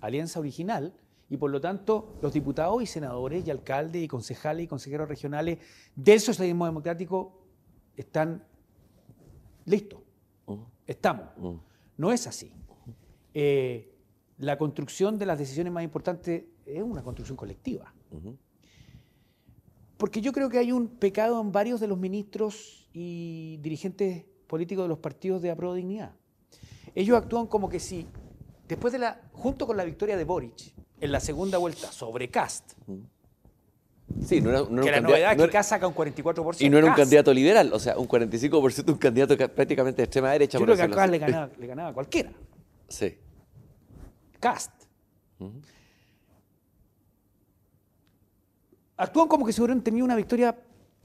alianza 0.00 0.40
original, 0.40 0.94
y 1.28 1.36
por 1.36 1.50
lo 1.50 1.60
tanto 1.60 2.16
los 2.22 2.32
diputados 2.32 2.82
y 2.82 2.86
senadores 2.86 3.46
y 3.46 3.50
alcaldes 3.50 4.02
y 4.02 4.08
concejales 4.08 4.64
y 4.64 4.68
consejeros 4.68 5.06
regionales 5.06 5.58
del 5.94 6.18
socialismo 6.18 6.64
democrático 6.64 7.44
están 7.94 8.42
listos. 9.66 10.00
Estamos. 10.90 11.28
No 11.96 12.10
es 12.10 12.26
así. 12.26 12.52
Eh, 13.32 13.94
la 14.38 14.58
construcción 14.58 15.20
de 15.20 15.26
las 15.26 15.38
decisiones 15.38 15.72
más 15.72 15.84
importantes 15.84 16.46
es 16.66 16.82
una 16.82 17.00
construcción 17.04 17.36
colectiva. 17.36 17.94
Porque 19.96 20.20
yo 20.20 20.32
creo 20.32 20.48
que 20.48 20.58
hay 20.58 20.72
un 20.72 20.88
pecado 20.88 21.40
en 21.40 21.52
varios 21.52 21.78
de 21.78 21.86
los 21.86 21.96
ministros 21.96 22.88
y 22.92 23.58
dirigentes 23.58 24.24
políticos 24.48 24.82
de 24.84 24.88
los 24.88 24.98
partidos 24.98 25.40
de 25.42 25.52
Apro 25.52 25.74
Dignidad. 25.74 26.12
Ellos 26.96 27.16
actúan 27.16 27.46
como 27.46 27.68
que 27.68 27.78
si, 27.78 28.04
después 28.66 28.92
de 28.92 28.98
la, 28.98 29.20
junto 29.32 29.68
con 29.68 29.76
la 29.76 29.84
victoria 29.84 30.16
de 30.16 30.24
Boric, 30.24 30.74
en 31.00 31.12
la 31.12 31.20
segunda 31.20 31.58
vuelta 31.58 31.92
sobre 31.92 32.28
Cast. 32.30 32.72
Sí, 34.24 34.40
no 34.40 34.50
era, 34.50 34.60
no 34.68 34.82
que 34.82 34.90
la 34.90 35.00
novedad 35.00 35.32
es 35.32 35.42
que 35.42 35.50
Cast 35.50 35.70
saca 35.70 35.86
un 35.86 35.94
44%. 35.94 36.60
Y 36.60 36.68
no 36.68 36.78
era 36.78 36.88
un 36.88 36.94
candidato 36.94 37.32
liberal, 37.32 37.70
o 37.72 37.78
sea, 37.78 37.96
un 37.96 38.08
45% 38.08 38.90
un 38.90 38.98
candidato 38.98 39.36
prácticamente 39.36 39.98
de 39.98 40.04
extrema 40.04 40.32
derecha. 40.32 40.58
Yo 40.58 40.64
creo 40.64 40.76
que 40.76 40.82
a 40.82 40.90
Cast 40.90 41.10
le 41.10 41.18
ganaba, 41.18 41.50
le 41.58 41.66
ganaba, 41.66 41.88
a 41.90 41.94
cualquiera. 41.94 42.32
Sí. 42.88 43.16
Cast. 44.38 44.72
Actúan 48.96 49.28
como 49.28 49.46
que 49.46 49.52
si 49.52 49.60
hubieran 49.60 49.82
tenido 49.82 50.04
una 50.04 50.16
victoria 50.16 50.54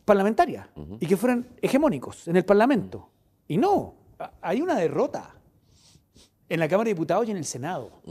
parlamentaria 0.03 0.69
y 0.99 1.05
que 1.05 1.15
fueran 1.15 1.47
hegemónicos 1.61 2.27
en 2.27 2.35
el 2.35 2.45
Parlamento. 2.45 3.09
Y 3.47 3.57
no, 3.57 3.95
hay 4.41 4.61
una 4.61 4.75
derrota 4.75 5.35
en 6.49 6.59
la 6.59 6.67
Cámara 6.67 6.85
de 6.87 6.93
Diputados 6.93 7.27
y 7.27 7.31
en 7.31 7.37
el 7.37 7.45
Senado. 7.45 8.01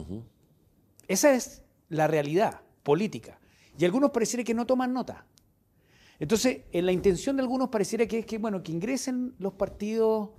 Esa 1.07 1.35
es 1.35 1.63
la 1.89 2.07
realidad 2.07 2.61
política. 2.83 3.39
Y 3.79 3.85
algunos 3.85 4.11
pareciera 4.11 4.45
que 4.45 4.55
no 4.55 4.67
toman 4.67 4.93
nota. 4.93 5.27
Entonces, 6.19 6.63
en 6.71 6.87
la 6.87 6.93
intención 6.93 7.37
de 7.37 7.43
algunos 7.43 7.69
pareciera 7.69 8.07
que 8.07 8.21
es 8.21 8.27
que, 8.27 8.39
bueno, 8.39 8.63
que 8.63 8.73
ingresen 8.73 9.35
los 9.39 9.55
partidos 9.55 10.31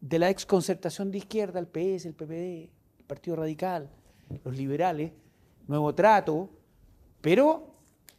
de 0.00 0.18
la 0.18 0.28
exconcertación 0.28 1.10
de 1.10 1.18
izquierda, 1.18 1.58
el 1.58 1.66
PS, 1.66 2.06
el 2.06 2.14
PPD, 2.14 2.70
el 2.98 3.04
Partido 3.06 3.36
Radical, 3.36 3.90
los 4.44 4.56
liberales, 4.56 5.12
nuevo 5.66 5.94
trato, 5.94 6.50
pero 7.20 7.74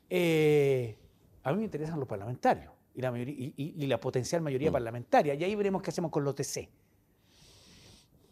eh, 0.09 0.97
a 1.43 1.51
mí 1.51 1.59
me 1.59 1.65
interesan 1.65 1.99
los 1.99 2.07
parlamentarios 2.07 2.73
y 2.95 3.01
la, 3.01 3.13
y, 3.15 3.85
la 3.85 3.99
potencial 3.99 4.41
mayoría 4.41 4.71
mm. 4.71 4.73
parlamentaria, 4.73 5.35
y 5.35 5.43
ahí 5.43 5.55
veremos 5.55 5.83
qué 5.83 5.91
hacemos 5.91 6.09
con 6.09 6.23
los 6.23 6.33
TC. 6.33 6.67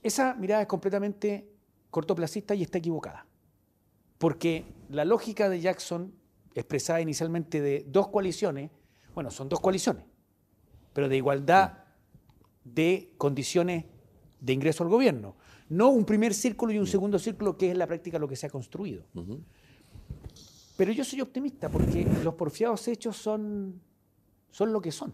Esa 0.02 0.34
mirada 0.34 0.64
es 0.64 0.68
completamente 0.68 1.48
cortoplacista 1.92 2.56
y 2.56 2.64
está 2.64 2.80
equivocada 2.80 3.26
porque 4.18 4.66
la 4.90 5.06
lógica 5.06 5.50
de 5.50 5.60
Jackson, 5.60 6.14
expresada 6.54 7.02
inicialmente 7.02 7.62
de 7.62 7.86
dos 7.88 8.08
coaliciones, 8.08 8.72
bueno, 9.14 9.32
son 9.32 9.50
dos 9.50 9.60
coaliciones, 9.60 10.06
pero 10.94 11.10
de 11.10 11.18
igualdad 11.18 11.86
de 12.64 13.14
condiciones 13.18 13.86
de 14.40 14.54
ingreso 14.54 14.84
al 14.84 14.90
gobierno. 14.90 15.36
No 15.70 15.90
un 15.90 16.06
primer 16.06 16.34
círculo 16.34 16.72
y 16.74 16.78
un 16.78 16.88
segundo 16.88 17.18
círculo, 17.18 17.58
que 17.58 17.68
es 17.68 17.72
en 17.72 17.80
la 17.80 17.88
práctica 17.88 18.20
lo 18.20 18.28
que 18.28 18.36
se 18.36 18.46
ha 18.46 18.50
construido. 18.50 19.04
Pero 20.78 20.92
yo 20.92 21.04
soy 21.04 21.22
optimista 21.22 21.70
porque 21.70 22.06
los 22.24 22.34
porfiados 22.36 22.88
hechos 22.88 23.18
son, 23.18 23.82
son 24.52 24.74
lo 24.74 24.82
que 24.82 24.92
son. 24.92 25.14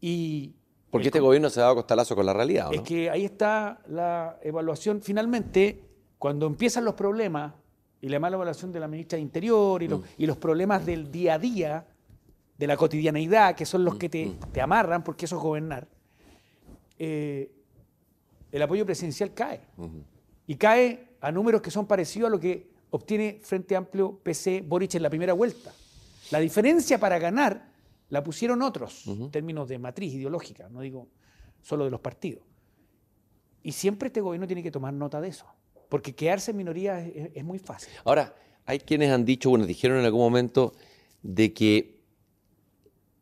Y 0.00 0.54
Porque 0.90 1.08
este 1.08 1.20
gobierno 1.20 1.48
se 1.48 1.60
ha 1.60 1.64
dado 1.64 1.76
costalazo 1.76 2.14
con 2.14 2.26
la 2.26 2.34
realidad, 2.34 2.68
¿o 2.68 2.72
Es 2.72 2.82
que 2.82 3.08
ahí 3.08 3.24
está 3.24 3.80
la 3.88 4.38
evaluación. 4.42 5.00
Finalmente, 5.00 5.82
cuando 6.18 6.46
empiezan 6.46 6.84
los 6.84 6.94
problemas 6.94 7.54
y 8.04 8.08
la 8.10 8.20
mala 8.20 8.36
evaluación 8.36 8.70
de 8.70 8.80
la 8.80 8.86
ministra 8.86 9.16
de 9.16 9.22
Interior 9.22 9.82
y 9.82 9.88
los, 9.88 10.00
Mm. 10.00 10.04
y 10.18 10.26
los 10.26 10.36
problemas 10.36 10.84
del 10.84 11.10
día 11.10 11.34
a 11.34 11.38
día, 11.38 11.86
de 12.58 12.66
la 12.66 12.76
cotidianeidad, 12.76 13.56
que 13.56 13.64
son 13.64 13.80
Mm, 13.80 13.84
los 13.86 13.94
que 13.96 14.08
te, 14.10 14.32
te 14.52 14.60
amarran, 14.60 15.02
porque 15.02 15.24
eso 15.24 15.36
es 15.36 15.42
gobernar, 15.42 15.88
eh, 16.98 17.50
el 18.52 18.60
apoyo 18.62 18.84
presidencial 18.84 19.32
cae. 19.32 19.62
Y 20.46 20.56
cae 20.56 21.16
a 21.22 21.32
números 21.32 21.62
que 21.62 21.70
son 21.70 21.86
parecidos 21.86 22.28
a 22.28 22.30
lo 22.30 22.38
que 22.38 22.70
obtiene 22.90 23.40
Frente 23.42 23.74
Amplio 23.74 24.18
PC 24.22 24.60
Boric 24.60 24.94
en 24.96 25.02
la 25.02 25.08
primera 25.08 25.32
vuelta. 25.32 25.72
La 26.30 26.40
diferencia 26.40 26.98
para 27.00 27.18
ganar 27.18 27.72
la 28.10 28.22
pusieron 28.22 28.60
otros, 28.60 29.06
en 29.06 29.30
términos 29.30 29.66
de 29.66 29.78
matriz 29.78 30.12
ideológica, 30.12 30.68
no 30.68 30.82
digo 30.82 31.08
solo 31.62 31.84
de 31.84 31.90
los 31.90 32.00
partidos. 32.00 32.44
Y 33.62 33.72
siempre 33.72 34.08
este 34.08 34.20
gobierno 34.20 34.46
tiene 34.46 34.62
que 34.62 34.70
tomar 34.70 34.92
nota 34.92 35.22
de 35.22 35.28
eso, 35.28 35.46
porque 35.94 36.12
quedarse 36.12 36.50
en 36.50 36.56
minoría 36.56 36.98
es, 37.06 37.44
muy 37.44 37.60
fácil. 37.60 37.88
Ahora, 38.04 38.34
hay 38.66 38.80
quienes 38.80 39.12
han 39.12 39.24
dicho, 39.24 39.50
bueno, 39.50 39.64
dijeron 39.64 40.00
en 40.00 40.04
algún 40.04 40.22
momento 40.22 40.72
de 41.22 41.52
que 41.52 42.00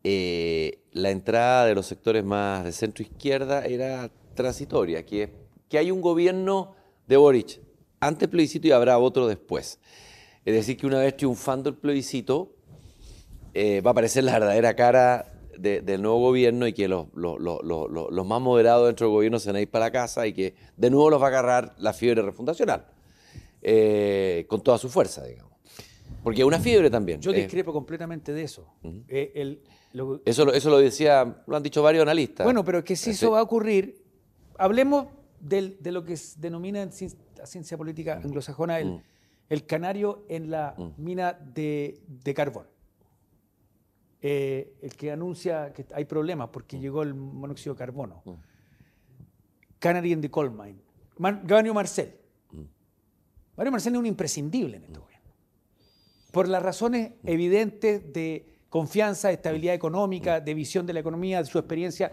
eh, 0.03 0.79
la 0.91 1.11
entrada 1.11 1.67
de 1.67 1.75
los 1.75 1.85
sectores 1.85 2.23
más 2.23 2.63
de 2.63 2.71
centro 2.71 3.03
izquierda 3.03 3.63
era 3.63 4.09
transitoria, 4.33 5.05
que, 5.05 5.29
que 5.69 5.77
hay 5.77 5.91
un 5.91 6.01
gobierno 6.01 6.73
de 7.05 7.15
Boric 7.15 7.61
antes 7.99 8.27
plebiscito 8.27 8.67
y 8.67 8.71
habrá 8.71 8.97
otro 8.97 9.27
después. 9.27 9.79
Es 10.43 10.55
decir, 10.55 10.75
que 10.75 10.87
una 10.87 10.97
vez 10.97 11.15
triunfando 11.15 11.69
el 11.69 11.75
plebiscito, 11.75 12.55
eh, 13.53 13.81
va 13.81 13.91
a 13.91 13.93
aparecer 13.93 14.23
la 14.23 14.33
verdadera 14.33 14.75
cara 14.75 15.31
de- 15.57 15.81
del 15.81 16.01
nuevo 16.01 16.19
gobierno 16.19 16.67
y 16.67 16.73
que 16.73 16.87
los, 16.87 17.07
los- 17.13 17.39
los- 17.39 17.61
los- 17.63 18.25
más 18.27 18.41
moderados 18.41 18.87
dentro 18.87 19.07
del 19.07 19.13
gobierno 19.13 19.39
se 19.39 19.49
van 19.49 19.55
a 19.57 19.61
ir 19.61 19.69
para 19.69 19.85
la 19.85 19.91
casa 19.91 20.25
y 20.27 20.33
que 20.33 20.55
de 20.77 20.89
nuevo 20.89 21.09
los 21.09 21.21
va 21.21 21.25
a 21.25 21.29
agarrar 21.29 21.75
la 21.77 21.93
fiebre 21.93 22.21
refundacional, 22.21 22.85
eh, 23.61 24.45
con 24.47 24.61
toda 24.61 24.77
su 24.77 24.89
fuerza, 24.89 25.23
digamos. 25.25 25.51
Porque 26.23 26.41
es 26.41 26.47
una 26.47 26.59
fiebre 26.59 26.89
también. 26.89 27.19
Yo 27.19 27.31
eh, 27.31 27.35
discrepo 27.35 27.73
completamente 27.73 28.31
de 28.33 28.43
eso. 28.43 28.67
Eh, 29.09 29.31
el- 29.35 29.61
lo- 29.93 30.21
eso, 30.25 30.45
lo- 30.45 30.53
eso 30.53 30.69
lo 30.69 30.77
decía, 30.77 31.43
lo 31.47 31.55
han 31.57 31.63
dicho 31.63 31.81
varios 31.83 32.01
analistas. 32.03 32.45
Bueno, 32.45 32.63
pero 32.63 32.79
es 32.79 32.83
que 32.85 32.95
si 32.95 33.11
Este, 33.11 33.25
eso 33.25 33.31
va 33.31 33.39
a 33.39 33.43
ocurrir, 33.43 34.01
hablemos 34.57 35.07
del- 35.39 35.77
de 35.81 35.91
lo 35.91 36.03
que 36.05 36.15
se 36.15 36.39
denomina 36.39 36.81
en 36.81 36.91
la 37.37 37.45
ciencia 37.45 37.77
política 37.77 38.21
anglosajona 38.23 38.79
el, 38.79 39.01
el 39.49 39.65
canario 39.65 40.23
en 40.29 40.49
la 40.49 40.75
mina 40.97 41.33
de, 41.33 41.99
de 42.07 42.33
carbón. 42.33 42.65
Eh, 44.25 44.77
el 44.81 44.95
que 44.95 45.11
anuncia 45.11 45.73
que 45.73 45.85
hay 45.93 46.05
problemas 46.05 46.47
porque 46.49 46.79
llegó 46.79 47.03
el 47.03 47.13
monóxido 47.13 47.73
de 47.75 47.79
carbono. 47.79 48.23
Canary 49.79 50.13
in 50.13 50.21
the 50.21 50.31
coal 50.31 50.49
mine. 50.49 50.79
Man- 51.17 51.43
Mario 51.47 51.73
Marcel. 51.73 52.15
Mario 53.57 53.71
Marcel 53.71 53.93
es 53.93 53.99
un 53.99 54.05
imprescindible 54.05 54.77
en 54.77 54.83
este 54.85 54.97
gobierno. 54.99 55.29
Por 56.31 56.47
las 56.47 56.63
razones 56.63 57.11
evidentes 57.25 58.11
de 58.13 58.45
confianza, 58.69 59.27
de 59.27 59.33
estabilidad 59.35 59.75
económica, 59.75 60.39
de 60.39 60.53
visión 60.53 60.85
de 60.87 60.93
la 60.93 61.01
economía, 61.01 61.39
de 61.43 61.45
su 61.45 61.59
experiencia. 61.59 62.11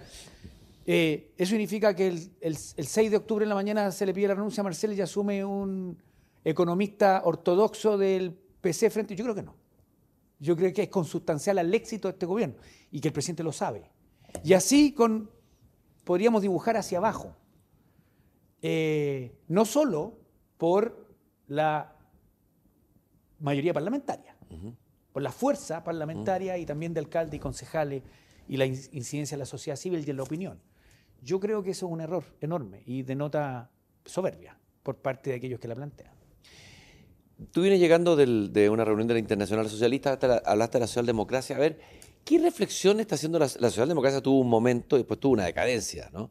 Eh, 0.84 1.32
eso 1.38 1.50
significa 1.50 1.94
que 1.94 2.08
el, 2.08 2.14
el- 2.40 2.56
el 2.76 2.86
6 2.86 3.10
de 3.12 3.16
octubre 3.18 3.44
en 3.44 3.48
la 3.50 3.54
mañana 3.54 3.92
se 3.92 4.04
le 4.04 4.12
pide 4.12 4.26
la 4.28 4.34
renuncia 4.34 4.62
a 4.62 4.64
Marcel 4.64 4.92
y 4.94 5.00
asume 5.00 5.44
un 5.44 5.96
economista 6.44 7.22
ortodoxo 7.24 7.96
del 7.96 8.32
PC 8.60 8.90
frente. 8.90 9.14
Yo 9.14 9.22
creo 9.24 9.34
que 9.36 9.42
no. 9.42 9.54
Yo 10.40 10.56
creo 10.56 10.72
que 10.72 10.82
es 10.82 10.88
consustancial 10.88 11.58
al 11.58 11.72
éxito 11.72 12.08
de 12.08 12.12
este 12.12 12.26
gobierno 12.26 12.56
y 12.90 13.00
que 13.00 13.08
el 13.08 13.12
presidente 13.14 13.42
lo 13.44 13.52
sabe. 13.52 13.90
Y 14.42 14.54
así 14.54 14.92
con, 14.92 15.30
podríamos 16.04 16.42
dibujar 16.42 16.76
hacia 16.76 16.98
abajo. 16.98 17.36
Eh, 18.62 19.38
no 19.48 19.64
solo 19.64 20.18
por 20.58 21.14
la 21.46 21.96
mayoría 23.38 23.72
parlamentaria, 23.72 24.36
por 25.12 25.22
la 25.22 25.32
fuerza 25.32 25.82
parlamentaria 25.82 26.58
y 26.58 26.66
también 26.66 26.92
de 26.94 27.00
alcaldes 27.00 27.34
y 27.36 27.38
concejales 27.38 28.02
y 28.48 28.56
la 28.56 28.66
in- 28.66 28.78
incidencia 28.92 29.36
de 29.36 29.40
la 29.40 29.46
sociedad 29.46 29.76
civil 29.76 30.04
y 30.06 30.10
en 30.10 30.16
la 30.16 30.22
opinión. 30.22 30.60
Yo 31.22 31.38
creo 31.40 31.62
que 31.62 31.70
eso 31.70 31.86
es 31.86 31.92
un 31.92 32.00
error 32.00 32.24
enorme 32.40 32.82
y 32.86 33.02
denota 33.02 33.70
soberbia 34.04 34.58
por 34.82 34.96
parte 34.96 35.30
de 35.30 35.36
aquellos 35.36 35.60
que 35.60 35.68
la 35.68 35.74
plantean. 35.74 36.12
Tú 37.52 37.62
vienes 37.62 37.80
llegando 37.80 38.16
de 38.16 38.68
una 38.70 38.84
reunión 38.84 39.08
de 39.08 39.14
la 39.14 39.20
Internacional 39.20 39.68
Socialista, 39.68 40.16
de 40.16 40.28
la- 40.28 40.42
hablaste 40.44 40.78
de 40.78 40.80
la 40.80 40.86
socialdemocracia. 40.86 41.56
A 41.56 41.58
ver, 41.58 41.78
¿qué 42.24 42.38
reflexión 42.38 43.00
está 43.00 43.14
haciendo 43.14 43.38
la, 43.38 43.46
la 43.46 43.70
socialdemocracia? 43.70 44.20
Tuvo 44.20 44.40
un 44.40 44.48
momento 44.48 44.96
y 44.96 45.00
después 45.00 45.18
tuvo 45.18 45.32
una 45.32 45.44
decadencia, 45.46 46.10
¿no? 46.12 46.30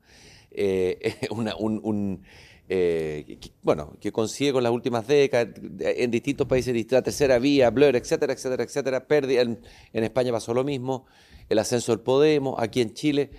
Eh, 0.51 1.15
eh, 2.71 3.39
bueno, 3.63 3.97
que 3.99 4.11
consigue 4.11 4.53
con 4.53 4.61
las 4.61 4.71
últimas 4.71 5.07
décadas, 5.07 5.55
en 5.79 6.11
distintos 6.11 6.45
países, 6.47 6.91
la 6.91 7.01
tercera 7.01 7.39
vía, 7.39 7.71
Blur, 7.71 7.95
etcétera, 7.95 8.33
etcétera, 8.33 8.63
etcétera, 8.63 9.07
pérdida. 9.07 9.41
En, 9.41 9.59
en 9.93 10.03
España 10.03 10.31
pasó 10.31 10.53
lo 10.53 10.63
mismo, 10.63 11.07
el 11.49 11.57
ascenso 11.57 11.91
del 11.91 12.01
Podemos, 12.01 12.55
aquí 12.59 12.81
en 12.81 12.93
Chile. 12.93 13.31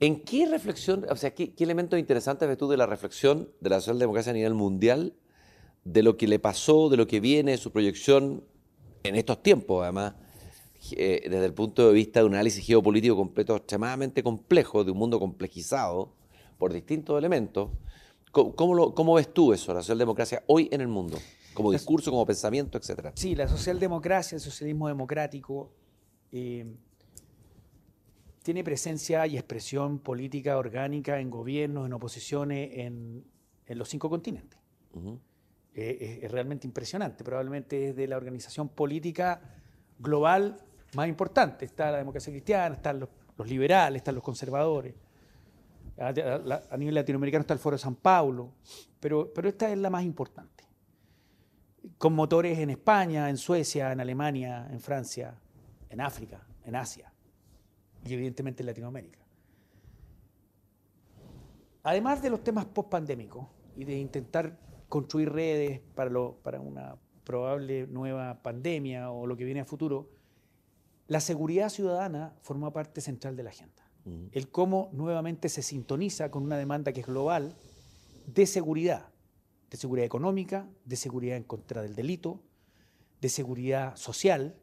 ¿En 0.00 0.20
qué 0.22 0.46
reflexión, 0.46 1.04
o 1.08 1.16
sea, 1.16 1.34
qué, 1.34 1.52
qué 1.54 1.64
elementos 1.64 1.98
interesantes 1.98 2.48
ves 2.48 2.56
tú 2.56 2.68
de 2.68 2.78
la 2.78 2.86
reflexión 2.86 3.50
de 3.60 3.70
la 3.70 3.80
socialdemocracia 3.80 4.30
a 4.30 4.34
nivel 4.34 4.54
mundial 4.54 5.14
de 5.84 6.02
lo 6.02 6.16
que 6.16 6.26
le 6.26 6.38
pasó, 6.38 6.88
de 6.88 6.96
lo 6.96 7.06
que 7.06 7.20
viene, 7.20 7.56
su 7.56 7.70
proyección 7.70 8.42
en 9.02 9.16
estos 9.16 9.42
tiempos, 9.42 9.82
además, 9.82 10.14
eh, 10.92 11.22
desde 11.28 11.44
el 11.44 11.52
punto 11.54 11.86
de 11.88 11.94
vista 11.94 12.20
de 12.20 12.26
un 12.26 12.34
análisis 12.34 12.64
geopolítico 12.64 13.16
completo, 13.16 13.56
extremadamente 13.56 14.22
complejo, 14.22 14.82
de 14.84 14.90
un 14.92 14.98
mundo 14.98 15.18
complejizado 15.18 16.14
por 16.58 16.72
distintos 16.72 17.18
elementos. 17.18 17.70
¿Cómo, 18.32 18.54
cómo 18.56 18.74
lo- 18.74 18.94
cómo 18.94 19.14
ves 19.14 19.32
tú 19.32 19.52
eso, 19.52 19.72
la 19.74 19.80
socialdemocracia 19.80 20.42
hoy 20.46 20.68
en 20.72 20.80
el 20.80 20.88
mundo? 20.88 21.18
Como 21.52 21.70
discurso, 21.70 22.10
como 22.10 22.26
pensamiento, 22.26 22.78
etcétera. 22.78 23.12
Sí, 23.14 23.34
la 23.36 23.46
socialdemocracia, 23.46 24.36
el 24.36 24.40
socialismo 24.40 24.88
democrático, 24.88 25.70
eh, 26.32 26.66
tiene 28.42 28.64
presencia 28.64 29.26
y 29.26 29.36
expresión 29.36 29.98
política 30.00 30.58
orgánica 30.58 31.20
en 31.20 31.30
gobiernos, 31.30 31.86
en 31.86 31.92
oposiciones, 31.92 32.70
en, 32.74 33.24
en 33.66 33.78
los 33.78 33.88
cinco 33.88 34.10
continentes. 34.10 34.58
Eh, 35.74 36.20
es, 36.22 36.30
realmente 36.30 36.66
impresionante. 36.66 37.24
Probablemente 37.24 37.88
es 37.88 37.96
de 37.96 38.06
la 38.06 38.16
organización 38.16 38.68
política 38.68 39.40
global 39.98 40.56
más 40.94 41.08
importante. 41.08 41.64
Está 41.64 41.90
la 41.90 41.98
democracia 41.98 42.32
cristiana, 42.32 42.76
están 42.76 43.00
los, 43.00 43.08
liberales, 43.48 44.00
están 44.00 44.14
los 44.14 44.24
conservadores. 44.24 44.94
A 45.98 46.76
nivel 46.76 46.94
latinoamericano 46.94 47.42
está 47.42 47.54
el 47.54 47.60
Foro 47.60 47.76
de 47.76 47.82
San 47.82 47.94
Paulo, 47.94 48.52
pero, 48.98 49.32
pero 49.32 49.48
esta 49.48 49.70
es 49.70 49.78
la 49.78 49.90
más 49.90 50.02
importante 50.04 50.54
con 51.98 52.14
motores 52.14 52.58
en 52.58 52.70
España, 52.70 53.28
en 53.28 53.36
Suecia, 53.36 53.92
en 53.92 54.00
Alemania, 54.00 54.66
en 54.70 54.80
Francia, 54.80 55.34
en 55.90 56.00
África, 56.00 56.46
en 56.64 56.76
Asia 56.76 57.12
y 58.04 58.14
evidentemente 58.14 58.62
en 58.62 58.66
Latinoamérica. 58.66 59.18
Además 61.82 62.22
de 62.22 62.30
los 62.30 62.42
temas 62.42 62.64
post-pandémicos 62.64 63.46
y 63.76 63.84
de 63.84 63.98
intentar 63.98 64.58
construir 64.94 65.32
redes 65.32 65.80
para, 65.96 66.08
lo- 66.08 66.36
para 66.44 66.60
una 66.60 66.94
probable 67.24 67.88
nueva 67.88 68.40
pandemia 68.44 69.10
o 69.10 69.26
lo 69.26 69.36
que 69.36 69.44
viene 69.44 69.58
a 69.60 69.64
futuro, 69.64 70.08
la 71.08 71.18
seguridad 71.18 71.68
ciudadana 71.68 72.32
forma 72.42 72.72
parte 72.72 73.00
central 73.00 73.34
de 73.34 73.42
la 73.42 73.50
agenda. 73.50 73.82
El 74.30 74.48
cómo 74.50 74.90
nuevamente 74.92 75.48
se 75.48 75.62
sintoniza 75.62 76.30
con 76.30 76.44
una 76.44 76.56
demanda 76.56 76.92
que 76.92 77.00
es 77.00 77.06
global 77.06 77.56
de 78.26 78.46
seguridad, 78.46 79.08
de 79.68 79.76
seguridad 79.78 80.06
económica, 80.06 80.68
de 80.84 80.94
seguridad 80.94 81.36
en 81.38 81.42
contra 81.42 81.82
del 81.82 81.96
delito, 81.96 82.40
de 83.20 83.28
seguridad 83.30 83.96
social, 83.96 84.54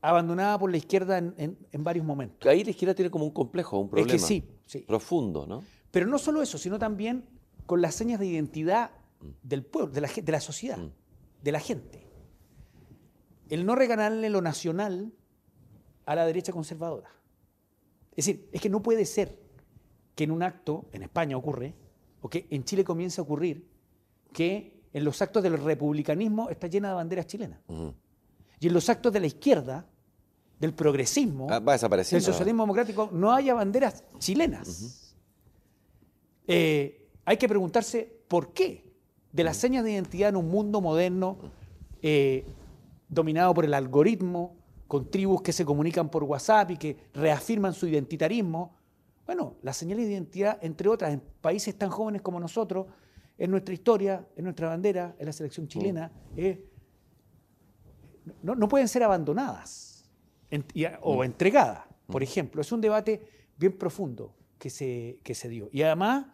abandonada 0.00 0.58
por 0.58 0.70
la 0.72 0.78
izquierda 0.78 1.18
en, 1.18 1.32
en- 1.38 1.58
en 1.70 1.84
varios 1.84 2.04
momentos. 2.04 2.48
Ahí 2.50 2.64
la 2.64 2.70
izquierda 2.70 2.94
tiene 2.94 3.10
como 3.10 3.24
un 3.24 3.30
complejo, 3.32 3.78
un 3.78 3.86
Es 3.86 3.90
problema 3.90 4.12
que 4.12 4.18
sí, 4.18 4.42
sí. 4.66 4.80
profundo, 4.80 5.46
¿no? 5.46 5.62
Pero 5.92 6.06
no 6.08 6.18
solo 6.18 6.42
eso, 6.42 6.58
sino 6.58 6.76
también 6.78 7.24
con 7.66 7.82
las 7.82 7.94
señas 7.94 8.20
de 8.20 8.26
identidad 8.26 8.90
del 9.42 9.64
pueblo, 9.64 9.92
de 9.92 10.00
la, 10.00 10.08
gen- 10.08 10.24
de 10.24 10.32
la 10.32 10.40
sociedad, 10.40 10.78
de 11.42 11.52
la 11.52 11.60
gente. 11.60 12.06
El 13.48 13.66
no 13.66 13.74
regalarle 13.74 14.30
lo 14.30 14.40
nacional 14.42 15.12
a 16.04 16.14
la 16.14 16.24
derecha 16.26 16.52
conservadora. 16.52 17.10
Es 18.12 18.26
decir, 18.26 18.48
es 18.52 18.60
que 18.60 18.68
no 18.70 18.82
puede 18.82 19.04
ser 19.04 19.38
que 20.14 20.24
en 20.24 20.30
un 20.30 20.42
acto, 20.42 20.86
en 20.92 21.02
España 21.02 21.36
ocurre, 21.36 21.74
o 22.22 22.28
que 22.30 22.46
en 22.50 22.64
Chile 22.64 22.82
comience 22.84 23.20
a 23.20 23.24
ocurrir, 23.24 23.68
que 24.32 24.80
en 24.92 25.04
los 25.04 25.20
actos 25.20 25.42
del 25.42 25.58
republicanismo 25.62 26.48
está 26.48 26.66
llena 26.68 26.88
de 26.88 26.94
banderas 26.94 27.26
chilenas. 27.26 27.60
Y 28.60 28.68
en 28.68 28.72
los 28.72 28.88
actos 28.88 29.12
de 29.12 29.20
la 29.20 29.26
izquierda, 29.26 29.86
del 30.58 30.72
progresismo, 30.72 31.48
Ah, 31.50 31.58
va 31.58 31.74
del 32.16 32.22
socialismo 32.32 32.62
democrático, 32.62 33.10
no 33.12 33.30
haya 33.32 33.52
banderas 33.52 34.02
chilenas. 34.18 35.14
Eh, 36.46 37.05
hay 37.26 37.36
que 37.36 37.48
preguntarse 37.48 38.20
por 38.28 38.52
qué 38.54 38.86
de 39.32 39.44
las 39.44 39.58
señas 39.58 39.84
de 39.84 39.92
identidad 39.92 40.30
en 40.30 40.36
un 40.36 40.48
mundo 40.48 40.80
moderno 40.80 41.36
eh, 42.00 42.46
dominado 43.08 43.52
por 43.52 43.64
el 43.64 43.74
algoritmo, 43.74 44.56
con 44.86 45.10
tribus 45.10 45.42
que 45.42 45.52
se 45.52 45.64
comunican 45.64 46.08
por 46.08 46.22
WhatsApp 46.22 46.70
y 46.70 46.76
que 46.76 46.96
reafirman 47.12 47.74
su 47.74 47.86
identitarismo, 47.86 48.76
Bueno, 49.26 49.56
las 49.62 49.76
señales 49.76 50.06
de 50.06 50.12
identidad, 50.12 50.58
entre 50.62 50.88
otras, 50.88 51.12
en 51.12 51.20
países 51.40 51.76
tan 51.76 51.90
jóvenes 51.90 52.22
como 52.22 52.38
nosotros, 52.38 52.86
en 53.36 53.50
nuestra 53.50 53.74
historia, 53.74 54.24
en 54.36 54.44
nuestra 54.44 54.68
bandera, 54.68 55.16
en 55.18 55.26
la 55.26 55.32
selección 55.32 55.66
chilena, 55.66 56.12
no, 58.42 58.68
pueden 58.68 58.86
ser 58.86 59.02
abandonadas 59.02 60.08
o 61.02 61.24
entregadas, 61.24 61.82
por 62.06 62.22
ejemplo. 62.22 62.60
Es 62.60 62.70
un 62.70 62.80
debate 62.80 63.20
bien 63.56 63.76
profundo 63.76 64.32
que 64.58 64.70
se, 64.70 65.18
que 65.24 65.34
se 65.34 65.48
dio. 65.48 65.68
Y 65.72 65.82
además, 65.82 66.26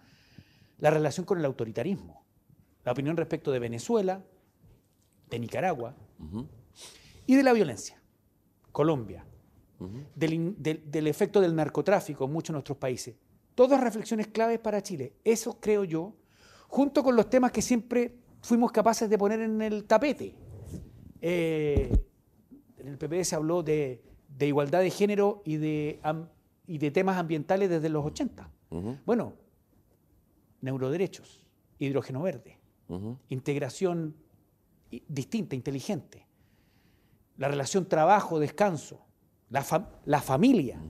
la 0.83 0.91
relación 0.91 1.25
con 1.25 1.39
el 1.39 1.45
autoritarismo. 1.45 2.25
La 2.85 2.91
opinión 2.91 3.17
respecto 3.17 3.53
de 3.53 3.61
Venezuela, 3.61 4.21
de 5.31 5.39
Nicaragua 5.39 5.95
y 7.25 7.37
de 7.37 7.43
la 7.45 7.53
violencia. 7.53 8.03
Colombia, 8.73 9.25
del, 10.17 11.07
efecto 11.07 11.41
del 11.41 11.55
narcotráfico 11.55 12.25
en 12.25 12.33
muchos 12.33 12.49
de 12.49 12.55
nuestros 12.55 12.79
países. 12.79 13.15
Todas 13.55 13.81
reflexiones 13.81 14.27
claves 14.27 14.59
para 14.59 14.83
Chile. 14.83 15.13
Eso 15.23 15.61
creo 15.61 15.85
yo, 15.85 16.17
junto 16.67 17.05
con 17.05 17.15
los 17.15 17.31
temas 17.31 17.53
que 17.53 17.63
siempre 17.63 18.17
fuimos 18.41 18.73
capaces 18.73 19.09
de 19.09 19.17
poner 19.17 19.41
en 19.41 19.63
el 19.63 19.85
tapete. 19.85 20.35
Eh, 21.21 21.97
en 22.79 22.89
el 22.89 22.99
PP 22.99 23.25
se 23.25 23.37
habló 23.37 23.63
de, 23.63 24.03
igualdad 24.41 24.81
de 24.81 24.91
género 24.91 25.43
y 25.45 25.59
de, 25.59 26.01
y 26.67 26.79
de 26.79 26.91
temas 26.91 27.19
ambientales 27.19 27.71
desde 27.71 27.89
los 27.89 28.05
80. 28.05 28.51
Bueno, 29.07 29.35
neuroderechos, 30.63 31.45
hidrógeno 31.79 32.23
verde, 32.23 32.59
integración 33.29 34.15
distinta, 35.09 35.55
inteligente, 35.55 36.27
la 37.37 37.49
relación 37.49 37.89
trabajo-descanso, 37.89 39.01
la, 39.51 40.21
familia. 40.21 40.81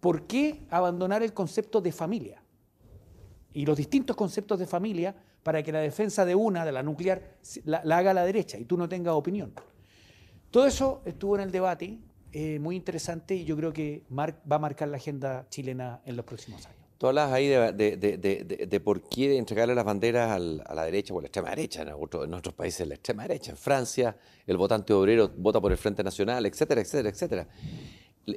¿Por 0.00 0.26
qué 0.26 0.66
abandonar 0.70 1.22
el 1.22 1.32
concepto 1.32 1.80
de 1.80 1.92
familia? 1.92 2.42
Y 3.52 3.66
los 3.66 3.76
distintos 3.76 4.16
conceptos 4.16 4.58
de 4.58 4.66
familia 4.66 5.14
para 5.42 5.62
que 5.62 5.72
la 5.72 5.80
defensa 5.80 6.24
de 6.24 6.34
una, 6.34 6.64
de 6.64 6.72
la 6.72 6.82
nuclear, 6.82 7.38
la, 7.64 7.78
haga 7.96 8.10
a 8.10 8.14
la 8.14 8.24
derecha 8.24 8.58
y 8.58 8.64
tú 8.64 8.76
no 8.76 8.88
tengas 8.88 9.14
opinión. 9.14 9.52
Todo 10.50 10.66
eso 10.66 11.02
estuvo 11.04 11.36
en 11.36 11.42
el 11.42 11.50
debate, 11.50 11.98
eh, 12.32 12.58
muy 12.58 12.76
interesante 12.76 13.34
y 13.34 13.44
yo 13.44 13.56
creo 13.56 13.72
que 13.72 14.04
va 14.10 14.34
a 14.48 14.58
marcar 14.58 14.88
la 14.88 14.98
agenda 14.98 15.46
chilena 15.48 16.00
en 16.04 16.16
los 16.16 16.24
próximos 16.24 16.66
años. 16.66 16.87
Tú 16.98 17.06
hablas 17.06 17.32
ahí 17.32 17.46
de, 17.46 18.80
por 18.84 19.02
qué 19.02 19.38
entregarle 19.38 19.72
las 19.76 19.84
banderas 19.84 20.32
a 20.32 20.74
la 20.74 20.84
derecha 20.84 21.14
o 21.14 21.18
a 21.18 21.22
la 21.22 21.28
extrema 21.28 21.50
derecha, 21.50 21.82
en, 21.82 21.88
en 21.88 22.34
otros 22.34 22.54
países 22.56 22.88
la 22.88 22.94
extrema 22.94 23.22
derecha, 23.22 23.52
en 23.52 23.56
Francia 23.56 24.16
el 24.48 24.56
votante 24.56 24.92
obrero 24.92 25.30
vota 25.36 25.60
por 25.60 25.70
el 25.70 25.78
Frente 25.78 26.02
Nacional, 26.02 26.44
etcétera, 26.46 26.80
etcétera, 26.80 27.08
etcétera. 27.10 27.48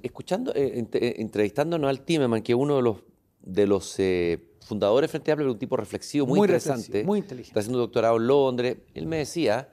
Escuchando, 0.04 0.54
eh, 0.54 0.88
eh, 0.94 1.16
entrevistándonos 1.18 1.90
al 1.90 2.02
Timeman, 2.02 2.44
que 2.44 2.54
uno 2.54 2.76
de 2.76 2.82
los, 2.84 2.98
de 3.42 3.66
los 3.66 4.00
eh, 4.00 4.40
fundadores 4.60 5.10
de 5.10 5.12
Frente 5.12 5.32
Amplio, 5.32 5.52
un 5.52 5.58
tipo 5.58 5.76
reflexivo, 5.76 6.28
muy, 6.28 6.42
interesante, 6.42 7.04
muy 7.04 7.18
inteligente. 7.18 7.50
está 7.50 7.62
haciendo 7.62 7.80
un 7.80 7.86
doctorado 7.86 8.18
en 8.18 8.28
Londres, 8.28 8.78
él 8.94 9.08
me 9.08 9.18
decía 9.18 9.70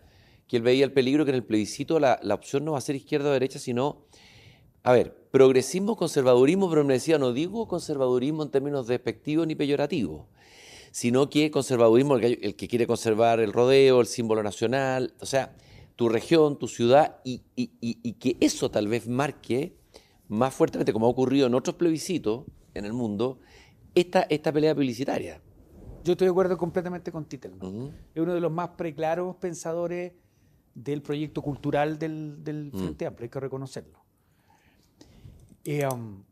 que 0.46 0.56
él 0.56 0.62
veía 0.62 0.86
el 0.86 0.92
peligro 0.92 1.26
que 1.26 1.30
en 1.30 1.36
el 1.36 1.44
plebiscito 1.44 2.00
la, 2.00 2.18
la 2.22 2.34
opción 2.34 2.64
no 2.64 2.72
va 2.72 2.78
a 2.78 2.80
ser 2.80 2.96
izquierda 2.96 3.28
o 3.28 3.32
derecha, 3.32 3.58
sino 3.58 4.06
a 4.82 4.92
ver, 4.92 5.14
progresismo, 5.30 5.96
conservadurismo, 5.96 6.68
pero 6.70 6.84
me 6.84 6.94
decía, 6.94 7.18
no 7.18 7.32
digo 7.32 7.68
conservadurismo 7.68 8.42
en 8.42 8.50
términos 8.50 8.86
despectivos 8.86 9.46
ni 9.46 9.54
peyorativos, 9.54 10.26
sino 10.90 11.28
que 11.28 11.50
conservadurismo, 11.50 12.16
el 12.16 12.20
que, 12.20 12.46
el 12.46 12.56
que 12.56 12.68
quiere 12.68 12.86
conservar 12.86 13.40
el 13.40 13.52
rodeo, 13.52 14.00
el 14.00 14.06
símbolo 14.06 14.42
nacional, 14.42 15.14
o 15.20 15.26
sea, 15.26 15.54
tu 15.96 16.08
región, 16.08 16.58
tu 16.58 16.68
ciudad, 16.68 17.16
y, 17.24 17.40
que 18.20 18.36
eso 18.40 18.70
tal 18.70 18.86
vez 18.86 19.08
marque 19.08 19.76
más 20.28 20.54
fuertemente, 20.54 20.92
como 20.92 21.06
ha 21.06 21.08
ocurrido 21.08 21.48
en 21.48 21.54
otros 21.54 21.74
plebiscitos 21.74 22.44
en 22.74 22.84
el 22.84 22.92
mundo, 22.92 23.40
esta, 23.96 24.22
esta 24.22 24.52
pelea 24.52 24.74
publicitaria. 24.74 25.42
Yo 26.04 26.12
estoy 26.12 26.26
de 26.26 26.30
acuerdo 26.30 26.56
completamente 26.56 27.10
con 27.10 27.24
Titelman. 27.24 27.92
Es 28.14 28.22
uno 28.22 28.32
de 28.32 28.40
los 28.40 28.52
más 28.52 28.70
preclaros 28.70 29.34
pensadores 29.36 30.12
del 30.72 31.02
proyecto 31.02 31.42
cultural 31.42 31.98
del, 31.98 32.44
del 32.44 32.70
mm. 32.72 32.78
Frente 32.78 33.06
Amplio, 33.06 33.24
hay 33.24 33.30
que 33.30 33.40
reconocerlo. 33.40 33.97
Um, 35.68 36.24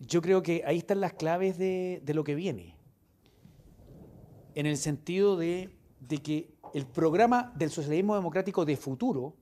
yo 0.00 0.20
creo 0.20 0.42
que 0.42 0.62
ahí 0.66 0.76
están 0.76 1.00
las 1.00 1.14
claves 1.14 1.56
de, 1.56 2.02
lo 2.08 2.24
que 2.24 2.34
viene. 2.34 2.76
En 4.54 4.66
el 4.66 4.76
sentido 4.76 5.36
de, 5.38 5.70
que 6.22 6.54
el 6.74 6.84
programa 6.84 7.54
del 7.56 7.70
socialismo 7.70 8.14
democrático 8.14 8.66
de 8.66 8.76
futuro 8.76 9.34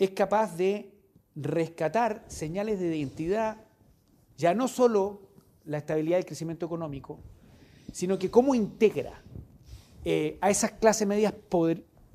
es 0.00 0.10
capaz 0.10 0.56
de 0.56 0.92
rescatar 1.36 2.24
señales 2.26 2.80
de 2.80 2.96
identidad, 2.96 3.58
ya 4.36 4.52
no 4.52 4.66
solo 4.66 5.30
la 5.64 5.78
estabilidad 5.78 6.16
y 6.16 6.20
el 6.20 6.26
crecimiento 6.26 6.66
económico, 6.66 7.20
sino 7.92 8.18
que 8.18 8.32
cómo 8.32 8.56
integra 8.56 9.22
eh, 10.04 10.38
a 10.40 10.50
esas 10.50 10.72
clases 10.72 11.06
medias 11.06 11.34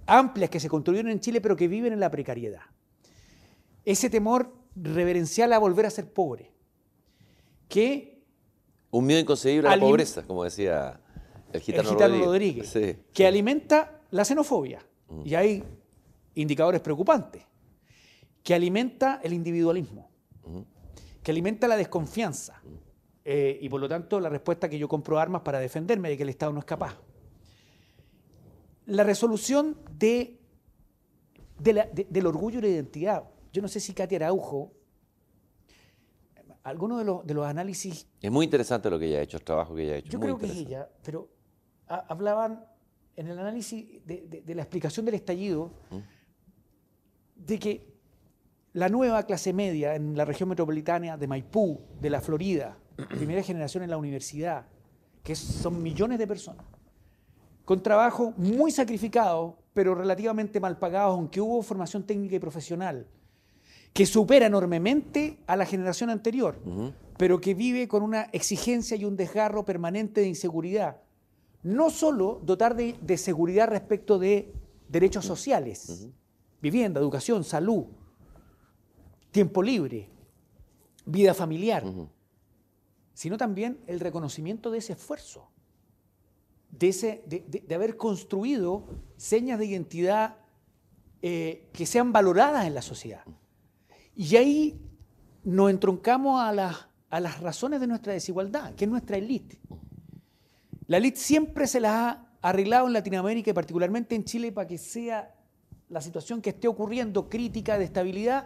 amplias 0.06 0.50
que 0.50 0.60
se 0.60 0.68
construyeron 0.68 1.12
en 1.12 1.22
Chile 1.22 1.40
pero 1.40 1.56
que 1.56 1.70
viven 1.70 1.94
en 1.94 2.02
la 2.02 2.12
precariedad. 2.12 2.64
Ese 3.86 4.10
temor 4.10 4.59
reverencial 4.82 5.54
a 5.54 5.60
volver 5.60 5.86
a 5.86 5.90
ser 5.90 6.12
pobre. 6.12 6.52
Que 7.68 8.20
un 8.92 9.06
miedo 9.06 9.20
inconcebible 9.20 9.68
a 9.68 9.76
la 9.76 9.82
pobreza, 9.82 10.24
como 10.24 10.44
decía 10.44 11.00
el 11.54 11.62
gitano, 11.62 12.26
Rodríguez, 12.26 12.76
que 13.14 13.28
alimenta 13.28 14.02
la 14.12 14.26
xenofobia. 14.26 14.80
Mm. 15.10 15.22
Y 15.26 15.36
hay 15.36 15.64
indicadores 16.36 16.82
preocupantes. 16.82 17.44
Que 18.44 18.54
alimenta 18.54 19.20
el 19.24 19.34
individualismo. 19.34 20.10
Mm. 20.46 20.62
Que 21.22 21.32
alimenta 21.32 21.68
la 21.68 21.76
desconfianza. 21.76 22.62
Mm. 22.64 22.90
Eh, 23.26 23.60
y 23.62 23.70
por 23.70 23.80
lo 23.80 23.88
tanto, 23.88 24.20
la 24.20 24.30
respuesta 24.30 24.70
que 24.70 24.80
yo 24.80 24.88
compro 24.88 25.20
armas 25.20 25.42
para 25.42 25.60
defenderme 25.60 26.10
de 26.10 26.18
que 26.18 26.24
el 26.24 26.30
Estado 26.30 26.52
no 26.52 26.60
es 26.60 26.66
capaz. 26.66 26.98
La 28.88 29.04
resolución 29.04 29.78
de, 29.92 30.40
del 31.60 32.26
orgullo 32.26 32.58
y 32.58 32.62
la 32.64 32.68
identidad 32.70 33.24
yo 33.52 33.62
no 33.62 33.68
sé 33.68 33.80
si 33.80 33.94
Katia 33.94 34.18
Araujo, 34.18 34.72
alguno 36.64 36.98
de 36.98 37.06
los, 37.06 37.26
de 37.26 37.34
los 37.34 37.46
análisis... 37.46 38.08
Es 38.22 38.32
muy 38.32 38.46
interesante 38.46 38.90
lo 38.90 39.00
que 39.00 39.08
ella 39.08 39.20
ha 39.20 39.22
hecho, 39.22 39.38
el 39.38 39.44
trabajo 39.44 39.76
que 39.76 39.84
ella 39.84 39.94
ha 39.94 39.98
hecho. 39.98 40.12
Yo 40.12 40.20
creo 40.20 40.38
que 40.38 40.46
es 40.46 40.56
ella, 40.56 40.90
pero 41.04 41.30
hablaban 41.88 42.66
en 43.16 43.28
el 43.28 43.40
análisis 43.40 44.06
de, 44.06 44.44
la 44.56 44.62
explicación 44.62 45.06
del 45.06 45.16
estallido 45.16 45.72
¿Mm? 45.90 47.46
de 47.46 47.60
que 47.60 48.00
la 48.74 48.88
nueva 48.88 49.24
clase 49.24 49.52
media 49.52 49.96
en 49.96 50.16
la 50.16 50.26
región 50.26 50.50
metropolitana 50.50 51.18
de 51.18 51.28
Maipú, 51.28 51.82
de 52.00 52.10
la 52.10 52.22
Florida, 52.22 52.78
primera 53.10 53.42
generación 53.42 53.84
en 53.84 53.90
la 53.90 53.98
universidad, 53.98 54.68
que 55.24 55.36
son 55.36 55.82
millones 55.82 56.20
de 56.20 56.28
personas, 56.28 56.66
con 57.66 57.82
trabajo 57.82 58.34
muy 58.38 58.72
sacrificado, 58.72 59.58
pero 59.74 59.96
relativamente 59.96 60.60
mal 60.60 60.78
pagados, 60.78 61.18
aunque 61.18 61.42
hubo 61.42 61.62
formación 61.62 62.04
técnica 62.04 62.36
y 62.36 62.40
profesional, 62.40 63.08
que 63.94 64.06
supera 64.06 64.46
enormemente 64.46 65.40
a 65.48 65.56
la 65.56 65.66
generación 65.66 66.10
anterior, 66.10 66.58
pero 67.18 67.42
que 67.42 67.54
vive 67.54 67.88
con 67.88 68.04
una 68.04 68.24
exigencia 68.32 68.96
y 68.96 69.06
un 69.06 69.18
desgarro 69.18 69.66
permanente 69.66 70.22
de 70.22 70.28
inseguridad. 70.28 71.02
No 71.64 71.90
solo 71.90 72.40
dotar 72.44 72.76
de, 72.76 73.18
seguridad 73.18 73.68
respecto 73.68 74.18
de 74.18 74.54
derechos 74.88 75.26
sociales, 75.26 76.08
vivienda, 76.62 77.00
educación, 77.00 77.44
salud, 77.44 77.86
tiempo 79.32 79.62
libre, 79.62 80.08
vida 81.06 81.34
familiar, 81.34 81.84
sino 83.14 83.38
también 83.38 83.80
el 83.88 84.00
reconocimiento 84.00 84.72
de 84.72 84.78
ese 84.78 84.94
esfuerzo, 84.94 85.50
de, 86.72 86.88
ese, 86.88 87.24
de, 87.26 87.76
haber 87.76 87.98
construido 87.98 88.86
señas 89.18 89.60
de 89.60 89.66
identidad 89.66 90.38
eh, 91.22 91.68
que 91.74 91.86
sean 91.86 92.14
valoradas 92.14 92.66
en 92.66 92.76
la 92.76 92.82
sociedad. 92.82 93.26
Y 94.20 94.36
ahí 94.36 94.78
nos 95.46 95.70
entroncamos 95.70 96.42
a, 96.42 96.52
las 96.52 97.40
razones 97.40 97.80
de 97.80 97.88
nuestra 97.88 98.12
desigualdad, 98.12 98.76
que 98.76 98.84
es 98.84 98.92
nuestra 98.92 99.16
élite. 99.16 99.62
La 100.88 100.98
élite 100.98 101.18
siempre 101.18 101.66
se 101.68 101.80
las 101.80 101.94
ha 101.94 102.28
arreglado 102.42 102.88
en 102.88 102.92
Latinoamérica 102.92 103.52
y 103.52 103.54
particularmente 103.54 104.16
en 104.16 104.26
Chile 104.26 104.52
para 104.52 104.68
que 104.68 104.78
sea 104.78 105.34
la 105.88 106.02
situación 106.02 106.42
que 106.42 106.50
esté 106.50 106.68
ocurriendo 106.68 107.30
crítica 107.30 107.78
de 107.78 107.86
estabilidad 107.86 108.46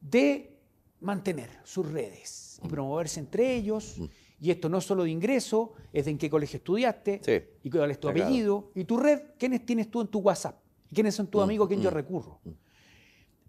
de 0.00 0.56
mantener 1.00 1.50
sus 1.64 1.92
redes 1.92 2.58
y 2.64 2.68
promoverse 2.68 3.20
entre 3.20 3.54
ellos. 3.54 4.00
Y 4.40 4.50
esto 4.50 4.70
no 4.70 4.78
es 4.78 4.84
solo 4.84 5.04
de 5.04 5.10
ingreso, 5.10 5.74
es 5.92 6.06
de 6.06 6.12
en 6.12 6.16
qué 6.16 6.30
colegio 6.30 6.56
estudiaste 6.56 7.20
y 7.62 7.68
cuál 7.68 7.90
es 7.90 8.00
tu 8.00 8.08
apellido 8.08 8.70
y 8.74 8.84
tu 8.84 8.96
red, 8.96 9.20
quiénes 9.38 9.66
tienes 9.66 9.90
tú 9.90 10.00
en 10.00 10.06
tu 10.06 10.20
WhatsApp, 10.20 10.58
quiénes 10.90 11.14
son 11.14 11.26
tus 11.26 11.42
mm, 11.42 11.44
amigos 11.44 11.66
a 11.66 11.68
quién 11.68 11.82
yo 11.82 11.90
mm, 11.90 11.94
recurro. 11.94 12.40
Mm. 12.44 12.50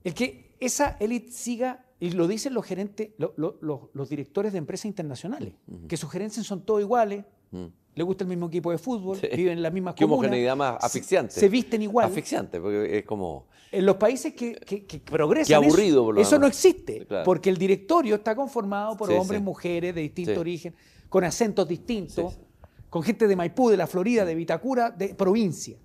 El 0.04 0.14
que 0.14 0.47
esa 0.60 0.98
élite 1.00 1.32
siga, 1.32 1.86
y 2.00 2.12
lo 2.12 2.28
dicen 2.28 2.54
los 2.54 2.66
gerentes, 2.66 3.10
los 3.18 4.10
directores 4.10 4.52
de 4.54 4.58
empresas 4.60 4.86
internacionales, 4.86 5.54
que 5.88 5.98
sus 5.98 6.10
gerencias 6.12 6.46
son 6.46 6.62
todos 6.66 6.82
iguales, 6.82 7.26
le 7.96 8.04
gusta 8.04 8.24
el 8.24 8.28
mismo 8.30 8.48
equipo 8.48 8.70
de 8.72 8.78
fútbol, 8.78 9.18
viven 9.36 9.54
en 9.54 9.64
las 9.64 9.74
mismas 9.74 9.96
Qué 9.96 10.04
comunas. 10.04 10.26
homogeneidad 10.28 10.56
más 10.56 10.78
asfixiante. 10.84 11.34
Se, 11.34 11.40
se 11.40 11.50
visten 11.50 11.82
igual. 11.82 12.06
Asfixiante, 12.08 12.60
porque 12.62 13.00
es 13.00 13.06
como... 13.06 13.48
En 13.72 13.86
los 13.86 13.96
países 13.98 14.34
que, 14.34 14.54
que- 14.56 14.86
que 14.86 15.00
progresan. 15.00 15.48
Qué 15.48 15.66
aburrido, 15.68 15.98
eso, 16.02 16.06
por 16.06 16.16
lo 16.16 16.22
eso 16.22 16.40
no 16.40 16.48
existe. 16.48 17.06
Claro. 17.06 17.26
Porque 17.26 17.50
el 17.50 17.58
directorio 17.58 18.16
está 18.16 18.36
conformado 18.36 18.96
por 18.96 19.10
Sí, 19.10 19.16
hombres, 19.16 19.40
sí. 19.40 19.44
mujeres 19.44 19.94
de 19.96 20.02
distinto 20.02 20.40
origen, 20.40 20.74
con 21.10 21.24
acentos 21.24 21.68
distintos, 21.68 22.40
con 22.90 23.02
gente 23.04 23.28
de 23.28 23.36
Maipú, 23.36 23.70
de 23.70 23.78
la 23.78 23.88
Florida, 23.88 24.24
de 24.24 24.36
Vitacura, 24.36 24.92
de 24.92 25.16
provincia. 25.16 25.78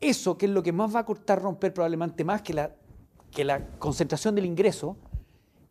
Eso, 0.00 0.36
que 0.38 0.46
es 0.46 0.52
lo 0.52 0.62
que 0.62 0.72
más 0.72 0.94
va 0.94 1.00
a 1.00 1.04
costar 1.06 1.40
romper 1.42 1.72
probablemente 1.74 2.22
más 2.24 2.42
que 2.42 2.54
la, 2.54 2.74
que 3.30 3.44
la 3.44 3.66
concentración 3.78 4.34
del 4.34 4.46
ingreso, 4.46 4.96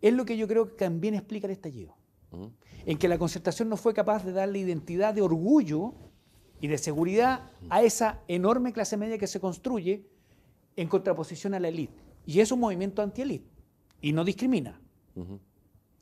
es 0.02 0.14
lo 0.14 0.26
que 0.26 0.38
yo 0.38 0.48
creo 0.48 0.68
que 0.68 0.76
también 0.76 1.14
explica 1.16 1.48
el 1.48 1.52
estallido. 1.52 1.96
En 2.86 2.98
que 2.98 3.08
la 3.08 3.18
concertación 3.18 3.70
no 3.70 3.78
fue 3.78 3.94
capaz 3.94 4.24
de 4.24 4.32
darle 4.32 4.60
identidad 4.60 5.14
de 5.14 5.22
orgullo 5.22 5.94
y 6.62 6.68
de 6.68 6.78
seguridad 6.78 7.52
a 7.70 7.82
esa 7.82 8.20
enorme 8.28 8.72
clase 8.74 8.98
media 8.98 9.18
que 9.18 9.28
se 9.28 9.40
construye 9.40 10.06
en 10.76 10.88
contraposición 10.88 11.54
a 11.54 11.60
la 11.60 11.70
élite. 11.70 11.94
Y 12.26 12.40
es 12.40 12.52
un 12.52 12.60
movimiento 12.60 13.02
anti-élite 13.02 13.50
y 14.02 14.14
no 14.14 14.24
discrimina. 14.24 14.80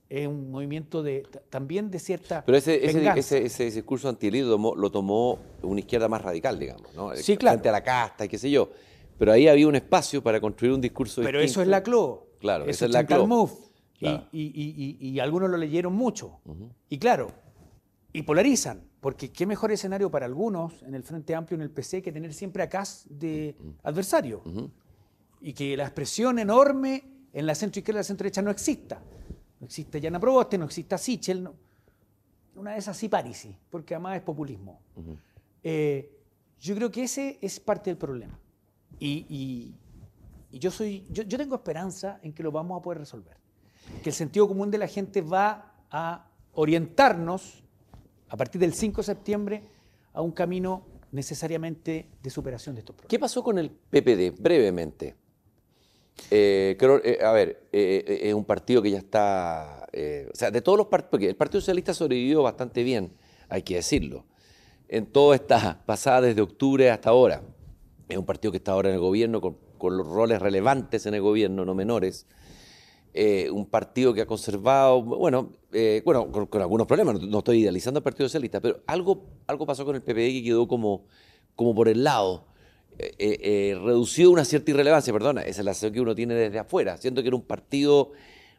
Es 0.09 0.27
un 0.27 0.51
movimiento 0.51 1.01
de, 1.01 1.27
también 1.49 1.89
de 1.89 1.99
cierta 1.99 2.45
Pero 2.45 2.57
ese, 2.57 2.85
ese, 2.85 2.97
venganza. 2.97 3.19
ese, 3.19 3.45
ese 3.45 3.71
discurso 3.71 4.07
anti 4.07 4.29
lo 4.29 4.49
tomó, 4.49 4.75
lo 4.75 4.91
tomó 4.91 5.39
una 5.63 5.79
izquierda 5.79 6.07
más 6.07 6.21
radical, 6.21 6.59
digamos, 6.59 6.93
¿no? 6.93 7.15
Sí, 7.15 7.35
claro. 7.35 7.55
Frente 7.55 7.69
a 7.69 7.71
la 7.71 7.83
casta 7.83 8.25
y 8.25 8.29
qué 8.29 8.37
sé 8.37 8.51
yo. 8.51 8.69
Pero 9.17 9.31
ahí 9.31 9.47
había 9.47 9.67
un 9.67 9.75
espacio 9.75 10.21
para 10.23 10.39
construir 10.39 10.73
un 10.73 10.81
discurso 10.81 11.21
Pero 11.23 11.39
distinto. 11.39 11.51
eso 11.51 11.61
es 11.63 11.67
la 11.67 11.81
CLO. 11.83 12.27
Claro, 12.39 12.63
eso 12.65 12.71
esa 12.71 12.85
es 12.85 12.91
la 12.91 13.05
CLO. 13.05 13.27
Mouffe. 13.27 13.55
Y- 13.63 13.67
Claro. 13.99 14.27
Y, 14.31 14.41
y- 14.43 14.97
y- 14.99 15.09
y 15.09 15.19
algunos 15.19 15.49
lo 15.49 15.57
leyeron 15.57 15.93
mucho. 15.93 16.39
Y 16.87 16.99
claro, 16.99 17.31
y 18.13 18.21
polarizan. 18.21 18.83
Porque 18.99 19.31
qué 19.31 19.45
mejor 19.45 19.71
escenario 19.71 20.11
para 20.11 20.25
algunos 20.25 20.83
en 20.83 20.93
el 20.95 21.03
Frente 21.03 21.33
Amplio, 21.33 21.55
en 21.55 21.61
el 21.61 21.71
PC, 21.71 22.01
que 22.03 22.11
tener 22.11 22.33
siempre 22.33 22.61
a 22.63 22.69
Kass 22.69 23.05
de 23.09 23.55
adversario. 23.83 24.43
Y 25.41 25.53
que 25.53 25.75
la 25.77 25.83
expresión 25.85 26.37
enorme 26.39 27.03
en 27.33 27.45
la 27.45 27.55
centro 27.55 27.79
izquierda 27.79 27.99
y 27.99 28.01
la 28.01 28.03
centro 28.03 28.23
derecha 28.25 28.41
no 28.43 28.51
exista. 28.51 29.01
No 29.59 29.65
existe 29.65 29.99
Yana 30.01 30.19
Proboste, 30.19 30.57
no 30.59 30.65
exista 30.65 30.97
Sichel. 30.97 31.41
no- 31.43 31.55
Una 32.55 32.73
de 32.73 32.79
esas 32.79 32.97
sí 32.97 33.07
Parisi, 33.09 33.55
porque 33.69 33.93
además 33.95 34.17
es 34.17 34.21
populismo. 34.23 34.79
Eh, 35.63 36.11
yo 36.59 36.75
creo 36.75 36.91
que 36.91 37.03
ese 37.03 37.37
es 37.41 37.59
parte 37.59 37.89
del 37.89 37.97
problema. 37.97 38.39
Y, 38.99 39.25
y- 39.29 39.75
y 40.51 40.59
yo, 40.59 40.71
soy, 40.71 41.05
yo, 41.09 41.23
yo 41.23 41.37
tengo 41.37 41.55
esperanza 41.55 42.19
en 42.23 42.33
que 42.33 42.41
lo 42.41 42.51
vamos 42.51 42.79
a 42.79 42.81
poder 42.81 42.99
resolver. 42.99 43.35
Que 44.01 44.09
el 44.09 44.15
sentido 44.15 44.47
común 44.47 44.71
de 44.71 44.77
la 44.77 44.87
gente 44.87 45.21
va 45.21 45.73
a 45.91 46.27
orientarnos 46.53 47.63
a 48.29 48.37
partir 48.37 48.59
del 48.61 48.73
5 48.73 48.97
de 49.01 49.05
septiembre 49.05 49.63
a 50.13 50.21
un 50.21 50.31
camino 50.31 50.85
necesariamente 51.11 52.09
de 52.21 52.29
superación 52.29 52.75
de 52.75 52.79
estos 52.79 52.95
problemas. 52.95 53.09
¿Qué 53.09 53.19
pasó 53.19 53.43
con 53.43 53.57
el 53.57 53.69
PPD? 53.69 54.41
Brevemente. 54.41 55.15
Eh, 56.31 56.75
creo, 56.79 56.99
eh, 57.03 57.19
a 57.23 57.31
ver, 57.31 57.67
eh, 57.71 58.03
eh, 58.07 58.19
es 58.23 58.33
un 58.33 58.43
partido 58.43 58.81
que 58.81 58.91
ya 58.91 58.97
está. 58.97 59.87
o 60.31 60.35
sea, 60.35 60.49
de 60.51 60.61
todos 60.61 60.77
los 60.77 60.87
partidos. 60.87 61.11
Porque 61.11 61.29
el 61.29 61.35
Partido 61.35 61.61
Socialista 61.61 61.93
sobrevivió 61.93 62.41
bastante 62.43 62.83
bien, 62.83 63.11
hay 63.49 63.61
que 63.63 63.75
decirlo. 63.75 64.25
En 64.87 65.05
toda 65.05 65.35
esta 65.35 65.81
pasada 65.85 66.21
desde 66.21 66.41
octubre 66.41 66.89
hasta 66.89 67.09
ahora. 67.09 67.41
Es 68.09 68.17
un 68.17 68.25
partido 68.25 68.51
que 68.51 68.57
está 68.57 68.71
ahora 68.71 68.89
en 68.89 68.95
el 68.95 69.01
gobierno 69.01 69.41
con, 69.41 69.57
con 69.77 69.97
los 69.97 70.07
roles 70.07 70.41
relevantes 70.41 71.05
en 71.05 71.13
el 71.13 71.21
gobierno, 71.21 71.65
no 71.65 71.75
menores. 71.75 72.25
Eh, 73.13 73.49
un 73.51 73.65
partido 73.65 74.13
que 74.13 74.21
ha 74.21 74.25
conservado, 74.27 75.01
bueno, 75.01 75.51
eh, 75.73 76.01
bueno 76.05 76.31
con, 76.31 76.61
algunos 76.61 76.85
problemas, 76.87 77.19
no, 77.21 77.39
estoy 77.39 77.59
idealizando 77.61 77.97
al 77.97 78.03
Partido 78.03 78.29
Socialista, 78.29 78.61
pero 78.61 78.81
algo, 78.85 79.25
algo 79.47 79.65
pasó 79.65 79.85
con 79.85 79.95
el 79.95 80.01
PPD 80.03 80.15
que 80.33 80.43
quedó 80.43 80.67
como, 80.67 81.05
como 81.55 81.73
por 81.73 81.87
el 81.89 82.03
lado. 82.03 82.45
Eh, 82.99 83.15
eh, 83.19 83.79
redució 83.83 84.29
una 84.31 84.45
cierta 84.45 84.71
irrelevancia, 84.71 85.11
perdona, 85.13 85.41
esa 85.41 85.61
es 85.61 85.65
la 85.65 85.73
sensación 85.73 85.93
que 85.93 86.01
uno 86.01 86.15
tiene 86.15 86.33
desde 86.35 86.59
afuera, 86.59 86.97
siento 86.97 87.21
que 87.21 87.27
era 87.27 87.35
un 87.35 87.43
partido 87.43 88.11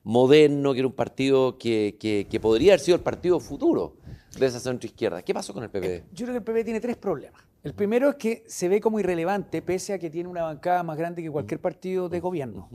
moderno, 0.05 0.73
que 0.73 0.79
era 0.81 0.89
un 0.89 0.95
partido 0.95 1.57
que, 1.59 1.97
que- 1.99 2.27
que 2.31 2.41
podría 2.41 2.73
haber 2.73 2.81
sido 2.81 2.97
el 2.97 3.03
partido 3.03 3.41
futuro 3.41 3.97
de 4.39 4.47
esa 4.47 4.59
centro 4.61 4.87
izquierda. 4.87 5.23
¿Qué 5.23 5.35
pasó 5.35 5.53
con 5.55 5.63
el 5.65 5.71
PPD? 5.71 6.05
Yo 6.13 6.27
creo 6.27 6.33
que 6.33 6.37
el 6.39 6.43
PP 6.45 6.65
tiene 6.65 6.81
tres 6.81 6.97
problemas. 6.97 7.43
El 7.69 7.75
primero 7.75 8.09
es 8.09 8.15
que 8.17 8.45
se 8.47 8.67
ve 8.67 8.81
como 8.81 8.99
irrelevante, 8.99 9.61
pese 9.61 9.93
a 9.93 9.99
que 9.99 10.09
tiene 10.09 10.27
una 10.27 10.43
bancada 10.43 10.83
más 10.83 10.97
grande 10.97 11.23
que 11.23 11.31
cualquier 11.31 11.61
partido 11.61 12.09
de 12.09 12.19
gobierno. 12.19 12.71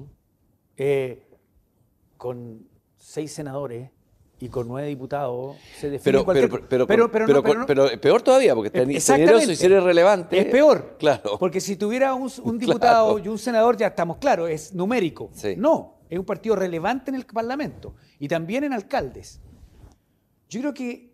Eh, 0.78 1.28
con 2.16 2.68
seis 2.96 3.32
senadores 3.34 3.90
y 4.40 4.50
con 4.50 4.68
nueve 4.68 4.88
diputados 4.90 5.56
se 5.80 5.90
define 5.90 6.04
Pero, 6.12 6.26
cualquier... 6.26 6.50
pero, 6.68 6.86
pero, 6.86 7.10
pero, 7.12 7.28
no- 7.42 7.54
no- 7.56 7.66
pero 7.66 7.88
peor 8.00 8.22
todavía, 8.22 8.54
porque 8.54 8.70
tener 8.70 8.96
exactamente. 8.96 9.32
generoso 9.32 9.52
y 9.52 9.56
ser 9.56 9.72
irrelevante. 9.72 10.38
Es 10.38 10.46
peor. 10.46 10.96
Claro. 11.00 11.40
Porque 11.40 11.60
si 11.60 11.76
tuviera 11.76 12.14
un, 12.14 12.22
un 12.44 12.60
Claro. 12.60 12.60
diputado 12.60 13.18
y 13.20 13.28
un 13.30 13.40
senador, 13.40 13.76
ya 13.76 13.88
estamos 13.88 14.18
claros, 14.18 14.48
es 14.52 14.76
numérico. 14.76 15.32
Sí. 15.34 15.56
No, 15.58 16.02
es 16.08 16.20
un 16.20 16.26
partido 16.26 16.56
relevante 16.56 17.10
en 17.10 17.16
el 17.16 17.26
Parlamento 17.26 17.96
y 18.20 18.28
también 18.28 18.64
en 18.64 18.74
alcaldes. 18.74 19.42
Yo 20.50 20.60
creo 20.60 20.74
que 20.76 21.13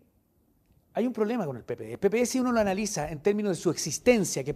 hay 0.92 1.06
un 1.06 1.12
problema 1.12 1.46
con 1.46 1.56
el 1.56 1.62
PPD. 1.64 1.92
El 1.92 1.98
PPD, 1.98 2.24
si 2.24 2.40
uno 2.40 2.52
lo 2.52 2.60
analiza 2.60 3.10
en 3.10 3.20
términos 3.20 3.56
de 3.56 3.62
su 3.62 3.70
existencia, 3.70 4.42
que, 4.44 4.54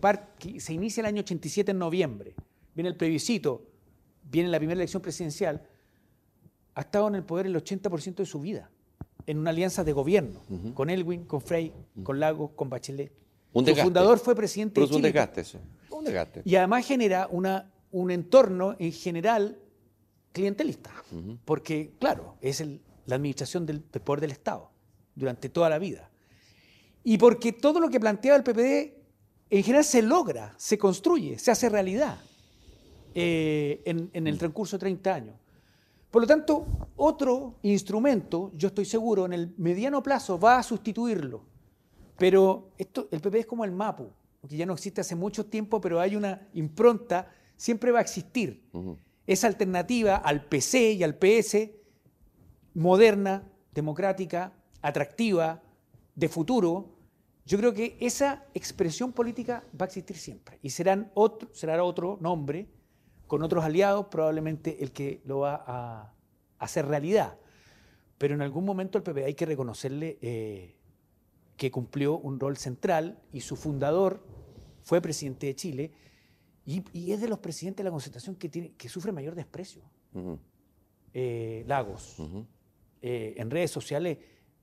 se 0.60 0.72
inicia 0.72 1.00
el 1.00 1.06
año 1.06 1.20
87 1.20 1.70
en 1.70 1.78
noviembre, 1.78 2.34
viene 2.74 2.88
el 2.90 2.96
plebiscito, 2.96 3.62
viene 4.30 4.48
la 4.48 4.58
primera 4.58 4.78
elección 4.78 5.00
presidencial, 5.02 5.62
ha 6.74 6.80
estado 6.80 7.08
en 7.08 7.14
el 7.14 7.22
poder 7.22 7.46
el 7.46 7.54
80% 7.56 8.16
de 8.16 8.26
su 8.26 8.40
vida, 8.40 8.70
en 9.26 9.38
una 9.38 9.50
alianza 9.50 9.84
de 9.84 9.92
gobierno, 9.92 10.42
con 10.74 10.90
Elwin, 10.90 11.24
con 11.24 11.40
Frey, 11.40 11.72
con 12.02 12.18
Lagos, 12.18 12.50
con 12.56 12.68
Bachelet. 12.68 13.12
Un 13.52 13.64
Su 13.66 13.74
fundador 13.76 14.18
fue 14.18 14.34
presidente 14.34 14.80
de 14.80 14.86
Produce 14.86 14.96
un 14.96 15.02
desgaste 15.02 15.40
eso. 15.42 15.60
Un 15.90 16.04
desgaste. 16.04 16.42
Y 16.44 16.56
además 16.56 16.84
genera 16.84 17.28
una, 17.30 17.70
un 17.92 18.10
entorno 18.10 18.74
en 18.80 18.90
general 18.90 19.56
clientelista, 20.32 20.90
porque 21.44 21.92
claro, 22.00 22.34
es 22.40 22.60
el- 22.60 22.80
la 23.06 23.14
administración 23.14 23.66
del, 23.66 23.84
del 23.92 24.02
poder 24.02 24.20
del 24.20 24.32
Estado 24.32 24.70
durante 25.14 25.48
toda 25.48 25.68
la 25.70 25.78
vida. 25.78 26.10
Y 27.04 27.18
porque 27.18 27.52
todo 27.52 27.78
lo 27.80 27.90
que 27.90 28.00
planteaba 28.00 28.36
el 28.38 28.42
PPD 28.42 28.94
en 29.50 29.62
general 29.62 29.84
se 29.84 30.02
logra, 30.02 30.54
se 30.56 30.78
construye, 30.78 31.38
se 31.38 31.50
hace 31.50 31.68
realidad 31.68 32.18
eh, 33.14 33.82
en, 33.84 34.10
en 34.12 34.26
el 34.26 34.38
transcurso 34.38 34.76
de 34.76 34.80
30 34.80 35.14
años. 35.14 35.36
Por 36.10 36.22
lo 36.22 36.28
tanto, 36.28 36.66
otro 36.96 37.56
instrumento, 37.62 38.52
yo 38.54 38.68
estoy 38.68 38.84
seguro, 38.84 39.26
en 39.26 39.32
el 39.32 39.54
mediano 39.58 40.02
plazo 40.02 40.38
va 40.38 40.58
a 40.58 40.62
sustituirlo. 40.62 41.44
Pero 42.16 42.70
esto, 42.78 43.08
el 43.10 43.20
PP 43.20 43.40
es 43.40 43.46
como 43.46 43.64
el 43.64 43.72
MAPU, 43.72 44.10
que 44.48 44.56
ya 44.56 44.66
no 44.66 44.74
existe 44.74 45.00
hace 45.00 45.14
mucho 45.14 45.46
tiempo, 45.46 45.80
pero 45.80 46.00
hay 46.00 46.16
una 46.16 46.48
impronta, 46.54 47.30
siempre 47.56 47.90
va 47.90 47.98
a 47.98 48.02
existir. 48.02 48.64
Esa 49.26 49.46
alternativa 49.46 50.16
al 50.16 50.44
PC 50.44 50.92
y 50.92 51.02
al 51.02 51.16
PS, 51.16 51.70
moderna, 52.74 53.50
democrática, 53.72 54.52
atractiva, 54.82 55.62
de 56.14 56.28
futuro, 56.28 56.93
yo 57.46 57.58
creo 57.58 57.74
que 57.74 57.96
esa 58.00 58.46
expresión 58.54 59.12
política 59.12 59.64
va 59.78 59.84
a 59.84 59.88
existir 59.88 60.16
siempre. 60.16 60.58
Y 60.62 60.70
serán 60.70 61.10
otro, 61.14 61.50
será 61.52 61.82
otro 61.84 62.18
nombre, 62.20 62.68
con 63.26 63.42
otros 63.42 63.64
aliados, 63.64 64.06
probablemente 64.06 64.82
el 64.82 64.92
que 64.92 65.20
lo 65.24 65.40
va 65.40 65.64
a 65.66 66.14
hacer 66.58 66.86
realidad. 66.86 67.38
Pero 68.18 68.34
en 68.34 68.42
algún 68.42 68.64
momento 68.64 68.98
el 68.98 69.04
PP 69.04 69.24
hay 69.24 69.34
que 69.34 69.46
reconocerle 69.46 70.18
eh, 70.22 70.76
que 71.56 71.70
cumplió 71.70 72.18
un 72.18 72.40
rol 72.40 72.56
central 72.56 73.20
y 73.32 73.40
su 73.40 73.56
fundador 73.56 74.24
fue 74.82 75.00
presidente 75.00 75.46
de 75.46 75.54
Chile 75.54 75.92
y, 76.64 76.82
y 76.92 77.12
es 77.12 77.20
de 77.20 77.28
los 77.28 77.38
presidentes 77.38 77.78
de 77.78 77.84
la 77.84 77.90
concertación 77.90 78.36
que, 78.36 78.48
tiene, 78.48 78.72
que 78.72 78.88
sufre 78.88 79.12
mayor 79.12 79.34
desprecio. 79.34 79.82
Eh, 81.12 81.64
Lagos, 81.66 82.16
eh, 83.02 83.34
en 83.36 83.50
redes 83.50 83.70
sociales, 83.70 84.18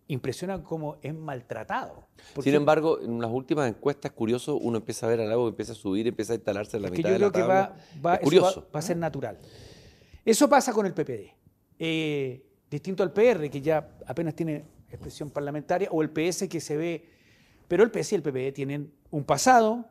impresiona 0.07 0.61
cómo 0.63 0.97
es 1.01 1.13
maltratado. 1.13 2.07
Sin 2.41 2.53
embargo, 2.55 2.99
en 3.01 3.21
las 3.21 3.31
últimas 3.31 3.69
encuestas, 3.69 4.11
curioso, 4.11 4.55
uno 4.57 4.77
empieza 4.77 5.05
a 5.05 5.09
ver 5.09 5.21
algo 5.21 5.45
que 5.45 5.49
empieza 5.49 5.71
a 5.71 5.75
subir, 5.75 6.07
empieza 6.07 6.33
a 6.33 6.35
instalarse 6.35 6.77
en 6.77 6.83
la 6.83 6.87
Es 6.89 6.91
que 6.93 6.97
mitad 6.97 7.09
yo 7.09 7.13
de 7.13 7.19
la 7.19 7.31
que 7.31 7.41
va, 7.41 7.67
tabla. 7.69 7.85
va- 8.05 8.13
Es 8.15 8.19
eso 8.19 8.23
curioso. 8.25 8.61
va- 8.61 8.67
va 8.75 8.79
a 8.79 8.81
ser 8.81 8.97
natural. 8.97 9.39
Eso 10.25 10.49
pasa 10.49 10.73
con 10.73 10.85
el 10.85 10.93
PPD. 10.93 11.33
Eh, 11.79 12.45
distinto 12.69 13.03
al 13.03 13.11
PR, 13.13 13.49
que 13.49 13.61
ya 13.61 13.97
apenas 14.05 14.35
tiene 14.35 14.65
expresión 14.89 15.29
parlamentaria, 15.29 15.87
o 15.91 16.01
el 16.01 16.09
PS 16.09 16.47
que 16.49 16.59
se 16.59 16.75
ve. 16.77 17.09
Pero 17.67 17.83
el 17.83 17.91
PS 17.91 18.11
y 18.13 18.15
el 18.17 18.21
PPD 18.21 18.51
tienen 18.53 18.91
un 19.11 19.23
pasado, 19.23 19.85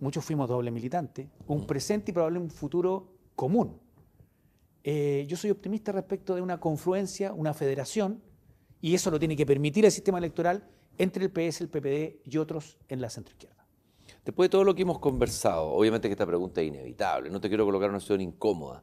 muchos 0.00 0.24
fuimos 0.24 0.48
doble 0.48 0.70
militante, 0.72 1.28
un 1.46 1.64
presente 1.66 2.10
y 2.10 2.14
probablemente 2.14 2.52
un 2.52 2.58
futuro 2.58 3.12
común. 3.36 3.78
Eh, 4.84 5.24
yo 5.28 5.36
soy 5.36 5.50
optimista 5.50 5.92
respecto 5.92 6.34
de 6.34 6.40
una 6.40 6.58
confluencia, 6.60 7.32
una 7.32 7.54
federación, 7.54 8.20
y 8.80 8.94
eso 8.94 9.10
lo 9.10 9.18
tiene 9.18 9.36
que 9.36 9.44
permitir 9.46 9.84
el 9.84 9.90
sistema 9.92 10.18
electoral 10.18 10.64
entre 10.98 11.24
el 11.24 11.30
PS, 11.30 11.62
el 11.62 11.68
PPD 11.68 12.20
y 12.24 12.38
otros 12.38 12.76
en 12.88 13.00
la 13.00 13.10
centroizquierda. 13.10 13.66
Después 14.24 14.46
de 14.46 14.50
todo 14.50 14.64
lo 14.64 14.74
que 14.74 14.82
hemos 14.82 14.98
conversado, 14.98 15.66
obviamente 15.70 16.08
que 16.08 16.12
esta 16.12 16.26
pregunta 16.26 16.60
es 16.60 16.68
inevitable, 16.68 17.30
no 17.30 17.40
te 17.40 17.48
quiero 17.48 17.64
colocar 17.64 17.86
en 17.86 17.90
una 17.92 18.00
situación 18.00 18.20
incómoda. 18.28 18.82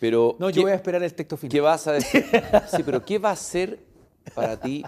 Pero, 0.00 0.36
No, 0.38 0.48
¿qué- 0.48 0.54
yo 0.54 0.62
voy 0.62 0.72
a 0.72 0.74
esperar 0.74 1.02
el 1.02 1.14
texto 1.14 1.36
final. 1.36 1.52
¿Qué 1.52 1.60
vas 1.60 1.86
a 1.86 1.92
decir? 1.92 2.24
Sí, 2.76 2.82
pero 2.84 3.04
¿qué 3.04 3.18
va 3.18 3.30
a 3.30 3.36
ser 3.36 3.78
para 4.34 4.58
ti 4.58 4.82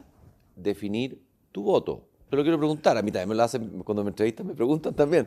definir 0.57 1.23
tu 1.53 1.63
voto? 1.63 2.05
te 2.31 2.37
lo 2.37 2.43
quiero 2.43 2.59
preguntar. 2.59 2.99
A 2.99 3.01
mí 3.03 3.11
también 3.11 3.31
me 3.31 3.35
lo 3.35 3.43
hacen 3.43 3.83
cuando 3.85 4.05
me 4.05 4.11
entrevistan, 4.11 4.47
me 4.47 4.55
preguntan 4.55 4.93
también. 4.95 5.27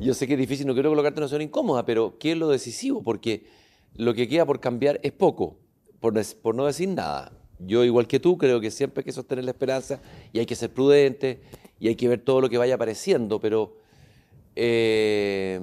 Yo 0.00 0.14
sé 0.14 0.28
que 0.28 0.34
es 0.34 0.38
difícil, 0.38 0.64
no 0.64 0.74
quiero 0.74 0.90
colocarte 0.90 1.18
en 1.18 1.24
una 1.24 1.28
zona 1.28 1.42
incómoda, 1.42 1.84
pero 1.84 2.18
¿qué 2.20 2.32
es 2.32 2.38
lo 2.38 2.48
decisivo? 2.48 3.02
Porque 3.02 3.46
lo 3.94 4.14
que 4.14 4.28
queda 4.28 4.46
por 4.46 4.60
cambiar 4.60 5.00
es 5.02 5.10
poco, 5.10 5.56
por, 5.98 6.14
por 6.42 6.54
no 6.54 6.66
decir 6.66 6.88
nada. 6.88 7.32
Yo, 7.58 7.84
igual 7.84 8.06
que 8.06 8.20
tú, 8.20 8.36
creo 8.36 8.60
que 8.60 8.70
siempre 8.70 9.00
hay 9.00 9.04
que 9.04 9.12
sostener 9.12 9.44
la 9.44 9.52
esperanza 9.52 10.00
y 10.32 10.38
hay 10.38 10.46
que 10.46 10.54
ser 10.54 10.70
prudente 10.70 11.40
y 11.80 11.88
hay 11.88 11.96
que 11.96 12.08
ver 12.08 12.20
todo 12.20 12.40
lo 12.40 12.48
que 12.48 12.58
vaya 12.58 12.74
apareciendo, 12.74 13.40
pero 13.40 13.76
eh, 14.54 15.60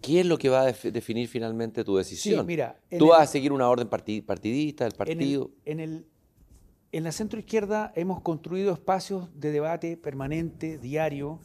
¿qué 0.00 0.20
es 0.20 0.26
lo 0.26 0.38
que 0.38 0.48
va 0.48 0.62
a 0.62 0.72
definir 0.72 1.28
finalmente 1.28 1.84
tu 1.84 1.96
decisión? 1.96 2.46
mira, 2.46 2.78
¿Tú 2.98 3.08
vas 3.08 3.22
a 3.22 3.26
seguir 3.26 3.52
una 3.52 3.68
orden 3.68 3.88
partidista 3.88 4.84
del 4.84 4.94
partido? 4.94 5.50
En, 5.64 5.80
el, 5.80 6.06
en, 6.92 7.04
la 7.04 7.12
centro 7.12 7.38
izquierda 7.38 7.92
hemos 7.94 8.20
construido 8.22 8.72
espacios 8.72 9.28
de 9.34 9.50
debate 9.50 9.96
permanente, 9.96 10.78
diario, 10.78 11.40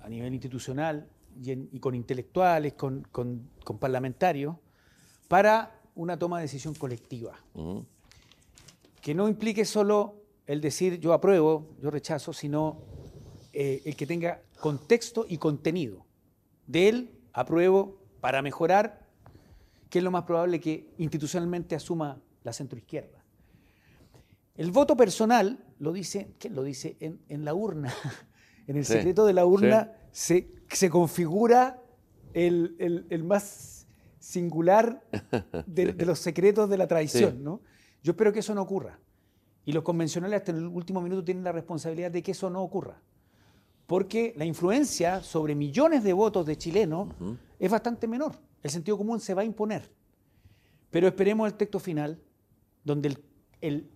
a 0.00 0.08
nivel 0.08 0.32
institucional 0.34 1.08
y, 1.42 1.78
con 1.78 1.94
intelectuales, 1.94 2.74
con, 2.74 3.06
parlamentarios, 3.80 4.56
para 5.28 5.80
una 5.94 6.18
toma 6.18 6.38
de 6.38 6.42
decisión 6.42 6.74
colectiva 6.74 7.38
que 9.02 9.14
no 9.14 9.28
implique 9.28 9.66
solo 9.66 10.22
el 10.46 10.60
decir 10.60 10.98
yo 11.00 11.12
apruebo, 11.12 11.76
yo 11.82 11.90
rechazo, 11.90 12.32
sino 12.32 12.80
eh, 13.52 13.82
el 13.84 13.96
que 13.96 14.06
tenga 14.06 14.40
contexto 14.60 15.26
y 15.28 15.38
contenido. 15.38 16.06
De 16.68 16.88
él 16.88 17.10
apruebo 17.32 17.98
para 18.20 18.40
mejorar, 18.42 19.08
que 19.90 19.98
es 19.98 20.04
lo 20.04 20.12
más 20.12 20.22
probable 20.22 20.60
que 20.60 20.88
institucionalmente 20.98 21.74
asuma 21.74 22.22
la 22.44 22.52
centroizquierda. 22.52 23.24
El 24.54 24.70
voto 24.70 24.96
personal 24.96 25.64
lo 25.80 25.92
dice, 25.92 26.34
¿qué 26.38 26.48
lo 26.48 26.62
dice? 26.62 26.96
En, 27.00 27.44
la 27.44 27.54
urna. 27.54 27.92
en 28.68 28.76
el 28.76 28.84
secreto 28.84 29.26
de 29.26 29.32
la 29.32 29.44
urna 29.44 29.92
se, 30.12 30.48
configura 30.90 31.82
el, 32.34 33.24
más 33.24 33.88
singular 34.20 35.02
de, 35.66 35.92
de, 35.92 36.06
los 36.06 36.20
secretos 36.20 36.70
de 36.70 36.78
la 36.78 36.86
traición, 36.86 37.42
¿no? 37.42 37.62
Yo 38.02 38.12
espero 38.12 38.32
que 38.32 38.40
eso 38.40 38.54
no 38.54 38.62
ocurra. 38.62 38.98
Y 39.64 39.72
los 39.72 39.84
convencionales 39.84 40.40
hasta 40.40 40.52
el 40.52 40.66
último 40.66 41.00
minuto 41.00 41.22
tienen 41.24 41.44
la 41.44 41.52
responsabilidad 41.52 42.10
de 42.10 42.22
que 42.22 42.32
eso 42.32 42.50
no 42.50 42.62
ocurra. 42.62 43.00
Porque 43.86 44.32
la 44.36 44.44
influencia 44.44 45.22
sobre 45.22 45.54
millones 45.54 46.02
de 46.02 46.12
votos 46.12 46.46
de 46.46 46.56
chilenos 46.56 47.08
es 47.58 47.70
bastante 47.70 48.08
menor. 48.08 48.32
El 48.62 48.70
sentido 48.70 48.98
común 48.98 49.20
se 49.20 49.34
va 49.34 49.42
a 49.42 49.44
imponer. 49.44 49.90
Pero 50.90 51.06
esperemos 51.06 51.46
el 51.46 51.54
texto 51.54 51.78
final, 51.78 52.20
donde 52.84 53.16
el, 53.60 53.90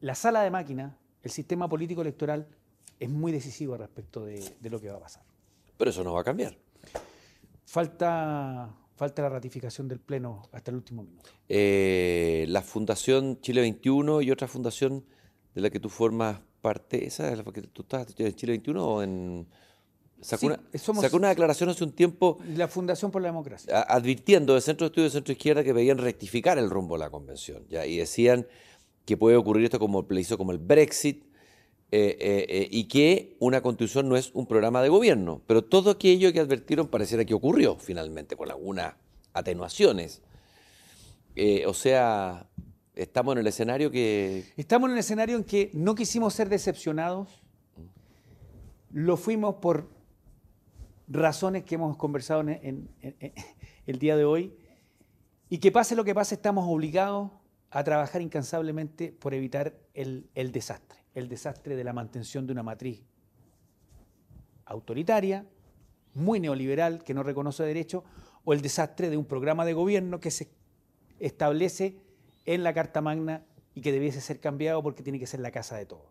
la 0.00 0.14
sala 0.14 0.42
de 0.42 0.50
máquina, 0.50 0.96
el 1.22 1.30
sistema 1.30 1.68
político 1.68 2.02
electoral, 2.02 2.46
es 2.98 3.10
muy 3.10 3.32
decisivo 3.32 3.76
respecto 3.76 4.24
de, 4.24 4.56
de 4.60 4.70
lo 4.70 4.80
que 4.80 4.90
va 4.90 4.96
a 4.96 5.00
pasar. 5.00 5.24
Pero 5.76 5.90
eso 5.90 6.04
no 6.04 6.12
va 6.12 6.20
a 6.20 6.24
cambiar. 6.24 6.56
Falta 7.64 8.72
Falta 9.02 9.20
la 9.22 9.30
ratificación 9.30 9.88
del 9.88 9.98
Pleno 9.98 10.48
hasta 10.52 10.70
el 10.70 10.76
último 10.76 11.02
minuto. 11.02 11.28
Eh, 11.48 12.46
la 12.48 12.62
Fundación 12.62 13.40
Chile 13.40 13.60
21 13.60 14.22
y 14.22 14.30
otra 14.30 14.46
fundación 14.46 15.04
de 15.56 15.60
la 15.60 15.70
que 15.70 15.80
tú 15.80 15.88
formas 15.88 16.38
parte, 16.60 17.04
¿esa 17.04 17.28
es 17.32 17.36
la 17.36 17.42
que 17.42 17.62
tú 17.62 17.82
estás 17.82 18.14
en 18.16 18.32
Chile 18.36 18.52
21 18.52 18.86
o 18.86 19.02
en...? 19.02 19.48
Sacó, 20.20 20.46
una, 20.46 20.60
una, 21.14 21.28
declaración 21.30 21.68
hace 21.70 21.82
un 21.82 21.90
tiempo. 21.90 22.38
La 22.54 22.68
Fundación 22.68 23.10
por 23.10 23.22
la 23.22 23.26
Democracia. 23.26 23.82
advirtiendo 23.88 24.52
del 24.52 24.62
Centro 24.62 24.84
de 24.84 24.90
Estudios 24.92 25.12
de 25.12 25.18
Centro 25.18 25.32
Izquierda 25.32 25.64
que 25.64 25.72
veían 25.72 25.98
rectificar 25.98 26.56
el 26.58 26.70
rumbo 26.70 26.94
de 26.94 27.00
la 27.00 27.10
convención. 27.10 27.66
¿ya? 27.68 27.84
Y 27.84 27.96
decían 27.96 28.46
que 29.04 29.16
puede 29.16 29.36
ocurrir 29.36 29.64
esto 29.64 29.80
como 29.80 30.06
hizo 30.16 30.38
como 30.38 30.52
el 30.52 30.58
Brexit, 30.58 31.24
eh, 31.94 32.46
eh, 32.48 32.68
y 32.70 32.84
que 32.84 33.36
una 33.38 33.60
constitución 33.60 34.08
no 34.08 34.16
es 34.16 34.30
un 34.32 34.46
programa 34.46 34.80
de 34.80 34.88
gobierno. 34.88 35.42
Pero 35.46 35.62
todo 35.62 35.90
aquello 35.90 36.32
que 36.32 36.40
advirtieron 36.40 36.88
pareciera 36.88 37.22
que 37.26 37.34
ocurrió 37.34 37.76
finalmente, 37.76 38.34
con 38.34 38.50
algunas 38.50 38.94
atenuaciones. 39.34 40.22
Eh, 41.36 41.66
o 41.66 41.74
sea, 41.74 42.46
estamos 42.94 43.34
en 43.34 43.40
el 43.40 43.46
escenario 43.46 43.90
que... 43.90 44.46
Estamos 44.56 44.88
en 44.88 44.94
el 44.94 45.00
escenario 45.00 45.36
en 45.36 45.44
que 45.44 45.70
no 45.74 45.94
quisimos 45.94 46.32
ser 46.32 46.48
decepcionados, 46.48 47.28
lo 48.90 49.18
fuimos 49.18 49.56
por 49.56 49.90
razones 51.08 51.64
que 51.64 51.74
hemos 51.74 51.98
conversado 51.98 52.40
en, 52.40 52.88
el 53.86 53.98
día 53.98 54.16
de 54.16 54.24
hoy, 54.24 54.54
y 55.50 55.58
que 55.58 55.70
pase 55.70 55.94
lo 55.94 56.04
que 56.04 56.14
pase, 56.14 56.36
estamos 56.36 56.64
obligados 56.66 57.30
a 57.68 57.84
trabajar 57.84 58.22
incansablemente 58.22 59.12
por 59.12 59.34
evitar 59.34 59.74
el 59.92 60.52
desastre 60.52 61.01
el 61.14 61.28
desastre 61.28 61.76
de 61.76 61.84
la 61.84 61.92
mantención 61.92 62.46
de 62.46 62.52
una 62.52 62.62
matriz 62.62 63.02
autoritaria, 64.64 65.46
muy 66.14 66.40
neoliberal, 66.40 67.04
que 67.04 67.14
no 67.14 67.22
reconoce 67.22 67.62
derecho, 67.62 68.04
o 68.44 68.52
el 68.52 68.60
desastre 68.60 69.10
de 69.10 69.16
un 69.16 69.24
programa 69.24 69.64
de 69.64 69.72
gobierno 69.72 70.20
que 70.20 70.30
se 70.30 70.50
establece 71.18 71.96
en 72.44 72.62
la 72.62 72.74
Carta 72.74 73.00
Magna 73.00 73.44
y 73.74 73.80
que 73.80 73.92
debiese 73.92 74.20
ser 74.20 74.40
cambiado 74.40 74.82
porque 74.82 75.02
tiene 75.02 75.18
que 75.18 75.26
ser 75.26 75.40
la 75.40 75.50
casa 75.50 75.76
de 75.76 75.86
todos. 75.86 76.06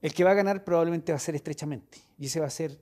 El 0.00 0.14
que 0.14 0.24
va 0.24 0.30
a 0.30 0.34
ganar 0.34 0.64
probablemente 0.64 1.12
va 1.12 1.16
a 1.16 1.20
ser 1.20 1.34
estrechamente, 1.34 1.98
y 2.18 2.26
ese 2.26 2.40
va 2.40 2.46
a 2.46 2.50
ser 2.50 2.80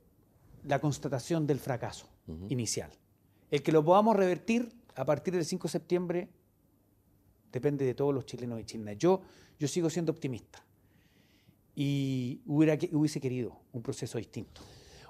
la 0.64 0.80
constatación 0.80 1.46
del 1.46 1.58
fracaso 1.58 2.08
inicial. 2.48 2.90
El 3.50 3.62
que 3.62 3.72
lo 3.72 3.84
podamos 3.84 4.16
revertir 4.16 4.72
a 4.94 5.04
partir 5.04 5.34
del 5.34 5.44
5 5.44 5.68
de 5.68 5.72
septiembre 5.72 6.28
depende 7.52 7.84
de 7.84 7.94
todos 7.94 8.12
los 8.12 8.26
chilenos 8.26 8.60
y 8.60 8.64
chilenas. 8.64 8.98
Yo, 8.98 9.22
yo 9.58 9.68
sigo 9.68 9.88
siendo 9.88 10.12
optimista 10.12 10.65
y 11.76 12.40
hubiera, 12.46 12.76
hubiese 12.92 13.20
querido 13.20 13.60
un 13.72 13.82
proceso 13.82 14.16
distinto. 14.16 14.62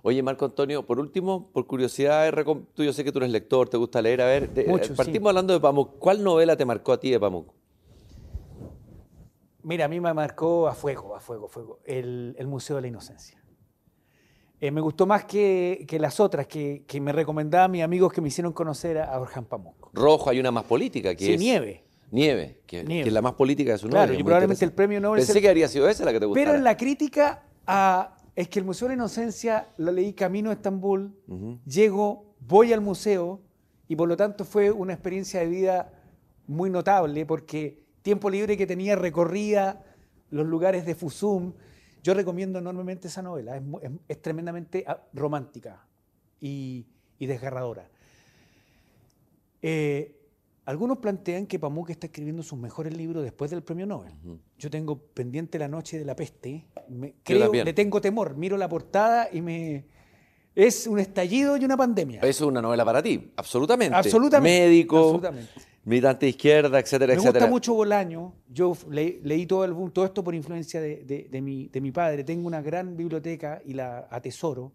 Oye, 0.02 0.22
Marco 0.22 0.44
Antonio, 0.44 0.84
por 0.84 1.00
último, 1.00 1.48
por 1.52 1.66
curiosidad, 1.66 2.32
tú 2.74 2.84
yo 2.84 2.92
sé 2.92 3.04
que 3.04 3.12
tú 3.12 3.18
eres 3.18 3.30
lector, 3.30 3.68
te 3.68 3.76
gusta 3.76 4.02
leer, 4.02 4.20
a 4.20 4.26
ver, 4.26 4.50
eh, 4.56 4.94
partimos 4.94 5.30
hablando 5.30 5.52
de 5.52 5.60
Pamuk. 5.60 5.98
¿Cuál 5.98 6.22
novela 6.22 6.56
te 6.56 6.64
marcó 6.64 6.92
a 6.92 7.00
ti 7.00 7.10
de 7.10 7.20
Pamuk? 7.20 7.52
Mira, 9.62 9.86
a 9.86 9.88
mí 9.88 10.00
me 10.00 10.12
marcó 10.12 10.68
a 10.68 10.74
fuego, 10.74 11.16
a 11.16 11.20
fuego, 11.20 11.46
a 11.46 11.48
fuego, 11.48 11.80
el, 11.84 12.36
Museo 12.46 12.76
de 12.76 12.82
la 12.82 12.88
Inocencia. 12.88 13.42
Eh, 14.60 14.70
me 14.70 14.80
gustó 14.80 15.06
más 15.06 15.24
que, 15.24 15.86
las 15.98 16.20
otras 16.20 16.46
que, 16.46 16.84
me 17.00 17.12
recomendaban 17.12 17.70
mis 17.70 17.82
amigos 17.82 18.12
que 18.12 18.20
me 18.20 18.28
hicieron 18.28 18.52
conocer 18.52 18.98
a 18.98 19.18
Orhan 19.20 19.44
Pamuk. 19.44 19.90
Rojo, 19.92 20.30
hay 20.30 20.40
una 20.40 20.50
más 20.50 20.64
política 20.64 21.14
que 21.14 21.24
sí, 21.24 21.36
Nieve. 21.36 21.85
Nieve, 22.10 22.60
que, 22.66 22.80
es 22.80 23.12
la 23.12 23.22
más 23.22 23.34
política 23.34 23.72
de 23.72 23.78
su 23.78 23.86
nombre. 23.86 24.06
Claro, 24.06 24.20
y 24.20 24.22
probablemente 24.22 24.64
el 24.64 24.72
premio 24.72 25.00
Nobel... 25.00 25.18
Pensé 25.24 25.40
que 25.40 25.48
habría 25.48 25.68
sido 25.68 25.88
esa 25.88 26.04
la 26.04 26.12
que 26.12 26.20
te 26.20 26.26
gustara. 26.26 26.46
Pero 26.46 26.56
en 26.56 26.64
la 26.64 26.76
crítica 26.76 27.44
a, 27.66 28.16
es 28.34 28.48
que 28.48 28.58
el 28.58 28.64
Museo 28.64 28.86
de 28.88 28.94
la 28.94 29.02
Inocencia 29.02 29.68
lo 29.76 29.92
leí 29.92 30.12
camino 30.12 30.50
a 30.50 30.52
Estambul, 30.52 31.14
llego, 31.66 32.34
voy 32.40 32.72
al 32.72 32.80
museo 32.80 33.40
y 33.88 33.96
por 33.96 34.08
lo 34.08 34.16
tanto 34.16 34.44
fue 34.44 34.70
una 34.70 34.92
experiencia 34.92 35.40
de 35.40 35.46
vida 35.46 35.92
muy 36.46 36.70
notable 36.70 37.26
porque 37.26 37.82
tiempo 38.02 38.30
libre 38.30 38.56
que 38.56 38.66
tenía 38.66 38.94
recorría 38.94 39.82
los 40.30 40.46
lugares 40.46 40.86
de 40.86 40.94
Fusum. 40.94 41.54
Yo 42.02 42.14
recomiendo 42.14 42.58
enormemente 42.58 43.08
esa 43.08 43.22
novela, 43.22 43.60
es, 44.06 44.22
tremendamente 44.22 44.84
ah, 44.86 45.02
romántica 45.12 45.84
y, 46.40 46.86
y 47.18 47.26
desgarradora. 47.26 47.88
Eh, 49.62 50.15
algunos 50.66 50.98
plantean 50.98 51.46
que 51.46 51.60
Pamuk 51.60 51.90
está 51.90 52.08
escribiendo 52.08 52.42
sus 52.42 52.58
mejores 52.58 52.94
libros 52.94 53.22
después 53.22 53.50
del 53.52 53.62
premio 53.62 53.86
Nobel. 53.86 54.12
Yo 54.58 54.68
tengo 54.68 54.98
pendiente 54.98 55.58
La 55.60 55.68
Noche 55.68 55.98
de 55.98 56.04
la 56.04 56.16
Peste. 56.16 56.66
creo, 57.22 57.52
le 57.52 57.72
tengo 57.72 58.00
temor. 58.00 58.36
Miro 58.36 58.56
la 58.56 58.68
portada 58.68 59.28
y 59.32 59.40
me. 59.40 59.86
Es 60.56 60.86
un 60.86 60.98
estallido 60.98 61.56
y 61.56 61.64
una 61.64 61.76
pandemia. 61.76 62.20
Eso 62.20 62.44
es 62.44 62.48
una 62.48 62.60
novela 62.60 62.84
para 62.84 63.00
ti, 63.00 63.30
absolutamente. 63.36 63.94
Absolutamente. 63.94 64.58
Médico, 64.58 64.98
absolutamente. 64.98 65.52
militante 65.84 66.26
de 66.26 66.30
izquierda, 66.30 66.80
etcétera, 66.80 67.12
me 67.12 67.18
etcétera. 67.18 67.46
Me 67.46 67.50
gusta 67.50 67.50
mucho 67.50 67.74
Bolaño. 67.74 68.34
Yo 68.48 68.76
leí 68.90 69.46
todo, 69.46 69.64
el, 69.64 69.92
todo 69.92 70.04
esto 70.04 70.24
por 70.24 70.34
influencia 70.34 70.80
de, 70.80 71.40
mi, 71.42 71.68
de 71.68 71.80
mi 71.80 71.92
padre. 71.92 72.24
Tengo 72.24 72.48
una 72.48 72.60
gran 72.60 72.96
biblioteca 72.96 73.62
y 73.64 73.74
la 73.74 74.08
atesoro. 74.10 74.72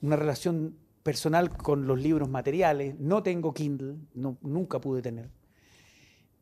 Una 0.00 0.16
relación 0.16 0.76
personal 1.06 1.56
con 1.56 1.86
los 1.86 2.00
libros 2.00 2.28
materiales. 2.28 2.98
No 2.98 3.22
tengo 3.22 3.54
Kindle, 3.54 3.94
no, 4.14 4.38
nunca 4.42 4.80
pude 4.80 5.02
tener. 5.02 5.30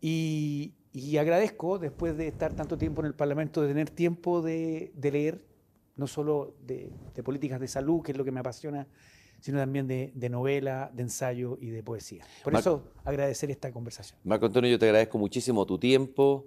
Y, 0.00 0.72
agradezco, 1.20 1.78
después 1.78 2.16
de 2.16 2.28
estar 2.28 2.54
tanto 2.54 2.78
tiempo 2.78 3.02
en 3.02 3.08
el 3.08 3.14
Parlamento, 3.14 3.60
de 3.60 3.68
tener 3.68 3.90
tiempo 3.90 4.40
de, 4.40 4.90
leer, 5.02 5.44
no 5.96 6.06
solo 6.06 6.54
de, 6.64 6.90
políticas 7.22 7.60
de 7.60 7.68
salud, 7.68 8.00
que 8.02 8.12
es 8.12 8.18
lo 8.18 8.24
que 8.24 8.32
me 8.32 8.40
apasiona, 8.40 8.86
sino 9.38 9.58
también 9.58 9.86
de, 9.86 10.28
novela, 10.30 10.90
de 10.94 11.02
ensayo 11.02 11.58
y 11.60 11.68
de 11.68 11.82
poesía. 11.82 12.24
Por 12.42 12.54
eso 12.54 12.84
agradecer 13.04 13.50
esta 13.50 13.70
conversación. 13.70 14.18
Marco 14.24 14.46
Antonio, 14.46 14.70
yo 14.70 14.78
te 14.78 14.86
agradezco 14.86 15.18
muchísimo 15.18 15.66
tu 15.66 15.78
tiempo. 15.78 16.46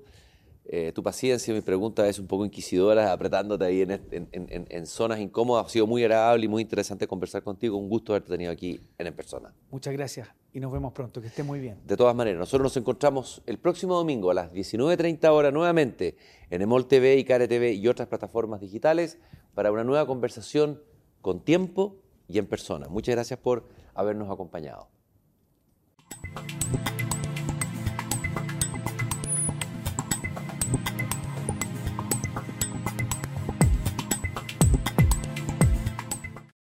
Eh, 0.70 0.92
tu 0.94 1.02
paciencia. 1.02 1.54
Mi 1.54 1.62
pregunta 1.62 2.08
es 2.08 2.20
un 2.20 2.28
poco 2.28 2.44
inquisidora, 2.44 3.14
apretándote 3.14 3.64
ahí 3.64 3.82
en, 3.82 3.92
en, 3.92 4.28
en, 4.32 4.86
zonas 4.86 5.20
incómodas. 5.20 5.66
Ha 5.66 5.70
sido 5.70 5.88
muy 5.88 6.04
agradable 6.04 6.46
y 6.46 6.48
muy 6.50 6.62
interesante 6.62 7.08
conversar 7.08 7.42
contigo. 7.42 7.78
Un 7.78 7.88
gusto 7.88 8.12
haberte 8.12 8.32
tenido 8.32 8.52
aquí 8.52 8.82
en 8.98 9.08
En 9.08 9.14
Persona. 9.14 9.54
Muchas 9.72 9.94
gracias 9.94 10.28
y 10.54 10.60
nos 10.60 10.72
vemos 10.72 10.92
pronto. 10.92 11.22
Que 11.22 11.28
esté 11.28 11.44
muy 11.44 11.60
bien. 11.60 11.78
De 11.86 11.96
todas 11.96 12.16
maneras, 12.16 12.40
nosotros 12.40 12.64
nos 12.64 12.78
encontramos 12.78 13.42
el 13.46 13.60
próximo 13.60 13.96
domingo 13.96 14.30
a 14.32 14.34
las 14.34 14.52
19.30 14.52 15.26
horas 15.30 15.54
nuevamente 15.54 16.18
en 16.50 16.62
Emol 16.62 16.88
TV 16.88 17.16
y 17.18 17.24
Care 17.24 17.48
TV 17.48 17.74
y 17.74 17.88
otras 17.88 18.10
plataformas 18.10 18.60
digitales 18.60 19.20
para 19.54 19.72
una 19.72 19.86
nueva 19.86 20.06
conversación 20.06 20.82
con 21.22 21.46
tiempo 21.46 21.96
y 22.28 22.40
en 22.40 22.48
persona. 22.48 22.88
Muchas 22.90 23.16
gracias 23.16 23.40
por 23.40 23.70
habernos 23.94 24.30
acompañado. 24.30 24.90